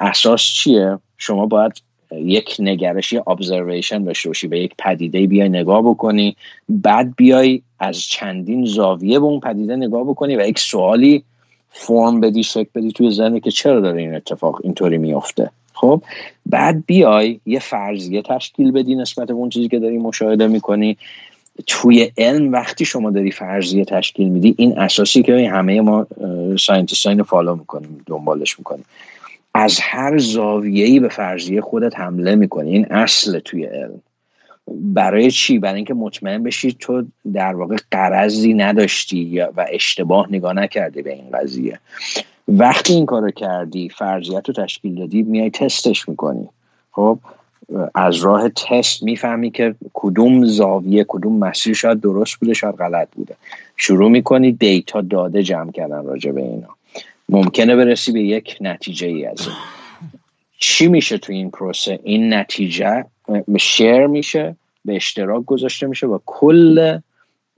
اساس 0.00 0.42
چیه؟ 0.42 0.98
شما 1.18 1.46
باید 1.46 1.72
یک 2.12 2.56
نگرشی 2.58 3.20
ابزرویشن 3.26 4.04
داشته 4.04 4.28
باشی 4.28 4.48
به 4.48 4.60
یک 4.60 4.74
پدیده 4.78 5.26
بیای 5.26 5.48
نگاه 5.48 5.82
بکنی 5.82 6.36
بعد 6.68 7.14
بیای 7.16 7.62
از 7.78 8.00
چندین 8.00 8.64
زاویه 8.64 9.18
به 9.18 9.24
اون 9.24 9.40
پدیده 9.40 9.76
نگاه 9.76 10.04
بکنی 10.04 10.36
و 10.36 10.46
یک 10.46 10.58
سوالی 10.58 11.24
form 11.70 12.20
بدی 12.20 12.42
شکل 12.42 12.68
بدی 12.74 12.92
توی 12.92 13.10
ذهن 13.10 13.40
که 13.40 13.50
چرا 13.50 13.80
داره 13.80 14.00
این 14.00 14.14
اتفاق 14.14 14.60
اینطوری 14.64 14.98
میافته. 14.98 15.50
خب؟ 15.74 16.02
بعد 16.46 16.86
بیای 16.86 17.40
یه 17.46 17.58
فرضیه 17.58 18.22
تشکیل 18.22 18.70
بدی 18.70 18.94
نسبت 18.94 19.28
به 19.28 19.34
اون 19.34 19.48
چیزی 19.48 19.68
که 19.68 19.78
داری 19.78 19.98
مشاهده 19.98 20.46
می‌کنی. 20.46 20.96
توی 21.66 22.10
علم 22.18 22.52
وقتی 22.52 22.84
شما 22.84 23.10
داری 23.10 23.30
فرضیه 23.30 23.84
تشکیل 23.84 24.28
میدی 24.28 24.54
این 24.58 24.78
اساسی 24.78 25.22
که 25.22 25.50
همه 25.50 25.80
ما 25.80 26.06
scientist 26.58 27.22
follow 27.22 27.56
می‌کنیم 27.56 28.02
دنبالش 28.06 28.58
می‌کنیم. 28.58 28.84
از 29.54 29.78
هر 29.82 30.18
زاویه‌ای 30.18 31.00
به 31.00 31.08
فرضیه 31.08 31.60
خودت 31.60 31.98
حمله 32.00 32.34
می‌کنی. 32.34 32.72
این 32.72 32.84
اصل 32.84 33.38
توی 33.38 33.64
علم. 33.64 34.00
برای 34.74 35.30
چی؟ 35.30 35.58
برای 35.58 35.76
اینکه 35.76 35.94
مطمئن 35.94 36.42
بشی 36.42 36.72
تو 36.72 37.04
در 37.32 37.54
واقع 37.54 37.76
قرضی 37.90 38.54
نداشتی 38.54 39.40
و 39.40 39.66
اشتباه 39.70 40.26
نگاه 40.30 40.52
نکردی 40.52 41.02
به 41.02 41.12
این 41.12 41.30
قضیه. 41.30 41.78
وقتی 42.48 42.92
این 42.92 43.06
کارو 43.06 43.30
کردی 43.30 43.88
فرضیت 43.88 44.48
رو 44.48 44.54
تشکیل 44.54 44.94
دادی 44.94 45.22
میای 45.22 45.50
تستش 45.50 46.08
می‌کنی. 46.08 46.48
خب 46.92 47.18
از 47.94 48.16
راه 48.16 48.48
تست 48.48 49.02
می‌فهمی 49.02 49.50
که 49.50 49.74
کدوم 49.94 50.44
زاویه 50.44 51.04
کدوم 51.08 51.38
مسیر 51.38 51.74
شاید 51.74 52.00
درست 52.00 52.36
بوده 52.36 52.54
شاید 52.54 52.74
غلط 52.74 53.08
بوده. 53.12 53.34
شروع 53.76 54.10
می‌کنی 54.10 54.52
دیتا 54.52 55.00
داده 55.00 55.42
جمع 55.42 55.72
کردن 55.72 56.04
راجع 56.04 56.32
به 56.32 56.42
اینا. 56.42 56.68
ممکنه 57.28 57.76
برسی 57.76 58.12
به 58.12 58.22
یک 58.22 58.56
نتیجه 58.60 59.06
ای 59.06 59.26
از 59.26 59.48
چی 60.58 60.88
میشه 60.88 61.18
تو 61.18 61.32
این 61.32 61.50
پروسه؟ 61.50 62.00
این 62.02 62.34
نتیجه 62.34 63.04
شیر 63.58 64.06
میشه 64.06 64.56
به 64.84 64.96
اشتراک 64.96 65.44
گذاشته 65.44 65.86
میشه 65.86 66.06
و 66.06 66.18
کل 66.26 66.98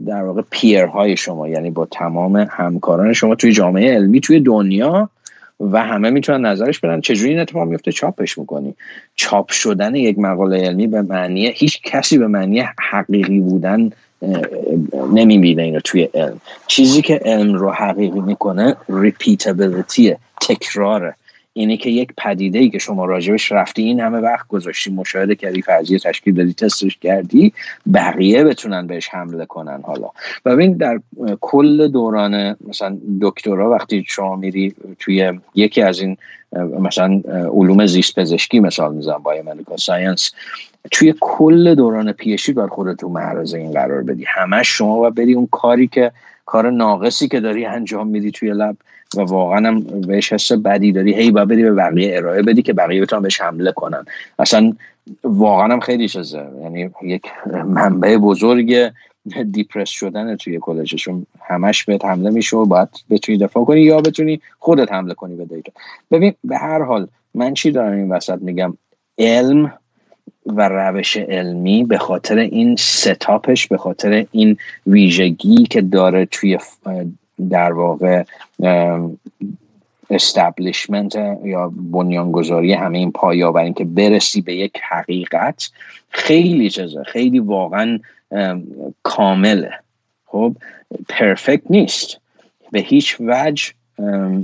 در 0.07 0.23
واقع 0.23 0.43
پیرهای 0.51 1.17
شما 1.17 1.49
یعنی 1.49 1.71
با 1.71 1.87
تمام 1.87 2.37
همکاران 2.37 3.13
شما 3.13 3.35
توی 3.35 3.53
جامعه 3.53 3.95
علمی 3.95 4.21
توی 4.21 4.41
دنیا 4.41 5.11
و 5.61 5.83
همه 5.83 6.11
می‌تونن 6.11 6.47
نظرش 6.47 6.81
بدن. 6.81 7.01
چجوری 7.01 7.31
این 7.31 7.41
اتفاق 7.41 7.69
میفته؟ 7.69 7.93
چاپش 7.93 8.39
می‌کنی. 8.39 8.75
چاپ 9.15 9.51
شدن 9.51 9.95
یک 9.95 10.19
مقاله 10.19 10.67
علمی 10.67 10.87
به 10.87 11.03
معنی 11.03 11.47
هیچ 11.47 11.83
کسی 11.83 12.19
به 12.19 12.27
معنی 12.27 12.65
حقیقی 12.91 13.41
بودن 13.41 13.91
نمی‌بینه 15.13 15.63
اینو 15.63 15.81
توی 15.81 16.03
علم. 16.03 16.41
چیزی 16.67 17.03
که 17.03 17.21
علم 17.25 17.55
رو 17.55 17.71
حقیقی 17.71 18.21
می‌کنه 18.21 18.77
ریپیتابیلیتیه 18.89 20.19
تکراره. 20.41 21.15
اینه 21.53 21.77
که 21.77 21.91
یک 21.91 22.13
پدیده 22.19 22.59
ای 22.59 22.71
که 22.71 22.79
شما 22.79 23.05
راجبش 23.05 23.53
رفتی 23.53 23.83
این 23.83 24.01
همه 24.01 24.19
وقت 24.19 24.49
گذاشتی 24.49 24.91
مشاهده 24.91 25.35
کردی 25.35 25.63
فرضیه 25.63 25.99
تشکیل 25.99 26.35
دادی 26.35 26.53
تستش 26.55 26.99
کردی 26.99 27.53
بقیه 27.95 28.45
بتونن 28.45 28.87
بهش 28.87 29.09
حمله 29.09 29.47
کنن 29.47 29.81
حالا. 29.83 30.09
و 30.45 30.57
ببین 30.57 30.77
در 30.77 31.01
کل 31.41 31.89
دوران 31.89 32.57
مثلا 32.69 32.99
دکترا 33.21 33.71
وقتی 33.71 34.05
شما 34.09 34.37
میری 34.37 34.75
توی 34.99 35.41
یکی 35.55 35.83
از 35.83 36.01
این 36.01 36.17
مثلا 36.81 37.23
علوم 37.53 37.87
زیست 37.87 38.19
پزشکی 38.19 38.61
مثال 38.61 38.95
می‌زنم 38.95 39.23
biomedical 39.23 39.77
science 39.77 40.31
توی 40.91 41.15
کل 41.21 41.75
دوران 41.75 42.13
PhD 42.13 42.53
باید 42.53 42.67
خودت 42.67 42.97
تو 42.97 43.09
معرض 43.09 43.55
این 43.55 43.73
قرار 43.73 44.03
بدی. 44.03 44.25
همش 44.29 44.69
شما 44.69 45.03
و 45.03 45.11
بری 45.11 45.35
اون 45.35 45.49
کاری 45.51 45.87
که 45.87 46.13
کار 46.47 46.71
ناقصی 46.71 47.29
که 47.29 47.41
داری 47.41 47.67
انجام 47.67 48.09
میدی 48.09 48.31
توی 48.31 48.51
lab. 48.51 48.77
و 49.17 49.21
واقعا 49.21 49.69
هم 49.69 49.81
بهش 49.81 50.33
حس 50.33 50.53
بدی 50.53 50.93
داری 50.93 51.15
هی 51.15 51.31
باید 51.31 51.49
بدی 51.49 51.63
به 51.63 51.73
بقیه 51.73 52.17
ارائه 52.17 52.43
بدی 52.43 52.63
که 52.63 52.73
بقیه 52.73 53.03
بتونن 53.03 53.23
بهش 53.23 53.41
حمله 53.41 53.73
کنن. 53.73 54.05
اصلا 54.39 54.73
واقعا 55.25 55.73
هم 55.73 55.81
خیلی 55.81 56.09
چیزه. 56.09 56.47
یعنی 56.63 56.91
یک 57.03 57.23
منبع 57.67 58.17
بزرگ 58.17 58.93
دیپرس 59.51 59.89
شدن 59.89 60.37
توی 60.37 60.59
کلجشون 60.59 61.27
همش 61.43 61.85
بهت 61.85 62.05
حمله 62.05 62.31
میشه 62.31 62.57
و 62.57 62.65
باید 62.65 62.89
بتونی 63.11 63.39
دفاع 63.39 63.65
کنی 63.65 63.81
یا 63.81 64.01
بتونی 64.01 64.41
خودت 64.59 64.93
حمله 64.93 65.15
کنی 65.15 65.37
به 65.37 65.45
دیتا. 65.45 65.73
ببین 66.11 66.35
به 66.45 66.59
هر 66.59 66.83
حال 66.83 67.09
من 67.35 67.55
چی 67.55 67.71
دارم 67.71 67.93
این 67.93 68.13
وسط 68.13 68.39
میگم؟ 68.43 68.77
علم 69.19 69.73
و 70.47 70.69
روش 70.69 71.17
علمی 71.17 71.85
به 71.85 71.99
خاطر 71.99 72.39
این 72.39 72.77
ستاپش 72.77 73.67
به 73.67 73.77
خاطر 73.77 74.27
این 74.31 74.57
ویژگی 74.87 75.63
که 75.63 75.81
داره 75.81 76.27
توی 76.27 76.59
در 77.51 77.73
واقع 77.73 78.25
استبلیشمنت 80.11 81.15
یا 81.45 81.73
بنیانگذاری 81.93 82.73
همه 82.73 82.99
این 82.99 83.13
پایا 83.13 83.53
برای 83.53 83.65
اینکه 83.65 83.85
برسی 83.85 84.41
به 84.41 84.55
یک 84.55 84.81
حقیقت 84.89 85.71
خیلی 86.09 86.71
چیزه 86.71 87.03
خیلی 87.03 87.39
واقعا 87.39 87.99
کامله. 89.03 89.73
خب 90.27 90.57
پرفکت 91.09 91.71
نیست. 91.71 92.21
به 92.73 92.81
هیچ 92.81 93.17
وجه 93.21 93.73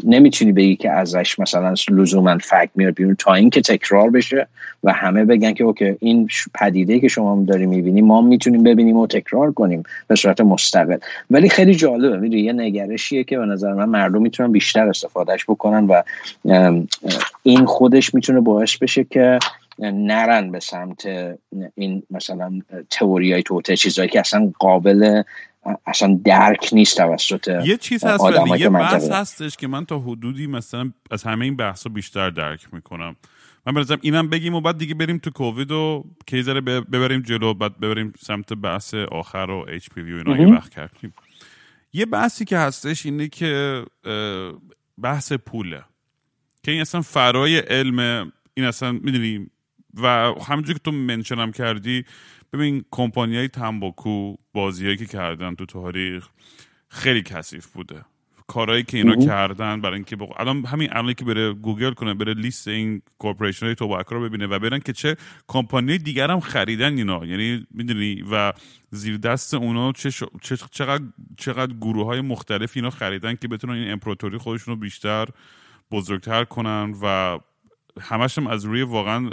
نمی‌تونی 0.04 0.52
بگی 0.52 0.76
که 0.76 0.90
ازش 0.90 1.38
مثلا 1.38 1.74
لزوما 1.90 2.38
فکت 2.38 2.70
میاد 2.74 2.94
بیرون 2.94 3.14
تا 3.18 3.34
اینکه 3.34 3.60
تکرار 3.60 4.10
بشه 4.10 4.46
و 4.84 4.92
همه 4.92 5.24
بگن 5.24 5.52
که 5.52 5.64
اوکی 5.64 5.96
این 6.00 6.28
پدیده 6.54 7.00
که 7.00 7.08
شما 7.08 7.44
داری 7.48 7.66
می‌بینی 7.66 8.02
ما 8.02 8.20
می‌تونیم 8.20 8.62
ببینیم 8.62 8.96
و 8.96 9.06
تکرار 9.06 9.52
کنیم 9.52 9.82
به 10.08 10.14
صورت 10.16 10.40
مستقل. 10.40 10.96
ولی 11.30 11.48
خیلی 11.48 11.74
جالبه 11.74 12.18
می‌دونی 12.18 12.42
یه 12.42 12.52
نگرشیه 12.52 13.24
که 13.24 13.38
به 13.38 13.46
نظر 13.46 13.72
من 13.72 13.88
مردم 13.88 14.22
می‌تونن 14.22 14.52
بیشتر 14.52 14.88
استفادهش 14.88 15.44
بکنن 15.44 15.86
و 15.86 16.02
این 17.42 17.66
خودش 17.66 18.14
می‌تونه 18.14 18.40
باعث 18.40 18.76
بشه 18.76 19.04
که 19.04 19.38
نرن 19.78 20.50
به 20.50 20.60
سمت 20.60 21.06
این 21.74 22.02
مثلا 22.10 22.52
تئوری 22.90 23.32
های 23.32 23.42
توته 23.42 23.76
چیزهایی 23.76 24.10
که 24.10 24.20
اصلا 24.20 24.52
قابل 24.58 25.22
اصلا 25.86 26.20
درک 26.24 26.68
نیست 26.72 26.96
توسط 26.96 27.48
یه 27.64 27.76
چیز 27.76 28.04
هست 28.04 28.24
ولی 28.24 28.60
یه 28.60 28.68
بحث 28.68 29.10
هستش 29.10 29.56
که 29.56 29.68
من 29.68 29.84
تا 29.84 29.98
حدودی 29.98 30.46
مثلا 30.46 30.92
از 31.10 31.22
همه 31.22 31.44
این 31.44 31.56
بحث 31.56 31.86
بیشتر 31.86 32.30
درک 32.30 32.74
می‌کنم. 32.74 33.16
من 33.66 33.74
بازم 33.74 33.98
اینم 34.00 34.28
بگیم 34.28 34.54
و 34.54 34.60
بعد 34.60 34.78
دیگه 34.78 34.94
بریم 34.94 35.18
تو 35.18 35.30
کووید 35.30 35.70
و 35.70 36.04
کیزره 36.26 36.60
ببریم 36.60 37.22
جلو 37.22 37.54
بعد 37.54 37.80
ببریم 37.80 38.12
سمت 38.18 38.52
بحث 38.52 38.94
آخر 38.94 39.46
و 39.50 39.66
HPV 39.68 40.12
و 40.12 40.16
اینا 40.16 40.36
یه 40.36 40.54
وقت 40.54 40.70
کردیم. 40.70 41.14
یه 41.92 42.06
بحثی 42.06 42.44
که 42.44 42.58
هستش 42.58 43.06
اینه 43.06 43.28
که 43.28 43.84
بحث 45.02 45.32
پوله. 45.32 45.84
که 46.62 46.72
این 46.72 46.80
اصلا 46.80 47.02
فرای 47.02 47.58
علم 47.58 48.32
این 48.54 48.66
اصلا 48.66 48.92
می‌دونی 48.92 49.46
و 49.94 50.08
همونجور 50.48 50.74
که 50.74 50.80
تو 50.84 50.92
mention 50.92 51.45
ام 51.45 51.52
کردی 51.52 52.04
ببین 52.52 52.84
کمپانی 52.90 53.36
های 53.36 53.48
تنباکو 53.48 54.36
بازیهایی 54.52 54.96
که 54.96 55.06
کردن 55.06 55.54
تو 55.54 55.66
تاریخ 55.66 56.28
خیلی 56.88 57.22
کثیف 57.22 57.66
بوده. 57.66 58.04
کارهایی 58.46 58.82
که 58.82 58.96
اینا 58.96 59.16
کردن 59.16 59.80
برای 59.80 59.94
اینکه 59.94 60.16
بق... 60.16 60.40
الان 60.40 60.64
همین 60.64 60.88
الان 60.92 61.14
که 61.14 61.24
بره 61.24 61.52
گوگل 61.52 61.92
کنه 61.92 62.14
بره 62.14 62.34
لیست 62.34 62.68
این 62.68 63.02
corporation 63.18 63.66
های 63.66 63.74
tobacco 63.74 64.14
رو 64.14 64.28
ببینه 64.28 64.46
و 64.46 64.58
برن 64.58 64.78
که 64.78 64.92
چه 64.92 65.16
کمپانی 65.48 65.98
دیگر 65.98 66.30
هم 66.30 66.40
خریدن 66.40 66.98
اینا. 66.98 67.24
یعنی 67.24 67.66
می‌دونی؟ 67.70 68.24
و 68.30 68.52
زیر 68.90 69.16
دست 69.16 69.54
اونا 69.54 69.92
چه 69.92 70.10
چقدر 70.70 71.04
چقدر 71.38 71.72
گروه 71.72 72.06
های 72.06 72.20
مختلف 72.20 72.72
اینا 72.74 72.90
خریدن 72.90 73.34
که 73.34 73.48
بتونن 73.48 73.72
این 73.72 73.90
امپراتوری 73.90 74.38
خودشون 74.38 74.74
رو 74.74 74.80
بیشتر 74.80 75.26
بزرگتر 75.90 76.44
کنن 76.44 76.94
و 77.02 77.38
همش 78.00 78.38
هم 78.38 78.46
از 78.46 78.64
روی 78.64 78.82
واقعا 78.82 79.30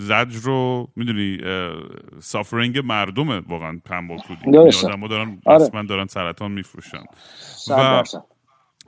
زج 0.00 0.36
رو 0.36 0.88
می‌دونی 0.96 1.38
سافرینگ 2.20 2.78
مردمه 2.78 3.42
واقعا 3.48 3.80
تنباکو 3.84 4.34
آدم 4.84 5.08
دارن 5.08 5.40
آره. 5.46 5.86
دارن 5.86 6.06
سرطان 6.06 6.52
میفروشن. 6.52 7.04
و 7.68 8.02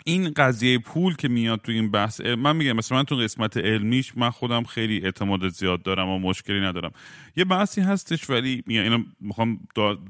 این 0.04 0.32
قضیه 0.36 0.78
پول 0.78 1.16
که 1.16 1.28
میاد 1.28 1.60
تو 1.60 1.72
این 1.72 1.90
بحث 1.90 2.20
من 2.20 2.56
میگم 2.56 2.72
مثلا 2.72 2.98
من 2.98 3.04
تو 3.04 3.16
قسمت 3.16 3.56
علمیش 3.56 4.12
من 4.16 4.30
خودم 4.30 4.62
خیلی 4.62 5.04
اعتماد 5.04 5.48
زیاد 5.48 5.82
دارم 5.82 6.08
و 6.08 6.18
مشکلی 6.18 6.60
ندارم. 6.60 6.92
یه 7.36 7.44
بحثی 7.44 7.80
هستش 7.80 8.30
ولی 8.30 8.62
میگم 8.66 8.82
اینو 8.82 9.04
می‌خوام 9.20 9.60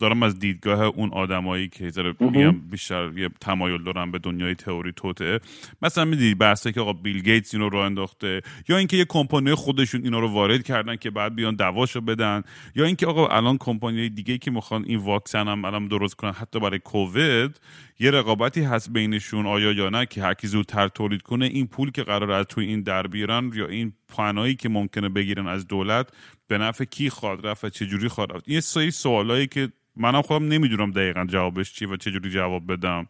دارم 0.00 0.22
از 0.22 0.38
دیدگاه 0.38 0.82
اون 0.82 1.10
آدمایی 1.12 1.68
که 1.68 1.92
میگم 2.20 2.52
بیشتر 2.70 3.10
یه 3.16 3.28
تمایل 3.40 3.82
دارم 3.82 4.10
به 4.10 4.18
دنیای 4.18 4.54
تئوری 4.54 4.92
توته. 4.96 5.40
مثلا 5.82 6.04
می‌دید 6.04 6.38
بحثی 6.38 6.72
که 6.72 6.80
آقا 6.80 6.92
بیل 6.92 7.22
گیتس 7.22 7.54
اینو 7.54 7.68
رو 7.68 7.78
انداخته 7.78 8.40
یا 8.68 8.76
اینکه 8.76 8.96
یه 8.96 9.04
کمپانی 9.04 9.54
خودشون 9.54 10.04
اینا 10.04 10.18
رو 10.18 10.28
وارد 10.28 10.62
کردن 10.62 10.96
که 10.96 11.10
بعد 11.10 11.34
بیان 11.34 11.54
دعواشو 11.54 12.00
بدن 12.00 12.42
یا 12.74 12.84
اینکه 12.84 13.06
آقا 13.06 13.28
الان 13.28 13.58
کمپانی 13.58 14.08
دیگه 14.08 14.38
که 14.38 14.50
می‌خوان 14.50 14.84
این 14.84 14.98
واکسن 14.98 15.48
هم 15.48 15.64
الان 15.64 15.88
درست 15.88 16.14
کنن 16.14 16.32
حتی 16.32 16.60
برای 16.60 16.78
کووید 16.78 17.60
یه 18.00 18.10
رقابتی 18.10 18.62
هست 18.62 18.90
بینشون 18.90 19.46
آیا 19.46 19.72
یا 19.72 19.88
نه 19.88 20.06
که 20.06 20.22
هر 20.22 20.34
کی 20.34 20.46
زودتر 20.46 20.88
تولید 20.88 21.22
کنه 21.22 21.44
این 21.44 21.66
پول 21.66 21.90
که 21.90 22.02
قرار 22.02 22.32
از 22.32 22.46
توی 22.46 22.66
این 22.66 22.82
در 22.82 23.06
بیارن 23.06 23.50
یا 23.54 23.66
این 23.66 23.92
پانایی 24.08 24.54
که 24.54 24.68
ممکنه 24.68 25.08
بگیرن 25.08 25.46
از 25.46 25.66
دولت 25.66 26.08
به 26.48 26.58
نفع 26.58 26.84
کی 26.84 27.10
خواد 27.10 27.46
رفت 27.46 27.64
و 27.64 27.68
چجوری 27.68 28.08
خواد 28.08 28.32
رفت؟ 28.32 28.44
این 28.46 28.60
سری 28.60 28.90
سوالایی 28.90 29.46
که 29.46 29.68
منم 29.96 30.22
خودم 30.22 30.48
نمی‌دونم 30.48 30.90
دقیقا 30.90 31.24
جوابش 31.24 31.72
چی 31.72 31.86
و 31.86 31.96
چجوری 31.96 32.30
جواب 32.30 32.72
بدم. 32.72 33.06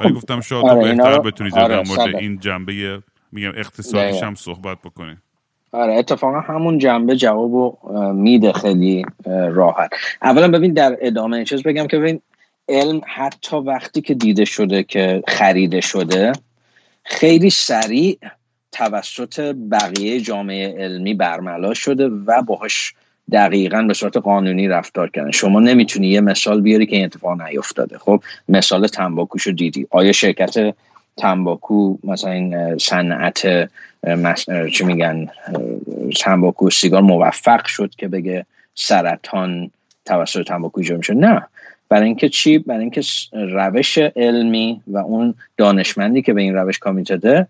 ولی 0.00 0.08
خب، 0.08 0.16
گفتم 0.16 0.40
شاید 0.40 0.66
آره 0.66 0.94
بهتر 0.94 1.18
بتونی 1.18 1.50
آره 1.50 1.82
مورد 1.86 2.16
این 2.16 2.38
جنبه 2.38 3.02
میگم 3.32 3.52
اقتصادیش 3.56 4.22
هم 4.22 4.34
صحبت 4.34 4.78
بکنی 4.82 5.16
آره 5.72 5.94
اتفاقا 5.94 6.40
همون 6.40 6.78
جنبه 6.78 7.16
جواب 7.16 7.84
میده 8.14 8.52
خیلی 8.52 9.04
راحت. 9.26 9.90
اولا 10.22 10.48
ببین 10.48 10.72
در 10.72 10.96
ادامه 11.00 11.44
چیز 11.44 11.62
بگم 11.62 11.86
که 11.86 11.98
ببین 11.98 12.20
علم 12.68 13.00
حتی 13.06 13.56
وقتی 13.56 14.00
که 14.00 14.14
دیده 14.14 14.44
شده 14.44 14.82
که 14.82 15.22
خریده 15.28 15.80
شده 15.80 16.32
خیلی 17.04 17.50
سریع 17.50 18.18
توسط 18.72 19.54
بقیه 19.70 20.20
جامعه 20.20 20.84
علمی 20.84 21.14
برملا 21.14 21.74
شده 21.74 22.08
و 22.08 22.42
باهاش 22.42 22.94
دقیقا 23.32 23.82
به 23.82 23.94
صورت 23.94 24.16
قانونی 24.16 24.68
رفتار 24.68 25.10
کردن. 25.10 25.30
شما 25.30 25.60
نمی‌تونی 25.60 26.08
یه 26.08 26.20
مثال 26.20 26.60
بیاری 26.60 26.86
که 26.86 26.96
این 26.96 27.04
اتفاق 27.04 27.42
نیفتاده. 27.42 27.98
خب 27.98 28.22
مثال 28.48 28.86
تنباکوشو 28.86 29.50
دیدی. 29.50 29.86
آیا 29.90 30.12
شرکت 30.12 30.74
تنباکو 31.16 31.96
مثلا 32.04 32.30
این 32.30 32.78
صنعت 32.78 33.68
چی 34.72 34.84
میگن 34.84 35.28
تنباکو 36.20 36.70
سیگار 36.70 37.02
موفق 37.02 37.66
شد 37.66 37.90
که 37.98 38.08
بگه 38.08 38.46
سرطان 38.74 39.70
توسط 40.04 40.46
تنباکو 40.46 40.80
ایجاد 40.80 40.98
میشه؟ 40.98 41.14
نه. 41.14 41.46
برای 41.88 42.06
اینکه 42.06 42.28
چی؟ 42.28 42.58
برای 42.58 42.80
اینکه 42.80 43.00
روش 43.32 43.98
علمی 43.98 44.80
و 44.86 44.98
اون 44.98 45.34
دانشمندی 45.56 46.22
که 46.22 46.32
به 46.32 46.42
این 46.42 46.54
روش 46.54 46.78
کامیته 46.78 47.46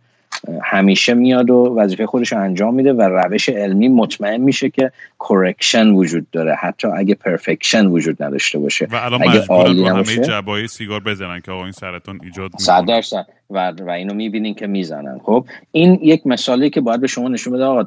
همیشه 0.63 1.15
میاد 1.15 1.51
و 1.51 1.75
وظیفه 1.77 2.07
خودش 2.07 2.33
رو 2.33 2.41
انجام 2.41 2.75
میده 2.75 2.93
و 2.93 3.03
روش 3.03 3.49
علمی 3.49 3.89
مطمئن 3.89 4.41
میشه 4.41 4.71
که 4.71 4.93
correction 5.21 5.89
وجود 5.89 6.31
داره. 6.31 6.55
حتی 6.55 6.89
اگه 6.89 7.15
perfection 7.15 7.87
وجود 7.87 8.23
نداشته 8.23 8.59
باشه. 8.59 8.89
و 8.91 8.97
الان 8.97 9.29
مجبورن 9.29 9.83
با 9.83 9.89
همه 9.89 10.19
جعبه‌ای 10.19 10.69
سیگار 10.69 11.01
بزنن 11.01 11.41
که 11.41 11.53
آقا 11.53 11.63
این 11.63 11.73
سرطان 11.73 12.21
ایجاد 12.23 12.51
صد 12.59 12.85
درصد. 12.85 13.27
و, 13.51 13.71
و 13.71 13.91
اینو 13.91 14.15
می‌بینین 14.15 14.55
که 14.55 14.67
می‌زنن. 14.67 15.21
خب 15.25 15.47
این 15.73 15.99
یک 16.03 16.27
مثالی 16.27 16.71
که 16.71 16.81
باید 16.81 17.01
به 17.01 17.07
شما 17.07 17.29
نشون 17.29 17.53
بده 17.53 17.65
آقا 17.65 17.85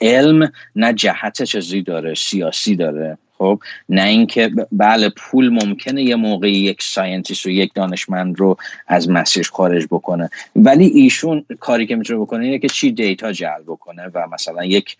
علم 0.00 0.52
نه 0.76 0.92
جهت 0.92 1.42
چیزی 1.42 1.82
داره 1.82 2.14
سیاسی 2.14 2.76
داره. 2.76 3.18
خب 3.42 3.60
نه 3.88 4.02
اینکه 4.02 4.50
بله 4.72 5.08
پول 5.16 5.48
ممکنه 5.48 6.02
یه 6.02 6.16
موقعی 6.16 6.52
یک 6.52 6.82
scientist 6.82 7.46
و 7.46 7.50
یک 7.50 7.74
دانشمند 7.74 8.40
رو 8.40 8.56
از 8.86 9.10
مسیرش 9.10 9.50
خارج 9.50 9.86
بکنه. 9.90 10.30
ولی 10.56 10.86
ایشون 10.86 11.44
کاری 11.60 11.86
که 11.86 11.96
می‌تونه 11.96 12.20
بکنه 12.20 12.44
اینه 12.44 12.58
که 12.58 12.68
چی 12.68 12.92
data 12.92 13.32
جعل 13.32 13.62
بکنه 13.66 14.10
و 14.14 14.26
مثلا 14.32 14.64
یک 14.64 14.96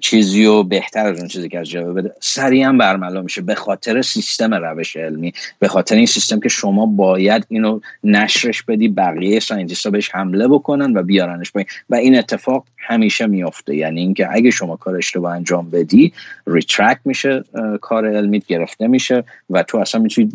چیزی 0.00 0.44
رو 0.44 0.62
بهتر 0.64 1.06
از 1.06 1.18
اون 1.18 1.28
چیزی 1.28 1.48
که 1.48 1.58
هست 1.58 1.68
جلوه 1.68 1.98
بده 1.98 2.14
سریعا 2.20 2.72
برملا 2.72 3.22
میشه 3.22 3.42
به 3.42 3.54
خاطر 3.54 4.02
سیستم 4.02 4.54
روش 4.54 4.96
علمی 4.96 5.32
به 5.58 5.68
خاطر 5.68 5.94
این 5.94 6.06
سیستم 6.06 6.40
که 6.40 6.48
شما 6.48 6.86
باید 6.86 7.46
اینو 7.48 7.80
نشرش 8.04 8.62
بدی 8.62 8.88
بقیه 9.14 9.40
scientist 9.40 9.88
بهش 9.88 10.10
حمله 10.14 10.48
بکنن 10.48 10.96
و 10.96 11.02
بیارنش 11.02 11.52
پایین. 11.52 11.68
و 11.90 11.94
این 11.94 12.18
اتفاق 12.18 12.66
همیشه 12.82 13.26
میافته. 13.26 13.76
یعنی 13.76 14.00
اینکه 14.00 14.28
اگه 14.30 14.50
شما 14.50 14.76
کار 14.76 14.96
اشتباه 14.96 15.34
انجام 15.34 15.70
بدی 15.70 16.12
retract 16.46 16.98
میشه 17.04 17.44
کار 17.80 18.16
علمیت 18.16 18.46
گرفته 18.46 18.86
میشه 18.86 19.24
و 19.50 19.62
تو 19.62 19.78
اصلا 19.78 20.00
می‌تونی 20.00 20.32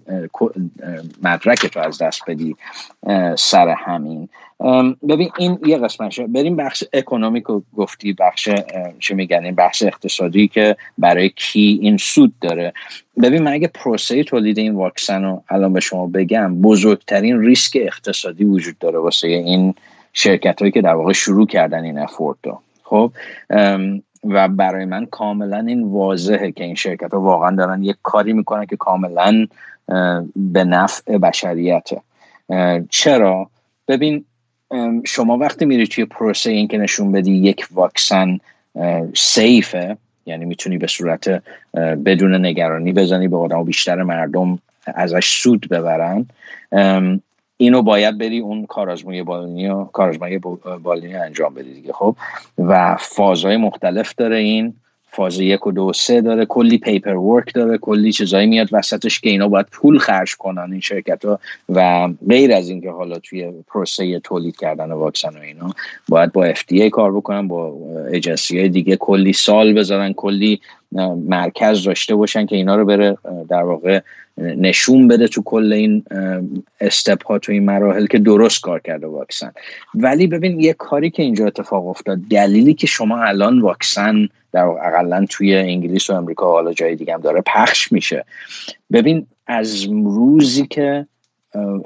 مدرک 1.24 1.66
تو 1.66 1.80
از 1.80 2.02
دست 2.02 2.22
بدی 2.28 2.56
سر 3.38 3.76
همین. 3.78 4.30
ببین 5.10 5.30
این 5.38 5.60
یه 5.66 5.78
قسمتشه. 5.78 6.28
بریم 6.28 6.56
بخش 6.56 6.84
اکونومیک 6.94 7.44
رو 7.44 7.64
گفتی 7.78 8.14
بخش 8.14 8.50
چه 9.00 9.16
میگن؟ 9.16 9.46
این 9.46 9.56
بخش 9.56 9.84
اقتصادی 9.84 10.48
که 10.48 10.76
برای 10.98 11.30
کی 11.30 11.80
این 11.82 11.98
سود 11.98 12.34
داره. 12.42 12.74
ببین 13.22 13.44
من 13.44 13.52
اگه 13.52 13.68
پروسه 13.68 14.24
تولید 14.24 14.58
این 14.58 14.76
واکسن 14.76 15.24
رو 15.24 15.44
الان 15.50 15.74
به 15.74 15.80
شما 15.80 16.08
بگم 16.08 16.62
بزرگترین 16.62 17.42
ریسک 17.42 17.78
اقتصادی 17.82 18.44
وجود 18.44 18.78
داره 18.78 19.00
واسه 19.00 19.28
این 19.28 19.74
شرکت 20.18 20.60
هایی 20.60 20.72
که 20.72 20.82
در 20.82 20.94
واقع 20.94 21.14
شروع 21.14 21.48
کردن 21.48 21.84
این 21.84 22.00
افورد 22.00 22.38
رو. 22.44 22.62
خب 22.84 23.12
و 24.24 24.48
برای 24.48 24.86
من 24.86 25.06
کاملا 25.06 25.58
این 25.58 25.84
واضحه 25.84 26.52
که 26.52 26.64
این 26.64 26.76
شرکت 26.76 27.14
ها 27.14 27.22
واقعا 27.22 27.56
دارن 27.56 27.84
یک 27.84 27.96
کاری 28.04 28.34
می‌کنن 28.34 28.66
که 28.66 28.76
کاملا 28.76 29.48
به 30.36 30.64
نفع 30.64 31.18
بشریته. 31.18 32.02
چرا؟ 32.90 33.50
ببین 33.88 34.26
شما 35.06 35.38
وقتی 35.38 35.66
میری 35.66 35.88
توی 35.88 36.06
پروسه 36.06 36.52
این 36.52 36.68
که 36.68 36.78
نشون 36.78 37.12
بدی 37.12 37.32
یک 37.32 37.68
واکسن 37.72 38.38
سیفه 39.16 39.98
یعنی 40.26 40.46
می‌تونی 40.46 40.78
به 40.78 40.88
صورت 40.88 41.44
بدون 42.06 42.46
نگرانی 42.46 42.94
بزنی 42.94 43.28
به 43.28 43.38
آدم 43.38 43.64
بیشتر 43.64 44.04
مردم 44.04 44.60
ازش 44.86 45.42
سود 45.42 45.70
ببرن 45.70 46.26
اینو 47.58 47.82
باید 47.82 48.18
بری 48.18 48.40
اون 48.40 48.66
کارازمای 48.66 49.24
بالینی 49.24 49.68
و 49.68 49.84
کارازمای 49.84 50.40
بالینی 50.84 51.16
انجام 51.16 51.54
بدی 51.54 51.74
دیگه 51.74 51.94
خب؟ 51.94 52.16
و 52.58 52.96
فازهای 53.00 53.58
مختلف 53.58 54.14
داره 54.16 54.38
این. 54.38 54.74
فاز 55.18 55.40
یک 55.40 55.68
و 55.68 55.72
دو 55.72 55.84
و 55.84 55.94
سه 55.94 56.22
داره 56.22 56.46
کلی 56.46 56.78
پیپر 56.78 57.16
ورک 57.16 57.54
داره 57.54 57.78
کلی 57.78 58.12
چیزایی 58.12 58.48
میاد 58.48 58.70
وسطش 58.72 59.20
که 59.20 59.30
اینا 59.30 59.48
باید 59.48 59.66
پول 59.72 59.98
خرج 59.98 60.36
کنن 60.36 60.72
این 60.72 60.82
شرکت 60.82 61.26
ها 61.26 61.40
و 61.70 62.10
غیر 62.30 62.54
از 62.54 62.70
اینکه 62.70 62.92
حالا 62.92 63.20
توی 63.20 63.52
پروسه 63.68 64.20
تولید 64.20 64.58
کردن 64.58 64.92
واکسن 64.92 65.38
و 65.38 65.42
اینا 65.42 65.70
باید 66.10 66.32
با 66.32 66.54
FDA 66.54 66.90
کار 66.92 67.12
بکنن 67.12 67.48
با 67.48 67.74
ایجنسی 68.12 68.60
های 68.60 68.70
دیگه 68.70 68.96
کلی 68.96 69.34
سال 69.34 69.74
بذارن 69.74 70.14
کلی 70.14 70.62
مرکز 71.28 71.84
داشته 71.84 72.16
باشن 72.16 72.46
که 72.46 72.56
اینا 72.56 72.76
رو 72.76 72.86
بره 72.86 73.18
در 73.50 73.64
واقع 73.64 74.00
نشون 74.38 75.08
بده 75.08 75.28
تو 75.28 75.42
کل 75.44 75.74
این 75.74 76.04
استپ 76.82 77.26
ها 77.26 77.40
تو 77.40 77.52
این 77.52 77.66
مراحل 77.66 78.06
که 78.06 78.20
درست 78.20 78.62
کار 78.62 78.80
کرده 78.80 79.08
واکسن. 79.08 79.52
ولی 79.96 80.28
ببین 80.28 80.60
یه 80.60 80.74
کاری 80.74 81.10
که 81.10 81.24
اینجا 81.24 81.48
اتفاق 81.48 81.88
افتاد 81.88 82.18
دلیلی 82.30 82.74
که 82.74 82.88
شما 82.88 83.24
الان 83.24 83.62
واکسن 83.62 84.28
در 84.52 84.66
اقلا 84.66 85.26
توی 85.30 85.56
انگلیس 85.56 86.10
و 86.10 86.14
امریکا 86.14 86.50
و 86.50 86.52
حالا 86.52 86.74
جای 86.74 86.96
دیگه 86.96 87.14
هم 87.14 87.22
داره 87.22 87.42
پخش 87.42 87.92
میشه. 87.92 88.26
ببین 88.92 89.28
از 89.48 89.84
روزی 89.86 90.68
که 90.68 91.08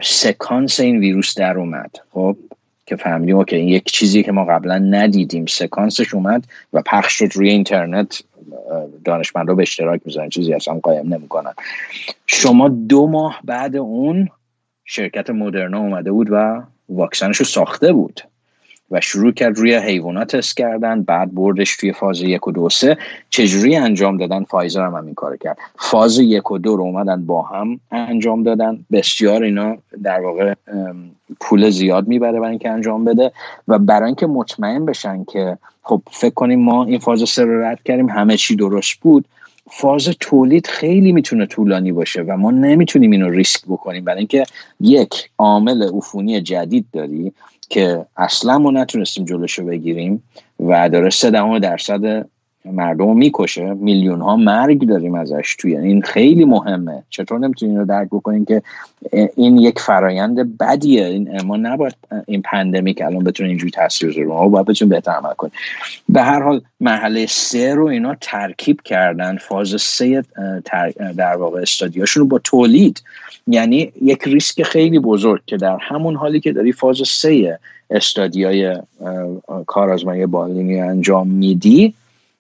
سکانس 0.02 0.80
این 0.80 1.00
ویروس 1.00 1.38
در 1.38 1.58
اومد 1.58 1.92
خب 2.10 2.38
که 2.86 2.96
فهمیدیم 2.96 3.44
که 3.44 3.56
این 3.56 3.68
یک 3.68 3.84
چیزی 3.86 4.24
که 4.24 4.32
ما 4.32 4.46
قبلا 4.46 4.78
ندیدیم 4.78 5.46
سکانسش 5.46 6.14
اومد 6.14 6.48
و 6.74 6.82
پخش 6.82 7.14
شد 7.14 7.30
روی 7.34 7.50
اینترنت. 7.50 8.24
دانشمند 9.06 9.48
رو 9.48 9.56
به 9.56 9.62
اشتراک 9.62 10.02
می‌ذارن 10.06 10.30
چیزی 10.30 10.54
اصلا 10.54 10.74
قایم 10.74 11.14
نمی‌کنن. 11.14 11.54
شما 12.28 12.70
دو 12.70 13.08
ماه 13.08 13.40
بعد 13.44 13.76
اون 13.76 14.30
شرکت 14.86 15.30
مدرنا 15.30 15.80
اومده 15.80 16.12
بود 16.12 16.28
و 16.32 16.64
واکسنش 16.90 17.38
رو 17.38 17.46
ساخته 17.46 17.94
بود. 17.94 18.22
و 18.92 19.02
شروع 19.02 19.32
کرد 19.32 19.58
روی 19.58 19.76
حیوانات 19.76 20.36
تست 20.36 20.58
کردن 20.58 21.04
بعد 21.04 21.36
بردش 21.36 21.78
توی 21.78 21.94
فاز 21.94 22.22
یک 22.22 22.48
و 22.48 22.52
دو 22.52 22.70
سه. 22.70 22.98
چجوری 23.30 23.76
انجام 23.76 24.18
دادن؟ 24.18 24.44
فایزر 24.44 24.86
هم, 24.86 24.96
هم 24.96 25.06
این 25.06 25.16
کار 25.16 25.38
کرد. 25.38 25.58
فاز 25.80 26.20
یک 26.20 26.52
و 26.52 26.58
دو 26.58 26.76
رو 26.76 26.84
اومدن 26.84 27.26
با 27.26 27.42
هم 27.42 27.80
انجام 27.92 28.44
دادن. 28.44 28.86
بسیار 28.92 29.44
اینا 29.44 29.78
در 30.04 30.20
واقع 30.20 30.54
پول 31.40 31.70
زیاد 31.70 32.08
می‌بره 32.08 32.40
برای 32.40 32.50
اینکه 32.50 32.70
انجام 32.70 33.06
بده 33.06 33.32
و 33.68 33.80
برای 33.80 34.06
اینکه 34.06 34.28
مطمئن 34.28 34.86
بشن 34.86 35.24
که 35.24 35.58
خب 35.84 36.02
فکر 36.12 36.34
کنیم 36.34 36.60
ما 36.60 36.86
این 36.86 37.00
فاز 37.00 37.30
سه 37.30 37.44
رو 37.46 37.64
رد 37.64 37.84
کردیم 37.84 38.10
همه 38.10 38.38
چی 38.38 38.56
درست 38.56 39.00
بود. 39.02 39.26
فاز 39.72 40.10
تولید 40.20 40.68
خیلی 40.68 41.12
می‌تونه 41.12 41.46
طولانی 41.46 41.92
باشه 41.92 42.22
و 42.22 42.38
ما 42.38 42.52
نمی‌تونیم 42.52 43.12
اینو 43.12 43.30
ریسک 43.30 43.62
بکنیم. 43.68 44.04
برای 44.04 44.18
اینکه 44.18 44.44
یک 44.80 45.30
عامل 45.38 45.84
عفونی 45.84 46.42
جدید 46.42 46.86
داری 46.94 47.32
که 47.70 48.06
اصلا 48.18 48.58
ما 48.58 48.72
نتونستیم 48.72 49.26
جلوشو 49.26 49.66
بگیریم 49.66 50.24
و 50.60 50.90
داره 50.90 51.10
سه 51.10 51.32
دهم 51.32 51.60
درصد 51.60 52.30
مردم 52.66 53.18
می‌کشه. 53.18 53.74
میلیون 53.74 54.22
ها 54.22 54.36
مرگ 54.36 54.88
داریم 54.88 55.16
ازش 55.16 55.56
توی. 55.60 55.78
این 55.78 56.02
خیلی 56.02 56.46
مهمه. 56.46 57.04
چطور 57.10 57.40
نمی‌تونین 57.40 57.78
رو 57.78 57.86
درک 57.86 58.08
بکنین 58.08 58.46
که 58.46 58.62
این 59.36 59.58
یک 59.58 59.80
فرایند 59.80 60.58
بدیه. 60.58 61.06
این 61.06 61.42
ما 61.42 61.58
نباید 61.58 61.96
این 62.28 62.42
pandemic 62.42 63.02
الان 63.02 63.24
بتونه 63.24 63.50
اینجوری 63.50 63.72
تاثیر 63.72 64.10
بذاره. 64.10 64.26
ما 64.28 64.48
باید 64.48 64.66
بتونیم 64.66 64.90
بهتر 64.90 65.12
عمل 65.12 65.34
کنیم. 65.34 65.54
به 66.10 66.22
هر 66.22 66.42
حال 66.42 66.62
مرحله 66.80 67.26
سه 67.26 67.76
رو 67.76 67.86
اینا 67.86 68.16
ترکیب 68.22 68.82
کردن. 68.82 69.38
فاز 69.38 69.82
سه 69.82 70.24
در 71.18 71.36
واقع 71.36 71.62
استادیاشون 71.62 72.22
رو 72.22 72.28
با 72.28 72.40
تولید. 72.40 73.04
یعنی 73.48 73.92
یک 74.02 74.24
ریسک 74.24 74.64
خیلی 74.64 75.00
بزرگ 75.00 75.42
که 75.46 75.58
در 75.58 75.78
همون 75.82 76.16
حالی 76.16 76.40
که 76.40 76.52
داری 76.52 76.72
فاز 76.72 77.02
سه 77.06 77.60
استادیای 77.90 78.78
کارآزمایی 79.66 80.26
بالینی 80.26 80.82
انجام 80.82 81.28
میدی 81.28 81.94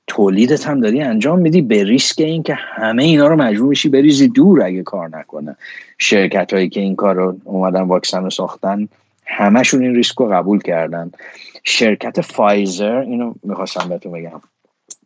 تولیدت 0.08 0.68
هم 0.68 0.80
داری 0.80 1.02
انجام 1.02 1.40
میدی. 1.40 1.62
به 1.62 1.84
ریسک 1.84 2.20
اینکه 2.20 2.54
همه 2.54 3.04
اینا 3.04 3.28
رو 3.28 3.36
مجبور 3.36 3.70
بشی 3.70 3.90
بریزی 3.90 4.28
دور 4.28 4.64
اگه 4.64 4.84
کار 4.84 5.18
نکنه. 5.18 5.56
شرکت 5.98 6.54
هایی 6.54 6.70
که 6.70 6.80
این 6.80 6.96
کار 6.96 7.16
رو 7.16 7.38
اومدن 7.44 7.82
واکسن 7.82 8.24
رو 8.24 8.30
ساختن 8.30 8.88
همشون 9.26 9.82
این 9.84 9.96
ریسک 9.96 10.16
رو 10.16 10.30
قبول 10.30 10.60
کردن. 10.60 11.12
شرکت 11.64 12.22
فایزر 12.22 12.98
اینو 12.98 13.34
می‌خواستم 13.44 13.90
بهتون 13.90 14.12
بگم. 14.12 14.42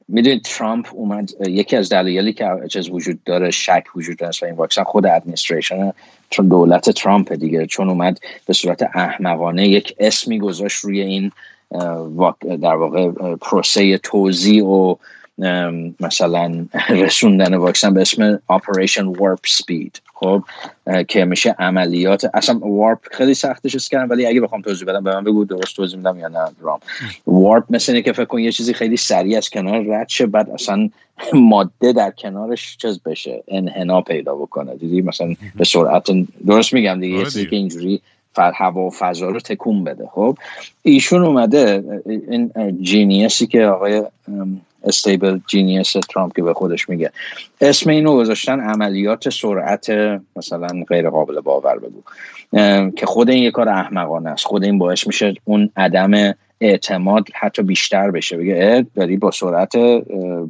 می‌دونید 0.07 0.41
ترامپ 0.41 0.87
اومد 0.93 1.31
یکی 1.47 1.75
از 1.75 1.89
دلایلی 1.89 2.33
که 2.33 2.47
چیز 2.69 2.89
وجود 2.89 3.23
داره 3.23 3.51
شک 3.51 3.83
وجود 3.95 4.17
داره 4.17 4.33
این 4.43 4.55
واکسن 4.55 4.83
خود 4.83 5.05
administration 5.05 5.91
دولت 6.49 6.89
ترامپ 6.89 7.33
دیگه. 7.33 7.65
چون 7.65 7.89
اومد 7.89 8.19
به 8.47 8.53
صورت 8.53 8.83
احمقانه 8.93 9.67
یک 9.67 9.95
اسمی 9.99 10.39
گذاشت 10.39 10.83
روی 10.83 11.01
این 11.01 11.31
در 12.61 12.75
واقع 12.75 13.09
پروسه 13.35 13.97
توزیع 13.97 14.65
و 14.65 14.95
مثلا 15.99 16.65
رسوندن 16.89 17.53
واکسن 17.53 17.93
به 17.93 18.01
اسم 18.01 18.39
Operation 18.47 19.05
Warp 19.05 19.39
Speed 19.45 20.01
خب 20.13 20.43
که 21.07 21.25
میشه 21.25 21.55
عملیات 21.59 22.29
اصلا 22.33 22.59
وارپ 22.59 22.99
خیلی 23.11 23.33
سختش 23.33 23.89
کردم 23.89 24.09
ولی 24.09 24.25
اگه 24.25 24.41
بخوام 24.41 24.61
توضیح 24.61 24.87
بدم 24.87 25.03
به 25.03 25.15
من 25.15 25.23
بگو 25.23 25.45
درست 25.45 25.75
توضیح 25.75 25.97
میدم 25.97 26.19
یا 26.19 26.27
نه 26.27 26.39
رام. 26.61 26.79
وارپ 27.27 27.63
مثل 27.69 27.91
اینه 27.91 28.01
که 28.01 28.13
فکر 28.13 28.25
کن 28.25 28.39
یه 28.39 28.51
چیزی 28.51 28.73
خیلی 28.73 28.97
سریع 28.97 29.37
از 29.37 29.49
کنار 29.49 29.85
رد 29.87 30.09
شه 30.09 30.25
بعد 30.25 30.49
اصلا 30.49 30.89
ماده 31.33 31.93
در 31.93 32.11
کنارش 32.11 32.77
چیز 32.77 32.99
بشه 32.99 33.43
انحنا 33.47 34.01
پیدا 34.01 34.35
بکنه. 34.35 34.75
دیدی؟ 34.75 35.01
مثلا 35.01 35.35
به 35.55 35.65
سرعت 35.65 36.07
درست 36.47 36.73
میگم 36.73 36.99
دیگه 36.99 37.13
یه 37.13 37.19
آره 37.19 37.29
چیزی 37.29 37.45
که 37.45 37.55
اینجوری 37.55 38.01
هوا 38.39 38.81
و 38.81 38.89
فضا 38.89 39.29
رو 39.29 39.39
تکون 39.39 39.83
بده. 39.83 40.07
خب 40.13 40.37
ایشون 40.83 41.23
اومده 41.23 41.83
این 42.05 42.51
جینیسی 42.81 43.47
که 43.47 43.65
آقای 43.65 44.03
استیبل 44.83 45.39
جینیس 45.47 45.91
ترامپ 45.91 46.35
که 46.35 46.41
به 46.41 46.53
خودش 46.53 46.89
میگه 46.89 47.11
اسم 47.61 47.89
اینو 47.89 48.15
گذاشتن 48.15 48.59
عملیات 48.59 49.29
سرعت 49.29 49.89
مثلا 50.35 50.67
غیر 50.87 51.09
قابل 51.09 51.39
باور 51.39 51.79
بگو. 51.79 52.01
که 52.91 53.05
خود 53.05 53.29
این 53.29 53.43
یه 53.43 53.51
کار 53.51 53.69
احمقانه 53.69 54.29
است. 54.29 54.45
خود 54.45 54.63
این 54.63 54.77
باعث 54.77 55.07
میشه 55.07 55.33
اون 55.45 55.69
عدم 55.77 56.35
اعتماد 56.61 57.27
حتی 57.33 57.63
بیشتر 57.63 58.11
بشه. 58.11 58.37
بگه 58.37 58.85
داری 58.95 59.17
با 59.17 59.31
سرعت 59.31 59.75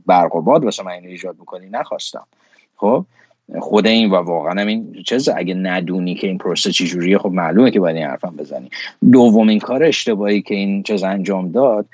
برق 0.05 0.35
و 0.35 0.41
باد 0.41 0.65
واسه 0.65 0.83
من 0.83 0.91
اینو 0.91 1.07
ایجاد 1.07 1.35
می‌کنی 1.39 1.69
نخواستم. 1.69 2.27
خب 2.77 3.05
خود 3.59 3.87
این 3.87 4.09
و 4.09 4.15
واقعا 4.15 4.61
این 4.61 5.03
چیز 5.05 5.29
اگه 5.29 5.53
ندونی 5.53 6.15
که 6.15 6.27
این 6.27 6.37
پروسه 6.37 6.71
چجوریه 6.71 7.17
خب 7.17 7.31
معلومه 7.31 7.71
که 7.71 7.79
باید 7.79 7.95
این 7.95 8.05
حرفم 8.05 8.35
بزنی. 8.37 8.69
دومین 9.11 9.59
کار 9.59 9.83
اشتباهی 9.83 10.41
که 10.41 10.55
این 10.55 10.83
چیز 10.83 11.03
انجام 11.03 11.51
داد 11.51 11.85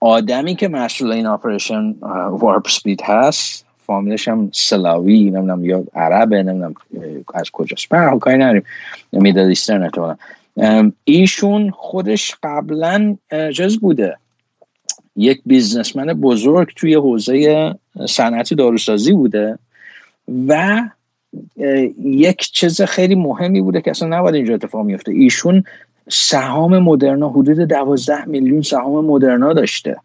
آدمی 0.00 0.54
که 0.54 0.68
مسئول 0.68 1.12
این 1.12 1.26
Operation 1.26 1.94
Warp 2.30 2.68
Speed 2.68 3.00
هست 3.02 3.66
فامیلش 3.86 4.28
هم 4.28 4.50
سلاوی 4.52 5.24
نمی‌دونم 5.24 5.64
یا 5.64 5.84
عربه 5.94 6.42
نمی‌دونم 6.42 6.74
از 7.34 7.50
کجاست. 7.50 7.88
به 7.88 8.18
کاری 8.20 8.38
نداریم. 8.38 8.62
Middle 9.12 9.40
Eastern 9.40 9.90
ایشون 11.04 11.70
خودش 11.70 12.34
قبلا 12.42 13.16
جز 13.54 13.78
بوده. 13.78 14.16
یک 15.16 15.40
businessman 15.46 16.06
بزرگ 16.06 16.68
توی 16.76 16.94
حوزه 16.94 17.74
صنعت 18.08 18.54
داروسازی 18.54 19.12
بوده 19.12 19.58
و 20.48 20.82
یک 22.04 22.38
چیز 22.52 22.82
خیلی 22.82 23.14
مهمی 23.14 23.60
بوده 23.60 23.80
که 23.80 23.90
اصلا 23.90 24.18
نباید 24.18 24.34
اینجا 24.34 24.54
اتفاق 24.54 24.86
میفته 24.86 25.12
ایشون 25.12 25.64
سهام 26.08 26.78
مدرنا 26.78 27.28
حدود 27.28 27.58
دوازده 27.58 28.24
میلیون 28.24 28.62
سهام 28.62 29.04
مدرنا 29.04 29.52
داشته. 29.52 29.96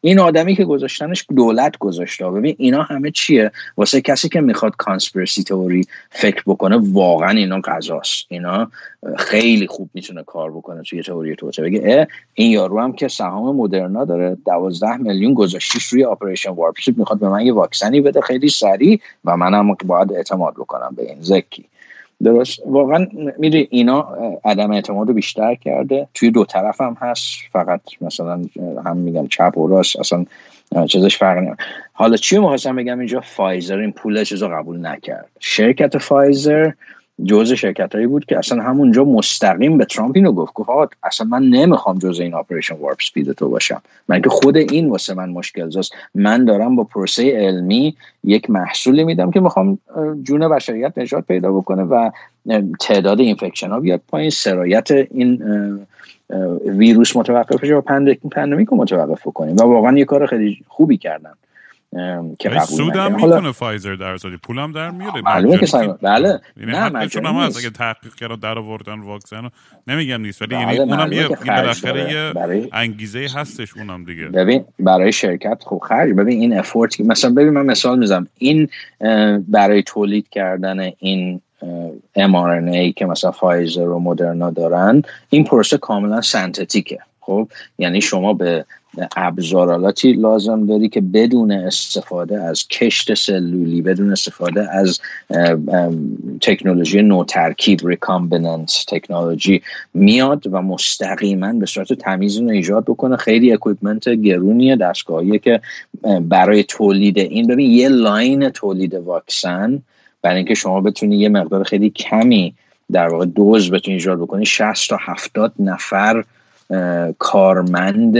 این 0.00 0.18
آدمی 0.18 0.56
که 0.56 0.64
گذاشتنش 0.64 1.24
دولت 1.36 1.78
گذاشته. 1.78 2.30
ببین 2.30 2.54
اینا 2.58 2.82
همه 2.82 3.10
چیه؟ 3.10 3.52
واسه 3.76 4.00
کسی 4.00 4.28
که 4.28 4.40
می‌خواد 4.40 4.76
conspiracy 4.76 5.42
theory 5.42 5.86
فکر 6.10 6.42
بکنه 6.46 6.80
واقعا 6.92 7.30
اینا 7.30 7.60
غذاست. 7.60 8.26
اینا 8.28 8.70
خیلی 9.16 9.66
خوب 9.66 9.90
می‌تونه 9.94 10.22
کار 10.22 10.50
بکنه 10.50 10.82
توی 10.82 11.02
تئوری 11.02 11.36
توطئه 11.36 11.64
بگه 11.64 12.08
این 12.34 12.50
یارو 12.50 12.80
هم 12.80 12.92
که 12.92 13.08
سهام 13.08 13.56
مدرنا 13.56 14.04
داره 14.04 14.36
دوازده 14.46 14.96
میلیون 14.96 15.34
گذاشتیش 15.34 15.84
روی 15.84 16.04
Operation 16.04 16.50
Warp 16.50 16.74
می‌خواد 16.96 17.18
به 17.18 17.28
من 17.28 17.46
یه 17.46 17.52
واکسنی 17.52 18.00
بده 18.00 18.20
خیلی 18.20 18.48
سریع 18.48 19.00
و 19.24 19.36
منم 19.36 19.76
باید 19.84 20.12
اعتماد 20.12 20.54
بکنم 20.54 20.94
به 20.96 21.02
این 21.02 21.20
زکی 21.20 21.64
درست 22.24 22.60
واقعا 22.66 23.06
می‌دونی 23.38 23.68
اینا 23.70 24.00
عدم 24.44 24.70
اعتماد 24.70 25.08
رو 25.08 25.14
بیشتر 25.14 25.54
کرده. 25.54 26.08
توی 26.14 26.30
دو 26.30 26.44
طرف 26.44 26.80
هم 26.80 26.96
هست. 27.00 27.38
فقط 27.52 27.80
مثلا 28.00 28.42
هم 28.84 28.96
میگم 28.96 29.26
چپ 29.26 29.58
و 29.58 29.66
راست. 29.66 29.98
اصلا 29.98 30.24
چیزش 30.86 31.16
فرق 31.16 31.38
نمی‌کنه 31.38 31.58
حالا 31.92 32.16
چی 32.16 32.38
می‌خواستم 32.38 32.76
بگم 32.76 32.98
اینجا؟ 32.98 33.20
فایزر 33.20 33.78
این 33.78 33.92
پول 33.92 34.24
چیز 34.24 34.42
رو 34.42 34.48
قبول 34.48 34.86
نکرد. 34.86 35.28
شرکت 35.40 35.98
فایزر 35.98 36.70
جزء 37.24 37.54
شرکت 37.54 37.94
هایی 37.94 38.06
بود 38.06 38.24
که 38.24 38.38
اصلا 38.38 38.62
همونجا 38.62 39.04
مستقیم 39.04 39.78
به 39.78 39.84
ترامپ 39.84 40.16
اینو 40.16 40.32
گفت. 40.32 40.52
گفت 40.52 40.96
اصلا 41.02 41.26
من 41.26 41.42
نمی‌خوام 41.42 41.98
جزء 41.98 42.22
این 42.22 42.34
Operation 42.34 42.74
Warp 42.74 42.98
Speed 43.00 43.32
تو 43.32 43.48
باشم. 43.48 43.82
من 44.08 44.22
که 44.22 44.28
خود 44.28 44.56
این 44.56 44.88
واسه 44.90 45.14
من 45.14 45.30
مشکل 45.30 45.70
زاست. 45.70 45.92
من 46.14 46.44
دارم 46.44 46.76
با 46.76 46.84
پروسه 46.84 47.30
علمی 47.30 47.96
یک 48.24 48.50
محصولی 48.50 49.04
میدم 49.04 49.30
که 49.30 49.40
می‌خوام 49.40 49.78
جون 50.22 50.48
بشریت 50.48 50.98
نجات 50.98 51.26
پیدا 51.26 51.52
بکنه 51.52 51.82
و 51.82 52.10
تعداد 52.80 53.20
infection 53.20 53.70
ها 53.70 53.80
بیاد 53.80 54.00
پایین 54.08 54.30
سرایت 54.30 54.90
این 54.90 55.42
ویروس 56.66 57.16
متوقف 57.16 57.62
بشه 57.62 57.74
و 57.74 57.80
pandemic 58.30 58.68
رو 58.68 58.76
متوقف 58.76 59.22
کنیم 59.22 59.56
و 59.56 59.62
واقعا 59.62 59.98
یه 59.98 60.04
کار 60.04 60.26
خیلی 60.26 60.64
خوبی 60.68 60.96
کردن. 60.96 61.32
که 62.38 62.48
قبول 62.48 62.64
سودم 62.64 63.14
می‌کنه 63.14 63.52
فایزر 63.52 63.94
در 63.94 64.16
صدی 64.16 64.36
پولم 64.36 64.72
در 64.72 64.90
میاره. 64.90 65.22
معلومه 65.22 65.58
که 65.58 65.96
بله. 66.02 66.40
یعنی 66.56 66.72
نه 66.72 67.06
چون 67.06 67.26
هم 67.26 67.34
هست 67.34 67.58
اگه 67.58 67.70
تحقیق 67.70 68.14
کردن 68.14 68.36
در 68.36 68.58
آوردن 68.58 69.00
واکسن 69.00 69.50
نمیگم 69.86 70.20
نیست. 70.20 70.42
ولی 70.42 70.54
یعنی 70.54 70.66
بله 70.66 70.80
اونم 70.80 71.12
یه 71.12 71.28
بالاخره 71.28 72.12
یه 72.12 72.32
برای... 72.32 72.68
انگیزه 72.72 73.26
هستش 73.34 73.76
اونم 73.76 74.04
دیگه. 74.04 74.24
ببین 74.24 74.64
برای 74.78 75.12
شرکت 75.12 75.62
خوب 75.62 75.82
خرج. 75.82 76.12
ببین 76.12 76.40
این 76.40 76.58
effort 76.58 76.96
که 76.96 77.04
مثلا 77.04 77.30
ببین 77.30 77.50
من 77.50 77.66
مثال 77.66 77.98
می‌زنم. 77.98 78.26
این 78.38 78.68
برای 79.48 79.82
تولید 79.82 80.28
کردن 80.28 80.92
این 80.98 81.40
mRNA 82.18 82.94
که 82.96 83.06
مثلا 83.06 83.30
فایزر 83.30 83.88
و 83.88 84.00
مدرنا 84.00 84.50
دارن 84.50 85.02
این 85.30 85.44
پروسه 85.44 85.78
کاملا 85.78 86.20
synthetic 86.20 86.90
ه 86.90 86.98
خب 87.20 87.48
یعنی 87.78 88.00
شما 88.00 88.32
به 88.32 88.64
ابزارآلاتی 89.16 90.12
لازم 90.12 90.66
داری 90.66 90.88
که 90.88 91.00
بدون 91.00 91.52
استفاده 91.52 92.42
از 92.42 92.68
کشت 92.68 93.14
سلولی 93.14 93.82
بدون 93.82 94.12
استفاده 94.12 94.76
از 94.76 95.00
تکنولوژی 96.40 97.02
نوترکیب 97.02 97.80
recombinance 97.86 98.84
technology 98.88 99.62
میاد 99.94 100.46
و 100.52 100.62
مستقیما 100.62 101.52
به 101.52 101.66
صورت 101.66 101.92
تمیز 101.92 102.38
رو 102.38 102.48
ایجاد 102.48 102.84
بکنه. 102.84 103.16
خیلی 103.16 103.52
equipment 103.52 104.08
گرونیه 104.08 104.76
دستگاهیه 104.76 105.38
که 105.38 105.60
برای 106.20 106.64
تولید 106.64 107.18
این. 107.18 107.46
ببین 107.46 107.70
یه 107.70 107.88
line 107.88 108.50
تولید 108.50 108.94
واکسن 108.94 109.82
برای 110.22 110.36
اینکه 110.36 110.54
شما 110.54 110.80
بتونی 110.80 111.16
یه 111.16 111.28
مقدار 111.28 111.64
خیلی 111.64 111.90
کمی 111.90 112.54
در 112.92 113.08
واقع 113.08 113.26
دوز 113.26 113.70
بتونی 113.70 113.94
ایجاد 113.94 114.18
بکنی 114.18 114.46
60 114.46 114.90
تا 114.90 114.98
70 115.00 115.52
نفر 115.58 116.24
کارمند 117.18 118.16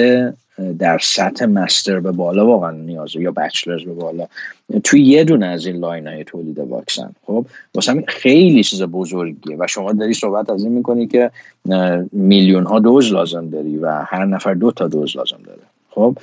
در 0.78 0.98
سطح 0.98 1.46
master 1.46 2.00
به 2.00 2.12
بالا 2.12 2.46
واقعا 2.46 2.70
نیازه 2.70 3.20
یا 3.20 3.32
bachelor's 3.32 3.84
به 3.84 3.92
بالا. 3.92 4.26
توی 4.84 5.02
یه 5.02 5.24
دونه 5.24 5.46
از 5.46 5.66
این 5.66 5.76
line 5.76 6.06
های 6.06 6.24
تولید 6.24 6.58
واکسن. 6.58 7.14
خب 7.26 7.46
واسه 7.74 8.04
خیلی 8.08 8.64
چیز 8.64 8.82
بزرگیه. 8.82 9.56
و 9.58 9.66
شما 9.66 9.92
داری 9.92 10.14
صحبت 10.14 10.50
از 10.50 10.64
این 10.64 10.72
می‌کنی 10.72 11.06
که 11.06 11.30
میلیون 12.12 12.64
ها 12.64 12.78
دوز 12.78 13.12
لازم 13.12 13.50
داری 13.50 13.76
و 13.76 13.90
هر 14.06 14.24
نفر 14.24 14.54
دو 14.54 14.72
تا 14.72 14.88
دوز 14.88 15.16
لازم 15.16 15.38
داره. 15.46 15.62
خب 15.90 16.18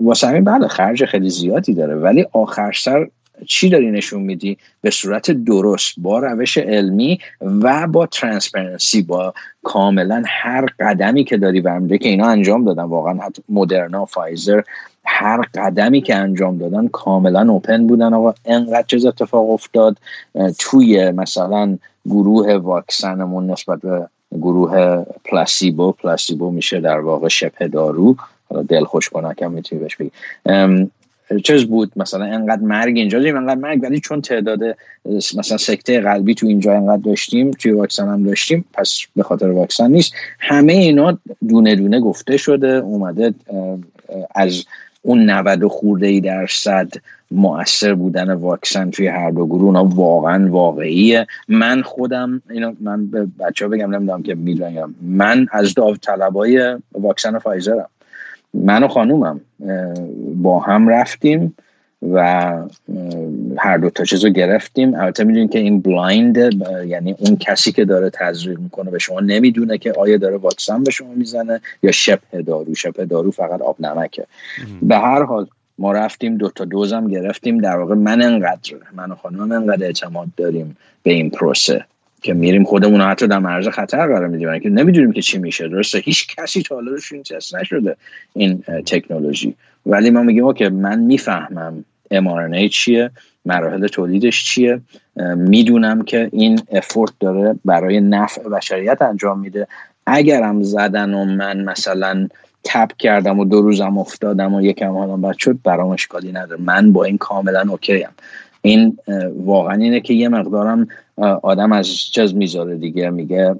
واسه 0.00 0.26
همین 0.26 0.44
بله 0.44 0.68
خرج 0.68 1.04
خیلی 1.04 1.30
زیادی 1.30 1.74
داره. 1.74 1.94
ولی 1.94 2.26
آخر 2.32 2.72
سر 2.72 3.08
چی 3.46 3.68
داری 3.68 3.90
نشون 3.90 4.22
میدی؟ 4.22 4.58
به 4.80 4.90
صورت 4.90 5.30
درست 5.30 5.94
با 5.98 6.18
روش 6.18 6.58
علمی 6.58 7.18
و 7.40 7.86
با 7.86 8.06
transparency 8.06 9.02
با 9.02 9.34
کاملا 9.62 10.22
هر 10.26 10.66
قدمی 10.80 11.24
که 11.24 11.36
داری 11.36 11.60
برمیداره 11.60 11.98
که 11.98 12.08
اینا 12.08 12.26
انجام 12.26 12.64
دادن. 12.64 12.82
واقعا 12.82 13.14
حتی 13.14 13.42
مدرنا 13.48 14.04
فایزر 14.04 14.60
هر 15.04 15.40
قدمی 15.54 16.00
که 16.00 16.14
انجام 16.14 16.58
دادن 16.58 16.88
کاملا 16.88 17.52
open 17.52 17.86
بودن. 17.86 18.14
آقا 18.14 18.34
انقدر 18.44 18.86
چیز 18.86 19.06
اتفاق 19.06 19.50
افتاد. 19.50 19.96
توی 20.58 21.10
مثلا 21.10 21.78
گروه 22.06 22.54
واکسنمون 22.54 23.50
نسبت 23.50 23.80
به 23.80 24.08
گروه 24.32 25.04
پلاسیبو 25.24 25.92
پلاسیبو 25.92 26.50
میشه 26.50 26.80
در 26.80 27.00
واقع 27.00 27.28
شبه 27.28 27.68
دارو. 27.68 28.16
حالا 28.50 28.62
دل 28.62 28.84
خوش 28.84 29.08
کنکم 29.08 29.52
می‌تونی 29.52 29.80
بهش 29.82 29.96
بگی. 29.96 30.10
چیز 31.44 31.64
بود 31.64 31.92
مثلا 31.96 32.24
انقدر 32.24 32.62
مرگ 32.62 32.96
اینجا 32.96 33.18
داریم 33.18 33.36
انقدر 33.36 33.60
مرگ 33.60 33.82
ولی 33.82 34.00
چون 34.00 34.20
تعداد 34.20 34.60
مثلا 35.04 35.56
سکته 35.56 36.00
قلبی 36.00 36.34
تو 36.34 36.46
اینجا 36.46 36.72
انقدر 36.72 37.02
داشتیم 37.02 37.50
توی 37.50 37.72
واکسن 37.72 38.08
هم 38.08 38.22
داشتیم 38.22 38.64
پس 38.72 39.00
به 39.16 39.22
خاطر 39.22 39.50
واکسن 39.50 39.90
نیست. 39.90 40.12
همه 40.38 40.72
اینا 40.72 41.18
دونه 41.48 41.74
دونه 41.74 42.00
گفته 42.00 42.36
شده 42.36 42.68
اومده 42.68 43.34
از 44.34 44.64
اون 45.02 45.30
90 45.30 45.66
خورده 45.66 46.06
ای 46.06 46.20
درصد 46.20 46.92
مؤثر 47.30 47.94
بودن 47.94 48.32
واکسن 48.32 48.90
توی 48.90 49.06
هر 49.06 49.30
دو 49.30 49.46
گروه 49.46 49.64
اونا 49.64 49.84
واقعا 49.84 50.50
واقعیه. 50.50 51.26
من 51.48 51.82
خودم 51.82 52.42
اینو 52.50 52.72
من 52.80 53.06
به 53.06 53.26
بچه 53.40 53.64
ها 53.64 53.70
بگم 53.70 53.94
نمی‌دونم 53.94 54.22
که 54.22 54.34
می‌دونم 54.34 54.94
من 55.02 55.46
از 55.52 55.74
داوطلبای 55.74 56.76
واکسن 56.92 57.38
فایزرم. 57.38 57.88
من 58.64 58.82
و 58.82 58.88
خانومم 58.88 59.40
با 60.34 60.60
هم 60.60 60.88
رفتیم 60.88 61.56
و 62.12 62.52
هر 63.58 63.76
دو 63.76 63.90
تا 63.90 64.04
چیز 64.04 64.24
رو 64.24 64.30
گرفتیم. 64.30 64.94
البته 64.94 65.24
می‌دونیم 65.24 65.48
که 65.48 65.58
این 65.58 65.80
blind 65.80 66.36
یعنی 66.86 67.14
اون 67.18 67.36
کسی 67.36 67.72
که 67.72 67.84
داره 67.84 68.10
تزریق 68.10 68.58
می‌کنه 68.58 68.90
به 68.90 68.98
شما 68.98 69.20
نمی‌دونه 69.20 69.78
که 69.78 69.92
آیا 69.92 70.16
داره 70.16 70.36
واکسن 70.36 70.84
به 70.84 70.90
شما 70.90 71.14
می‌زنه 71.14 71.60
یا 71.82 71.92
شبه 71.92 72.42
دارو. 72.42 72.74
شبه 72.74 73.04
دارو 73.04 73.30
فقط 73.30 73.62
آب 73.62 73.80
نمکه. 73.80 74.26
به 74.82 74.96
هر 74.96 75.22
حال 75.22 75.46
ما 75.78 75.92
رفتیم 75.92 76.36
دو 76.36 76.50
تا 76.50 76.64
دوزم 76.64 77.08
گرفتیم. 77.08 77.58
در 77.58 77.76
واقع 77.76 77.94
من 77.94 78.22
انقدر 78.22 78.74
من 78.96 79.10
و 79.10 79.14
خانومم 79.14 79.52
انقدر 79.52 79.86
اعتماد 79.86 80.28
داریم 80.36 80.76
به 81.02 81.12
این 81.12 81.30
پروسه. 81.30 81.84
که 82.26 82.34
میریم 82.34 82.64
خودمون 82.64 83.00
حتی 83.00 83.26
در 83.26 83.38
معرض 83.38 83.68
خطر 83.68 84.06
قرار 84.06 84.26
میدیم. 84.26 84.58
که 84.58 84.68
نمی‌دونیم 84.68 85.12
که 85.12 85.22
چی 85.22 85.38
میشه. 85.38 85.68
درسته؟ 85.68 85.98
هیچ 85.98 86.36
کسی 86.36 86.62
تا 86.62 86.74
حالا 86.74 86.90
روش 86.90 87.08
تست 87.08 87.54
نشده 87.54 87.96
این 88.34 88.62
تکنولوژی. 88.86 89.54
ولی 89.86 90.10
ما 90.10 90.22
میگیم 90.22 90.52
که 90.52 90.68
من 90.68 90.98
می‌فهمم 91.00 91.84
mRNA 92.14 92.68
چیه 92.70 93.10
مراحل 93.44 93.86
تولیدش 93.86 94.44
چیه. 94.44 94.80
می‌دونم 95.36 96.02
که 96.02 96.28
این 96.32 96.60
افورت 96.72 97.12
داره 97.20 97.54
برای 97.64 98.00
نفع 98.00 98.42
بشریت 98.42 99.02
انجام 99.02 99.40
میده. 99.40 99.66
اگرم 100.06 100.62
زدن 100.62 101.14
و 101.14 101.24
من 101.24 101.64
مثلا 101.64 102.28
تپ 102.64 102.96
کردم 102.98 103.38
و 103.38 103.44
دو 103.44 103.62
روزم 103.62 103.98
افتادم 103.98 104.54
و 104.54 104.62
یکم 104.62 104.90
حالم 104.90 105.22
بد 105.22 105.36
شد 105.38 105.58
برام 105.64 105.90
اشکالی 105.90 106.32
نداره. 106.32 106.62
من 106.62 106.92
با 106.92 107.04
این 107.04 107.18
کاملا 107.18 107.64
اوکی 107.68 108.04
ام. 108.04 108.12
این 108.62 108.98
واقعا 109.44 109.74
اینه 109.74 110.00
که 110.00 110.14
یه 110.14 110.28
مقدارم 110.28 110.88
آدم 111.42 111.72
از 111.72 111.88
چیز 111.88 112.34
می‌ذاره 112.34 112.76
دیگه 112.76 113.10
میگه 113.10 113.54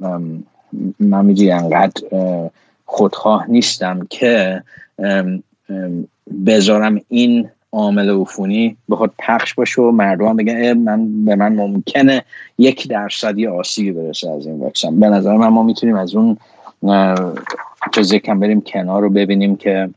من 1.01 1.25
میگی 1.25 1.51
انقدر 1.51 2.03
خودخواه 2.85 3.51
نیستم 3.51 4.07
که 4.11 4.63
بذارم 6.47 7.01
این 7.09 7.49
عامل 7.73 8.21
عفونی 8.21 8.77
بخواد 8.89 9.13
پخش 9.19 9.55
باشه 9.55 9.83
و 9.83 9.91
مردم 9.91 10.37
بگن 10.37 10.73
من 10.73 11.25
به 11.25 11.37
من 11.37 11.53
ممکنه 11.53 12.25
یک 12.59 12.89
درصدی 12.89 13.47
آسیبی 13.47 13.93
برسه 13.93 14.31
از 14.31 14.47
این 14.47 14.59
واکسن 14.59 15.01
به 15.01 15.09
نظر 15.09 15.37
من 15.37 15.49
ما 15.49 15.63
می‌تونیم 15.63 15.97
از 15.97 16.15
اون 16.15 16.37
چیز 17.95 18.15
کم 18.15 18.41
بریم 18.41 18.61
کنار 18.61 19.03
رو 19.03 19.11
ببینیم 19.11 19.57
که 19.57 19.91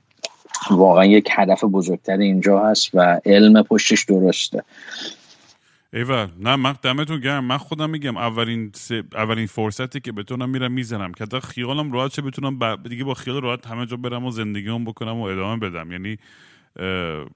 واقعا 0.72 1.06
یک 1.06 1.30
هدف 1.32 1.64
بزرگتر 1.64 2.18
اینجا 2.18 2.60
هست 2.60 2.90
و 2.94 3.20
علم 3.26 3.64
پشتش 3.64 4.04
درسته. 4.04 4.64
ایول 5.94 6.28
نه 6.40 6.56
من 6.56 6.76
دمتون 6.82 7.20
گرم. 7.20 7.46
من 7.46 7.58
خودم 7.58 7.90
میگم 7.90 8.18
اولین 8.18 8.72
اولین 9.14 9.48
فرصتی 9.48 10.00
که 10.00 10.12
بتونم 10.12 10.50
میرم 10.50 10.72
می‌زنم. 10.72 11.12
که 11.12 11.40
خیالم 11.40 11.92
راحت 11.92 12.12
چه 12.12 12.22
بتونم 12.22 12.76
دیگه 12.76 13.04
با 13.04 13.14
خیال 13.14 13.42
راحت 13.42 13.68
همه 13.68 13.86
جا 13.86 13.98
برم 13.98 14.26
و 14.26 14.32
زندگیمو 14.32 14.80
بکنم 14.80 15.16
و 15.16 15.22
ادامه 15.22 15.70
بدم. 15.70 15.92
یعنی 15.92 16.18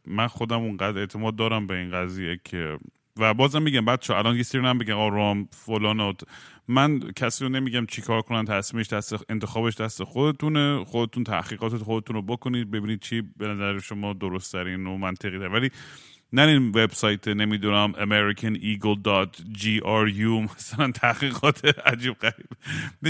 من 0.07 0.27
خودم 0.27 0.61
اونقدر 0.61 0.99
اعتماد 0.99 1.35
دارم 1.35 1.67
به 1.67 1.75
این 1.75 1.91
قضیه 1.91 2.39
که 2.43 2.77
و 3.17 3.33
بازم 3.33 3.61
میگم 3.61 3.85
بچه 3.85 4.15
الان 4.15 4.35
یه 4.35 4.43
سری 4.43 4.61
هم 4.61 4.79
آرام 4.91 5.47
فلان 5.51 6.15
من 6.67 6.99
کسی 6.99 7.43
رو 7.43 7.49
نمیگم 7.49 7.85
چیکار 7.85 8.21
کنن 8.21 8.45
تصمیمش 8.45 8.87
دست 8.87 9.15
انتخابش 9.29 9.75
دست 9.75 10.03
خودتونه. 10.03 10.83
خودتون 10.83 11.23
تحقیقات 11.23 11.77
خودتون 11.77 12.15
رو 12.15 12.21
بکنید 12.21 12.71
ببینید 12.71 12.99
چی 12.99 13.21
به 13.21 13.47
نظر 13.47 13.79
شما 13.79 14.13
درست 14.13 14.51
ترین 14.51 14.87
و 14.87 14.97
منطقی 14.97 15.39
تر 15.39 15.47
ولی 15.47 15.71
این 16.41 16.69
وبسایت 16.69 17.27
نمی‌دونم 17.27 17.93
americaneagle.gru 17.93 20.43
مثلا 20.55 20.91
تحقیقات 20.91 21.65
عجیب 21.85 22.13
غریب. 22.13 22.47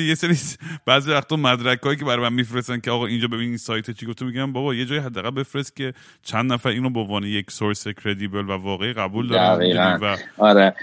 یه 0.08 0.16
سری 0.16 0.38
بعضی 0.86 1.12
وقتا 1.12 1.36
مدرک 1.36 1.80
هایی 1.80 1.98
که 1.98 2.06
برای 2.06 2.30
من 2.30 2.34
میفرستن 2.34 2.80
که 2.80 2.91
آقا 2.91 3.06
اینجا 3.06 3.28
ببین 3.28 3.48
این 3.48 3.58
سایت 3.58 3.91
چی 3.91 4.06
گفتم 4.06 4.26
میگم 4.26 4.54
بابا 4.54 4.76
یه 4.76 4.86
جای 4.86 5.00
حداقل 5.00 5.32
بفرست 5.32 5.76
که 5.76 5.94
چند 6.24 6.54
نفر 6.54 6.70
اینو 6.70 6.90
به 6.90 7.00
عنوان 7.00 7.24
یک 7.24 7.52
سورس 7.52 7.88
کردیبل 7.88 8.50
و 8.50 8.58
واقعی 8.58 8.94
قبول 8.94 9.28
دارن 9.28 10.00
و... 10.02 10.18
آره. 10.38 10.76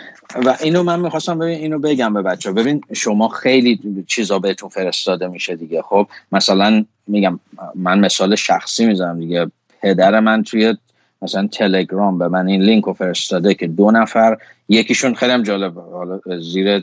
و 0.47 0.57
اینو 0.61 0.83
من 0.83 1.01
می‌خواستم 1.01 1.39
ببین 1.39 1.59
اینو 1.59 1.79
بگم 1.79 2.15
به 2.15 2.23
بچه 2.23 2.53
ببین 2.53 2.81
شما 2.93 3.29
خیلی 3.29 4.05
چیزا 4.07 4.39
بهتون 4.39 4.69
فرستاده 4.69 5.29
میشه 5.29 5.57
دیگه. 5.57 5.83
خب 5.83 6.09
مثلا 6.33 6.85
میگم 7.07 7.41
من 7.75 7.99
مثال 7.99 8.35
شخصی 8.35 8.87
می‌زنم 8.87 9.21
دیگه. 9.21 9.51
پدر 9.83 10.21
من 10.21 10.43
توی 10.43 10.75
مثلا 11.23 11.47
تلگرام 11.47 12.19
به 12.19 12.29
من 12.29 12.47
این 12.47 12.63
لینک 12.63 12.85
رو 12.85 12.93
فرستاده 12.93 13.55
که 13.55 13.67
دو 13.67 13.91
نفر 13.91 14.37
یکیشون 14.69 15.15
خیلی 15.15 15.33
هم 15.33 15.43
جالب 15.43 15.79
حالا 15.79 16.21
زیر 16.41 16.81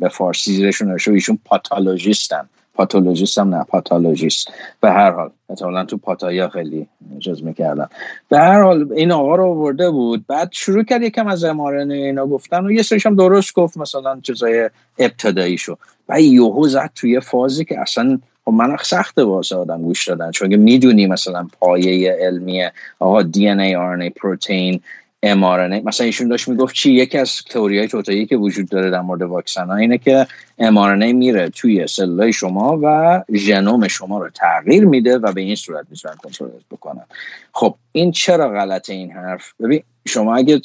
به 0.00 0.08
فارسی 0.08 0.52
زیرشون 0.52 0.88
نوشته 0.88 1.12
ایشون 1.12 1.38
پاتولوژیستن 1.44 2.48
پاتولوژیست 2.74 3.38
هم 3.38 3.54
نه 3.54 3.64
پاتولوژیست 3.64 4.48
به 4.80 4.90
هر 4.90 5.10
حال 5.10 5.30
مثلا 5.50 5.84
تو 5.84 5.96
پاتایا 5.96 6.48
خیلی 6.48 6.86
جز 7.18 7.42
می‌کردن. 7.42 7.86
به 8.28 8.38
هر 8.38 8.62
حال 8.62 8.92
این 8.92 9.12
آقا 9.12 9.34
رو 9.34 9.44
آورده 9.44 9.90
بود. 9.90 10.26
بعد 10.26 10.48
شروع 10.52 10.84
کرد 10.84 11.02
یکم 11.02 11.26
از 11.26 11.44
امارنه 11.44 11.94
اینا 11.94 12.26
گفتن 12.26 12.66
و 12.66 12.70
یه 12.70 12.82
سریش 12.82 13.06
هم 13.06 13.16
درست 13.16 13.54
گفت 13.54 13.76
مثلا 13.76 14.20
چیزای 14.20 14.70
ابتدایی 14.98 15.58
شو 15.58 15.76
و 16.08 16.20
یوهو 16.20 16.68
زد 16.68 16.90
توی 16.94 17.20
فازی 17.20 17.64
که 17.64 17.80
اصلا 17.80 18.18
خب 18.44 18.52
من 18.52 18.76
سخته 18.82 19.22
واسه 19.24 19.56
آدم 19.56 19.82
گوش 19.82 20.08
دادن 20.08 20.30
چون 20.30 20.56
می‌دونی 20.56 21.06
مثلا 21.06 21.48
پایه 21.60 22.12
علمی 22.20 22.64
آقا 22.98 23.22
دی 23.22 23.48
ان 23.48 23.60
ای 23.60 23.74
آر 23.74 24.08
پروتئین 24.08 24.80
mRNA 25.26 25.84
مثلا 25.84 26.06
ایشون 26.06 26.28
داشت 26.28 26.48
می‌گفت 26.48 26.74
چی؟ 26.74 26.92
یکی 26.92 27.18
از 27.18 27.42
تئوری 27.50 27.78
های 27.78 27.88
توتایی 27.88 28.26
که 28.26 28.36
وجود 28.36 28.68
داره 28.68 28.90
در 28.90 29.00
مورد 29.00 29.22
واکسن 29.22 29.66
ها 29.66 29.76
اینه 29.76 29.98
که 29.98 30.26
mRNA 30.60 31.14
میره 31.14 31.48
توی 31.48 31.86
سلولای 31.86 32.32
شما 32.32 32.78
و 32.82 33.24
ژنوم 33.32 33.88
شما 33.88 34.18
رو 34.18 34.30
تغییر 34.30 34.84
میده 34.84 35.18
و 35.18 35.32
به 35.32 35.40
این 35.40 35.54
صورت 35.54 35.86
می‌تونن 35.90 36.14
کنترل 36.14 36.48
بکنن. 36.70 37.04
خب 37.52 37.74
این 37.92 38.12
چرا 38.12 38.48
غلطه 38.48 38.92
این 38.92 39.10
حرف؟ 39.10 39.52
ببین 39.60 39.82
شما 40.06 40.36
اگه 40.36 40.60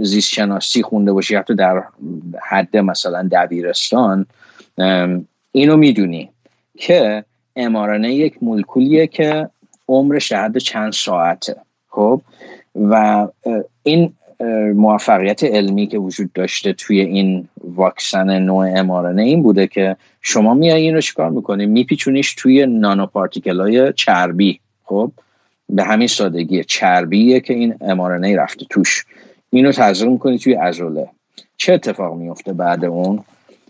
زیست 0.00 0.28
شناسی 0.28 0.82
خونده 0.82 1.12
باشی 1.12 1.36
حتی 1.36 1.54
در 1.54 1.82
حد 2.42 2.76
مثلا 2.76 3.28
دبیرستان 3.32 4.26
اینو 5.52 5.76
می‌دونی. 5.76 6.30
که 6.76 7.24
امارانه 7.56 8.14
یک 8.14 8.42
مولکولیه 8.42 9.06
که 9.06 9.48
عمرش 9.88 10.32
در 10.32 10.52
چند 10.52 10.92
ساعته. 10.92 11.56
خب؟ 11.88 12.20
و 12.74 13.26
این 13.82 14.12
موفقیت 14.74 15.44
علمی 15.44 15.86
که 15.86 15.98
وجود 15.98 16.32
داشته 16.32 16.72
توی 16.72 17.00
این 17.00 17.48
واکسن 17.64 18.38
نوع 18.38 18.78
امارانه 18.78 19.22
این 19.22 19.42
بوده 19.42 19.66
که 19.66 19.96
شما 20.20 20.54
میای 20.54 20.82
این 20.82 20.94
رو 20.94 21.00
چیکار 21.00 21.30
می‌کنی؟ 21.30 21.66
میپیچونیش 21.66 22.34
توی 22.34 22.66
نانو 22.66 23.06
پارتیکل 23.06 23.60
های 23.60 23.92
چربی. 23.92 24.60
خب؟ 24.84 25.12
به 25.68 25.84
همین 25.84 26.08
سادگیه 26.08 26.64
چربیه 26.64 27.40
که 27.40 27.54
این 27.54 27.74
امارانه 27.80 28.36
رفته 28.36 28.66
توش. 28.70 29.04
اینو 29.50 29.72
تزریق 29.72 30.10
می‌کنی 30.10 30.38
توی 30.38 30.54
ازوله 30.54 31.08
چه 31.56 31.72
اتفاق 31.72 32.14
میفته 32.14 32.52
بعد 32.52 32.84
اون؟ 32.84 33.24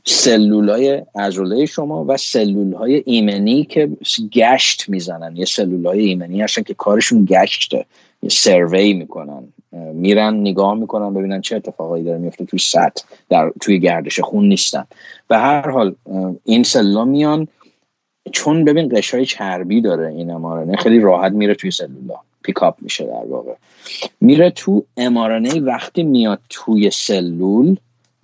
سلول 0.09 0.71
های 0.71 1.03
عضله 1.15 1.67
شما 1.67 2.05
و 2.09 2.17
سلول 2.17 2.73
های 2.73 3.03
ایمنی 3.07 3.65
که 3.65 3.89
گشت 4.33 4.89
می‌زنن. 4.89 5.37
یه 5.37 5.45
سلول 5.45 5.87
های 5.87 6.01
ایمنی 6.01 6.43
هستن 6.43 6.63
که 6.63 6.75
کارشون 6.75 7.25
گشته. 7.25 7.87
یه 8.23 8.29
سروی 8.29 8.93
می‌کنن. 8.93 9.49
میرن 9.73 10.35
نگاه 10.35 10.75
می‌کنن 10.75 11.15
ببینن 11.15 11.41
چه 11.41 11.57
اتفاقایی 11.57 12.05
داره 12.05 12.19
میفته 12.19 12.45
توی 12.45 12.59
سطح 12.59 13.05
در 13.29 13.53
توی 13.61 13.81
گردش 13.81 14.21
خون 14.21 14.49
نیستن. 14.49 14.85
به 15.29 15.39
هر 15.39 15.71
حال 15.71 15.95
این 16.45 16.63
سلولا 16.63 17.05
میان. 17.05 17.49
چون 18.33 18.65
ببین 18.65 18.89
قشای 18.89 19.27
چربی 19.27 19.81
داره 19.81 20.09
این 20.09 20.31
امارانه 20.31 20.77
خیلی 20.77 21.01
راحت 21.01 21.33
میره 21.33 21.55
توی 21.55 21.71
سلولا. 21.71 22.15
پیکاپ 22.43 22.77
میشه 22.81 23.05
در 23.05 23.25
واقع. 23.29 23.55
میره 24.21 24.51
تو 24.51 24.85
امارانه 24.97 25.61
وقتی 25.61 26.03
میاد 26.03 26.41
توی 26.49 26.91
سلول 26.91 27.77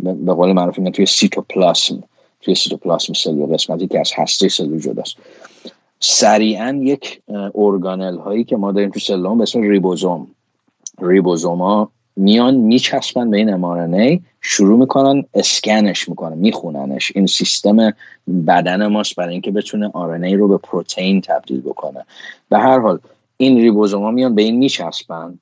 به 0.02 0.34
قول 0.34 0.52
معروف 0.52 0.78
اینا 0.78 0.90
توی 0.90 1.06
سیتوپلاسم 1.06 2.02
توی 2.40 2.54
سیتوپلاسم 2.54 3.12
سلول 3.12 3.54
قسمتی 3.54 3.86
که 3.86 4.00
از 4.00 4.12
هسته 4.16 4.48
سلول 4.48 4.78
جداست 4.78 5.16
سریعا 6.00 6.80
یک 6.82 7.20
ارگانل 7.54 8.18
هایی 8.18 8.44
که 8.44 8.56
ما 8.56 8.72
داریم 8.72 8.90
تو 8.90 9.00
سلول 9.00 9.36
به 9.36 9.42
اسم 9.42 9.62
ریبوزوم. 9.62 10.26
ریبوزوما 11.02 11.90
میان 12.16 12.54
میچسبن 12.54 13.30
به 13.30 13.36
این 13.36 13.52
امارنه 13.52 14.20
شروع 14.40 14.78
می‌کنن 14.78 15.24
اسکنش 15.34 16.08
می‌کنن 16.08 16.38
میخوننش. 16.38 17.12
این 17.14 17.26
سیستم 17.26 17.92
بدن 18.46 18.86
ماست 18.86 19.16
برای 19.16 19.32
اینکه 19.32 19.50
بتونه 19.50 19.90
آرنه 19.92 20.36
رو 20.36 20.48
به 20.48 20.58
پروتئین 20.58 21.20
تبدیل 21.20 21.60
بکنه. 21.60 22.04
به 22.48 22.58
هر 22.58 22.78
حال 22.78 22.98
این 23.36 23.56
ریبوزوما 23.56 24.10
میان 24.10 24.34
به 24.34 24.42
این 24.42 24.56
میچسبن. 24.56 25.38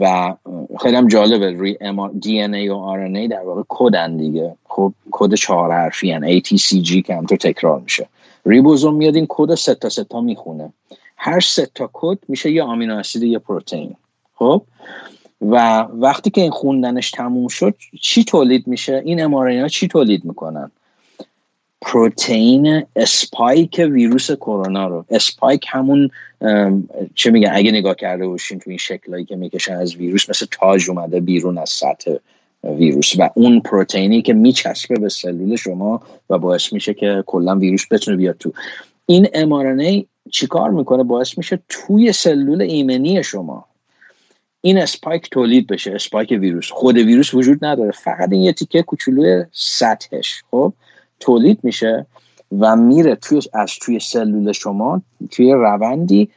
و 0.00 0.34
خیلی 0.80 0.96
هم 0.96 1.08
جالبه 1.08 1.50
روی 1.50 1.78
دی 2.20 2.40
ان 2.40 2.54
ای 2.54 2.68
و 2.68 2.74
آر 2.74 2.98
ای 2.98 3.28
در 3.28 3.40
واقع 3.40 3.62
کدن 3.68 4.16
دیگه. 4.16 4.56
خب 4.68 4.92
کد 5.10 5.34
چهار 5.34 5.72
حرفی 5.72 6.12
ان 6.12 6.40
G 6.82 7.02
که 7.02 7.14
همینطور 7.14 7.38
تکرار 7.38 7.80
میشه. 7.80 8.08
ریبوزوم 8.46 8.94
میاد 8.94 9.14
این 9.14 9.26
کد 9.28 9.54
سه 9.54 9.74
تا 9.74 9.88
سه 9.88 10.04
تا 10.04 10.20
می‌خونه. 10.20 10.72
هر 11.16 11.40
سه 11.40 11.68
تا 11.74 11.90
کد 11.92 12.18
میشه 12.28 12.50
یه 12.52 12.62
آمینو 12.62 12.96
اسید 12.96 13.22
یه 13.22 13.38
پروتئین. 13.38 13.96
خب؟ 14.34 14.62
و 15.40 15.80
وقتی 15.80 16.30
که 16.30 16.40
این 16.40 16.50
خوندنش 16.50 17.10
تموم 17.10 17.48
شد 17.48 17.74
چی 18.00 18.24
تولید 18.24 18.66
میشه؟ 18.66 19.02
این 19.04 19.20
ها 19.34 19.68
چی 19.68 19.88
تولید 19.88 20.24
می‌کنن؟ 20.24 20.70
پروتئین 21.84 22.82
اسپایک 22.96 23.82
ویروس 23.90 24.30
کرونا 24.30 24.88
رو. 24.88 25.04
اسپایک 25.10 25.66
همون 25.68 26.10
چه 27.14 27.30
میگن 27.30 27.50
اگه 27.52 27.72
نگاه 27.72 27.94
کرده 27.94 28.26
باشین 28.26 28.58
تو 28.58 28.70
این 28.70 28.78
شکلایی 28.78 29.24
که 29.24 29.36
می‌کشن 29.36 29.74
از 29.74 29.96
ویروس 29.96 30.30
مثل 30.30 30.46
تاج 30.50 30.90
اومده 30.90 31.20
بیرون 31.20 31.58
از 31.58 31.70
سطح 31.70 32.14
ویروس 32.64 33.12
و 33.18 33.30
اون 33.34 33.60
پروتئینی 33.60 34.22
که 34.22 34.32
میچسبه 34.32 34.94
به 34.94 35.08
سلول 35.08 35.56
شما 35.56 36.02
و 36.30 36.38
باعث 36.38 36.72
میشه 36.72 36.94
که 36.94 37.24
کلا 37.26 37.56
ویروس 37.56 37.86
بتونه 37.90 38.16
بیاد 38.16 38.36
تو. 38.38 38.52
این 39.06 39.28
mRNA 39.34 39.74
ئه 39.74 40.04
چیکار 40.30 40.70
می‌کنه؟ 40.70 41.02
باعث 41.02 41.38
میشه 41.38 41.58
توی 41.68 42.12
سلول 42.12 42.62
ایمنی 42.62 43.22
شما 43.22 43.64
این 44.60 44.78
اسپایک 44.78 45.30
تولید 45.30 45.66
بشه 45.66 45.92
اسپایک 45.92 46.30
ویروس. 46.30 46.70
خود 46.70 46.96
ویروس 46.96 47.34
وجود 47.34 47.64
نداره 47.64 47.90
فقط 47.90 48.32
این 48.32 48.42
یه 48.42 48.52
تیکه 48.52 48.82
کوچولوی 48.82 49.44
سطحش 49.52 50.42
خب؟ 50.50 50.72
تولید 51.20 51.58
میشه 51.62 52.06
و 52.58 52.76
میره 52.76 53.14
توی 53.14 53.40
از 53.52 53.72
توی 53.82 54.00
سلول 54.00 54.52
شما 54.52 55.02
توی 55.30 55.52
روندی 55.52 56.28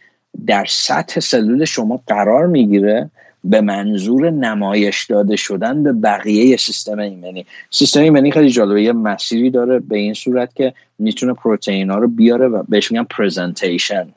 در 0.47 0.65
سطح 0.69 1.19
سلول 1.19 1.65
شما 1.65 2.01
قرار 2.07 2.47
می‌گیره 2.47 3.09
به 3.43 3.61
منظور 3.61 4.29
نمایش 4.29 5.05
داده 5.05 5.35
شدن 5.35 5.83
به 5.83 5.93
بقیه 5.93 6.57
سیستم 6.57 6.99
ایمنی. 6.99 7.45
سیستم 7.69 8.01
ایمنی 8.01 8.31
خیلی 8.31 8.49
جالبه 8.49 8.83
یه 8.83 8.93
مسیری 8.93 9.49
داره 9.49 9.79
به 9.79 9.97
این 9.97 10.13
صورت 10.13 10.55
که 10.55 10.73
می‌تونه 10.99 11.33
پروتئین 11.33 11.89
ها 11.89 11.97
رو 11.97 12.07
بیاره 12.07 12.47
و 12.47 12.63
بهش 12.69 12.91
میگن 12.91 13.03
پرزنتیشن 13.03 14.07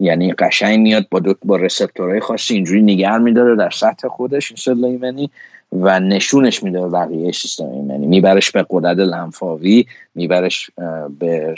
یعنی 0.00 0.32
قشنگ 0.32 0.80
میاد 0.80 1.06
با 1.10 1.18
دو 1.18 1.34
با 1.44 1.56
رسپتورهای 1.56 2.20
خاصی 2.20 2.54
اینجوری 2.54 2.82
نگر 2.82 3.18
میداره 3.18 3.56
در 3.56 3.70
سطح 3.70 4.08
خودش 4.08 4.50
این 4.50 4.56
سلول 4.56 4.84
ایمنی. 4.84 5.30
و 5.72 6.00
نشونش 6.00 6.62
میده 6.62 6.80
به 6.80 6.88
بقیه 6.88 7.32
سیستم 7.32 7.70
ایمنی. 7.70 8.06
میبرش 8.06 8.50
به 8.50 8.66
قدرت 8.70 8.98
لنفاوی 8.98 9.86
میبرش 10.14 10.70
به 11.18 11.54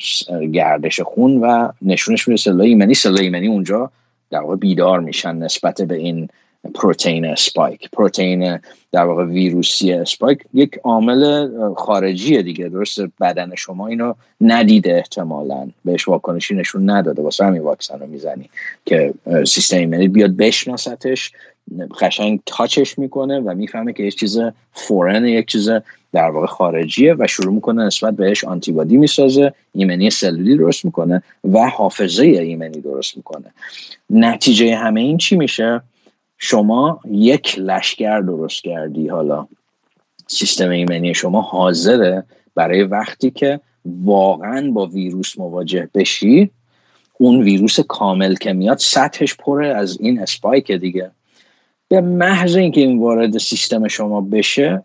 گردش 0.52 1.00
خون 1.00 1.40
و 1.40 1.68
نشونش 1.82 2.28
میده 2.28 2.40
سلول 2.40 2.60
ایمنی. 2.60 2.94
سلول 2.94 3.20
ایمنی 3.20 3.46
اونجا 3.46 3.90
در 4.30 4.40
واقع 4.40 4.56
بیدار 4.56 5.00
میشن 5.00 5.36
نسبت 5.36 5.82
به 5.82 5.96
این 5.96 6.28
پروتئین 6.74 7.24
اسپایک. 7.24 7.90
پروتئین 7.90 8.58
در 8.92 9.04
واقع 9.04 9.24
ویروسی 9.24 9.92
اسپایک 9.92 10.38
یک 10.54 10.78
عامل 10.84 11.48
خارجیه 11.74 12.42
دیگه. 12.42 12.68
درست 12.68 13.00
بدن 13.20 13.54
شما 13.54 13.86
اینو 13.86 14.14
ندیده 14.40 14.94
احتمالا. 14.96 15.68
بهش 15.84 16.08
واکنشی 16.08 16.54
نشون 16.54 16.90
نداده. 16.90 17.22
واسه 17.22 17.44
همین 17.44 17.62
واکسن 17.62 17.98
رو 18.00 18.06
می‌زنی 18.06 18.50
که 18.86 19.14
سیستم 19.46 19.76
ایمنی 19.76 20.08
بیاد 20.08 20.36
بشناستش. 20.36 21.32
قشنگ 22.00 22.40
touch 22.46 22.84
ش 22.84 22.98
می‌کنه 22.98 23.40
و 23.40 23.54
می‌فهمه 23.54 23.92
که 23.92 24.02
یک 24.02 24.18
چیز 24.18 24.40
foreign 24.72 25.24
یک 25.24 25.46
چیز 25.46 25.70
در 26.12 26.30
واقع 26.30 26.46
خارجیه 26.46 27.14
و 27.18 27.26
شروع 27.26 27.54
می‌کنه 27.54 27.86
نسبت 27.86 28.14
بهش 28.14 28.44
آنتیبادی 28.44 28.96
می‌سازه. 28.96 29.52
ایمنی 29.74 30.10
سلولی 30.10 30.56
درست 30.56 30.84
می‌کنه 30.84 31.22
و 31.52 31.68
حافظه 31.68 32.24
ایمنی 32.24 32.80
درست 32.80 33.16
می‌کنه. 33.16 33.54
نتیجه 34.10 34.76
همه 34.76 35.00
این 35.00 35.18
چی 35.18 35.36
میشه؟ 35.36 35.80
شما 36.38 37.00
یک 37.10 37.58
لشگر 37.58 38.20
درست 38.20 38.62
کردی. 38.62 39.08
حالا 39.08 39.46
سیستم 40.26 40.70
ایمنی 40.70 41.14
شما 41.14 41.40
حاضره 41.40 42.24
برای 42.54 42.82
وقتی 42.82 43.30
که 43.30 43.60
واقعا 43.84 44.70
با 44.70 44.86
ویروس 44.86 45.38
مواجه 45.38 45.88
بشی 45.94 46.50
اون 47.18 47.42
ویروس 47.42 47.80
کامل 47.80 48.34
که 48.34 48.52
میاد 48.52 48.78
سطحش 48.78 49.34
پره 49.34 49.68
از 49.68 49.98
این 50.00 50.20
اسپایک 50.20 50.72
دیگه. 50.72 51.10
به 51.88 52.00
محض 52.00 52.56
اینکه 52.56 52.80
این 52.80 52.98
وارد 52.98 53.38
سیستم 53.38 53.88
شما 53.88 54.20
بشه 54.20 54.82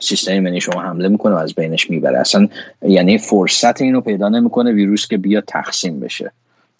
سیستم 0.00 0.32
ایمنی 0.32 0.60
شما 0.60 0.82
حمله 0.82 1.08
می‌کنه 1.08 1.34
و 1.34 1.38
از 1.38 1.54
بینش 1.54 1.90
می‌بره. 1.90 2.18
اصلا 2.18 2.48
یعنی 2.82 3.18
فرصت 3.18 3.82
اینو 3.82 4.00
پیدا 4.00 4.28
نمی‌کنه 4.28 4.72
ویروس 4.72 5.08
که 5.08 5.18
بیا 5.18 5.40
تقسیم 5.40 6.00
بشه. 6.00 6.32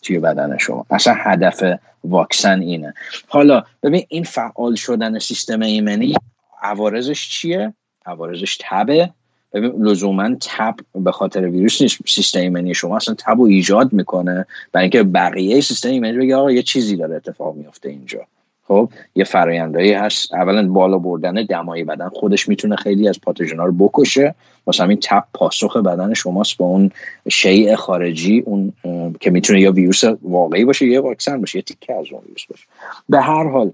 توی 0.02 0.18
بدن 0.18 0.58
شما. 0.58 0.86
اصلا 0.90 1.14
هدف 1.16 1.62
واکسن 2.04 2.60
اینه. 2.60 2.94
حالا 3.28 3.62
ببین 3.82 4.04
این 4.08 4.24
فعال 4.24 4.74
شدن 4.74 5.18
سیستم 5.18 5.60
ایمنی 5.60 6.14
عوارضش 6.62 7.28
چیه؟ 7.28 7.74
عوارضش 8.06 8.58
تبه. 8.60 9.10
ببین 9.52 9.72
لزوما 9.82 10.34
تب 10.40 10.76
به 10.94 11.12
خاطر 11.12 11.48
ویروس 11.48 11.82
نیست. 11.82 11.98
سیستم 12.08 12.40
ایمنی 12.40 12.74
شما 12.74 12.96
اصلا 12.96 13.14
تب 13.18 13.38
رو 13.38 13.44
ایجاد 13.44 13.92
می‌کنه. 13.92 14.46
برای 14.72 14.84
اینکه 14.84 15.02
بقیه 15.02 15.60
سیستم 15.60 15.88
ایمنی 15.88 16.18
بگه 16.18 16.36
آقا 16.36 16.52
یه 16.52 16.62
چیزی 16.62 16.96
داره 16.96 17.16
اتفاق 17.16 17.54
میفته 17.56 17.88
اینجا. 17.88 18.20
خب 18.68 18.89
یه 19.14 19.24
فرایندهایی 19.24 19.93
هست. 19.93 20.34
اولا 20.34 20.68
بالا 20.68 20.98
بردن 20.98 21.34
دمای 21.34 21.84
بدن. 21.84 22.09
خودش 22.09 22.48
می‌تونه 22.48 22.76
خیلی 22.76 23.09
از 23.09 23.20
پاتوژنا 23.20 23.64
رو 23.64 23.72
بکشه. 23.72 24.34
واسه 24.66 24.82
همین 24.84 24.98
تپ 25.02 25.24
پاسخ 25.34 25.76
بدن 25.76 26.14
شماست 26.14 26.56
با 26.56 26.66
اون 26.66 26.90
شیء 27.30 27.76
خارجی 27.76 28.43
اون 28.47 28.72
که 29.20 29.30
می‌تونه 29.30 29.60
یا 29.60 29.72
ویروس 29.72 30.05
واقعی 30.22 30.64
باشه 30.64 30.86
یا 30.86 31.02
واکسن 31.02 31.40
باشه 31.40 31.59
یا 31.59 31.62
تیکه 31.62 31.94
از 31.94 32.06
اون 32.12 32.22
ویروس 32.26 32.47
باشه. 32.47 32.64
به 33.09 33.20
هر 33.20 33.48
حال 33.48 33.70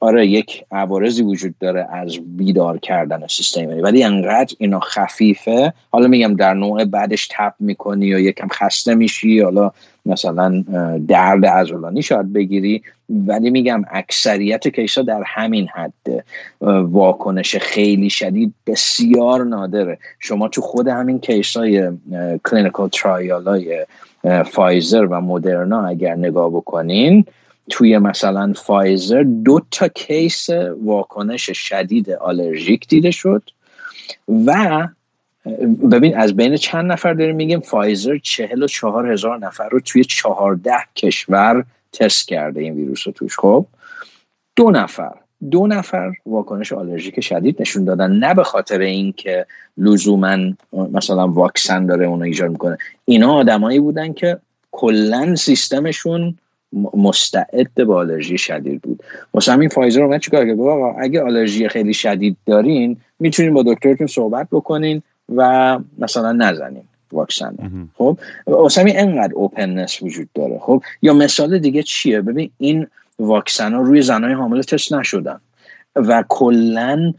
آره 0.00 0.26
یک 0.26 0.64
عوارضی 0.70 1.22
وجود 1.22 1.54
داره 1.60 1.88
از 1.92 2.18
بیدار 2.36 2.78
کردن 2.78 3.26
سیستم 3.26 3.68
ولی 3.82 4.04
انقدر 4.04 4.54
اینا 4.58 4.80
خفیفه. 4.80 5.72
حالا 5.90 6.08
میگم 6.08 6.36
در 6.36 6.54
نوع 6.54 6.84
بعدش 6.84 7.28
تپ 7.30 7.54
می‌کنی 7.60 8.06
یا 8.06 8.18
یکم 8.18 8.48
خسته 8.48 8.94
میشی 8.94 9.40
حالا 9.40 9.72
مثلا 10.06 10.64
درد 11.08 11.46
عضلانی 11.46 12.02
شاید 12.02 12.32
بگیری. 12.32 12.82
ولی 13.08 13.50
میگم 13.50 13.84
اکثریت 13.90 14.68
کیسا 14.68 15.02
در 15.02 15.22
همین 15.26 15.68
حد 15.68 16.24
واکنش 16.90 17.56
خیلی 17.56 18.10
شدید 18.10 18.54
بسیار 18.66 19.44
نادره. 19.44 19.98
شما 20.18 20.48
تو 20.48 20.60
خود 20.60 20.88
همین 20.88 21.20
case 21.20 21.90
ای 22.44 22.49
clinical 22.49 22.88
trial 22.88 23.48
های 23.48 23.86
فایزر 24.44 25.04
و 25.04 25.20
مدرنا 25.20 25.86
اگر 25.86 26.14
نگاه 26.14 26.50
بکنین 26.50 27.24
توی 27.70 27.98
مثلا 27.98 28.52
فایزر 28.56 29.22
دو 29.22 29.60
تا 29.70 29.88
case 29.88 30.48
واکنش 30.84 31.50
شدید 31.50 32.10
آلرژیک 32.10 32.88
دیده 32.88 33.10
شد 33.10 33.42
و 34.46 34.88
ببین 35.90 36.16
از 36.16 36.36
بین 36.36 36.56
چند 36.56 36.92
نفر 36.92 37.12
داریم 37.12 37.36
میگیم 37.36 37.60
فایزر 37.60 38.18
چهل 38.18 38.62
و 38.62 38.66
چهار 38.66 39.12
هزار 39.12 39.38
نفر 39.38 39.68
رو 39.68 39.80
توی 39.80 40.04
چهارده 40.04 40.76
کشور 40.96 41.64
تست 41.92 42.28
کرده 42.28 42.60
این 42.60 42.74
ویروس 42.74 43.06
رو 43.06 43.12
توش. 43.12 43.38
خب 43.38 43.66
دو 44.56 44.70
نفر 44.70 45.14
دو 45.50 45.66
نفر 45.66 46.12
واکنش 46.26 46.72
آلرژیک 46.72 47.20
شدید 47.20 47.56
نشون 47.60 47.84
دادن 47.84 48.12
نه 48.12 48.34
به 48.34 48.44
خاطر 48.44 48.78
اینکه 48.78 49.46
لزوما 49.78 50.38
مثلا 50.72 51.28
واکسن 51.28 51.86
داره 51.86 52.06
اونو 52.06 52.24
ایجاد 52.24 52.50
می‌کنه. 52.50 52.78
اینا 53.04 53.34
آدمایی 53.34 53.80
بودن 53.80 54.12
که 54.12 54.38
کلا 54.72 55.34
سیستمشون 55.36 56.38
مستعد 56.94 57.74
به 57.74 57.94
آلرژی 57.94 58.38
شدید 58.38 58.82
بود. 58.82 59.02
واسه 59.34 59.52
همین 59.52 59.68
فایزر 59.68 60.02
اومد 60.02 60.20
چیکار 60.20 60.46
کرد؟ 60.46 60.60
آقا 60.60 60.92
اگه 60.92 61.22
آلرژی 61.22 61.68
خیلی 61.68 61.94
شدید 61.94 62.36
دارین 62.46 62.96
می‌تونین 63.18 63.54
با 63.54 63.62
دکترتون 63.66 64.06
صحبت 64.06 64.48
بکنین 64.52 65.02
و 65.36 65.78
مثلا 65.98 66.32
نزنین 66.32 66.84
واکسن. 67.12 67.56
خب؟ 67.94 68.18
واسه 68.46 68.80
همین 68.80 68.98
انقدر 68.98 69.34
اوپننس 69.34 70.02
وجود 70.02 70.28
داره. 70.34 70.58
خب؟ 70.58 70.82
یا 71.02 71.14
مثال 71.14 71.58
دیگه 71.58 71.82
چیه؟ 71.82 72.20
ببین 72.20 72.50
این 72.58 72.86
واکسن 73.18 73.74
ها 73.74 73.80
روی 73.80 74.02
زنهای 74.02 74.32
حامله 74.32 74.62
تست 74.62 74.92
نشدن 74.92 75.40
و 75.96 76.24
کلا 76.28 77.12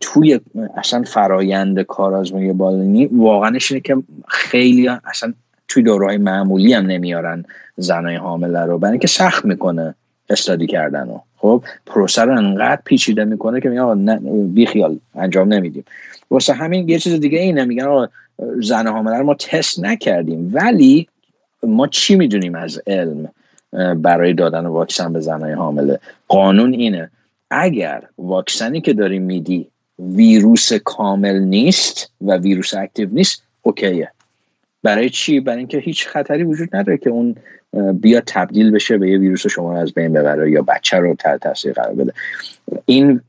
توی 0.00 0.40
اصلا 0.76 1.02
فرایند 1.02 1.80
کارآزمایی 1.80 2.52
بالینی 2.52 3.06
واقعا 3.06 3.58
اینه 3.70 3.80
که 3.80 3.96
خیلی 4.28 4.88
اصلا 4.88 5.34
توی 5.68 5.82
دورهای 5.82 6.16
معمولی 6.16 6.72
هم 6.72 6.86
نمیارن 6.86 7.44
زنای 7.76 8.16
حامله 8.16 8.60
رو 8.60 8.78
برای 8.78 8.92
اینکه 8.92 9.06
سخت 9.06 9.44
می‌کنه 9.44 9.94
استادی 10.30 10.66
کردن 10.66 11.08
رو. 11.08 11.22
خب 11.36 11.64
پروسه 11.86 12.22
رو 12.22 12.36
انقدر 12.36 12.82
پیچیده 12.84 13.24
می‌کنه 13.24 13.60
که 13.60 13.68
میگه 13.68 14.20
بی 14.46 14.66
خیال 14.66 14.98
انجام 15.14 15.52
نمیدیم. 15.52 15.84
واسه 16.30 16.52
همین 16.52 16.88
یه 16.88 16.98
چیز 16.98 17.20
دیگه 17.20 17.38
اینه 17.38 17.64
میگن 17.64 17.84
آقا 17.84 18.08
زن 18.62 18.86
حامله 18.86 19.16
رو 19.16 19.24
ما 19.24 19.34
تست 19.34 19.80
نکردیم 19.80 20.50
ولی 20.54 21.08
ما 21.62 21.86
چی 21.86 22.16
می‌دونیم 22.16 22.54
از 22.54 22.80
علم 22.86 23.28
برای 23.96 24.34
دادن 24.34 24.66
واکسن 24.66 25.12
به 25.12 25.20
زنهای 25.20 25.52
حامله؟ 25.52 25.98
قانون 26.28 26.72
اینه 26.72 27.10
اگر 27.50 28.02
واکسنی 28.18 28.80
که 28.80 28.92
داری 28.92 29.18
میدی 29.18 29.68
ویروس 29.98 30.72
کامل 30.72 31.38
نیست 31.38 32.10
و 32.20 32.36
ویروس 32.36 32.74
اکتیو 32.74 33.08
نیست 33.12 33.42
اوکیه. 33.62 34.10
برای 34.86 35.10
چی؟ 35.10 35.40
برای 35.40 35.58
اینکه 35.58 35.78
هیچ 35.78 36.06
خطری 36.06 36.42
وجود 36.42 36.76
نداره 36.76 36.98
که 36.98 37.10
اون 37.10 37.36
بیا 37.92 38.20
تبدیل 38.26 38.70
بشه 38.70 38.98
به 38.98 39.10
یه 39.10 39.18
ویروس 39.18 39.46
شما 39.46 39.76
از 39.76 39.92
بین 39.92 40.12
ببره 40.12 40.50
یا 40.50 40.62
بچه 40.62 40.96
رو 40.96 41.14
تحت 41.14 41.40
تاثیر 41.40 41.72
قرار 41.72 41.94
بده. 41.94 42.12
این 42.84 43.20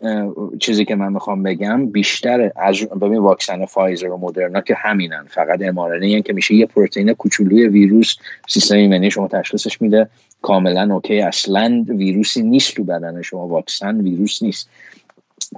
چیزی 0.60 0.86
که 0.86 0.96
من 0.96 1.14
می‌خوام 1.14 1.44
بگم 1.44 1.86
بیشتر 1.86 2.52
از 2.56 2.80
ببین 3.02 3.18
واکسن 3.18 3.66
فایزر 3.66 4.08
و 4.08 4.18
مدرنا 4.18 4.62
که 4.62 4.76
همینن. 4.78 5.26
فقط 5.30 5.62
mRNA 5.62 6.22
که 6.22 6.34
میشه 6.34 6.56
یه 6.56 6.66
پروتئین 6.66 7.14
کوچولوی 7.14 7.68
ویروس 7.68 8.16
سیستم 8.48 8.76
ایمنی 8.76 9.12
شما 9.12 9.28
تشخیصش 9.28 9.82
میده. 9.82 10.10
کاملا 10.42 10.94
اوکی. 10.94 11.22
اصلا 11.22 11.86
ویروسی 11.88 12.44
نیست 12.44 12.76
تو 12.76 12.84
بدن 12.84 13.22
شما. 13.22 13.48
واکسن 13.48 14.02
ویروس 14.02 14.44
نیست. 14.44 14.70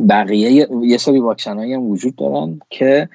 بقیه 0.10 0.68
یه 0.84 0.98
سری 0.98 1.20
واکسن 1.20 1.60
هم 1.60 1.82
وجود 1.82 2.16
دارن 2.16 2.60
که 2.70 3.10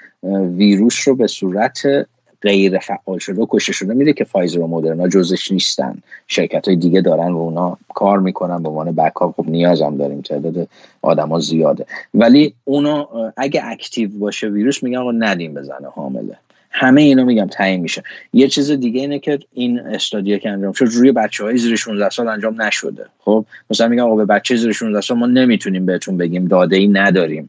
ویروس 0.57 1.09
رو 1.09 1.15
به 1.15 1.27
صورت 1.27 2.07
غیر 2.45 2.79
فعال 2.79 3.19
شده 3.19 3.43
و 3.43 3.47
کشته 3.51 3.73
شده 3.73 3.95
میره 3.95 4.13
که 4.13 4.25
فایزر 4.25 4.61
و 4.61 4.67
مدرنا 4.67 5.09
جزش 5.09 5.53
نیستن. 5.53 5.99
شرکت 6.27 6.69
های 6.69 6.77
دیگه 6.77 7.01
دارن 7.01 7.33
و 7.33 7.39
اونا 7.39 7.79
کار 7.95 8.19
می‌کنن. 8.19 8.63
به 8.63 8.69
عنوان 8.69 8.93
بکاپ 8.93 9.37
خب 9.37 9.49
نیازم 9.49 9.97
داریم. 9.97 10.21
تعداد 10.21 10.69
آدما 11.03 11.39
زیاده. 11.39 11.87
ولی 12.15 12.55
اونا 12.65 13.09
اگه 13.37 13.61
اکتیو 13.65 14.11
باشه 14.19 14.49
ویروس 14.49 14.83
میگن 14.83 14.99
آقا 14.99 15.13
ندیم 15.13 15.55
بزنه 15.55 15.89
حامله. 15.95 16.37
همه 16.77 17.01
اینا 17.01 17.25
میگم 17.25 17.47
تعیین 17.47 17.81
میشه. 17.81 18.03
یه 18.33 18.49
چیز 18.49 18.71
دیگه 18.71 19.01
اینه 19.01 19.19
که 19.19 19.39
این 19.53 19.79
استادیا 19.79 20.39
که 20.39 20.51
انجام 20.51 20.73
شد 20.73 20.85
روی 20.85 21.13
بچه 21.13 21.45
های 21.45 21.59
زیر 21.59 21.77
16 21.77 22.11
سال 22.11 22.29
انجام 22.29 22.63
نشده. 22.63 23.07
خب 23.19 23.47
مثلا 23.71 23.89
میگم 23.89 24.03
آقا 24.03 24.17
به 24.17 24.25
بچه 24.25 24.57
زیر 24.57 24.73
16 24.73 25.01
سال 25.01 25.19
ما 25.19 25.27
نمی‌تونیم 25.27 25.87
بهتون 25.87 26.17
بگیم 26.17 26.49
داده 26.49 26.77
ای 26.77 26.89
نداریم. 26.89 27.49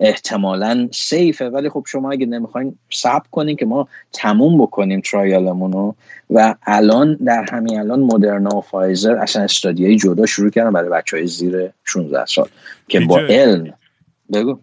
احتمالا 0.00 0.88
سیفه 0.92 1.48
ولی 1.48 1.68
خب 1.68 1.84
شما 1.88 2.12
اگه 2.12 2.26
نمی‌خواین 2.26 2.78
صبر 2.90 3.26
کنین 3.30 3.56
که 3.56 3.66
ما 3.66 3.88
تموم 4.12 4.62
بکنیم 4.62 5.00
ترایالمونو 5.00 5.92
و 6.30 6.54
الان 6.66 7.18
در 7.24 7.44
همین 7.52 7.78
الان 7.78 8.00
مدرنا 8.00 8.56
و 8.56 8.60
فایزر 8.60 9.14
اصلا 9.14 9.42
استادیای 9.42 9.96
جدا 9.96 10.26
شروع 10.26 10.50
کردن 10.50 10.72
برای 10.72 10.90
بچه 10.90 11.16
های 11.16 11.26
زیر 11.26 11.70
16 11.84 12.26
سال 12.26 12.48
که 12.88 13.00
با 13.00 13.18
علم. 13.18 13.74
بگو. 14.32 14.58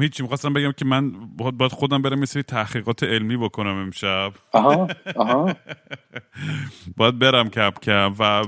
هیچی 0.00 0.22
می‌خواستم 0.22 0.52
بگم 0.52 0.72
که 0.72 0.84
من 0.84 1.12
باید 1.36 1.72
خودم 1.72 2.02
برم 2.02 2.18
یه 2.18 2.26
سری 2.26 2.42
تحقیقات 2.42 3.02
علمی 3.02 3.36
بکنم 3.36 3.76
امشب. 3.76 4.32
آها 4.52 4.88
آها. 5.16 5.56
باید 6.96 7.18
برم 7.18 7.48
کپ 7.48 7.80
کم 7.80 8.14
و 8.18 8.42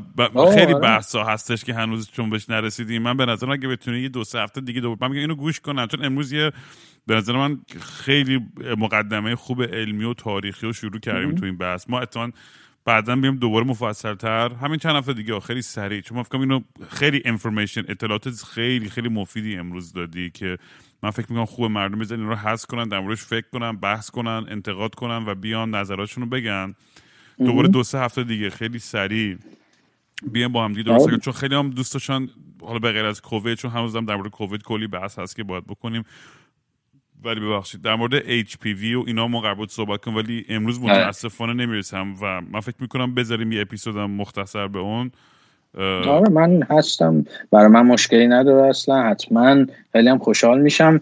خیلی 0.55 0.75
بحثا 0.75 1.25
هستش 1.25 1.65
که 1.65 1.75
هنوز 1.75 2.11
چون 2.11 2.31
بهش 2.31 2.51
نرسیدیم. 2.51 3.03
من 3.03 3.17
به 3.17 3.27
نظرم 3.27 3.51
اگه 3.51 3.69
بتونی 3.69 3.99
یه 3.99 4.09
دو 4.09 4.25
سه 4.25 4.41
هفته 4.41 4.61
دیگه 4.61 4.81
دوباره 4.81 4.99
من 5.03 5.09
میگم 5.09 5.21
اینو 5.21 5.35
گوش 5.35 5.61
کنم 5.61 5.87
چون 5.87 6.05
امروز 6.05 6.33
یه 6.33 6.53
به 7.07 7.15
نظر 7.15 7.33
من 7.37 7.61
خیلی 7.81 8.47
مقدمه 8.79 9.37
خوب 9.37 9.63
علمی 9.63 10.05
و 10.05 10.15
تاریخی 10.15 10.67
رو 10.67 10.73
شروع 10.73 11.01
کردیم 11.01 11.35
تو 11.35 11.45
این 11.45 11.59
بحث. 11.59 11.91
ما 11.91 12.01
اتفاقا 12.01 12.31
بعدا 12.87 13.17
بیم 13.17 13.37
دوباره 13.37 13.67
مفصلتر. 13.67 14.55
همین 14.55 14.79
چند 14.79 14.97
هفته 14.97 15.13
دیگه 15.13 15.41
خیلی 15.41 15.63
سریع. 15.63 16.01
چون 16.01 16.19
من 16.19 16.41
اینو 16.41 16.61
خیلی 16.89 17.23
انفورمیشن 17.25 17.83
اطلاعات 17.89 18.29
خیلی 18.29 18.91
خیلی 18.91 19.09
مفیدی 19.09 19.57
امروز 19.57 19.93
دادی 19.93 20.31
که 20.31 20.59
من 21.03 21.11
فکر 21.11 21.27
می‌کنم 21.29 21.45
خوب 21.45 21.65
مردم 21.71 21.99
بزن 21.99 22.21
این 22.21 22.29
رو 22.29 22.35
حذف 22.35 22.67
کنن 22.67 22.89
در 22.89 23.01
موردش 23.01 23.23
فکر 23.23 23.47
کنن 23.53 23.77
بحث 23.77 24.11
کنن 24.11 24.47
انتقاد 24.49 24.95
کنن 24.95 25.25
و 25.27 25.35
بیان 25.35 25.75
نظراتشون 25.75 26.25
رو 26.25 26.31
بگن. 26.31 26.75
دوباره 27.39 27.69
دو 27.69 27.83
سه 27.83 27.99
هفته 27.99 28.25
دیگه. 28.25 28.51
خیلی 28.51 28.79
سریع. 28.79 29.39
بیان 30.33 30.53
با 30.53 30.65
هم 30.65 30.73
دیگه 30.73 30.83
درست 30.83 31.09
آره. 31.09 31.19
چون 31.19 31.33
خیلی 31.33 31.55
هم 31.55 31.71
دوست 31.71 31.95
داشتن 31.95 32.29
حالا 32.61 32.79
به 32.79 32.93
غیر 32.93 33.05
از 33.05 33.23
کووید 33.23 33.59
چون 33.59 33.71
هنوز 33.71 33.97
در 33.97 34.17
مورد 34.17 34.31
کووید 34.31 34.63
کلی 34.63 34.87
بحث 34.87 35.19
هست 35.19 35.37
که 35.37 35.45
باید 35.45 35.67
بکنیم. 35.67 36.05
ولی 37.25 37.41
ببخشید. 37.41 37.83
در 37.83 37.95
مورد 37.95 38.43
HPV 38.45 38.95
و 38.97 39.05
اینا 39.07 39.29
ما 39.29 39.41
قرار 39.41 39.67
صحبت 39.69 40.01
کنم 40.01 40.17
ولی 40.17 40.47
امروز 40.49 40.79
آره. 40.79 40.93
متاسفانه 40.93 41.53
نمی‌رسم 41.53 42.15
و 42.23 42.41
من 42.53 42.61
فکر 42.61 42.77
می‌کنم 42.81 43.15
بذاریم 43.15 43.53
یه 43.53 43.61
اپیزودم 43.61 44.11
مختصر 44.11 44.69
به 44.69 44.79
اون. 44.79 45.11
آره 46.07 46.29
من 46.31 46.63
هستم. 46.71 47.25
برای 47.51 47.69
من 47.69 47.83
مشکلی 47.83 48.29
نداره 48.29 48.69
اصلا. 48.69 49.03
حتما 49.03 49.67
خیلی 49.93 50.09
هم 50.09 50.19
خوشحال 50.19 50.61
میشم. 50.61 51.01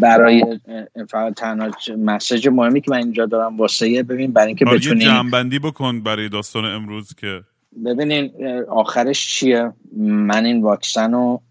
برای 0.00 0.60
فقط 1.08 1.34
تنها 1.34 1.70
مسیج 1.98 2.48
مهمی 2.48 2.80
که 2.80 2.90
من 2.90 2.96
اینجا 2.96 3.26
دارم 3.26 3.56
واسه 3.56 4.02
ببین 4.02 4.32
برای 4.32 4.46
اینکه 4.46 4.66
آره، 4.66 4.78
بتونیم 4.78 5.08
جنبندی 5.08 5.58
بکن 5.58 6.00
برای 6.00 6.28
داستان 6.28 6.64
امروز 6.64 7.14
که 7.14 7.40
ببینین 7.84 8.30
آخرش 8.68 9.28
چیه؟ 9.34 9.72
من 9.96 10.44
این 10.44 10.62
واکسن 10.62 11.12
رو 11.12 11.42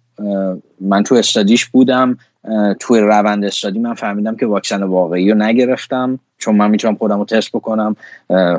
من 0.82 1.04
تو 1.04 1.16
استادیش 1.16 1.66
بودم. 1.66 2.18
توی 2.80 3.00
روند 3.00 3.46
استادی 3.46 3.80
من 3.80 3.94
فهمیدم 3.94 4.36
که 4.36 4.46
واکسن 4.46 4.84
واقعی 4.84 5.32
رو 5.32 5.38
نگرفتم 5.38 6.20
چون 6.38 6.56
من 6.56 6.70
می‌تونم 6.70 6.96
خودم 6.96 7.20
رو 7.20 7.26
تست 7.26 7.52
بکنم. 7.52 7.96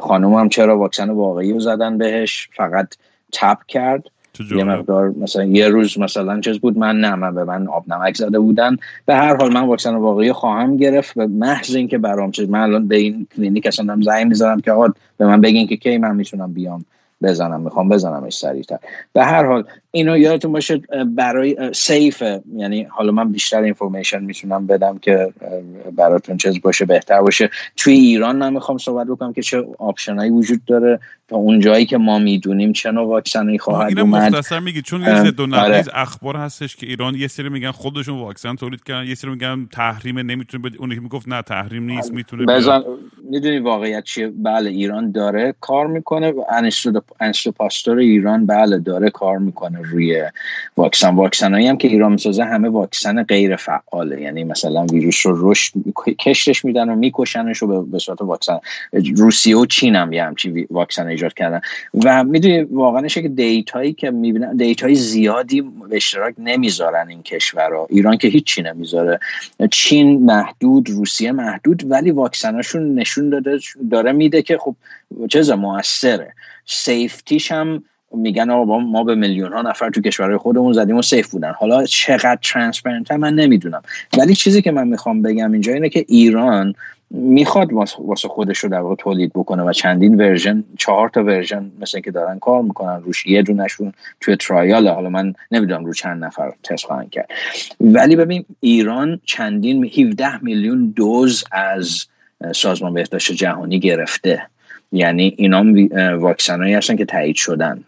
خانومم 0.00 0.48
چرا 0.48 0.78
واکسن 0.78 1.10
واقعی 1.10 1.52
رو 1.52 1.60
زدن 1.60 1.98
بهش؟ 1.98 2.48
فقط 2.56 2.94
تپ 3.32 3.58
کرد. 3.68 4.04
یه 4.50 4.64
مقدار 4.64 5.08
مثلا 5.08 5.44
یه 5.44 5.68
روز 5.68 5.98
مثلا 5.98 6.40
چیز 6.40 6.58
بود 6.58 6.78
من 6.78 7.00
نه 7.00 7.14
من 7.14 7.34
به 7.34 7.44
من 7.44 7.68
آب 7.68 7.84
نمک 7.88 8.16
زده 8.16 8.38
بودن. 8.38 8.76
به 9.06 9.14
هر 9.14 9.36
حال 9.36 9.52
من 9.52 9.66
واکسن 9.66 9.94
واقعی 9.94 10.32
خواهم 10.32 10.76
گرفت 10.76 11.14
به 11.14 11.26
محض 11.26 11.74
اینکه 11.74 11.98
برام 11.98 12.30
چیز 12.30 12.48
من 12.48 12.60
الان 12.60 12.88
به 12.88 12.96
این 12.96 13.26
کلینیک 13.36 13.66
اصلا 13.66 13.98
زنگ 14.02 14.26
می‌ذارم 14.26 14.60
که 14.60 14.72
آقا 14.72 14.88
به 15.16 15.26
من 15.26 15.40
بگین 15.40 15.66
که 15.66 15.76
کی 15.76 15.98
من 15.98 16.16
می‌تونم 16.16 16.52
بیام 16.52 16.84
بزنم 17.22 17.60
می‌خوام 17.60 17.88
بزنمش 17.88 18.38
سریعتر. 18.38 18.78
به 19.12 19.24
هر 19.24 19.44
حال 19.44 19.64
اینو 19.94 20.18
یادتون 20.18 20.52
باشه 20.52 20.82
برای 21.16 21.70
سیف 21.74 22.22
یعنی 22.56 22.82
حالا 22.82 23.12
من 23.12 23.32
بیشتر 23.32 23.62
اینفورمیشن 23.62 24.24
می‌تونم 24.24 24.66
بدم 24.66 24.98
که 24.98 25.32
براتون 25.96 26.36
چیز 26.36 26.60
باشه 26.60 26.84
بهتر 26.84 27.20
باشه. 27.20 27.50
توی 27.76 27.94
ایران 27.94 28.36
من 28.36 28.52
می‌خوام 28.52 28.78
صحبت 28.78 29.06
بکنم 29.06 29.32
که 29.32 29.42
چه 29.42 29.64
آپشنایی 29.78 30.30
وجود 30.30 30.64
داره 30.64 31.00
تا 31.28 31.36
اون 31.36 31.60
جایی 31.60 31.86
که 31.86 31.98
ما 31.98 32.18
می‌دونیم 32.18 32.72
چه 32.72 32.90
نوع 32.90 33.08
واکسنی 33.08 33.58
خواهد 33.58 33.98
اومد. 33.98 34.34
مختصر 34.34 34.60
میگی 34.60 34.82
چون 34.82 35.00
یه 35.00 35.30
دو 35.30 35.54
آره. 35.54 35.84
اخبار 35.94 36.36
هستش 36.36 36.76
که 36.76 36.86
ایران 36.86 37.14
یه 37.14 37.28
سری 37.28 37.48
میگن 37.48 37.70
خودشون 37.70 38.18
واکسن 38.18 38.56
تولید 38.56 38.84
کردن 38.84 39.08
یه 39.08 39.14
سری 39.14 39.30
میگن 39.30 39.66
تحریم 39.72 40.18
نمی‌تونه 40.18 40.62
بده 40.62 40.78
اون 40.78 40.94
می‌گفت 40.98 41.28
نه 41.28 41.42
تحریم 41.42 41.90
نیست 41.90 42.12
می‌تونه 42.12 42.46
بزن 42.46 42.82
می‌دونی 43.30 43.58
واقعیت 43.58 44.04
چیه؟ 44.04 44.32
بله 44.36 44.70
ایران 44.70 45.10
داره 45.10 45.54
کار 45.60 45.86
می‌کنه 45.86 46.32
انستیتو 47.20 47.52
پاستور 47.52 47.98
ایران 47.98 48.46
بله 48.46 48.78
داره 48.78 49.10
کار 49.10 49.38
می‌کنه. 49.38 49.83
روی 49.90 50.24
واکسن. 50.76 51.14
واکسن 51.14 51.54
هم 51.54 51.76
که 51.76 51.88
ایران 51.88 52.12
می‌سازه 52.12 52.44
همه 52.44 52.68
واکسن 52.68 53.22
غیر 53.22 53.56
فعاله. 53.56 54.20
یعنی 54.20 54.44
مثلا 54.44 54.86
ویروس 54.86 55.26
رو 55.26 55.50
رشد 55.50 55.72
کشتش 56.20 56.64
میدن 56.64 56.88
و 56.88 56.94
میکشنش 56.94 57.58
رو 57.58 57.82
به 57.82 57.98
صورت 57.98 58.22
واکسن. 58.22 58.58
روسیه 59.16 59.56
و 59.56 59.66
چین 59.66 59.96
هم 59.96 60.12
یه 60.12 60.24
همچی 60.24 60.66
واکسن 60.70 61.06
ایجاد 61.06 61.34
کردن. 61.34 61.60
و 62.04 62.24
می‌دونی 62.24 62.62
واقعا 62.62 63.06
که 63.06 63.28
data 63.28 63.71
یی 63.71 63.92
که 63.92 64.10
می‌بینن 64.10 64.56
data 64.56 64.87
ی 64.87 64.94
زیادی 64.94 65.60
به 65.60 65.96
اشتراک 65.96 66.34
نمی‌ذارن 66.38 67.08
این 67.08 67.22
کشورها 67.22 67.86
ایران 67.90 68.16
که 68.16 68.28
هیچ 68.28 68.44
چی 68.44 68.62
نمی‌ذاره. 68.62 69.20
چین 69.70 70.24
محدود 70.24 70.90
روسیه 70.90 71.32
محدود 71.32 71.90
ولی 71.90 72.10
واکسناشون 72.10 72.94
نشون 72.94 73.30
داده 73.30 73.58
داره 73.90 74.12
میده 74.12 74.42
که 74.42 74.58
خب 74.58 74.76
چه 75.28 75.54
موثره. 75.54 76.32
safety 76.66 77.31
ش 77.31 77.52
هم 77.52 77.84
میگن 78.16 78.50
آقا 78.50 78.78
ما 78.78 79.04
به 79.04 79.14
میلیون 79.14 79.52
ها 79.52 79.62
نفر 79.62 79.90
تو 79.90 80.00
کشورهای 80.00 80.36
خودمون 80.36 80.72
زدیم 80.72 80.96
و 80.96 81.02
safe 81.02 81.30
بودن. 81.30 81.52
حالا 81.52 81.84
چقدر 81.84 82.38
transparent 82.42 83.12
من 83.12 83.34
نمی‌دونم. 83.34 83.82
ولی 84.18 84.34
چیزی 84.34 84.62
که 84.62 84.70
من 84.70 84.88
می‌خوام 84.88 85.22
بگم 85.22 85.52
اینجا 85.52 85.72
اینه 85.72 85.88
که 85.88 86.04
ایران 86.08 86.74
می‌خواد 87.10 87.72
واسه 87.98 88.28
خودش 88.28 88.58
رو 88.58 88.68
در 88.68 88.80
واقع 88.80 88.94
تولید 88.94 89.32
بکنه 89.34 89.62
و 89.62 89.72
چندین 89.72 90.16
version 90.16 90.64
چهار 90.78 91.08
تا 91.08 91.24
version 91.24 91.70
مثل 91.80 92.00
که 92.00 92.10
دارن 92.10 92.38
کار 92.38 92.62
می‌کنن 92.62 93.02
روش 93.02 93.26
یه 93.26 93.42
دونشون 93.42 93.92
توی 94.20 94.36
trial 94.36 94.88
حالا 94.88 95.08
من 95.08 95.34
نمی‌دونم 95.50 95.84
رو 95.84 95.92
چند 95.92 96.24
نفر 96.24 96.52
تست 96.62 96.84
خواهند 96.84 97.10
کرد. 97.10 97.30
ولی 97.80 98.16
ببین 98.16 98.44
ایران 98.60 99.20
چندین 99.24 99.84
17 99.84 100.44
میلیون 100.44 100.92
دوز 100.96 101.44
از 101.52 102.06
سازمان 102.54 102.94
بهداشت 102.94 103.32
جهانی 103.32 103.80
گرفته. 103.80 104.42
یعنی 104.94 105.34
اینا 105.36 105.64
واکسن 106.18 106.60
هایی 106.60 106.74
هستن 106.74 106.96
که 106.96 107.04
تایید 107.04 107.36
شدن. 107.36 107.84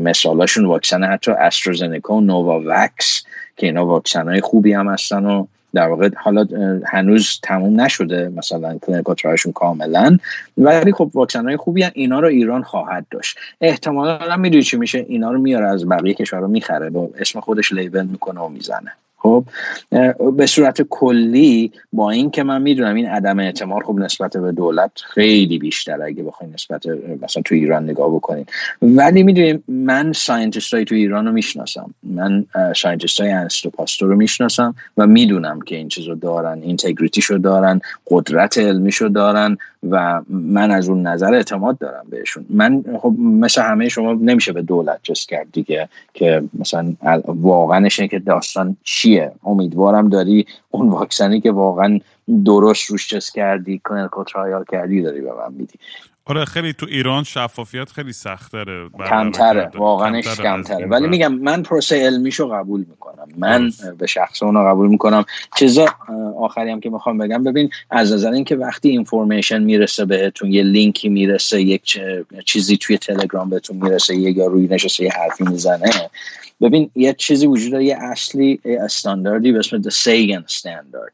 مثالاشون 0.00 0.64
واکسن 0.64 1.04
حتی 1.04 1.30
آسترازنکا 1.30 2.14
و 2.14 2.20
نوواوکس 2.20 3.24
که 3.56 3.66
اینا 3.66 3.86
واکسن 3.86 4.28
های 4.28 4.40
خوبی 4.40 4.72
هم 4.72 4.88
هستن 4.88 5.24
و 5.24 5.46
در 5.74 5.88
واقع 5.88 6.10
حالا 6.16 6.46
هنوز 6.86 7.40
تموم 7.42 7.80
نشده 7.80 8.28
مثلا 8.28 8.78
clinical 8.78 9.14
trial 9.14 9.35
شون 9.35 9.52
کاملا. 9.52 10.18
ولی 10.58 10.92
خب 10.92 11.10
واکسن 11.14 11.44
های 11.44 11.56
خوبی 11.56 11.82
هم 11.82 11.90
اینا 11.94 12.20
رو 12.20 12.28
ایران 12.28 12.62
خواهد 12.62 13.06
داشت. 13.10 13.38
احتمالا 13.60 14.36
می‌دونی 14.36 14.62
چی 14.62 14.76
میشه؟ 14.76 15.06
اینا 15.08 15.32
رو 15.32 15.38
میاره 15.38 15.68
از 15.68 15.88
بقیه 15.88 16.14
کشور 16.14 16.40
رو 16.40 16.48
می‌خره 16.48 16.90
با 16.90 17.10
اسم 17.18 17.40
خودش 17.40 17.72
label 17.72 18.06
می‌کنه 18.06 18.40
و 18.40 18.48
می‌زنه. 18.48 18.92
خب 19.22 19.44
به 20.36 20.46
صورت 20.46 20.82
کلی 20.82 21.72
با 21.92 22.10
این 22.10 22.30
که 22.30 22.42
من 22.42 22.62
می‌دونم 22.62 22.94
این 22.94 23.06
عدم 23.06 23.38
اعتماد 23.38 23.82
خب 23.82 23.94
نسبت 23.94 24.36
به 24.36 24.52
دولت 24.52 24.90
خیلی 25.14 25.58
بیشتر 25.58 26.02
اگه 26.02 26.22
بخواین 26.22 26.52
نسبت 26.52 26.86
مثلا 27.22 27.42
تو 27.42 27.54
ایران 27.54 27.84
نگاه 27.84 28.14
بکنین. 28.14 28.46
ولی 28.82 29.22
می‌دونیم 29.22 29.64
من 29.68 30.12
scientist 30.12 30.74
های 30.74 30.84
تو 30.84 30.94
ایران 30.94 31.26
رو 31.26 31.32
می‌شناسم. 31.32 31.94
من 32.02 32.44
scientist 32.76 33.20
های 33.20 33.48
پاستور 33.72 34.08
رو 34.08 34.16
می‌شناسم 34.16 34.74
و 34.96 35.06
می‌دونم 35.06 35.60
که 35.60 35.76
این 35.76 35.88
چیز 35.88 36.08
رو 36.08 36.14
دارن 36.14 36.62
integrity 36.62 37.13
ش 37.13 37.24
رو 37.24 37.38
دارن 37.38 37.80
قدرت 38.06 38.58
علمیش 38.58 38.96
رو 38.96 39.08
دارن 39.08 39.56
و 39.90 40.20
من 40.28 40.70
از 40.70 40.88
اون 40.88 41.06
نظر 41.06 41.34
اعتماد 41.34 41.78
دارم 41.78 42.06
بهشون. 42.10 42.46
من 42.50 42.84
خب 42.98 43.14
مثل 43.18 43.62
همه 43.62 43.88
شما 43.88 44.12
نمیشه 44.12 44.52
به 44.52 44.62
دولت 44.62 44.98
trust 45.02 45.28
کرد 45.28 45.46
دیگه 45.52 45.88
که 46.14 46.42
مثلا 46.58 46.94
واقعا 47.26 47.88
که 47.88 48.18
داستان 48.18 48.76
چیه؟ 49.10 49.32
امیدوارم 49.44 50.08
داری 50.08 50.46
اون 50.70 50.88
واکسنی 50.88 51.40
که 51.40 51.50
واقعا 51.50 51.98
درست 52.44 52.90
روش 52.90 53.30
کردی 53.30 53.80
clinical 53.88 54.24
trial 54.24 54.64
کردی 54.64 55.02
داری 55.02 55.20
به 55.20 55.32
من 55.32 55.52
میدی. 55.52 55.78
آره 56.24 56.44
خیلی 56.44 56.72
تو 56.72 56.86
ایران 56.86 57.24
شفافیت 57.24 57.90
خیلی 57.90 58.12
سختره 58.12 58.88
کمتره 59.08 59.70
واقعا 59.74 60.20
کمتره 60.20 60.86
ولی 60.86 61.08
میگم 61.08 61.34
من 61.34 61.62
پروسه 61.62 61.96
علمیشو 61.96 62.48
قبول 62.48 62.84
می‌کنم. 62.88 63.28
من 63.36 63.72
به 63.98 64.06
شخصه 64.06 64.42
اونو 64.42 64.64
قبول 64.64 64.88
می‌کنم. 64.88 65.24
چیزا 65.56 65.86
آخری 66.38 66.70
هم 66.70 66.80
که 66.80 66.90
می‌خوام 66.90 67.18
بگم 67.18 67.44
ببین 67.44 67.70
از 67.90 68.12
نظر 68.12 68.30
اینکه 68.32 68.56
وقتی 68.56 68.88
information 68.88 69.62
می‌رسه 69.62 70.04
بهتون 70.04 70.52
یه 70.52 70.62
لینکی 70.62 71.08
می‌رسه 71.08 71.62
یک 71.62 72.00
چیزی 72.46 72.76
توی 72.76 72.98
تلگرام 72.98 73.50
بهتون 73.50 73.76
می‌رسه 73.76 74.16
یه 74.16 74.38
یا 74.38 74.46
روی 74.46 74.66
نشسته 74.66 75.04
یه 75.04 75.10
حرفی 75.10 75.44
می‌زنه 75.44 75.90
ببین 76.60 76.90
یه 76.94 77.12
چیزی 77.12 77.46
وجود 77.46 77.72
داره 77.72 77.84
یه 77.84 77.96
اصلی 77.96 78.60
استانداردی 78.64 79.52
به 79.52 79.58
اسم 79.58 79.82
Sagan 79.82 80.52
Standard. 80.52 81.12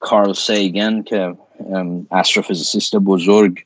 کارل 0.00 0.32
سیگن 0.32 1.02
که 1.02 1.34
استروفیزیسیست 2.10 2.96
بزرگ 2.96 3.64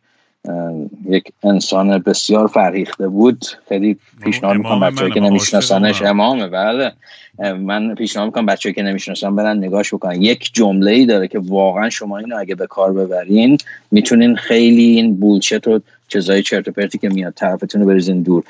یک 1.08 1.24
انسان 1.42 1.98
بسیار 1.98 2.46
فرهیخته 2.46 3.08
بود. 3.08 3.44
خیلی 3.68 3.96
پیشنهاد 4.22 4.56
می‌کنم 4.56 4.80
بچه 4.80 5.10
که 5.10 5.20
نمیشناسنش. 5.20 6.02
امامه 6.02 6.46
بله. 6.48 6.92
من 7.38 7.94
پیشنهاد 7.94 8.26
می‌کنم 8.26 8.46
بچه 8.46 8.72
که 8.72 8.82
نمی‌شناسن 8.82 9.36
برن 9.36 9.56
نگاش 9.56 9.94
بکنن. 9.94 10.22
یک 10.22 10.50
جمله 10.52 10.90
ای 10.90 11.06
داره 11.06 11.28
که 11.28 11.38
واقعا 11.38 11.90
شما 11.90 12.18
اینو 12.18 12.36
اگه 12.36 12.54
به 12.54 12.66
کار 12.66 12.92
ببرین 12.92 13.58
می‌تونین 13.90 14.36
خیلی 14.36 14.82
این 14.82 15.16
بولشت 15.16 15.68
و 15.68 15.80
چیزای 16.08 16.42
چرت 16.42 16.68
و 16.68 16.72
پرتی 16.72 16.98
که 16.98 17.08
میاد 17.08 17.34
طرفتون 17.34 17.80
رو 17.80 17.86
بریزین 17.86 18.22
دور. 18.22 18.44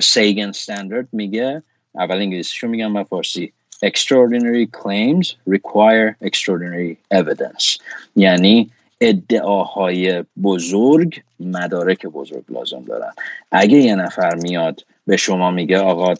سیگن 0.00 0.48
استاندارد 0.48 1.08
میگه 1.12 1.62
اول 1.94 2.16
انگلیسیشو 2.16 2.68
میگم 2.68 2.92
من 2.92 3.02
فارسی. 3.02 3.52
Extraordinary 3.84 4.66
claims 4.80 5.26
require 5.54 6.08
extraordinary 6.28 7.18
evidence. 7.20 7.78
یعنی 8.16 8.70
ادعاهای 9.02 10.24
بزرگ 10.42 11.22
مدارک 11.40 12.06
بزرگ 12.06 12.44
لازم 12.48 12.84
دارن. 12.84 13.12
اگه 13.50 13.78
یه 13.78 13.94
نفر 13.94 14.34
میاد 14.34 14.80
به 15.06 15.16
شما 15.16 15.50
میگه 15.50 15.78
آقا 15.78 16.14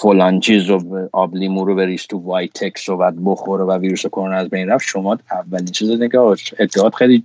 فلان 0.00 0.40
چیز 0.40 0.66
رو 0.66 1.08
آب 1.12 1.34
لیمو 1.34 1.64
رو 1.64 1.74
بریز 1.74 2.06
تو 2.06 2.18
وایت 2.18 2.52
تکس 2.52 2.88
رو 2.88 2.96
بعد 2.96 3.14
بخوره 3.24 3.64
و 3.64 3.78
ویروس 3.78 4.06
کرونا 4.06 4.36
از 4.36 4.48
بین 4.48 4.68
رفت 4.68 4.88
شما 4.88 5.18
اولین 5.30 5.66
چیز 5.66 6.02
که 6.02 6.18
ادعات 6.58 6.94
خیلی 6.94 7.24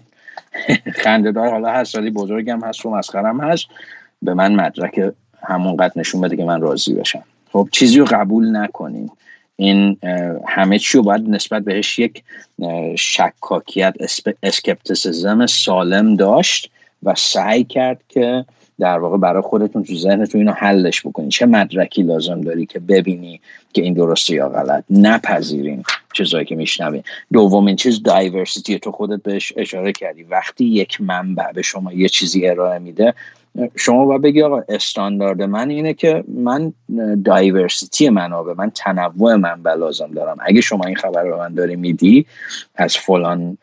خنده 1.03 1.31
دار. 1.31 1.49
حالا 1.51 1.69
هر 1.69 1.83
سالی 1.83 2.11
بزرگم 2.11 2.63
هست 2.63 2.85
و 2.85 2.89
مسخرم 2.89 3.41
هست. 3.41 3.65
به 4.21 4.33
من 4.33 4.55
مدرک 4.55 5.13
همون 5.43 5.77
نشون 5.95 6.21
بده 6.21 6.35
که 6.35 6.43
من 6.43 6.61
راضی 6.61 6.93
بشم. 6.93 7.23
خب 7.51 7.69
چیزی 7.71 7.99
رو 7.99 8.05
قبول 8.05 8.57
نکنین. 8.57 9.09
این 9.57 9.97
همه 10.47 10.79
چی 10.79 10.97
رو 10.97 11.03
باید 11.03 11.29
نسبت 11.29 11.63
بهش 11.63 11.99
یک 11.99 12.23
شکاکیت 12.95 13.95
اسکپتیسیزم 14.43 15.45
سالم 15.45 16.15
داشت 16.15 16.71
و 17.03 17.15
سعی 17.15 17.63
کرد 17.63 18.01
که 18.09 18.45
در 18.79 18.99
واقع 18.99 19.17
برای 19.17 19.41
خودتون 19.41 19.83
تو 19.83 19.95
ذهنتون 19.95 20.41
اینو 20.41 20.51
حلش 20.51 21.01
بکنین. 21.01 21.29
چه 21.29 21.45
مدرکی 21.45 22.03
لازم 22.03 22.41
داری 22.41 22.65
که 22.65 22.79
ببینی 22.79 23.41
که 23.73 23.81
این 23.81 23.93
درسته 23.93 24.33
یا 24.33 24.49
غلط. 24.49 24.83
نپذیرین 24.89 25.83
چیزایی 26.13 26.45
که 26.45 26.55
میشنوی 26.55 27.03
دومین 27.33 27.75
چیز 27.75 28.03
دایورسیتی 28.03 28.79
تو 28.79 28.91
خودت 28.91 29.23
بهش 29.23 29.53
اشاره 29.57 29.91
کردی. 29.91 30.23
وقتی 30.23 30.65
یک 30.65 31.01
منبع 31.01 31.51
به 31.51 31.61
شما 31.61 31.93
یه 31.93 32.09
چیزی 32.09 32.47
ارائه 32.47 32.79
میده 32.79 33.13
شما 33.75 34.05
باید 34.05 34.21
بگی 34.21 34.41
آقا 34.41 34.61
استاندارد 34.69 35.41
من 35.41 35.69
اینه 35.69 35.93
که 35.93 36.23
من 36.27 36.73
دایورسیتی 37.25 38.09
منابع 38.09 38.53
من 38.57 38.69
تنوع 38.69 39.35
منبع 39.35 39.73
لازم 39.73 40.07
دارم. 40.07 40.37
اگه 40.39 40.61
شما 40.61 40.85
این 40.85 40.95
خبر 40.95 41.23
رو 41.23 41.37
من 41.37 41.53
داری 41.53 41.75
میدی 41.75 42.25
از 42.75 42.97
فلان 42.97 43.57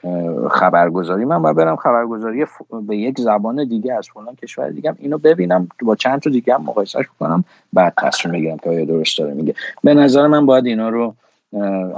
خبرگزاری 0.50 1.24
من 1.24 1.42
باید 1.42 1.56
برم 1.56 1.76
خبرگزاری 1.76 2.46
به 2.88 2.96
یک 2.96 3.20
زبان 3.20 3.68
دیگه 3.68 3.94
از 3.94 4.08
فلان 4.14 4.34
کشور 4.34 4.70
دیگه 4.70 4.94
اینو 4.98 5.18
ببینم. 5.18 5.68
با 5.82 5.96
چند 5.96 6.20
تا 6.20 6.30
دیگه 6.30 6.54
هم 6.54 6.62
مقایسهش 6.62 7.06
کنم 7.18 7.44
بعد 7.72 7.92
تصمیم 8.02 8.34
بگیرم 8.34 8.56
که 8.56 8.70
آیا 8.70 8.84
درست 8.84 9.18
داره 9.18 9.34
میگه. 9.34 9.54
به 9.82 9.94
نظر 9.94 10.26
من 10.26 10.46
باید 10.46 10.66
اینا 10.66 10.88
رو 10.88 11.14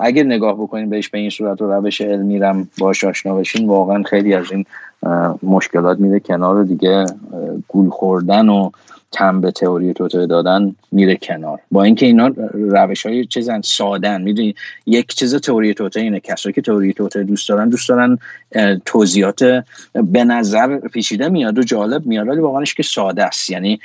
اگه 0.01 0.23
نگاه 0.23 0.55
بکنیم 0.55 0.91
بهش 0.91 1.09
به 1.09 1.19
این 1.19 1.31
صورت 1.31 1.63
و 1.63 1.73
روش 1.73 2.01
علمی 2.01 2.39
رم 2.39 2.69
باش 2.79 3.05
آشنا 3.05 3.35
بشین 3.35 3.67
واقعا 3.67 4.03
خیلی 4.03 4.35
از 4.35 4.53
این 4.53 4.65
مشکلات 5.43 5.99
میره 5.99 6.21
کنار 6.21 6.65
دیگه 6.65 7.07
گول 7.69 7.91
خوردن 7.91 8.49
و 8.49 8.71
تم 9.13 9.41
به 9.41 9.51
تئوری 9.51 9.93
توته 9.93 10.27
دادن 10.27 10.77
میره 10.93 11.17
کنار. 11.17 11.59
با 11.71 11.83
اینکه 11.83 12.07
اینا 12.07 12.31
روش 12.55 13.07
های 13.07 13.25
چیزن 13.25 13.61
سادن 13.61 14.23
می‌دونی 14.23 14.55
یک 14.87 15.15
چیز 15.15 15.35
تئوری 15.35 15.75
توته 15.75 16.01
اینه. 16.01 16.21
کسایی 16.21 16.53
که 16.53 16.63
تئوری 16.63 16.93
توته 16.93 17.23
دوست 17.23 17.49
دارن 17.49 17.69
دوست 17.69 17.89
دارن 17.89 18.19
توضیحات 18.85 19.65
به 19.93 20.25
نظر 20.25 20.79
پیچیده 20.79 21.29
میاد 21.29 21.59
و 21.59 21.63
جالب 21.63 22.07
میاد 22.07 22.29
ولی 22.29 22.41
واقعاش 22.41 22.75
که 22.75 22.83
ساده 22.83 23.25
است. 23.25 23.51
یعنی 23.51 23.81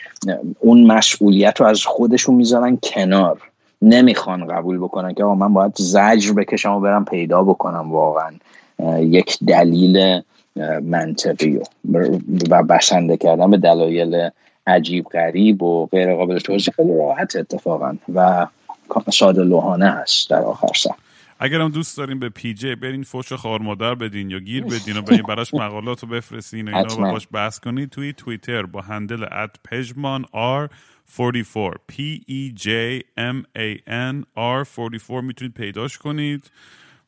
اون 0.59 0.87
مسئولیت 0.87 1.61
رو 1.61 1.67
از 1.67 1.85
خودشون 1.85 2.35
می‌ذارن 2.35 2.77
کنار. 2.83 3.41
نمی‌خوان 3.81 4.47
قبول 4.47 4.77
بکنن 4.77 5.13
که 5.13 5.23
آقا 5.23 5.35
من 5.35 5.53
باید 5.53 5.73
زجر 5.77 6.33
بکشم 6.33 6.71
و 6.71 6.79
برم 6.79 7.05
پیدا 7.05 7.43
بکنم 7.43 7.91
واقعا. 7.91 8.31
یک 8.99 9.37
دلیل 9.47 10.21
منطقی 10.83 11.59
و 12.49 12.63
بسنده 12.63 13.17
کردن 13.17 13.51
به 13.51 13.57
دلایل 13.57 14.29
عجیب 14.67 15.05
غریب 15.05 15.63
و 15.63 15.85
غیر 15.85 16.15
قابل 16.15 16.39
توضیح 16.39 16.73
خیلی 16.75 16.97
راحت 16.97 17.35
اتفاقا 17.35 17.97
و 18.13 18.47
ساده 19.13 19.43
لوحانه 19.43 19.91
هست 19.91 20.29
در 20.29 20.41
آخر 20.41 20.67
سر. 20.75 20.89
اگر 21.39 21.61
هم 21.61 21.69
دوست 21.69 21.97
داریم 21.97 22.19
به 22.19 22.29
پی 22.29 22.53
جی 22.53 22.75
برین 22.75 23.03
فوش 23.03 23.33
خار 23.33 23.59
مادر 23.59 23.95
بدین 23.95 24.29
یا 24.29 24.39
گیر 24.39 24.63
بدین 24.63 24.97
و 24.97 25.01
برین 25.01 25.21
براش 25.21 25.53
مقالات 25.53 26.03
رو 26.03 26.09
بفرستین 26.09 26.67
و 26.67 26.77
اینا 26.77 26.95
رو 26.95 27.11
باش 27.11 27.27
بحث 27.31 27.59
کنید 27.59 27.89
توی 27.89 28.13
توییتر 28.13 28.63
با 28.63 28.81
هندل 28.81 29.23
ات 29.23 29.55
پژمان 29.71 30.25
آر 30.31 30.69
44 31.17 31.79
P 31.91 31.95
E 32.29 32.61
J 32.61 32.67
M 33.17 33.43
A 33.57 33.77
N 33.87 34.25
R 34.37 34.65
44 34.75 35.21
می‌تونید 35.21 35.53
پیداش 35.53 35.97
کنید. 35.97 36.51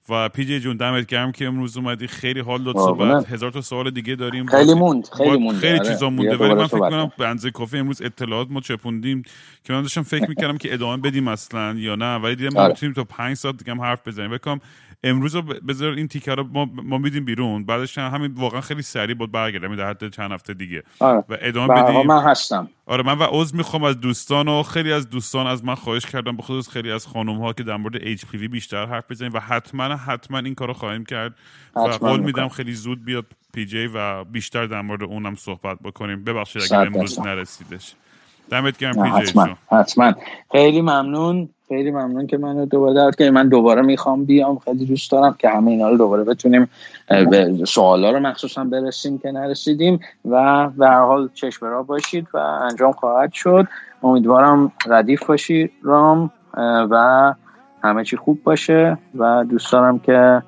و 0.10 0.30
پی 0.30 0.46
جی 0.46 0.60
جون 0.60 0.78
دمت 0.78 1.06
گرم 1.06 1.32
که 1.32 1.46
امروز 1.46 1.78
اومدی. 1.78 2.08
خیلی 2.08 2.40
حال 2.40 2.64
داد 2.64 2.76
صحبت. 2.76 3.30
هزار 3.30 3.52
تا 3.52 3.62
سوال 3.62 3.92
دیگه 3.92 4.16
داریم. 4.16 4.46
خیلی 4.46 4.74
موند 4.74 5.10
خیلی 5.18 5.38
موند. 5.38 5.58
خیلی 5.58 5.80
آره. 5.80 5.90
چیزا 5.90 6.10
مونده. 6.10 6.38
ولی 6.38 6.54
من 6.54 6.68
فکر 6.68 6.80
کنم 6.80 7.12
بنزه 7.18 7.52
کافی 7.52 7.78
امروز 7.78 8.02
اطلاعات 8.02 8.48
ما 8.52 8.62
چپوندیم 8.62 9.24
که 9.64 9.74
من 9.74 9.82
داشتم 9.82 10.04
فکر 10.04 10.30
می‌کردم 10.30 10.58
که 10.58 10.74
ادامه 10.74 10.98
بدیم 11.02 11.28
اصلا 11.28 11.74
یا 11.74 11.96
نه. 11.96 12.16
ولی 12.16 12.36
دیدم 12.36 12.54
ما 12.54 12.62
آره. 12.62 12.70
می‌تونیم 12.70 12.94
تا 12.94 13.04
5 13.04 13.38
ساعت 13.38 13.58
دیگه 13.58 13.72
هم 13.72 13.82
حرف 13.82 14.08
بزنیم. 14.08 14.32
بکنم 14.32 14.60
امروز 15.04 15.36
بذار 15.36 15.94
این 15.94 16.08
تیکر 16.08 16.36
رو 16.36 16.48
ما, 16.52 16.70
ما 16.74 16.98
میدیم 16.98 17.26
بیرون. 17.26 17.66
بعدش 17.66 17.98
همین 17.98 18.34
واقعا 18.34 18.62
خیلی 18.62 18.82
سریع 18.82 19.16
بود 19.16 19.32
برگردیم 19.32 19.76
در 19.76 19.90
حد 19.90 20.10
چند 20.10 20.32
هفته 20.32 20.54
دیگه. 20.54 20.84
آره. 21.00 21.24
و 21.30 21.38
ادامه 21.42 21.84
بدیم. 21.84 22.08
من 22.08 22.24
هستم. 22.24 22.70
آره 22.86 23.04
من 23.04 23.18
و 23.18 23.24
عضو 23.24 23.58
می‌خوام 23.58 23.84
از 23.84 24.00
دوستان 24.00 24.48
و 24.48 24.64
خیلی 24.64 24.94
از 24.94 25.10
دوستان 25.10 25.48
از 25.48 25.66
من 25.66 25.76
خواهش 25.76 26.06
کردم 26.06 26.38
به 26.38 26.44
خصوص 26.44 26.70
خیلی 26.70 26.92
از 26.92 27.08
خانم 27.08 27.42
ها 27.42 27.54
که 27.54 27.64
در 27.64 27.78
مورد 27.78 28.16
HPV 28.18 28.48
بیشتر 28.52 28.86
حرف 28.86 29.12
بزنیم 29.12 29.34
و 29.34 29.40
حتما 29.40 29.84
حتما 29.84 30.38
این 30.38 30.56
کارو 30.56 30.74
خواهیم 30.74 31.06
کرد. 31.06 31.36
و 31.76 31.80
قول 31.80 32.20
میدم 32.20 32.48
خیلی 32.48 32.74
زود 32.74 33.06
بیاد 33.06 33.26
پی 33.54 33.66
جی 33.66 33.88
و 33.88 34.24
بیشتر 34.24 34.66
در 34.66 34.82
مورد 34.82 35.04
اونم 35.04 35.36
صحبت 35.36 35.78
بکنیم. 35.84 36.24
ببخشید 36.24 36.62
اگر 36.62 36.88
امروز 36.88 37.20
نرسیدش. 37.20 37.94
دمت 38.50 38.78
گرم 38.78 39.20
پی 39.20 39.26
جی 39.26 39.40
حتما. 39.72 40.14
خیلی 40.52 40.82
ممنون. 40.82 41.50
خیلی 41.74 41.92
ممنون 41.92 42.28
که 42.28 42.38
منو 42.38 42.66
دوباره 42.66 42.94
دعوت 42.94 43.18
که 43.18 43.32
من 43.32 43.48
دوباره 43.48 43.82
می‌خوام 43.82 44.26
بیام. 44.26 44.58
خیلی 44.58 44.86
دوست 44.86 45.12
دارم 45.12 45.36
که 45.40 45.50
همه 45.50 45.72
اینا 45.72 45.90
رو 45.90 45.98
دوباره 45.98 46.24
بتونیم 46.24 46.70
به 47.08 47.58
سوالا 47.68 48.12
رو 48.12 48.20
مخصوصا 48.20 48.64
برسیم 48.64 49.18
که 49.18 49.32
نرسیدیم. 49.32 50.00
و 50.26 50.70
به 50.70 50.88
هر 50.88 51.02
حال 51.02 51.30
چشم 51.34 51.66
را 51.66 51.84
باشید 51.84 52.28
و 52.34 52.38
انجام 52.38 52.92
خواهد 52.92 53.34
شد. 53.34 53.68
امیدوارم 54.04 54.72
ردیف 54.88 55.26
باشی 55.26 55.72
رام 55.84 56.32
و 56.90 57.34
همه 57.84 58.04
چی 58.04 58.18
خوب 58.18 58.44
باشه. 58.44 58.98
و 59.18 59.46
دوست 59.50 59.72
دارم 59.72 60.00
که 60.00 60.42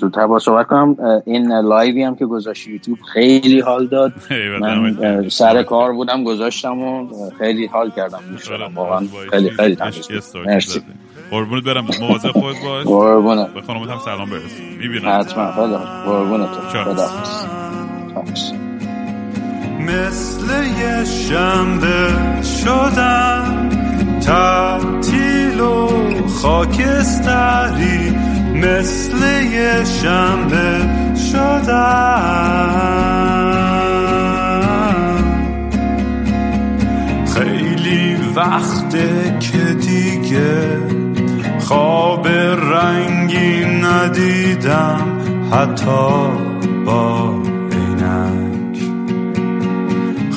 زودتر 0.00 0.26
با 0.26 0.38
صحبت 0.38 0.66
کنم. 0.66 0.96
این 1.26 1.52
لایوی 1.52 2.02
هم 2.02 2.14
که 2.14 2.26
گذاشت 2.26 2.68
یوتیوب 2.68 2.98
خیلی 3.12 3.60
حال 3.60 3.86
داد. 3.86 4.12
من 4.60 5.28
سر 5.28 5.62
کار 5.62 5.92
بودم 5.92 6.24
گذاشتم 6.24 6.78
و 6.78 7.08
خیلی 7.38 7.66
حال 7.66 7.90
کردم. 7.90 8.18
واقعا 8.74 9.06
خیلی 9.30 9.50
خیلی 9.50 9.76
مرسی. 10.46 10.80
قربونت 11.30 11.64
برم. 11.64 11.84
مواظب 12.00 12.30
خودت 12.30 12.62
باش. 12.64 12.86
قربونت. 12.86 13.54
به 13.54 13.60
خانمت 13.60 13.90
هم 13.90 13.98
سلام 14.04 14.30
برس. 14.30 14.60
می‌بینم. 14.80 15.08
حتما. 15.20 15.52
خدا 15.52 15.78
قربونت. 16.06 16.48
خدا 16.48 17.08
مثل 19.80 20.46
یه 20.80 21.04
شنبه 21.04 22.08
شدم 22.42 23.68
تعطیل 24.20 25.60
و 25.60 25.88
خاکستری 26.28 28.14
مثل 28.54 29.42
یه 29.52 29.84
شنبه 29.84 30.88
شدم 31.32 32.90
خیلی 37.34 38.16
وقته 38.36 39.38
که 39.40 39.74
دیگه 39.74 40.78
خواب 41.58 42.28
رنگی 42.28 43.64
ندیدم 43.64 45.20
حتی 45.52 46.28
با 46.86 47.34
عینک. 47.72 48.78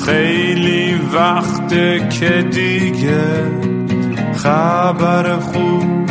خیلی 0.06 0.94
وقته 1.14 2.08
که 2.08 2.42
دیگه 2.42 3.24
خبر 4.34 5.36
خوب 5.36 6.10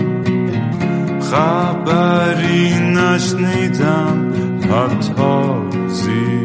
خبری 1.31 2.73
نشنیدم 2.79 4.33
حتی 4.71 5.87
زیر 5.87 6.40